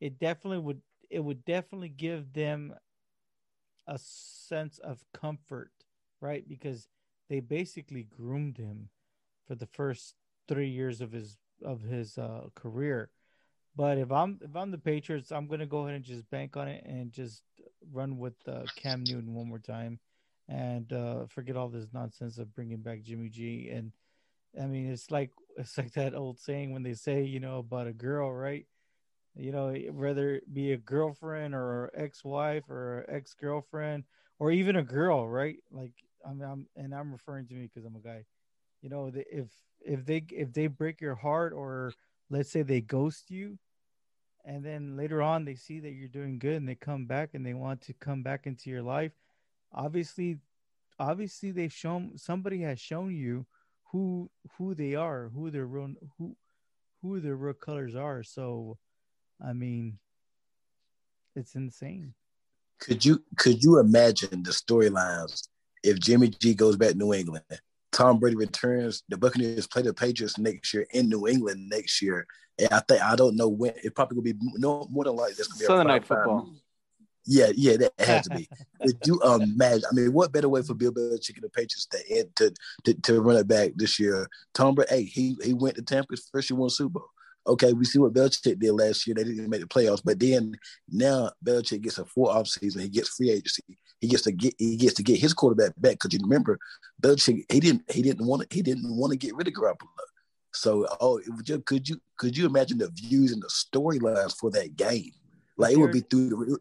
it 0.00 0.18
definitely 0.18 0.58
would 0.58 0.82
it 1.08 1.20
would 1.20 1.44
definitely 1.44 1.88
give 1.88 2.32
them 2.32 2.74
a 3.86 3.96
sense 3.98 4.78
of 4.78 5.04
comfort, 5.14 5.70
right? 6.20 6.46
Because 6.46 6.88
they 7.30 7.38
basically 7.38 8.02
groomed 8.02 8.58
him 8.58 8.88
for 9.46 9.54
the 9.54 9.66
first 9.66 10.16
three 10.48 10.68
years 10.68 11.00
of 11.00 11.12
his 11.12 11.38
of 11.64 11.82
his 11.82 12.18
uh, 12.18 12.48
career. 12.56 13.10
But 13.76 13.98
if 13.98 14.10
I'm 14.10 14.40
if 14.42 14.56
I'm 14.56 14.72
the 14.72 14.78
Patriots, 14.78 15.30
I'm 15.30 15.46
gonna 15.46 15.66
go 15.66 15.82
ahead 15.84 15.94
and 15.94 16.04
just 16.04 16.28
bank 16.28 16.56
on 16.56 16.66
it 16.66 16.84
and 16.84 17.12
just 17.12 17.42
run 17.92 18.18
with 18.18 18.34
uh, 18.48 18.62
Cam 18.74 19.06
Newton 19.06 19.32
one 19.32 19.48
more 19.48 19.60
time 19.60 20.00
and 20.48 20.92
uh, 20.92 21.26
forget 21.26 21.56
all 21.56 21.68
this 21.68 21.88
nonsense 21.92 22.38
of 22.38 22.54
bringing 22.54 22.78
back 22.78 23.02
Jimmy 23.02 23.28
G. 23.28 23.70
And 23.70 23.92
I 24.60 24.66
mean, 24.66 24.90
it's 24.90 25.10
like 25.10 25.30
it's 25.56 25.76
like 25.76 25.92
that 25.92 26.14
old 26.14 26.38
saying 26.38 26.72
when 26.72 26.82
they 26.82 26.94
say, 26.94 27.22
you 27.22 27.40
know, 27.40 27.58
about 27.58 27.86
a 27.86 27.92
girl, 27.92 28.32
right? 28.32 28.66
You 29.34 29.52
know, 29.52 29.74
whether 29.92 30.36
it 30.36 30.52
be 30.52 30.72
a 30.72 30.78
girlfriend 30.78 31.54
or 31.54 31.90
ex-wife 31.94 32.70
or 32.70 33.04
ex-girlfriend 33.06 34.04
or 34.38 34.50
even 34.50 34.76
a 34.76 34.82
girl, 34.82 35.28
right? 35.28 35.56
Like 35.70 35.92
I'm, 36.26 36.40
I'm 36.40 36.66
and 36.76 36.94
I'm 36.94 37.12
referring 37.12 37.46
to 37.48 37.54
me 37.54 37.68
because 37.68 37.84
I'm 37.84 37.96
a 37.96 38.00
guy. 38.00 38.24
You 38.82 38.88
know, 38.88 39.10
if 39.14 39.48
if 39.80 40.06
they 40.06 40.24
if 40.30 40.52
they 40.52 40.68
break 40.68 41.00
your 41.00 41.16
heart 41.16 41.52
or 41.52 41.92
let's 42.30 42.50
say 42.50 42.62
they 42.62 42.80
ghost 42.80 43.30
you, 43.30 43.58
and 44.44 44.64
then 44.64 44.96
later 44.96 45.20
on 45.20 45.44
they 45.44 45.54
see 45.54 45.80
that 45.80 45.92
you're 45.92 46.08
doing 46.08 46.38
good 46.38 46.56
and 46.56 46.68
they 46.68 46.74
come 46.74 47.06
back 47.06 47.30
and 47.34 47.44
they 47.44 47.54
want 47.54 47.82
to 47.82 47.92
come 47.94 48.22
back 48.22 48.46
into 48.46 48.70
your 48.70 48.82
life 48.82 49.12
obviously 49.76 50.38
obviously 50.98 51.50
they've 51.50 51.72
shown 51.72 52.16
somebody 52.16 52.62
has 52.62 52.80
shown 52.80 53.14
you 53.14 53.46
who 53.92 54.30
who 54.56 54.74
they 54.74 54.94
are, 54.94 55.30
who 55.34 55.50
their 55.50 55.66
real 55.66 55.94
who 56.18 56.36
who 57.02 57.20
their 57.20 57.36
real 57.36 57.54
colors 57.54 57.94
are. 57.94 58.22
So, 58.22 58.78
I 59.44 59.52
mean, 59.52 59.98
it's 61.34 61.54
insane. 61.54 62.14
Could 62.80 63.04
you 63.04 63.22
could 63.36 63.62
you 63.62 63.78
imagine 63.78 64.42
the 64.42 64.50
storylines 64.50 65.48
if 65.82 65.98
Jimmy 66.00 66.28
G 66.28 66.54
goes 66.54 66.76
back 66.76 66.90
to 66.90 66.98
New 66.98 67.14
England? 67.14 67.44
Tom 67.92 68.18
Brady 68.18 68.36
returns. 68.36 69.02
The 69.08 69.16
Buccaneers 69.16 69.66
play 69.66 69.82
the 69.82 69.94
Patriots 69.94 70.38
next 70.38 70.74
year 70.74 70.86
in 70.92 71.08
New 71.08 71.26
England 71.26 71.68
next 71.68 72.02
year. 72.02 72.26
And 72.58 72.68
I 72.70 72.80
think 72.80 73.02
I 73.02 73.16
don't 73.16 73.36
know 73.36 73.48
when. 73.48 73.72
It 73.82 73.94
probably 73.94 74.16
will 74.16 74.22
be 74.22 74.34
no 74.56 74.86
more 74.90 75.04
than 75.04 75.16
likely. 75.16 75.34
This 75.34 75.46
could 75.46 75.60
be 75.60 75.64
Sunday 75.64 75.92
night 75.92 76.04
football. 76.04 76.50
Yeah, 77.26 77.50
yeah, 77.56 77.76
that 77.76 77.92
has 77.98 78.28
to 78.28 78.36
be. 78.36 78.48
Could 78.82 78.98
you 79.04 79.20
imagine? 79.22 79.84
I 79.90 79.94
mean, 79.94 80.12
what 80.12 80.32
better 80.32 80.48
way 80.48 80.62
for 80.62 80.74
Bill 80.74 80.92
Belichick 80.92 81.34
and 81.34 81.42
the 81.42 81.48
Patriots 81.48 81.86
to 81.86 82.24
to, 82.36 82.54
to, 82.84 82.94
to 83.02 83.20
run 83.20 83.36
it 83.36 83.48
back 83.48 83.72
this 83.74 83.98
year? 83.98 84.28
Tom 84.54 84.74
Brady, 84.74 84.94
hey, 84.94 85.02
he 85.04 85.36
he 85.42 85.52
went 85.52 85.74
to 85.76 85.82
Tampa 85.82 86.16
first 86.32 86.50
year 86.50 86.58
won 86.58 86.70
Super 86.70 87.00
Bowl. 87.00 87.08
Okay, 87.48 87.72
we 87.72 87.84
see 87.84 87.98
what 87.98 88.12
Belichick 88.12 88.58
did 88.58 88.72
last 88.72 89.06
year. 89.06 89.14
They 89.14 89.24
didn't 89.24 89.48
make 89.48 89.60
the 89.60 89.66
playoffs, 89.66 90.02
but 90.04 90.18
then 90.18 90.56
now 90.90 91.30
Belichick 91.44 91.82
gets 91.82 91.98
a 91.98 92.04
full 92.04 92.26
offseason. 92.26 92.80
He 92.80 92.88
gets 92.88 93.16
free 93.16 93.30
agency. 93.30 93.62
He 94.00 94.08
gets 94.08 94.22
to 94.22 94.32
get 94.32 94.54
he 94.58 94.76
gets 94.76 94.94
to 94.94 95.02
get 95.02 95.18
his 95.18 95.32
quarterback 95.32 95.72
back 95.76 95.92
because 95.92 96.12
you 96.12 96.20
remember 96.22 96.58
Belichick 97.02 97.44
he 97.50 97.60
didn't 97.60 97.90
he 97.90 98.02
didn't 98.02 98.26
want 98.26 98.48
to, 98.48 98.54
he 98.54 98.62
didn't 98.62 98.96
want 98.96 99.12
to 99.12 99.18
get 99.18 99.34
rid 99.34 99.48
of 99.48 99.54
Garoppolo. 99.54 99.88
So, 100.52 100.86
oh, 101.00 101.20
just, 101.42 101.64
could 101.66 101.88
you 101.88 102.00
could 102.16 102.36
you 102.36 102.46
imagine 102.46 102.78
the 102.78 102.90
views 102.90 103.32
and 103.32 103.42
the 103.42 103.48
storylines 103.48 104.36
for 104.36 104.50
that 104.52 104.76
game? 104.76 105.12
Like 105.56 105.72
it 105.72 105.78
would 105.78 105.92
be 105.92 106.00
through 106.00 106.30
the. 106.30 106.58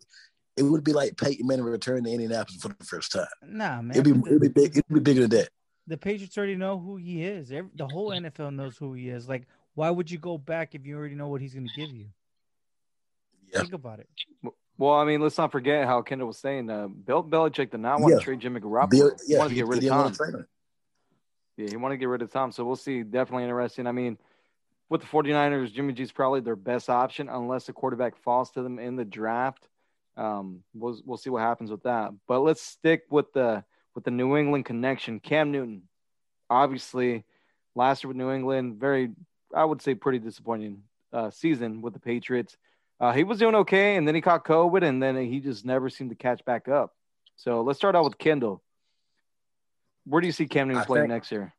It 0.57 0.63
would 0.63 0.83
be 0.83 0.93
like 0.93 1.17
Peyton 1.17 1.45
Manning 1.47 1.65
returning 1.65 2.05
to 2.05 2.11
Indianapolis 2.11 2.61
for 2.61 2.69
the 2.69 2.85
first 2.85 3.11
time. 3.11 3.25
Nah, 3.45 3.81
man. 3.81 3.91
It'd 3.91 4.03
be, 4.05 4.29
it'd 4.29 4.41
be 4.41 4.47
big. 4.47 4.71
It'd 4.77 4.87
be 4.87 4.99
bigger 4.99 5.21
than 5.21 5.31
that. 5.31 5.49
The 5.87 5.97
Patriots 5.97 6.37
already 6.37 6.55
know 6.55 6.79
who 6.79 6.95
he 6.97 7.23
is. 7.23 7.51
Every, 7.51 7.69
the 7.75 7.87
whole 7.87 8.09
NFL 8.09 8.55
knows 8.55 8.77
who 8.77 8.93
he 8.93 9.09
is. 9.09 9.27
Like, 9.29 9.47
why 9.75 9.89
would 9.89 10.09
you 10.09 10.17
go 10.17 10.37
back 10.37 10.73
if 10.73 10.85
you 10.85 10.97
already 10.97 11.15
know 11.15 11.27
what 11.27 11.41
he's 11.41 11.53
going 11.53 11.67
to 11.67 11.73
give 11.79 11.93
you? 11.93 12.07
Yeah. 13.53 13.59
Think 13.61 13.73
about 13.73 13.99
it. 13.99 14.09
Well, 14.77 14.93
I 14.93 15.05
mean, 15.05 15.21
let's 15.21 15.37
not 15.37 15.51
forget 15.51 15.85
how 15.85 16.01
Kendall 16.01 16.27
was 16.27 16.37
saying. 16.39 16.69
Uh, 16.69 16.87
Bill 16.87 17.23
Belichick 17.23 17.71
did 17.71 17.79
not 17.79 17.99
want 17.99 18.13
Yeah. 18.13 18.17
to 18.19 18.23
trade 18.23 18.39
Jimmy 18.39 18.59
Garoppolo. 18.61 18.89
Bill, 18.89 19.11
he 19.25 19.33
yeah, 19.33 19.39
wanted 19.39 19.49
to 19.49 19.55
get 19.55 19.67
rid 19.67 19.83
of 19.83 19.89
Tom. 19.89 19.97
want 20.01 20.15
to. 20.15 20.45
Yeah, 21.57 21.69
he 21.69 21.77
wanted 21.77 21.95
to 21.95 21.99
get 21.99 22.09
rid 22.09 22.21
of 22.21 22.31
Tom. 22.31 22.51
So 22.51 22.65
we'll 22.65 22.75
see. 22.75 23.03
Definitely 23.03 23.43
interesting. 23.43 23.87
I 23.87 23.91
mean, 23.91 24.17
with 24.89 25.01
the 25.01 25.07
49ers, 25.07 25.71
Jimmy 25.71 25.93
G's 25.93 26.11
probably 26.11 26.41
their 26.41 26.55
best 26.55 26.89
option 26.89 27.29
unless 27.29 27.65
the 27.65 27.73
quarterback 27.73 28.17
falls 28.17 28.51
to 28.51 28.61
them 28.63 28.79
in 28.79 28.95
the 28.95 29.05
draft. 29.05 29.67
Um, 30.17 30.63
we'll 30.73 30.99
we'll 31.05 31.17
see 31.17 31.29
what 31.29 31.41
happens 31.41 31.71
with 31.71 31.83
that. 31.83 32.11
But 32.27 32.39
let's 32.39 32.61
stick 32.61 33.03
with 33.09 33.33
the 33.33 33.63
with 33.93 34.03
the 34.03 34.11
New 34.11 34.37
England 34.37 34.65
connection. 34.65 35.19
Cam 35.19 35.51
Newton, 35.51 35.83
obviously, 36.49 37.23
last 37.75 38.03
year 38.03 38.09
with 38.09 38.17
New 38.17 38.31
England, 38.31 38.79
very 38.79 39.11
I 39.53 39.63
would 39.65 39.81
say 39.81 39.95
pretty 39.95 40.19
disappointing 40.19 40.83
uh, 41.13 41.29
season 41.29 41.81
with 41.81 41.93
the 41.93 41.99
Patriots. 41.99 42.57
Uh, 42.99 43.11
he 43.11 43.23
was 43.25 43.39
doing 43.39 43.55
okay, 43.55 43.97
and 43.97 44.07
then 44.07 44.15
he 44.15 44.21
caught 44.21 44.45
COVID, 44.45 44.83
and 44.83 45.03
then 45.03 45.17
he 45.17 45.39
just 45.41 45.65
never 45.65 45.89
seemed 45.89 46.11
to 46.11 46.15
catch 46.15 46.43
back 46.45 46.67
up. 46.69 46.93
So 47.35 47.61
let's 47.61 47.77
start 47.77 47.95
out 47.95 48.05
with 48.05 48.17
Kendall. 48.17 48.63
Where 50.05 50.21
do 50.21 50.27
you 50.27 50.33
see 50.33 50.47
Cam 50.47 50.67
Newton 50.69 50.83
I 50.83 50.85
playing 50.85 51.03
think- 51.03 51.13
next 51.13 51.31
year? 51.31 51.53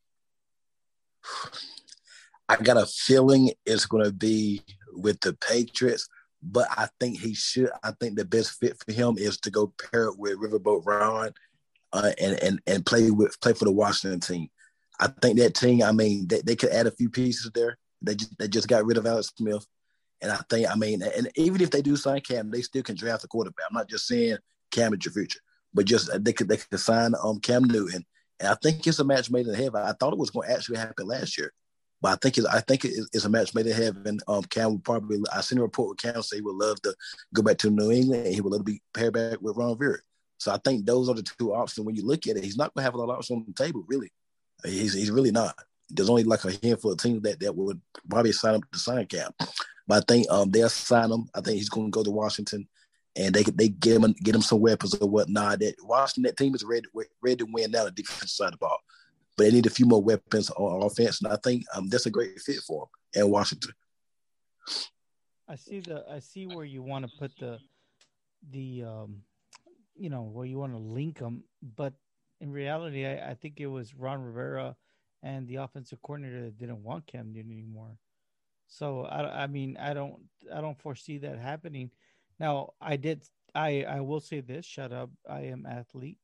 I 2.49 2.57
got 2.57 2.77
a 2.77 2.87
feeling 2.87 3.51
it's 3.65 3.87
going 3.87 4.05
to 4.05 4.13
be 4.13 4.63
with 4.93 5.21
the 5.21 5.33
Patriots, 5.35 6.09
but 6.43 6.68
I 6.70 6.89
think 7.01 7.18
he 7.18 7.34
should. 7.34 7.70
I 7.82 7.93
think 8.01 8.16
the 8.16 8.24
best 8.24 8.59
fit 8.59 8.76
for 8.84 8.93
him 8.93 9.16
is 9.18 9.39
to 9.41 9.51
go 9.51 9.72
pair 9.91 10.05
it 10.05 10.18
with 10.18 10.39
Riverboat 10.39 10.84
Ron, 10.84 11.32
uh, 11.93 12.12
and 12.20 12.43
and 12.43 12.61
and 12.66 12.87
play 12.87 13.11
with 13.11 13.41
play 13.41 13.53
for 13.53 13.64
the 13.64 13.72
Washington 13.72 14.20
team. 14.20 14.49
I 15.01 15.09
think 15.09 15.39
that 15.39 15.55
team. 15.55 15.82
I 15.82 15.93
mean, 15.93 16.26
they, 16.28 16.41
they 16.43 16.57
could 16.57 16.70
add 16.70 16.87
a 16.87 16.93
few 16.93 17.11
pieces 17.11 17.51
there. 17.55 17.78
They 18.03 18.14
just, 18.14 18.39
they 18.39 18.49
just 18.49 18.68
got 18.68 18.84
rid 18.84 18.97
of 18.97 19.07
Alex 19.07 19.32
Smith, 19.37 19.66
and 20.20 20.30
I 20.30 20.41
think. 20.49 20.70
I 20.70 20.74
mean, 20.74 21.03
and 21.03 21.30
even 21.37 21.61
if 21.61 21.70
they 21.70 21.82
do 21.82 21.97
sign 21.97 22.20
Cam, 22.20 22.51
they 22.51 22.62
still 22.62 22.82
can 22.82 22.97
draft 22.97 23.24
a 23.24 23.28
quarterback. 23.28 23.66
I'm 23.68 23.74
not 23.74 23.89
just 23.89 24.07
saying 24.07 24.39
Cam 24.70 24.95
is 24.95 25.05
your 25.05 25.12
future, 25.12 25.41
but 25.74 25.87
just 25.87 26.11
uh, 26.11 26.18
they 26.20 26.32
could 26.32 26.49
they 26.49 26.59
could 26.59 26.80
sign 26.80 27.14
um 27.22 27.41
Cam 27.41 27.64
Newton, 27.64 28.05
and 28.41 28.49
I 28.49 28.55
think 28.62 28.87
it's 28.87 28.99
a 28.99 29.05
match 29.05 29.30
made 29.30 29.47
in 29.47 29.55
heaven. 29.55 29.82
I 29.82 29.93
thought 29.93 30.12
it 30.12 30.18
was 30.18 30.30
going 30.30 30.49
to 30.49 30.55
actually 30.55 30.78
happen 30.78 31.07
last 31.07 31.39
year. 31.39 31.53
But 32.01 32.13
I 32.13 32.17
think 32.17 32.39
it's, 32.39 32.47
I 32.47 32.61
think 32.61 32.85
it's 32.85 33.25
a 33.25 33.29
match 33.29 33.55
made 33.55 33.67
in 33.67 33.73
heaven. 33.73 34.21
Um, 34.29 34.43
Cam 34.45 34.73
would 34.73 34.85
probably. 34.85 35.19
I 35.33 35.41
seen 35.41 35.59
a 35.59 35.63
report 35.63 35.91
with 35.91 35.99
Cam 35.99 36.23
say 36.23 36.37
he 36.37 36.43
would 36.43 36.57
love 36.57 36.81
to 36.83 36.95
go 37.35 37.43
back 37.43 37.59
to 37.59 37.71
New 37.71 37.91
England 37.91 38.27
and 38.27 38.35
he 38.35 38.41
would 38.41 38.53
love 38.53 38.61
to 38.61 38.65
be 38.65 38.83
paired 38.93 39.15
back 39.15 39.41
with 39.41 39.57
Ron 39.57 39.77
Rivera. 39.79 39.99
So 40.39 40.53
I 40.53 40.59
think 40.59 40.85
those 40.85 41.09
are 41.09 41.15
the 41.15 41.23
two 41.23 41.55
options. 41.55 41.87
When 41.87 41.95
you 41.95 42.05
look 42.05 42.27
at 42.27 42.37
it, 42.37 42.45
he's 42.45 42.59
not 42.59 42.75
going 42.75 42.83
to 42.83 42.85
have 42.85 42.95
a 42.95 42.99
lot 42.99 43.11
of 43.11 43.19
options 43.19 43.39
on 43.39 43.47
the 43.47 43.65
table. 43.65 43.85
Really, 43.89 44.13
he's 44.65 44.93
he's 44.93 45.11
really 45.11 45.31
not. 45.31 45.55
There's 45.89 46.11
only 46.11 46.25
like 46.25 46.45
a 46.45 46.53
handful 46.63 46.93
of 46.93 46.99
teams 46.99 47.23
that, 47.23 47.41
that 47.41 47.57
would 47.57 47.81
probably 48.11 48.33
sign 48.33 48.57
him 48.57 48.63
to 48.73 48.79
sign 48.79 49.07
Cam. 49.07 49.31
But 49.87 50.03
I 50.03 50.13
think 50.13 50.31
um 50.31 50.51
they'll 50.51 50.69
sign 50.69 51.11
him. 51.11 51.29
I 51.35 51.41
think 51.41 51.57
he's 51.57 51.71
going 51.71 51.87
to 51.87 51.91
go 51.91 52.03
to 52.03 52.11
Washington, 52.11 52.69
and 53.17 53.35
they 53.35 53.45
they 53.45 53.69
get 53.69 53.97
him 53.97 54.15
get 54.23 54.35
him 54.35 54.43
some 54.43 54.61
weapons 54.61 54.95
or 54.97 55.09
whatnot. 55.09 55.61
That 55.61 55.77
Washington 55.83 56.25
that 56.25 56.37
team 56.37 56.55
is 56.55 56.65
ready 56.65 56.87
ready 57.23 57.37
to 57.37 57.47
win 57.51 57.71
now 57.71 57.85
the 57.85 57.91
defensive 57.91 58.29
side 58.29 58.47
of 58.49 58.53
the 58.53 58.59
ball 58.59 58.79
but 59.37 59.45
they 59.45 59.51
need 59.51 59.66
a 59.66 59.70
few 59.70 59.87
more 59.87 60.03
weapons 60.03 60.51
on 60.51 60.82
offense, 60.82 61.20
and 61.22 61.32
I 61.32 61.37
think 61.37 61.64
um, 61.74 61.89
that's 61.89 62.07
a 62.07 62.11
great 62.11 62.41
fit 62.41 62.61
for 62.66 62.89
him 63.14 63.26
in 63.26 63.30
Washington. 63.30 63.72
I 65.49 65.57
see 65.57 65.80
the 65.80 66.05
I 66.11 66.18
see 66.18 66.47
where 66.47 66.64
you 66.64 66.82
want 66.82 67.09
to 67.09 67.16
put 67.18 67.37
the 67.39 67.59
the 68.51 68.84
um 68.84 69.22
you 69.95 70.11
know 70.11 70.22
where 70.22 70.47
you 70.47 70.59
want 70.59 70.72
to 70.72 70.78
link 70.78 71.18
them, 71.18 71.45
but 71.76 71.95
in 72.41 72.53
reality, 72.53 73.07
I, 73.07 73.30
I 73.30 73.34
think 73.34 73.61
it 73.61 73.66
was 73.66 73.95
Ron 73.95 74.20
Rivera 74.20 74.76
and 75.22 75.49
the 75.49 75.57
offensive 75.57 76.03
coordinator 76.03 76.43
that 76.43 76.59
didn't 76.59 76.82
want 76.82 77.07
Cam 77.07 77.32
Newton 77.32 77.53
anymore. 77.53 77.97
So 78.66 79.05
I 79.05 79.45
I 79.45 79.47
mean 79.47 79.76
I 79.76 79.95
don't 79.95 80.16
I 80.53 80.61
don't 80.61 80.80
foresee 80.80 81.18
that 81.18 81.39
happening. 81.39 81.91
Now 82.41 82.72
I 82.80 82.97
did 82.97 83.22
I 83.55 83.84
I 83.84 84.01
will 84.01 84.20
say 84.20 84.41
this. 84.41 84.66
Shut 84.66 84.93
up. 84.93 85.11
I 85.28 85.43
am 85.43 85.66
athlete. 85.66 86.18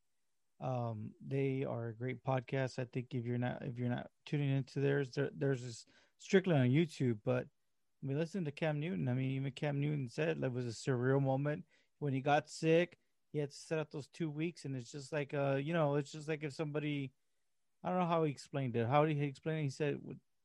Um, 0.62 1.10
they 1.26 1.64
are 1.68 1.88
a 1.88 1.94
great 1.94 2.22
podcast. 2.24 2.78
I 2.78 2.86
think 2.92 3.06
if 3.10 3.24
you're 3.24 3.38
not 3.38 3.62
if 3.62 3.78
you're 3.78 3.88
not 3.88 4.08
tuning 4.26 4.56
into 4.56 4.80
theirs, 4.80 5.10
there, 5.14 5.30
there's 5.36 5.62
this 5.62 5.86
strictly 6.18 6.54
on 6.54 6.68
YouTube, 6.68 7.18
but 7.24 7.46
I 8.02 8.06
mean, 8.06 8.18
listen 8.18 8.44
to 8.44 8.52
Cam 8.52 8.80
Newton. 8.80 9.08
I 9.08 9.14
mean, 9.14 9.30
even 9.32 9.50
Cam 9.52 9.80
Newton 9.80 10.08
said 10.08 10.40
that 10.40 10.52
was 10.52 10.66
a 10.66 10.70
surreal 10.70 11.22
moment 11.22 11.64
when 11.98 12.12
he 12.12 12.20
got 12.20 12.48
sick. 12.48 12.96
He 13.32 13.38
had 13.38 13.50
to 13.50 13.56
set 13.56 13.78
up 13.78 13.90
those 13.90 14.08
two 14.08 14.30
weeks, 14.30 14.64
and 14.64 14.76
it's 14.76 14.92
just 14.92 15.12
like, 15.12 15.34
uh, 15.34 15.54
you 15.54 15.72
know, 15.72 15.96
it's 15.96 16.12
just 16.12 16.28
like 16.28 16.44
if 16.44 16.52
somebody, 16.52 17.12
I 17.82 17.88
don't 17.88 18.00
know 18.00 18.06
how 18.06 18.24
he 18.24 18.30
explained 18.30 18.76
it. 18.76 18.86
How 18.86 19.06
did 19.06 19.16
he 19.16 19.24
explain 19.24 19.58
it? 19.58 19.62
He 19.62 19.70
said, 19.70 19.98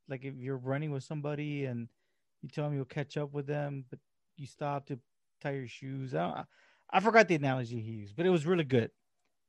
like, 0.07 0.23
if 0.23 0.35
you're 0.35 0.57
running 0.57 0.91
with 0.91 1.03
somebody 1.03 1.65
and 1.65 1.89
you 2.41 2.49
tell 2.49 2.63
them 2.65 2.75
you'll 2.75 2.85
catch 2.85 3.17
up 3.17 3.33
with 3.33 3.45
them, 3.45 3.85
but 3.89 3.99
you 4.37 4.47
stop 4.47 4.85
to 4.87 4.99
tie 5.41 5.51
your 5.51 5.67
shoes. 5.67 6.15
I, 6.15 6.45
I 6.89 6.99
forgot 7.01 7.27
the 7.27 7.35
analogy 7.35 7.81
he 7.81 7.91
used, 7.91 8.15
but 8.15 8.25
it 8.25 8.29
was 8.29 8.45
really 8.45 8.63
good. 8.63 8.91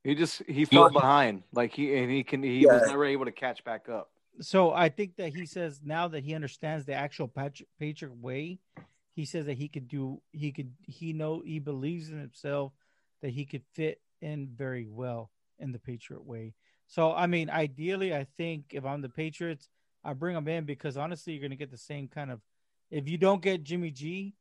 He 0.03 0.15
just 0.15 0.41
he 0.47 0.65
fell 0.65 0.89
behind, 0.89 1.43
like 1.53 1.73
he 1.73 1.95
and 1.97 2.09
he 2.09 2.23
can 2.23 2.41
he 2.41 2.65
was 2.65 2.83
never 2.87 3.05
able 3.05 3.25
to 3.25 3.31
catch 3.31 3.63
back 3.63 3.89
up. 3.89 4.09
so 4.41 4.71
I 4.71 4.89
think 4.89 5.17
that 5.17 5.33
he 5.33 5.45
says 5.45 5.81
now 5.83 6.07
that 6.09 6.23
he 6.23 6.33
understands 6.33 6.85
the 6.85 6.93
actual 6.93 7.27
Patrick, 7.27 7.67
Patriot 7.79 8.15
way, 8.21 8.59
he 9.13 9.25
says 9.25 9.45
that 9.47 9.57
he 9.57 9.67
could 9.67 9.87
do 9.87 10.21
he 10.31 10.51
could 10.51 10.71
he 10.87 11.11
know 11.13 11.41
he 11.45 11.59
believes 11.59 12.09
in 12.09 12.19
himself 12.19 12.71
that 13.21 13.31
he 13.31 13.45
could 13.45 13.63
fit 13.73 13.99
in 14.21 14.47
very 14.55 14.87
well 14.89 15.29
in 15.59 15.71
the 15.73 15.79
Patriot 15.79 16.25
way. 16.25 16.53
So 16.87 17.13
I 17.13 17.27
mean, 17.27 17.49
ideally, 17.49 18.15
I 18.15 18.25
think 18.37 18.67
if 18.71 18.85
I'm 18.85 19.01
the 19.01 19.09
Patriots, 19.09 19.67
I 20.03 20.13
bring 20.13 20.35
him 20.35 20.47
in 20.47 20.63
because 20.63 20.95
honestly, 20.95 21.33
you're 21.33 21.41
going 21.41 21.51
to 21.51 21.57
get 21.57 21.71
the 21.71 21.77
same 21.77 22.07
kind 22.07 22.31
of. 22.31 22.39
If 22.89 23.07
you 23.07 23.17
don't 23.17 23.41
get 23.41 23.63
Jimmy 23.63 23.91
G, 23.91 24.33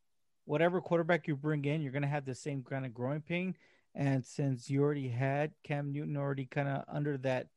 whatever 0.44 0.80
quarterback 0.80 1.26
you 1.26 1.36
bring 1.36 1.64
in, 1.64 1.82
you're 1.82 1.92
going 1.92 2.02
to 2.02 2.08
have 2.08 2.24
the 2.24 2.34
same 2.34 2.62
kind 2.62 2.86
of 2.86 2.94
growing 2.94 3.20
pain. 3.20 3.56
And 3.98 4.24
since 4.24 4.70
you 4.70 4.82
already 4.82 5.08
had 5.08 5.50
Cam 5.64 5.92
Newton 5.92 6.16
already 6.16 6.46
kind 6.46 6.68
of 6.68 6.84
under 6.88 7.18
that 7.18 7.48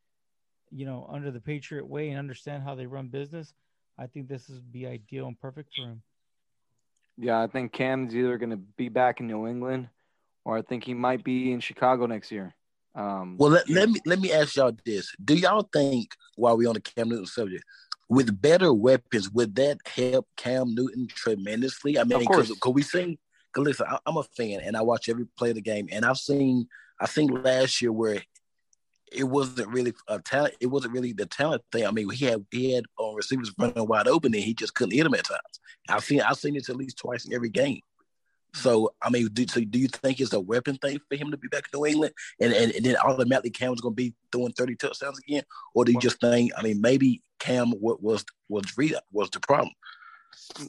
you 0.71 0.85
know, 0.85 1.05
under 1.09 1.31
the 1.31 1.39
Patriot 1.39 1.85
way 1.85 2.09
and 2.09 2.17
understand 2.17 2.63
how 2.63 2.75
they 2.75 2.85
run 2.85 3.09
business, 3.09 3.53
I 3.99 4.07
think 4.07 4.27
this 4.27 4.47
would 4.49 4.71
be 4.71 4.87
ideal 4.87 5.27
and 5.27 5.39
perfect 5.39 5.75
for 5.75 5.83
him. 5.83 6.01
Yeah, 7.17 7.41
I 7.41 7.47
think 7.47 7.73
Cam's 7.73 8.15
either 8.15 8.37
going 8.37 8.51
to 8.51 8.57
be 8.57 8.89
back 8.89 9.19
in 9.19 9.27
New 9.27 9.47
England, 9.47 9.89
or 10.45 10.57
I 10.57 10.61
think 10.61 10.83
he 10.85 10.93
might 10.93 11.23
be 11.23 11.51
in 11.51 11.59
Chicago 11.59 12.05
next 12.05 12.31
year. 12.31 12.55
Um, 12.95 13.35
Well, 13.37 13.51
let, 13.51 13.69
let 13.69 13.89
me 13.89 13.99
let 14.05 14.19
me 14.19 14.31
ask 14.31 14.55
y'all 14.55 14.75
this: 14.85 15.13
Do 15.23 15.35
y'all 15.35 15.67
think, 15.71 16.15
while 16.35 16.57
we're 16.57 16.69
on 16.69 16.75
the 16.75 16.81
Cam 16.81 17.09
Newton 17.09 17.25
subject, 17.25 17.63
with 18.09 18.41
better 18.41 18.73
weapons, 18.73 19.29
would 19.29 19.55
that 19.55 19.77
help 19.85 20.27
Cam 20.35 20.73
Newton 20.73 21.07
tremendously? 21.07 21.99
I 21.99 22.03
mean, 22.05 22.25
course. 22.25 22.49
because 22.49 22.73
we 22.73 22.81
seen, 22.81 23.17
cause 23.53 23.65
listen, 23.65 23.87
I, 23.89 23.97
I'm 24.05 24.17
a 24.17 24.23
fan 24.23 24.61
and 24.61 24.75
I 24.75 24.81
watch 24.81 25.09
every 25.09 25.25
play 25.37 25.49
of 25.49 25.55
the 25.55 25.61
game, 25.61 25.87
and 25.91 26.05
I've 26.05 26.17
seen, 26.17 26.67
I 26.99 27.07
think 27.07 27.31
last 27.31 27.81
year 27.81 27.91
where 27.91 28.21
it 29.11 29.25
wasn't 29.25 29.67
really 29.69 29.93
a 30.07 30.19
talent. 30.19 30.55
It 30.61 30.67
wasn't 30.67 30.93
really 30.93 31.13
the 31.13 31.25
talent 31.25 31.63
thing. 31.71 31.85
I 31.85 31.91
mean, 31.91 32.09
he 32.09 32.25
had 32.25 32.45
he 32.51 32.73
had 32.73 32.85
uh, 32.99 33.13
receivers 33.13 33.51
running 33.57 33.87
wide 33.87 34.07
open, 34.07 34.33
and 34.33 34.43
he 34.43 34.53
just 34.53 34.73
couldn't 34.73 34.95
hit 34.95 35.03
them 35.03 35.13
at 35.13 35.25
times. 35.25 35.59
I've 35.89 36.03
seen 36.03 36.21
I've 36.21 36.37
seen 36.37 36.53
this 36.53 36.69
at 36.69 36.77
least 36.77 36.97
twice 36.97 37.25
in 37.25 37.33
every 37.33 37.49
game. 37.49 37.81
So 38.53 38.93
I 39.01 39.09
mean, 39.09 39.27
do, 39.31 39.45
so 39.47 39.61
do 39.61 39.79
you 39.79 39.87
think 39.87 40.19
it's 40.19 40.33
a 40.33 40.39
weapon 40.39 40.77
thing 40.77 40.99
for 41.09 41.17
him 41.17 41.31
to 41.31 41.37
be 41.37 41.47
back 41.49 41.65
in 41.73 41.79
New 41.79 41.85
England, 41.85 42.13
and 42.39 42.53
and, 42.53 42.71
and 42.71 42.85
then 42.85 42.95
automatically 42.97 43.49
Cam's 43.49 43.81
going 43.81 43.93
to 43.93 44.03
be 44.03 44.13
throwing 44.31 44.53
thirty 44.53 44.75
touchdowns 44.75 45.19
again, 45.19 45.43
or 45.75 45.85
do 45.85 45.91
you 45.91 45.99
just 45.99 46.19
think? 46.21 46.51
I 46.57 46.61
mean, 46.61 46.79
maybe 46.81 47.21
Cam 47.39 47.73
was 47.79 48.25
was 48.49 48.73
was 49.11 49.29
the 49.29 49.39
problem? 49.41 49.71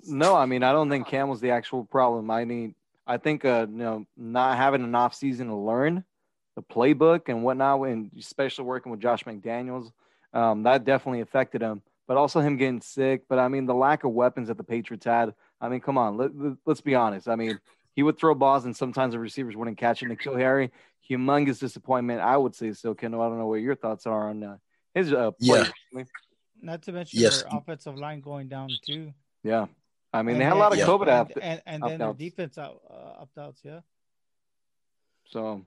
No, 0.06 0.34
I 0.34 0.46
mean 0.46 0.62
I 0.62 0.72
don't 0.72 0.90
think 0.90 1.06
Cam 1.06 1.28
was 1.28 1.40
the 1.40 1.50
actual 1.50 1.84
problem. 1.84 2.30
I 2.30 2.44
mean 2.44 2.74
I 3.06 3.16
think 3.16 3.44
uh 3.44 3.66
you 3.70 3.76
know 3.76 4.06
not 4.16 4.56
having 4.56 4.82
an 4.84 4.94
off 4.94 5.14
season 5.14 5.48
to 5.48 5.56
learn 5.56 6.04
the 6.56 6.62
playbook 6.62 7.28
and 7.28 7.42
whatnot, 7.44 7.80
and 7.88 8.10
especially 8.18 8.64
working 8.64 8.92
with 8.92 9.00
Josh 9.00 9.24
McDaniels, 9.24 9.90
um, 10.34 10.64
that 10.64 10.84
definitely 10.84 11.20
affected 11.22 11.62
him. 11.62 11.82
But 12.06 12.16
also 12.18 12.40
him 12.40 12.56
getting 12.58 12.80
sick. 12.82 13.22
But 13.28 13.38
I 13.38 13.48
mean 13.48 13.66
the 13.66 13.74
lack 13.74 14.04
of 14.04 14.12
weapons 14.12 14.48
that 14.48 14.56
the 14.56 14.64
Patriots 14.64 15.06
had. 15.06 15.34
I 15.60 15.68
mean, 15.68 15.80
come 15.80 15.96
on, 15.98 16.16
let, 16.16 16.36
let- 16.36 16.56
let's 16.66 16.80
be 16.80 16.94
honest. 16.94 17.28
I 17.28 17.36
mean 17.36 17.58
he 17.94 18.02
would 18.02 18.18
throw 18.18 18.34
balls 18.34 18.64
and 18.64 18.74
sometimes 18.76 19.12
the 19.12 19.18
receivers 19.18 19.54
wouldn't 19.56 19.76
catch 19.78 20.02
it. 20.02 20.08
N'Keal 20.08 20.38
Harry, 20.38 20.70
humongous 21.08 21.60
disappointment. 21.60 22.20
I 22.20 22.36
would 22.36 22.54
say 22.54 22.72
so. 22.72 22.94
Kendall, 22.94 23.20
I 23.22 23.28
don't 23.28 23.38
know 23.38 23.46
what 23.46 23.56
your 23.60 23.74
thoughts 23.74 24.06
are 24.06 24.30
on 24.30 24.42
uh, 24.42 24.56
his 24.94 25.12
uh, 25.12 25.30
play. 25.32 25.66
Yeah. 25.92 26.04
Not 26.60 26.82
to 26.82 26.92
mention 26.92 27.18
Yes. 27.20 27.42
their 27.42 27.58
offensive 27.58 27.98
line 27.98 28.20
going 28.20 28.48
down 28.48 28.70
too. 28.86 29.12
Yeah. 29.42 29.66
I 30.12 30.22
mean, 30.22 30.34
And 30.34 30.40
they 30.40 30.44
had 30.44 30.54
a 30.54 30.56
lot 30.56 30.72
of 30.72 30.78
Yeah. 30.78 30.86
COVID 30.86 31.02
and, 31.02 31.10
opt- 31.10 31.38
and, 31.40 31.62
and 31.66 31.82
then 31.82 32.02
opt-outs. 32.02 32.18
defense 32.18 32.58
out 32.58 32.80
uh, 32.90 33.20
opt 33.22 33.38
outs. 33.38 33.60
Yeah. 33.64 33.80
So 35.30 35.64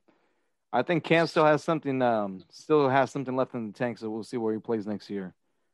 I 0.72 0.82
think 0.84 1.04
Cam 1.04 1.28
still 1.28 1.46
has 1.46 1.64
something 1.64 2.02
um 2.02 2.44
still 2.52 2.88
has 2.90 3.12
something 3.12 3.36
left 3.36 3.54
in 3.56 3.68
the 3.68 3.74
tank, 3.74 3.98
so 3.98 4.10
we'll 4.10 4.24
see 4.24 4.38
where 4.38 4.54
he 4.54 4.60
plays 4.60 4.86
next 4.86 5.10
year. 5.10 5.34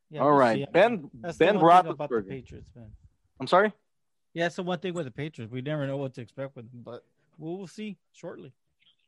Yeah, 0.10 0.22
All 0.22 0.32
right, 0.32 0.60
see. 0.60 0.68
Ben 0.72 1.10
That's 1.22 1.38
Ben 1.38 1.56
the 1.58 1.62
one 1.64 1.84
thing 1.84 1.92
about 1.92 2.10
the 2.10 2.16
Roethlisberger. 2.16 2.30
Patriots, 2.30 2.70
man. 2.76 2.92
I'm 3.40 3.48
sorry. 3.48 3.72
Yeah, 4.34 4.48
So 4.48 4.64
one 4.64 4.80
thing 4.80 4.94
with 4.94 5.06
the 5.06 5.12
Patriots. 5.12 5.52
We 5.52 5.62
never 5.62 5.86
know 5.88 5.98
what 5.98 6.14
to 6.16 6.22
expect 6.22 6.56
with 6.56 6.72
them, 6.72 6.82
but 6.86 7.04
we'll, 7.38 7.58
we'll 7.58 7.68
see 7.68 7.98
shortly. 8.14 8.54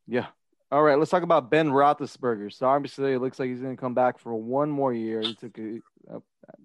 Yeah. 0.07 0.27
All 0.71 0.81
right, 0.81 0.97
let's 0.97 1.11
talk 1.11 1.23
about 1.23 1.49
Ben 1.51 1.69
Roethlisberger. 1.69 2.51
So 2.51 2.65
obviously, 2.67 3.13
it 3.13 3.19
looks 3.19 3.39
like 3.39 3.47
he's 3.49 3.61
going 3.61 3.75
to 3.75 3.79
come 3.79 3.93
back 3.93 4.17
for 4.19 4.33
one 4.33 4.69
more 4.69 4.91
year. 4.93 5.21
He 5.21 5.35
took 5.35 5.57
a, 5.57 5.79
a 6.09 6.21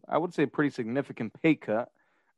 I 0.08 0.18
would 0.18 0.32
say, 0.34 0.44
a 0.44 0.46
pretty 0.48 0.70
significant 0.70 1.32
pay 1.42 1.54
cut. 1.56 1.90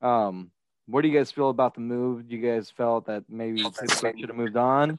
Um, 0.03 0.51
what 0.87 1.03
do 1.03 1.09
you 1.09 1.17
guys 1.17 1.31
feel 1.31 1.51
about 1.51 1.75
the 1.75 1.81
move? 1.81 2.29
Do 2.29 2.37
you 2.37 2.43
guys 2.43 2.71
felt 2.71 3.07
that 3.07 3.25
maybe 3.29 3.63
Pittsburgh 3.63 4.19
should 4.19 4.29
have 4.29 4.37
moved 4.37 4.57
on, 4.57 4.99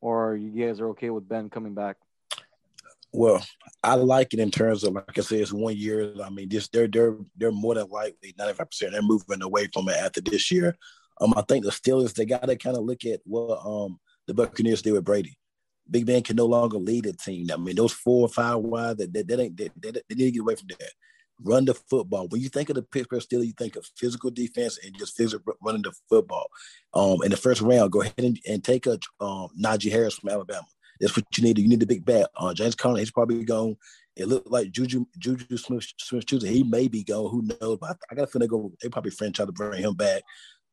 or 0.00 0.36
you 0.36 0.66
guys 0.66 0.80
are 0.80 0.88
okay 0.90 1.10
with 1.10 1.28
Ben 1.28 1.50
coming 1.50 1.74
back? 1.74 1.96
Well, 3.12 3.44
I 3.82 3.94
like 3.94 4.32
it 4.32 4.40
in 4.40 4.50
terms 4.50 4.84
of 4.84 4.94
like 4.94 5.18
I 5.18 5.20
said, 5.20 5.40
it's 5.40 5.52
one 5.52 5.76
year. 5.76 6.14
I 6.22 6.30
mean, 6.30 6.48
just 6.48 6.72
they're 6.72 6.88
they're 6.88 7.16
they're 7.36 7.52
more 7.52 7.74
than 7.74 7.88
likely 7.88 8.34
ninety 8.38 8.54
five 8.54 8.70
percent 8.70 8.92
they're 8.92 9.02
moving 9.02 9.42
away 9.42 9.68
from 9.72 9.88
it 9.88 9.96
after 9.96 10.20
this 10.20 10.50
year. 10.50 10.76
Um, 11.20 11.34
I 11.36 11.42
think 11.42 11.64
the 11.64 11.70
Steelers 11.70 12.14
they 12.14 12.24
got 12.24 12.46
to 12.46 12.56
kind 12.56 12.76
of 12.76 12.84
look 12.84 13.04
at 13.04 13.20
what 13.24 13.58
um 13.64 13.98
the 14.26 14.34
Buccaneers 14.34 14.82
did 14.82 14.92
with 14.92 15.04
Brady. 15.04 15.36
Big 15.90 16.06
Ben 16.06 16.22
can 16.22 16.36
no 16.36 16.46
longer 16.46 16.78
lead 16.78 17.06
a 17.06 17.12
team. 17.12 17.48
I 17.52 17.56
mean, 17.56 17.76
those 17.76 17.92
four 17.92 18.26
or 18.26 18.28
five 18.28 18.58
wide 18.58 18.98
that 18.98 19.12
that, 19.12 19.28
that 19.28 19.40
ain't 19.40 19.56
they, 19.56 19.70
they, 19.76 19.90
they 19.90 20.14
need 20.14 20.24
to 20.26 20.30
get 20.30 20.40
away 20.40 20.54
from 20.54 20.68
that. 20.68 20.92
Run 21.44 21.64
the 21.64 21.74
football. 21.74 22.28
When 22.28 22.40
you 22.40 22.48
think 22.48 22.68
of 22.68 22.76
the 22.76 22.82
Pittsburgh 22.82 23.20
Steelers, 23.20 23.46
you 23.46 23.52
think 23.52 23.76
of 23.76 23.86
physical 23.96 24.30
defense 24.30 24.78
and 24.84 24.96
just 24.98 25.16
physical 25.16 25.54
running 25.62 25.82
the 25.82 25.92
football. 26.08 26.46
Um, 26.94 27.22
in 27.22 27.30
the 27.30 27.36
first 27.36 27.60
round, 27.60 27.92
go 27.92 28.02
ahead 28.02 28.14
and, 28.18 28.38
and 28.48 28.62
take 28.62 28.86
a 28.86 28.98
um, 29.20 29.48
Najee 29.60 29.90
Harris 29.90 30.14
from 30.18 30.30
Alabama. 30.30 30.66
That's 31.00 31.16
what 31.16 31.26
you 31.36 31.42
need. 31.44 31.58
You 31.58 31.68
need 31.68 31.80
the 31.80 31.86
big 31.86 32.04
bat. 32.04 32.30
Uh, 32.36 32.54
James 32.54 32.74
Conner, 32.74 32.98
he's 32.98 33.10
probably 33.10 33.44
gone. 33.44 33.76
It 34.14 34.28
looked 34.28 34.50
like 34.50 34.70
Juju 34.70 35.06
Juju 35.18 35.56
Smith 35.56 35.86
Smith 35.98 36.24
Schuster. 36.28 36.46
He 36.46 36.62
may 36.62 36.86
be 36.86 37.02
gone. 37.02 37.30
Who 37.30 37.42
knows? 37.42 37.78
But 37.80 37.90
I, 37.90 37.94
I 38.10 38.14
got 38.14 38.20
to 38.22 38.26
feel 38.26 38.40
they 38.40 38.46
go. 38.46 38.72
They 38.82 38.88
probably 38.88 39.10
try 39.10 39.30
to 39.30 39.52
bring 39.52 39.82
him 39.82 39.94
back. 39.94 40.22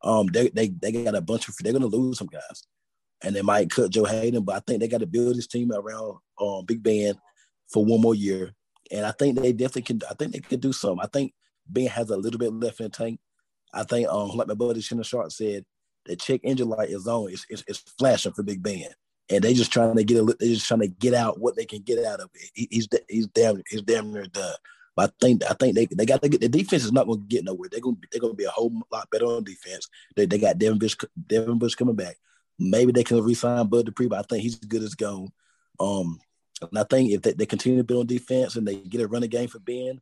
Um, 0.02 0.26
they 0.26 0.48
they 0.50 0.68
they 0.68 0.92
got 0.92 1.14
a 1.14 1.20
bunch 1.20 1.48
of. 1.48 1.54
They're 1.58 1.72
gonna 1.72 1.86
lose 1.86 2.18
some 2.18 2.28
guys, 2.28 2.64
and 3.22 3.34
they 3.34 3.42
might 3.42 3.70
cut 3.70 3.90
Joe 3.90 4.04
Haden. 4.04 4.44
But 4.44 4.56
I 4.56 4.60
think 4.60 4.80
they 4.80 4.88
got 4.88 5.00
to 5.00 5.06
build 5.06 5.36
this 5.36 5.46
team 5.46 5.72
around 5.72 6.18
um 6.40 6.64
Big 6.66 6.82
Ben 6.82 7.14
for 7.72 7.84
one 7.84 8.00
more 8.00 8.14
year. 8.14 8.54
And 8.90 9.06
I 9.06 9.12
think 9.12 9.38
they 9.38 9.52
definitely 9.52 9.82
can. 9.82 10.00
I 10.10 10.14
think 10.14 10.32
they 10.32 10.40
can 10.40 10.60
do 10.60 10.72
something. 10.72 11.00
I 11.02 11.06
think 11.06 11.32
Ben 11.66 11.86
has 11.86 12.10
a 12.10 12.16
little 12.16 12.38
bit 12.38 12.52
left 12.52 12.80
in 12.80 12.84
the 12.84 12.90
tank. 12.90 13.20
I 13.72 13.84
think, 13.84 14.08
um, 14.08 14.30
like 14.30 14.48
my 14.48 14.54
buddy 14.54 14.80
Shannon 14.80 15.04
Sharpe 15.04 15.30
said, 15.30 15.64
the 16.06 16.16
check 16.16 16.40
engine 16.42 16.68
light 16.68 16.90
is 16.90 17.06
on. 17.06 17.30
It's, 17.30 17.46
it's, 17.48 17.62
it's 17.68 17.78
flashing 17.98 18.32
for 18.32 18.42
Big 18.42 18.62
Ben, 18.62 18.88
and 19.28 19.44
they 19.44 19.54
just 19.54 19.72
trying 19.72 19.96
to 19.96 20.04
get 20.04 20.18
a. 20.18 20.24
They 20.24 20.48
just 20.48 20.66
trying 20.66 20.80
to 20.80 20.88
get 20.88 21.14
out 21.14 21.38
what 21.38 21.56
they 21.56 21.64
can 21.64 21.82
get 21.82 22.04
out 22.04 22.20
of 22.20 22.30
it. 22.34 22.50
He, 22.54 22.68
he's 22.70 22.88
he's 23.08 23.26
damn 23.28 23.62
he's 23.68 23.82
damn 23.82 24.12
near 24.12 24.26
done. 24.26 24.54
But 24.96 25.10
I 25.10 25.24
think 25.24 25.44
I 25.48 25.54
think 25.54 25.76
they 25.76 25.86
they 25.86 26.06
got 26.06 26.22
to 26.22 26.28
get 26.28 26.40
the 26.40 26.48
defense 26.48 26.84
is 26.84 26.92
not 26.92 27.06
going 27.06 27.20
to 27.20 27.26
get 27.26 27.44
nowhere. 27.44 27.68
They're 27.70 27.80
going 27.80 27.96
to 27.96 28.08
they're 28.10 28.20
going 28.20 28.32
to 28.32 28.36
be 28.36 28.44
a 28.44 28.50
whole 28.50 28.72
lot 28.90 29.08
better 29.10 29.26
on 29.26 29.44
defense. 29.44 29.88
They 30.16 30.26
they 30.26 30.38
got 30.38 30.58
Devin 30.58 30.78
Bush 30.78 30.96
Devin 31.26 31.58
Bush 31.58 31.74
coming 31.74 31.94
back. 31.94 32.16
Maybe 32.58 32.92
they 32.92 33.04
can 33.04 33.22
resign 33.22 33.68
Bud 33.68 33.86
Dupree, 33.86 34.08
but 34.08 34.18
I 34.18 34.22
think 34.22 34.42
he's 34.42 34.56
good 34.56 34.82
as 34.82 34.94
gone. 34.94 35.28
Um, 35.78 36.18
and 36.62 36.78
I 36.78 36.84
think 36.84 37.10
if 37.10 37.22
they, 37.22 37.32
they 37.32 37.46
continue 37.46 37.78
to 37.78 37.84
build 37.84 38.00
on 38.00 38.06
defense 38.06 38.56
and 38.56 38.66
they 38.66 38.76
get 38.76 39.00
a 39.00 39.08
running 39.08 39.30
game 39.30 39.48
for 39.48 39.58
Ben, 39.58 40.00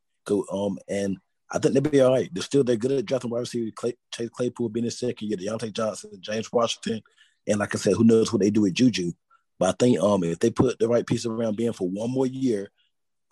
um, 0.52 0.78
and 0.88 1.16
I 1.50 1.58
think 1.58 1.74
they'll 1.74 1.82
be 1.82 2.00
all 2.00 2.12
right. 2.12 2.28
They're 2.32 2.42
still 2.42 2.64
they're 2.64 2.76
good 2.76 2.92
at 2.92 3.06
drafting 3.06 3.30
wide 3.30 3.40
receiver. 3.40 3.70
Clay, 3.74 3.94
Chase 4.12 4.28
Claypool 4.30 4.68
being 4.68 4.84
in 4.84 4.90
second 4.90 5.28
year, 5.28 5.38
Diontae 5.38 5.72
Johnson, 5.72 6.10
James 6.20 6.52
Washington, 6.52 7.02
and 7.46 7.58
like 7.58 7.74
I 7.74 7.78
said, 7.78 7.94
who 7.94 8.04
knows 8.04 8.32
what 8.32 8.40
they 8.40 8.50
do 8.50 8.62
with 8.62 8.74
Juju. 8.74 9.12
But 9.58 9.70
I 9.70 9.72
think 9.78 10.00
um, 10.00 10.22
if 10.24 10.38
they 10.38 10.50
put 10.50 10.78
the 10.78 10.88
right 10.88 11.06
piece 11.06 11.26
around 11.26 11.56
Ben 11.56 11.72
for 11.72 11.88
one 11.88 12.10
more 12.10 12.26
year, 12.26 12.70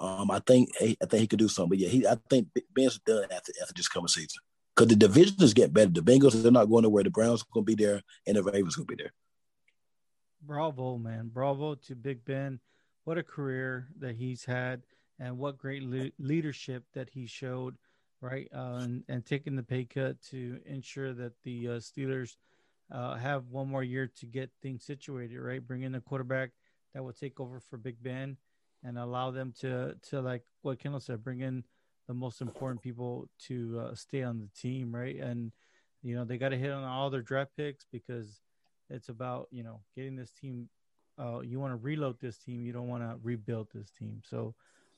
um, 0.00 0.30
I 0.30 0.40
think 0.40 0.70
I 0.80 0.96
think 1.06 1.20
he 1.20 1.26
could 1.26 1.38
do 1.38 1.48
something. 1.48 1.70
But 1.70 1.78
yeah, 1.78 1.88
he 1.88 2.06
I 2.06 2.16
think 2.30 2.48
Ben's 2.74 2.98
done 3.00 3.24
after 3.24 3.52
after 3.60 3.74
this 3.74 3.88
coming 3.88 4.08
season 4.08 4.40
because 4.74 4.88
the 4.88 4.96
divisions 4.96 5.54
get 5.54 5.72
better. 5.72 5.90
The 5.90 6.00
Bengals 6.00 6.40
they're 6.42 6.52
not 6.52 6.68
going 6.68 6.82
nowhere. 6.82 7.04
The 7.04 7.10
Browns 7.10 7.42
are 7.42 7.46
going 7.52 7.66
to 7.66 7.76
be 7.76 7.82
there, 7.82 8.02
and 8.26 8.36
the 8.36 8.42
Ravens 8.42 8.76
going 8.76 8.86
to 8.86 8.96
be 8.96 9.02
there. 9.02 9.12
Bravo, 10.42 10.98
man. 10.98 11.30
Bravo 11.32 11.74
to 11.74 11.94
Big 11.94 12.24
Ben. 12.24 12.60
What 13.06 13.18
a 13.18 13.22
career 13.22 13.86
that 14.00 14.16
he's 14.16 14.44
had, 14.44 14.82
and 15.20 15.38
what 15.38 15.58
great 15.58 15.84
le- 15.84 16.10
leadership 16.18 16.82
that 16.92 17.08
he 17.08 17.26
showed, 17.26 17.76
right? 18.20 18.48
Uh, 18.52 18.80
and, 18.82 19.04
and 19.08 19.24
taking 19.24 19.54
the 19.54 19.62
pay 19.62 19.84
cut 19.84 20.20
to 20.30 20.58
ensure 20.66 21.14
that 21.14 21.34
the 21.44 21.68
uh, 21.68 21.70
Steelers 21.74 22.34
uh, 22.90 23.14
have 23.14 23.46
one 23.46 23.68
more 23.68 23.84
year 23.84 24.10
to 24.18 24.26
get 24.26 24.50
things 24.60 24.82
situated, 24.82 25.38
right? 25.38 25.64
Bring 25.64 25.82
in 25.82 25.94
a 25.94 26.00
quarterback 26.00 26.50
that 26.94 27.04
will 27.04 27.12
take 27.12 27.38
over 27.38 27.60
for 27.60 27.76
Big 27.76 28.02
Ben 28.02 28.38
and 28.82 28.98
allow 28.98 29.30
them 29.30 29.54
to, 29.60 29.94
to 30.08 30.20
like 30.20 30.42
what 30.62 30.80
Kendall 30.80 30.98
said, 30.98 31.22
bring 31.22 31.42
in 31.42 31.62
the 32.08 32.14
most 32.14 32.40
important 32.40 32.82
people 32.82 33.28
to 33.46 33.84
uh, 33.84 33.94
stay 33.94 34.24
on 34.24 34.40
the 34.40 34.48
team, 34.60 34.92
right? 34.92 35.14
And, 35.20 35.52
you 36.02 36.16
know, 36.16 36.24
they 36.24 36.38
got 36.38 36.48
to 36.48 36.58
hit 36.58 36.72
on 36.72 36.82
all 36.82 37.08
their 37.10 37.22
draft 37.22 37.52
picks 37.56 37.86
because 37.92 38.40
it's 38.90 39.10
about, 39.10 39.46
you 39.52 39.62
know, 39.62 39.82
getting 39.94 40.16
this 40.16 40.32
team 40.32 40.68
uh, 41.18 41.40
you 41.40 41.60
want 41.60 41.72
to 41.72 41.76
reload 41.76 42.20
this 42.20 42.38
team. 42.38 42.64
You 42.64 42.72
don't 42.72 42.88
want 42.88 43.02
to 43.02 43.16
rebuild 43.22 43.68
this 43.74 43.90
team. 43.90 44.22
So, 44.28 44.54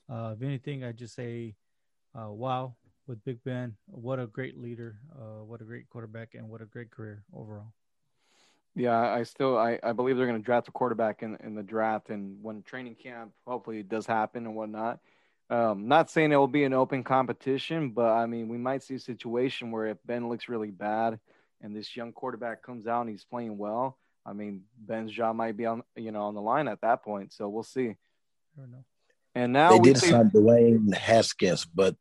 uh, 0.09 0.33
if 0.35 0.41
anything, 0.41 0.83
I 0.83 0.91
just 0.91 1.15
say, 1.15 1.55
uh, 2.15 2.31
wow, 2.31 2.75
with 3.07 3.23
Big 3.23 3.43
Ben, 3.43 3.75
what 3.87 4.19
a 4.19 4.27
great 4.27 4.57
leader, 4.57 4.97
uh, 5.15 5.43
what 5.43 5.61
a 5.61 5.63
great 5.63 5.89
quarterback, 5.89 6.35
and 6.35 6.49
what 6.49 6.61
a 6.61 6.65
great 6.65 6.91
career 6.91 7.23
overall. 7.33 7.73
Yeah, 8.75 8.97
I 8.97 9.23
still 9.23 9.57
I, 9.57 9.79
I 9.83 9.93
believe 9.93 10.15
they're 10.15 10.27
going 10.27 10.39
to 10.39 10.45
draft 10.45 10.67
a 10.67 10.71
quarterback 10.71 11.23
in, 11.23 11.37
in 11.43 11.55
the 11.55 11.63
draft, 11.63 12.09
and 12.09 12.41
when 12.41 12.63
training 12.63 12.95
camp 12.95 13.31
hopefully 13.45 13.79
it 13.79 13.89
does 13.89 14.05
happen 14.05 14.45
and 14.45 14.55
whatnot. 14.55 14.99
Um, 15.49 15.87
not 15.87 16.11
saying 16.11 16.31
it 16.31 16.35
will 16.35 16.47
be 16.47 16.63
an 16.63 16.73
open 16.73 17.03
competition, 17.03 17.89
but 17.89 18.11
I 18.11 18.27
mean 18.27 18.47
we 18.47 18.57
might 18.57 18.83
see 18.83 18.95
a 18.95 18.99
situation 18.99 19.71
where 19.71 19.87
if 19.87 19.97
Ben 20.05 20.29
looks 20.29 20.47
really 20.47 20.69
bad 20.69 21.19
and 21.61 21.75
this 21.75 21.95
young 21.97 22.13
quarterback 22.13 22.61
comes 22.61 22.87
out 22.87 23.01
and 23.01 23.09
he's 23.09 23.25
playing 23.25 23.57
well, 23.57 23.97
I 24.25 24.33
mean, 24.33 24.63
Ben's 24.77 25.11
job 25.11 25.35
might 25.35 25.57
be 25.57 25.65
on 25.65 25.83
you 25.95 26.11
know 26.11 26.23
on 26.23 26.35
the 26.35 26.41
line 26.41 26.67
at 26.67 26.81
that 26.81 27.03
point. 27.03 27.33
So 27.33 27.47
we'll 27.49 27.63
see. 27.63 27.95
And 29.35 29.53
now 29.53 29.71
they 29.71 29.79
did 29.79 29.97
see- 29.97 30.09
sign 30.09 30.29
Dwayne 30.31 30.93
Haskins, 30.93 31.65
but 31.65 31.95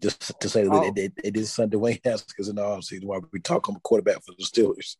just 0.00 0.38
to 0.40 0.48
say 0.48 0.62
that 0.64 0.72
Oh. 0.72 0.80
they, 0.80 1.08
they, 1.08 1.12
they 1.24 1.30
did 1.30 1.46
sign 1.46 1.68
Dwayne 1.68 2.00
Haskins 2.04 2.48
in 2.48 2.56
the 2.56 2.62
offseason 2.62 3.04
while 3.04 3.20
we 3.32 3.40
talk 3.40 3.68
on 3.68 3.74
the 3.74 3.80
quarterback 3.80 4.22
for 4.22 4.32
the 4.38 4.44
Steelers. 4.44 4.96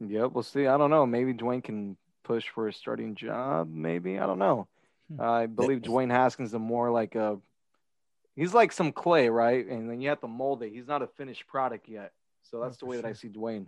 Yep, 0.00 0.32
we'll 0.32 0.42
see. 0.42 0.66
I 0.66 0.76
don't 0.76 0.90
know. 0.90 1.06
Maybe 1.06 1.32
Dwayne 1.34 1.62
can 1.64 1.96
push 2.24 2.46
for 2.48 2.68
a 2.68 2.72
starting 2.72 3.14
job. 3.14 3.68
Maybe 3.72 4.18
I 4.18 4.26
don't 4.26 4.38
know. 4.38 4.68
I 5.18 5.46
believe 5.46 5.80
Dwayne 5.80 6.10
Haskins 6.10 6.52
is 6.52 6.58
more 6.58 6.90
like 6.90 7.14
a. 7.14 7.38
He's 8.36 8.52
like 8.54 8.70
some 8.72 8.92
clay, 8.92 9.28
right? 9.30 9.66
And 9.66 9.90
then 9.90 10.00
you 10.00 10.10
have 10.10 10.20
to 10.20 10.28
mold 10.28 10.62
it. 10.62 10.70
He's 10.72 10.86
not 10.86 11.02
a 11.02 11.06
finished 11.08 11.46
product 11.48 11.88
yet. 11.88 12.12
So 12.44 12.60
that's 12.60 12.76
the 12.76 12.86
way 12.86 12.96
that 12.96 13.04
I 13.06 13.14
see 13.14 13.28
Dwayne. 13.28 13.66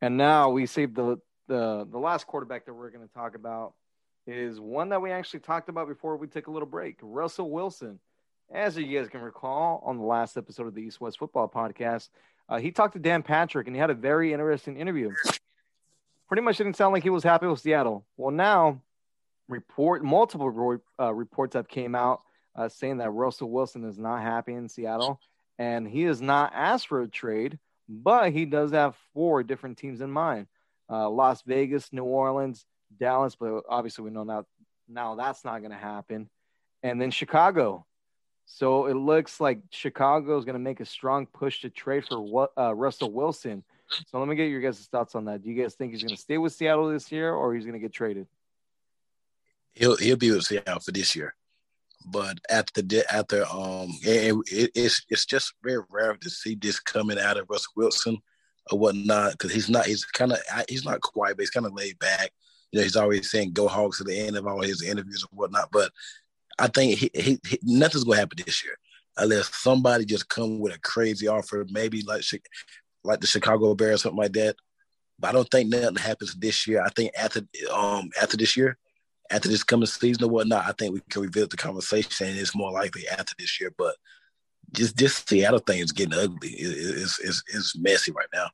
And 0.00 0.16
now 0.16 0.50
we 0.50 0.66
see 0.66 0.86
the 0.86 1.18
the 1.48 1.86
the 1.90 1.98
last 1.98 2.26
quarterback 2.26 2.66
that 2.66 2.74
we're 2.74 2.90
going 2.90 3.06
to 3.06 3.14
talk 3.14 3.34
about 3.34 3.74
is 4.26 4.60
one 4.60 4.88
that 4.88 5.00
we 5.00 5.10
actually 5.12 5.40
talked 5.40 5.68
about 5.68 5.88
before 5.88 6.16
we 6.16 6.26
took 6.26 6.48
a 6.48 6.50
little 6.50 6.68
break. 6.68 6.98
Russell 7.02 7.50
Wilson. 7.50 8.00
As 8.52 8.76
you 8.76 8.96
guys 8.96 9.08
can 9.08 9.22
recall 9.22 9.82
on 9.84 9.98
the 9.98 10.04
last 10.04 10.36
episode 10.36 10.68
of 10.68 10.74
the 10.74 10.82
East 10.82 11.00
West 11.00 11.18
Football 11.18 11.48
Podcast, 11.48 12.10
uh, 12.48 12.58
he 12.58 12.70
talked 12.70 12.94
to 12.94 13.00
Dan 13.00 13.24
Patrick 13.24 13.66
and 13.66 13.74
he 13.74 13.80
had 13.80 13.90
a 13.90 13.94
very 13.94 14.32
interesting 14.32 14.76
interview. 14.76 15.10
Pretty 16.28 16.42
much 16.42 16.58
didn't 16.58 16.76
sound 16.76 16.92
like 16.92 17.02
he 17.02 17.10
was 17.10 17.24
happy 17.24 17.48
with 17.48 17.58
Seattle. 17.58 18.06
Well, 18.16 18.30
now 18.30 18.82
report 19.48 20.04
multiple 20.04 20.80
uh, 21.00 21.12
reports 21.12 21.54
have 21.54 21.66
came 21.66 21.96
out 21.96 22.22
uh, 22.54 22.68
saying 22.68 22.98
that 22.98 23.10
Russell 23.10 23.50
Wilson 23.50 23.84
is 23.84 23.98
not 23.98 24.22
happy 24.22 24.54
in 24.54 24.68
Seattle 24.68 25.20
and 25.58 25.86
he 25.88 26.02
has 26.02 26.20
not 26.20 26.52
asked 26.54 26.88
for 26.88 27.02
a 27.02 27.08
trade, 27.08 27.58
but 27.88 28.32
he 28.32 28.44
does 28.44 28.72
have 28.72 28.96
four 29.14 29.42
different 29.42 29.78
teams 29.78 30.00
in 30.00 30.10
mind: 30.10 30.46
uh, 30.90 31.08
Las 31.08 31.42
Vegas, 31.42 31.92
New 31.92 32.04
Orleans, 32.04 32.66
Dallas. 32.98 33.36
But 33.36 33.62
obviously, 33.68 34.04
we 34.04 34.10
know 34.10 34.24
now 34.24 34.46
now 34.88 35.14
that's 35.14 35.44
not 35.44 35.60
going 35.60 35.72
to 35.72 35.76
happen, 35.76 36.28
and 36.82 37.00
then 37.00 37.10
Chicago. 37.10 37.86
So 38.46 38.86
it 38.86 38.94
looks 38.94 39.40
like 39.40 39.58
Chicago 39.70 40.38
is 40.38 40.44
going 40.44 40.54
to 40.54 40.60
make 40.60 40.78
a 40.78 40.84
strong 40.84 41.26
push 41.26 41.62
to 41.62 41.70
trade 41.70 42.04
for 42.06 42.20
what 42.20 42.52
uh, 42.56 42.72
Russell 42.72 43.10
Wilson. 43.10 43.64
So 44.06 44.18
let 44.18 44.28
me 44.28 44.36
get 44.36 44.50
your 44.50 44.60
guys' 44.60 44.86
thoughts 44.90 45.14
on 45.14 45.24
that. 45.24 45.42
Do 45.42 45.50
you 45.50 45.60
guys 45.60 45.74
think 45.74 45.92
he's 45.92 46.02
going 46.02 46.14
to 46.14 46.20
stay 46.20 46.38
with 46.38 46.52
Seattle 46.52 46.88
this 46.88 47.10
year, 47.10 47.32
or 47.32 47.54
he's 47.54 47.64
going 47.64 47.74
to 47.74 47.80
get 47.80 47.92
traded? 47.92 48.26
He'll 49.72 49.96
he'll 49.96 50.16
be 50.16 50.30
with 50.30 50.44
Seattle 50.44 50.80
for 50.80 50.92
this 50.92 51.14
year, 51.14 51.34
but 52.04 52.38
after 52.50 52.82
the 52.82 53.04
after 53.12 53.44
um 53.46 53.88
it, 54.02 54.34
it, 54.52 54.70
it's 54.74 55.04
it's 55.08 55.26
just 55.26 55.54
very 55.62 55.82
rare 55.90 56.14
to 56.14 56.30
see 56.30 56.54
this 56.54 56.78
coming 56.78 57.18
out 57.18 57.36
of 57.36 57.48
Russell 57.48 57.72
Wilson 57.76 58.18
or 58.70 58.78
whatnot 58.78 59.32
because 59.32 59.52
he's 59.52 59.68
not 59.68 59.86
he's 59.86 60.04
kind 60.04 60.32
of 60.32 60.38
he's 60.68 60.84
not 60.84 61.00
quiet 61.00 61.36
but 61.36 61.42
he's 61.42 61.50
kind 61.50 61.66
of 61.66 61.74
laid 61.74 61.98
back. 61.98 62.30
You 62.72 62.78
know 62.78 62.84
he's 62.84 62.96
always 62.96 63.30
saying 63.30 63.52
"Go 63.52 63.68
Hawks" 63.68 64.00
at 64.00 64.06
the 64.06 64.18
end 64.18 64.36
of 64.36 64.46
all 64.46 64.60
his 64.60 64.82
interviews 64.82 65.24
and 65.28 65.38
whatnot. 65.38 65.68
But 65.72 65.90
I 66.58 66.68
think 66.68 66.98
he, 66.98 67.10
he, 67.14 67.40
he 67.46 67.58
nothing's 67.62 68.04
gonna 68.04 68.18
happen 68.18 68.38
this 68.44 68.64
year 68.64 68.76
unless 69.16 69.54
somebody 69.54 70.04
just 70.04 70.28
come 70.28 70.58
with 70.60 70.74
a 70.74 70.78
crazy 70.80 71.26
offer, 71.26 71.66
maybe 71.70 72.02
like 72.02 72.22
like 73.04 73.20
the 73.20 73.26
Chicago 73.26 73.74
Bears, 73.74 74.02
something 74.02 74.18
like 74.18 74.32
that. 74.34 74.56
But 75.18 75.28
I 75.28 75.32
don't 75.32 75.50
think 75.50 75.70
nothing 75.70 75.96
happens 75.96 76.34
this 76.34 76.66
year. 76.66 76.82
I 76.82 76.90
think 76.90 77.12
after 77.18 77.40
um 77.72 78.10
after 78.20 78.36
this 78.36 78.56
year, 78.56 78.78
after 79.30 79.48
this 79.48 79.64
coming 79.64 79.86
season 79.86 80.24
or 80.24 80.30
whatnot, 80.30 80.66
I 80.66 80.72
think 80.72 80.94
we 80.94 81.00
can 81.10 81.22
revisit 81.22 81.50
the 81.50 81.56
conversation. 81.56 82.28
And 82.28 82.38
it's 82.38 82.56
more 82.56 82.72
likely 82.72 83.08
after 83.08 83.34
this 83.38 83.60
year, 83.60 83.72
but 83.76 83.94
just 84.72 84.96
this 84.96 85.24
Seattle 85.26 85.58
thing 85.60 85.80
is 85.80 85.92
getting 85.92 86.18
ugly. 86.18 86.50
It, 86.50 86.98
it's, 86.98 87.18
it's 87.20 87.42
it's 87.52 87.78
messy 87.78 88.12
right 88.12 88.28
now. 88.34 88.48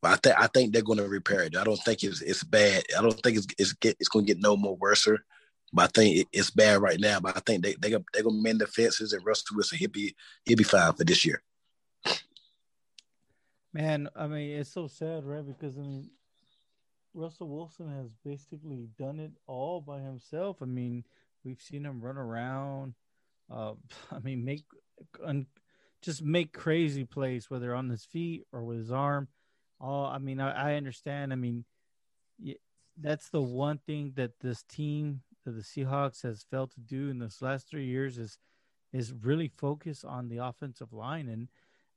But 0.00 0.12
I 0.12 0.16
think 0.16 0.36
I 0.38 0.46
think 0.48 0.72
they're 0.72 0.82
going 0.82 0.98
to 0.98 1.08
repair 1.08 1.42
it. 1.42 1.56
I 1.56 1.64
don't 1.64 1.76
think 1.76 2.02
it's 2.02 2.20
it's 2.22 2.44
bad. 2.44 2.84
I 2.96 3.02
don't 3.02 3.20
think 3.22 3.38
it's 3.38 3.46
it's 3.58 3.72
get 3.74 3.96
it's 4.00 4.08
going 4.08 4.26
to 4.26 4.34
get 4.34 4.42
no 4.42 4.56
more 4.56 4.76
worse. 4.76 5.06
But 5.72 5.82
I 5.84 5.86
think 5.86 6.16
it, 6.18 6.28
it's 6.32 6.50
bad 6.50 6.82
right 6.82 6.98
now. 6.98 7.20
But 7.20 7.36
I 7.36 7.40
think 7.40 7.62
they 7.62 7.74
they 7.74 7.90
they're 7.90 8.22
going 8.22 8.36
to 8.36 8.42
mend 8.42 8.60
the 8.60 8.66
fences 8.66 9.12
and 9.12 9.24
Russell 9.24 9.56
Wilson 9.56 9.78
he'll 9.78 9.90
be 9.90 10.14
he'll 10.44 10.56
be 10.56 10.64
fine 10.64 10.92
for 10.92 11.04
this 11.04 11.24
year. 11.24 11.42
Man, 13.72 14.08
I 14.14 14.26
mean 14.26 14.58
it's 14.58 14.70
so 14.70 14.86
sad, 14.86 15.24
right? 15.24 15.46
Because 15.46 15.78
I 15.78 15.82
mean 15.82 16.10
Russell 17.14 17.48
Wilson 17.48 17.88
has 17.88 18.10
basically 18.24 18.88
done 18.98 19.20
it 19.20 19.32
all 19.46 19.80
by 19.80 20.00
himself. 20.00 20.58
I 20.62 20.66
mean, 20.66 21.04
we've 21.44 21.60
seen 21.60 21.84
him 21.84 22.00
run 22.00 22.16
around. 22.16 22.94
Uh, 23.50 23.74
I 24.12 24.18
mean, 24.20 24.44
make 24.44 24.64
un, 25.24 25.46
just 26.00 26.22
make 26.22 26.52
crazy 26.52 27.04
plays, 27.04 27.50
whether 27.50 27.74
on 27.74 27.88
his 27.88 28.04
feet 28.04 28.46
or 28.52 28.64
with 28.64 28.78
his 28.78 28.92
arm. 28.92 29.28
Oh, 29.80 30.04
I 30.04 30.18
mean, 30.18 30.40
I, 30.40 30.72
I 30.72 30.74
understand. 30.74 31.32
I 31.32 31.36
mean, 31.36 31.64
that's 33.00 33.28
the 33.30 33.42
one 33.42 33.78
thing 33.78 34.12
that 34.16 34.40
this 34.40 34.62
team, 34.62 35.22
that 35.44 35.52
the 35.52 35.62
Seahawks, 35.62 36.22
has 36.22 36.44
failed 36.50 36.72
to 36.72 36.80
do 36.80 37.08
in 37.08 37.18
this 37.18 37.42
last 37.42 37.68
three 37.68 37.86
years 37.86 38.18
is 38.18 38.38
is 38.92 39.14
really 39.22 39.48
focus 39.48 40.04
on 40.04 40.28
the 40.28 40.36
offensive 40.36 40.92
line. 40.92 41.28
And 41.28 41.48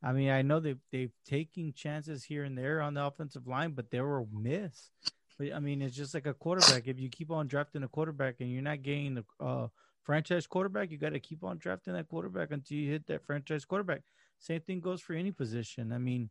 I 0.06 0.11
mean, 0.11 0.30
I 0.30 0.44
know 0.44 0.60
they've 0.60 0.80
they've 0.91 1.11
taken 1.26 1.73
chances 1.73 2.23
here 2.23 2.44
and 2.44 2.56
there 2.56 2.80
on 2.80 2.94
the 2.94 3.03
offensive 3.03 3.48
line, 3.48 3.72
but 3.72 3.90
they 3.90 4.02
were 4.02 4.23
miss. 4.32 4.91
But 5.40 5.52
I 5.52 5.60
mean, 5.60 5.82
it's 5.82 5.95
just 5.95 6.14
like 6.14 6.27
a 6.27 6.34
quarterback. 6.34 6.88
If 6.88 6.99
you 6.99 7.10
keep 7.10 7.32
on 7.32 7.48
drafting 7.48 7.82
a 7.82 7.88
quarterback 7.88 8.36
and 8.40 8.52
you're 8.52 8.61
not 8.61 8.84
getting 8.84 9.15
the 9.15 9.26
uh, 9.44 9.68
franchise 10.03 10.45
quarterback, 10.45 10.91
you 10.91 10.99
got 10.99 11.14
to 11.14 11.19
keep 11.19 11.44
on 11.44 11.57
drafting 11.57 11.94
that 11.94 12.07
quarterback 12.07 12.52
until 12.52 12.77
you 12.77 12.91
hit 12.91 13.07
that 13.07 13.26
franchise 13.26 13.65
quarterback. 13.65 14.03
Same 14.38 14.61
thing 14.61 14.80
goes 14.80 15.02
for 15.02 15.14
any 15.14 15.32
position. 15.32 15.91
I 15.91 15.98
mean, 15.98 16.30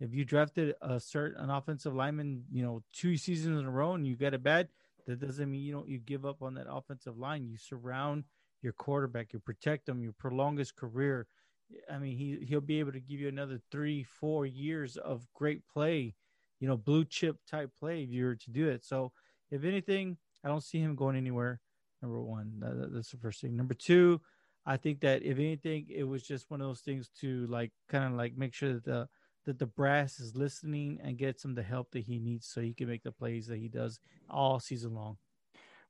if 0.00 0.14
you 0.14 0.24
drafted 0.24 0.74
a 0.80 0.98
certain 0.98 1.44
an 1.44 1.50
offensive 1.50 1.94
lineman, 1.94 2.44
you 2.50 2.62
know, 2.62 2.82
two 2.94 3.18
seasons 3.18 3.58
in 3.60 3.66
a 3.66 3.70
row 3.70 3.92
and 3.92 4.06
you 4.06 4.16
get 4.16 4.32
it 4.32 4.42
bad, 4.42 4.68
that 5.06 5.20
doesn't 5.20 5.50
mean 5.50 5.60
you 5.60 5.72
don't 5.72 5.88
you 5.88 5.98
give 5.98 6.24
up 6.24 6.42
on 6.42 6.54
that 6.54 6.66
offensive 6.70 7.18
line. 7.18 7.46
You 7.46 7.58
surround 7.58 8.24
your 8.62 8.72
quarterback, 8.72 9.34
you 9.34 9.40
protect 9.40 9.88
him, 9.88 10.00
you 10.00 10.12
prolong 10.12 10.56
his 10.56 10.72
career. 10.72 11.26
I 11.90 11.98
mean, 11.98 12.16
he 12.16 12.44
he'll 12.46 12.60
be 12.60 12.80
able 12.80 12.92
to 12.92 13.00
give 13.00 13.20
you 13.20 13.28
another 13.28 13.60
three, 13.70 14.02
four 14.02 14.46
years 14.46 14.96
of 14.96 15.26
great 15.34 15.62
play, 15.72 16.14
you 16.58 16.68
know, 16.68 16.76
blue 16.76 17.04
chip 17.04 17.36
type 17.48 17.70
play 17.78 18.02
if 18.02 18.10
you 18.10 18.24
were 18.24 18.36
to 18.36 18.50
do 18.50 18.68
it. 18.68 18.84
So, 18.84 19.12
if 19.50 19.64
anything, 19.64 20.16
I 20.44 20.48
don't 20.48 20.62
see 20.62 20.78
him 20.78 20.94
going 20.94 21.16
anywhere. 21.16 21.60
Number 22.02 22.20
one, 22.20 22.52
that, 22.60 22.92
that's 22.92 23.10
the 23.10 23.18
first 23.18 23.40
thing. 23.40 23.56
Number 23.56 23.74
two, 23.74 24.20
I 24.66 24.76
think 24.76 25.00
that 25.00 25.22
if 25.22 25.38
anything, 25.38 25.86
it 25.88 26.04
was 26.04 26.22
just 26.22 26.50
one 26.50 26.60
of 26.60 26.66
those 26.66 26.80
things 26.80 27.10
to 27.20 27.46
like 27.46 27.72
kind 27.88 28.04
of 28.04 28.12
like 28.12 28.36
make 28.36 28.54
sure 28.54 28.72
that 28.72 28.84
the 28.84 29.08
that 29.46 29.58
the 29.58 29.66
brass 29.66 30.20
is 30.20 30.36
listening 30.36 31.00
and 31.02 31.16
gets 31.16 31.44
him 31.44 31.54
the 31.54 31.62
help 31.62 31.90
that 31.92 32.04
he 32.04 32.18
needs 32.18 32.46
so 32.46 32.60
he 32.60 32.74
can 32.74 32.88
make 32.88 33.02
the 33.02 33.12
plays 33.12 33.46
that 33.46 33.58
he 33.58 33.68
does 33.68 33.98
all 34.28 34.60
season 34.60 34.94
long. 34.94 35.16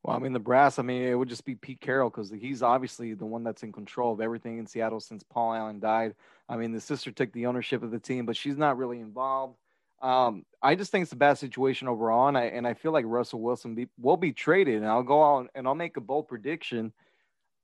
Well, 0.02 0.16
I 0.16 0.18
mean, 0.18 0.32
the 0.32 0.38
brass, 0.38 0.78
I 0.78 0.82
mean, 0.82 1.02
it 1.02 1.14
would 1.14 1.28
just 1.28 1.44
be 1.44 1.54
Pete 1.54 1.80
Carroll 1.80 2.08
because 2.08 2.30
he's 2.30 2.62
obviously 2.62 3.12
the 3.12 3.26
one 3.26 3.44
that's 3.44 3.62
in 3.62 3.70
control 3.70 4.12
of 4.14 4.20
everything 4.20 4.58
in 4.58 4.66
Seattle 4.66 5.00
since 5.00 5.22
Paul 5.22 5.52
Allen 5.52 5.78
died. 5.78 6.14
I 6.48 6.56
mean, 6.56 6.72
the 6.72 6.80
sister 6.80 7.12
took 7.12 7.32
the 7.32 7.46
ownership 7.46 7.82
of 7.82 7.90
the 7.90 7.98
team, 7.98 8.24
but 8.24 8.36
she's 8.36 8.56
not 8.56 8.78
really 8.78 8.98
involved. 8.98 9.56
Um, 10.00 10.46
I 10.62 10.74
just 10.74 10.90
think 10.90 11.02
it's 11.02 11.12
a 11.12 11.16
bad 11.16 11.36
situation 11.36 11.86
overall, 11.86 12.28
and 12.28 12.38
I 12.38 12.44
and 12.44 12.66
I 12.66 12.72
feel 12.72 12.92
like 12.92 13.04
Russell 13.06 13.42
Wilson 13.42 13.74
be, 13.74 13.88
will 13.98 14.16
be 14.16 14.32
traded. 14.32 14.76
And 14.76 14.86
I'll 14.86 15.02
go 15.02 15.22
out 15.22 15.50
and 15.54 15.66
I'll 15.66 15.74
make 15.74 15.98
a 15.98 16.00
bold 16.00 16.28
prediction. 16.28 16.94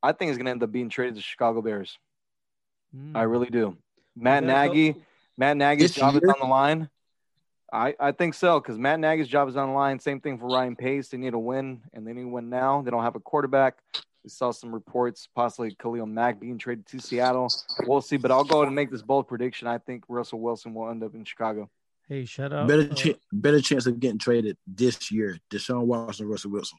I 0.02 0.12
think 0.12 0.28
he's 0.28 0.36
going 0.36 0.44
to 0.44 0.50
end 0.50 0.62
up 0.62 0.70
being 0.70 0.90
traded 0.90 1.14
to 1.14 1.22
Chicago 1.22 1.62
Bears. 1.62 1.98
Mm. 2.94 3.16
I 3.16 3.22
really 3.22 3.48
do. 3.48 3.78
Matt 4.14 4.44
Nagy, 4.44 4.96
Matt 5.38 5.56
Nagy's 5.56 5.94
job 5.94 6.14
year? 6.14 6.22
is 6.24 6.30
on 6.30 6.40
the 6.40 6.46
line. 6.46 6.90
I, 7.72 7.94
I 7.98 8.12
think 8.12 8.34
so 8.34 8.60
because 8.60 8.78
Matt 8.78 9.00
Nagy's 9.00 9.28
job 9.28 9.48
is 9.48 9.56
on 9.56 9.68
the 9.68 9.74
line. 9.74 9.98
Same 9.98 10.20
thing 10.20 10.38
for 10.38 10.46
Ryan 10.46 10.76
Pace. 10.76 11.08
They 11.08 11.18
need 11.18 11.34
a 11.34 11.38
win, 11.38 11.82
and 11.92 12.06
they 12.06 12.12
need 12.12 12.22
a 12.24 12.28
win 12.28 12.48
now. 12.48 12.82
They 12.82 12.90
don't 12.90 13.02
have 13.02 13.16
a 13.16 13.20
quarterback. 13.20 13.78
We 14.22 14.30
saw 14.30 14.50
some 14.50 14.72
reports, 14.72 15.28
possibly 15.34 15.74
Khalil 15.74 16.06
Mack 16.06 16.40
being 16.40 16.58
traded 16.58 16.86
to 16.86 17.00
Seattle. 17.00 17.48
We'll 17.86 18.00
see, 18.00 18.16
but 18.16 18.30
I'll 18.30 18.44
go 18.44 18.58
ahead 18.58 18.68
and 18.68 18.74
make 18.74 18.90
this 18.90 19.02
bold 19.02 19.28
prediction. 19.28 19.68
I 19.68 19.78
think 19.78 20.04
Russell 20.08 20.40
Wilson 20.40 20.74
will 20.74 20.90
end 20.90 21.02
up 21.02 21.14
in 21.14 21.24
Chicago. 21.24 21.70
Hey, 22.08 22.24
shut 22.24 22.52
up. 22.52 22.68
Better, 22.68 22.88
uh, 22.90 22.94
ch- 22.94 23.18
better 23.32 23.60
chance 23.60 23.86
of 23.86 23.98
getting 23.98 24.18
traded 24.18 24.56
this 24.66 25.10
year. 25.10 25.38
Deshaun 25.50 25.82
Watson, 25.82 26.28
Russell 26.28 26.52
Wilson. 26.52 26.78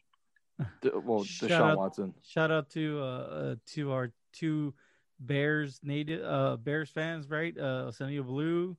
well, 0.84 1.23
Deshaun 1.23 1.51
out, 1.51 1.77
Watson. 1.77 2.14
Shout 2.23 2.51
out 2.51 2.69
to 2.72 2.99
uh, 3.01 3.05
uh, 3.05 3.55
to 3.73 3.91
our 3.91 4.11
two 4.34 4.73
Bears 5.19 5.80
native 5.84 6.23
uh 6.23 6.57
Bears 6.57 6.89
fans, 6.89 7.30
right? 7.30 7.57
Uh 7.57 7.91
Sonny 7.91 8.19
Blue 8.19 8.77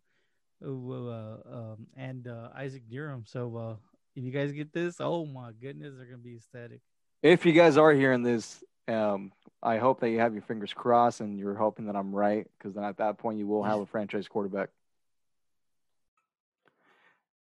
um, 0.62 1.86
and 1.96 2.26
uh, 2.26 2.48
Isaac 2.54 2.82
Durham. 2.90 3.24
So 3.26 3.56
uh 3.56 3.76
if 4.18 4.24
you 4.24 4.32
guys 4.32 4.52
get 4.52 4.72
this, 4.72 4.96
oh 5.00 5.24
my 5.24 5.52
goodness, 5.52 5.94
they're 5.96 6.06
gonna 6.06 6.18
be 6.18 6.34
ecstatic. 6.34 6.80
If 7.22 7.46
you 7.46 7.52
guys 7.52 7.76
are 7.76 7.92
hearing 7.92 8.24
this, 8.24 8.64
um, 8.88 9.30
I 9.62 9.78
hope 9.78 10.00
that 10.00 10.10
you 10.10 10.18
have 10.18 10.32
your 10.32 10.42
fingers 10.42 10.72
crossed 10.72 11.20
and 11.20 11.38
you're 11.38 11.54
hoping 11.54 11.86
that 11.86 11.94
I'm 11.94 12.12
right, 12.12 12.48
because 12.58 12.74
then 12.74 12.82
at 12.84 12.96
that 12.98 13.18
point 13.18 13.38
you 13.38 13.46
will 13.46 13.62
have 13.62 13.78
a 13.78 13.86
franchise 13.86 14.26
quarterback. 14.26 14.70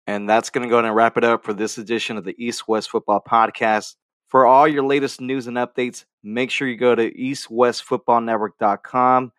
And 0.06 0.28
that's 0.28 0.51
going 0.51 0.66
to 0.66 0.70
go 0.70 0.78
and 0.78 0.94
wrap 0.94 1.16
it 1.16 1.24
up 1.24 1.44
for 1.44 1.55
this 1.55 1.78
edition 1.78 2.16
of 2.16 2.24
the 2.24 2.34
East 2.36 2.66
West 2.66 2.90
Football 2.90 3.22
Podcast. 3.26 3.94
For 4.28 4.47
all 4.47 4.66
your 4.66 4.82
latest 4.82 5.20
news 5.20 5.47
and 5.47 5.56
updates, 5.56 6.05
make 6.22 6.51
sure 6.51 6.66
you 6.66 6.76
go 6.76 6.94
to 6.94 7.12
eastwestfootballnetwork.com. 7.12 9.32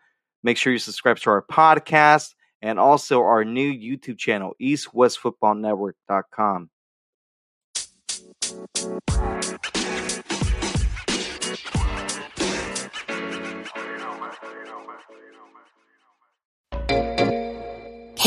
Make 0.43 0.57
sure 0.57 0.71
you 0.71 0.79
subscribe 0.79 1.17
to 1.17 1.31
our 1.31 1.41
podcast 1.41 2.35
and 2.63 2.79
also 2.79 3.21
our 3.21 3.45
new 3.45 3.71
YouTube 3.71 4.17
channel, 4.17 4.55
eastwestfootballnetwork.com. 4.59 6.71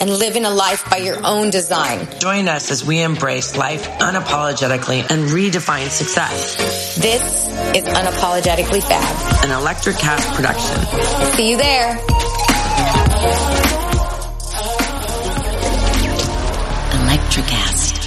and 0.00 0.10
living 0.10 0.44
a 0.44 0.50
life 0.50 0.88
by 0.90 0.96
your 0.96 1.24
own 1.24 1.50
design. 1.50 2.08
Join 2.18 2.48
us 2.48 2.70
as 2.70 2.84
we 2.84 3.02
embrace 3.02 3.56
life 3.56 3.86
unapologetically 3.98 5.08
and 5.10 5.28
redefine 5.28 5.88
success. 5.90 6.96
This 6.96 7.22
is 7.76 7.84
Unapologetically 7.84 8.82
Fab, 8.82 9.44
an 9.44 9.50
Electricast 9.50 10.34
production. 10.34 11.34
See 11.36 11.50
you 11.50 11.56
there. 11.58 11.98
Electricast. 16.92 17.98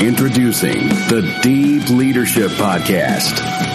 Introducing 0.00 0.88
the 1.08 1.38
Deep 1.42 1.88
Leadership 1.90 2.50
Podcast. 2.52 3.67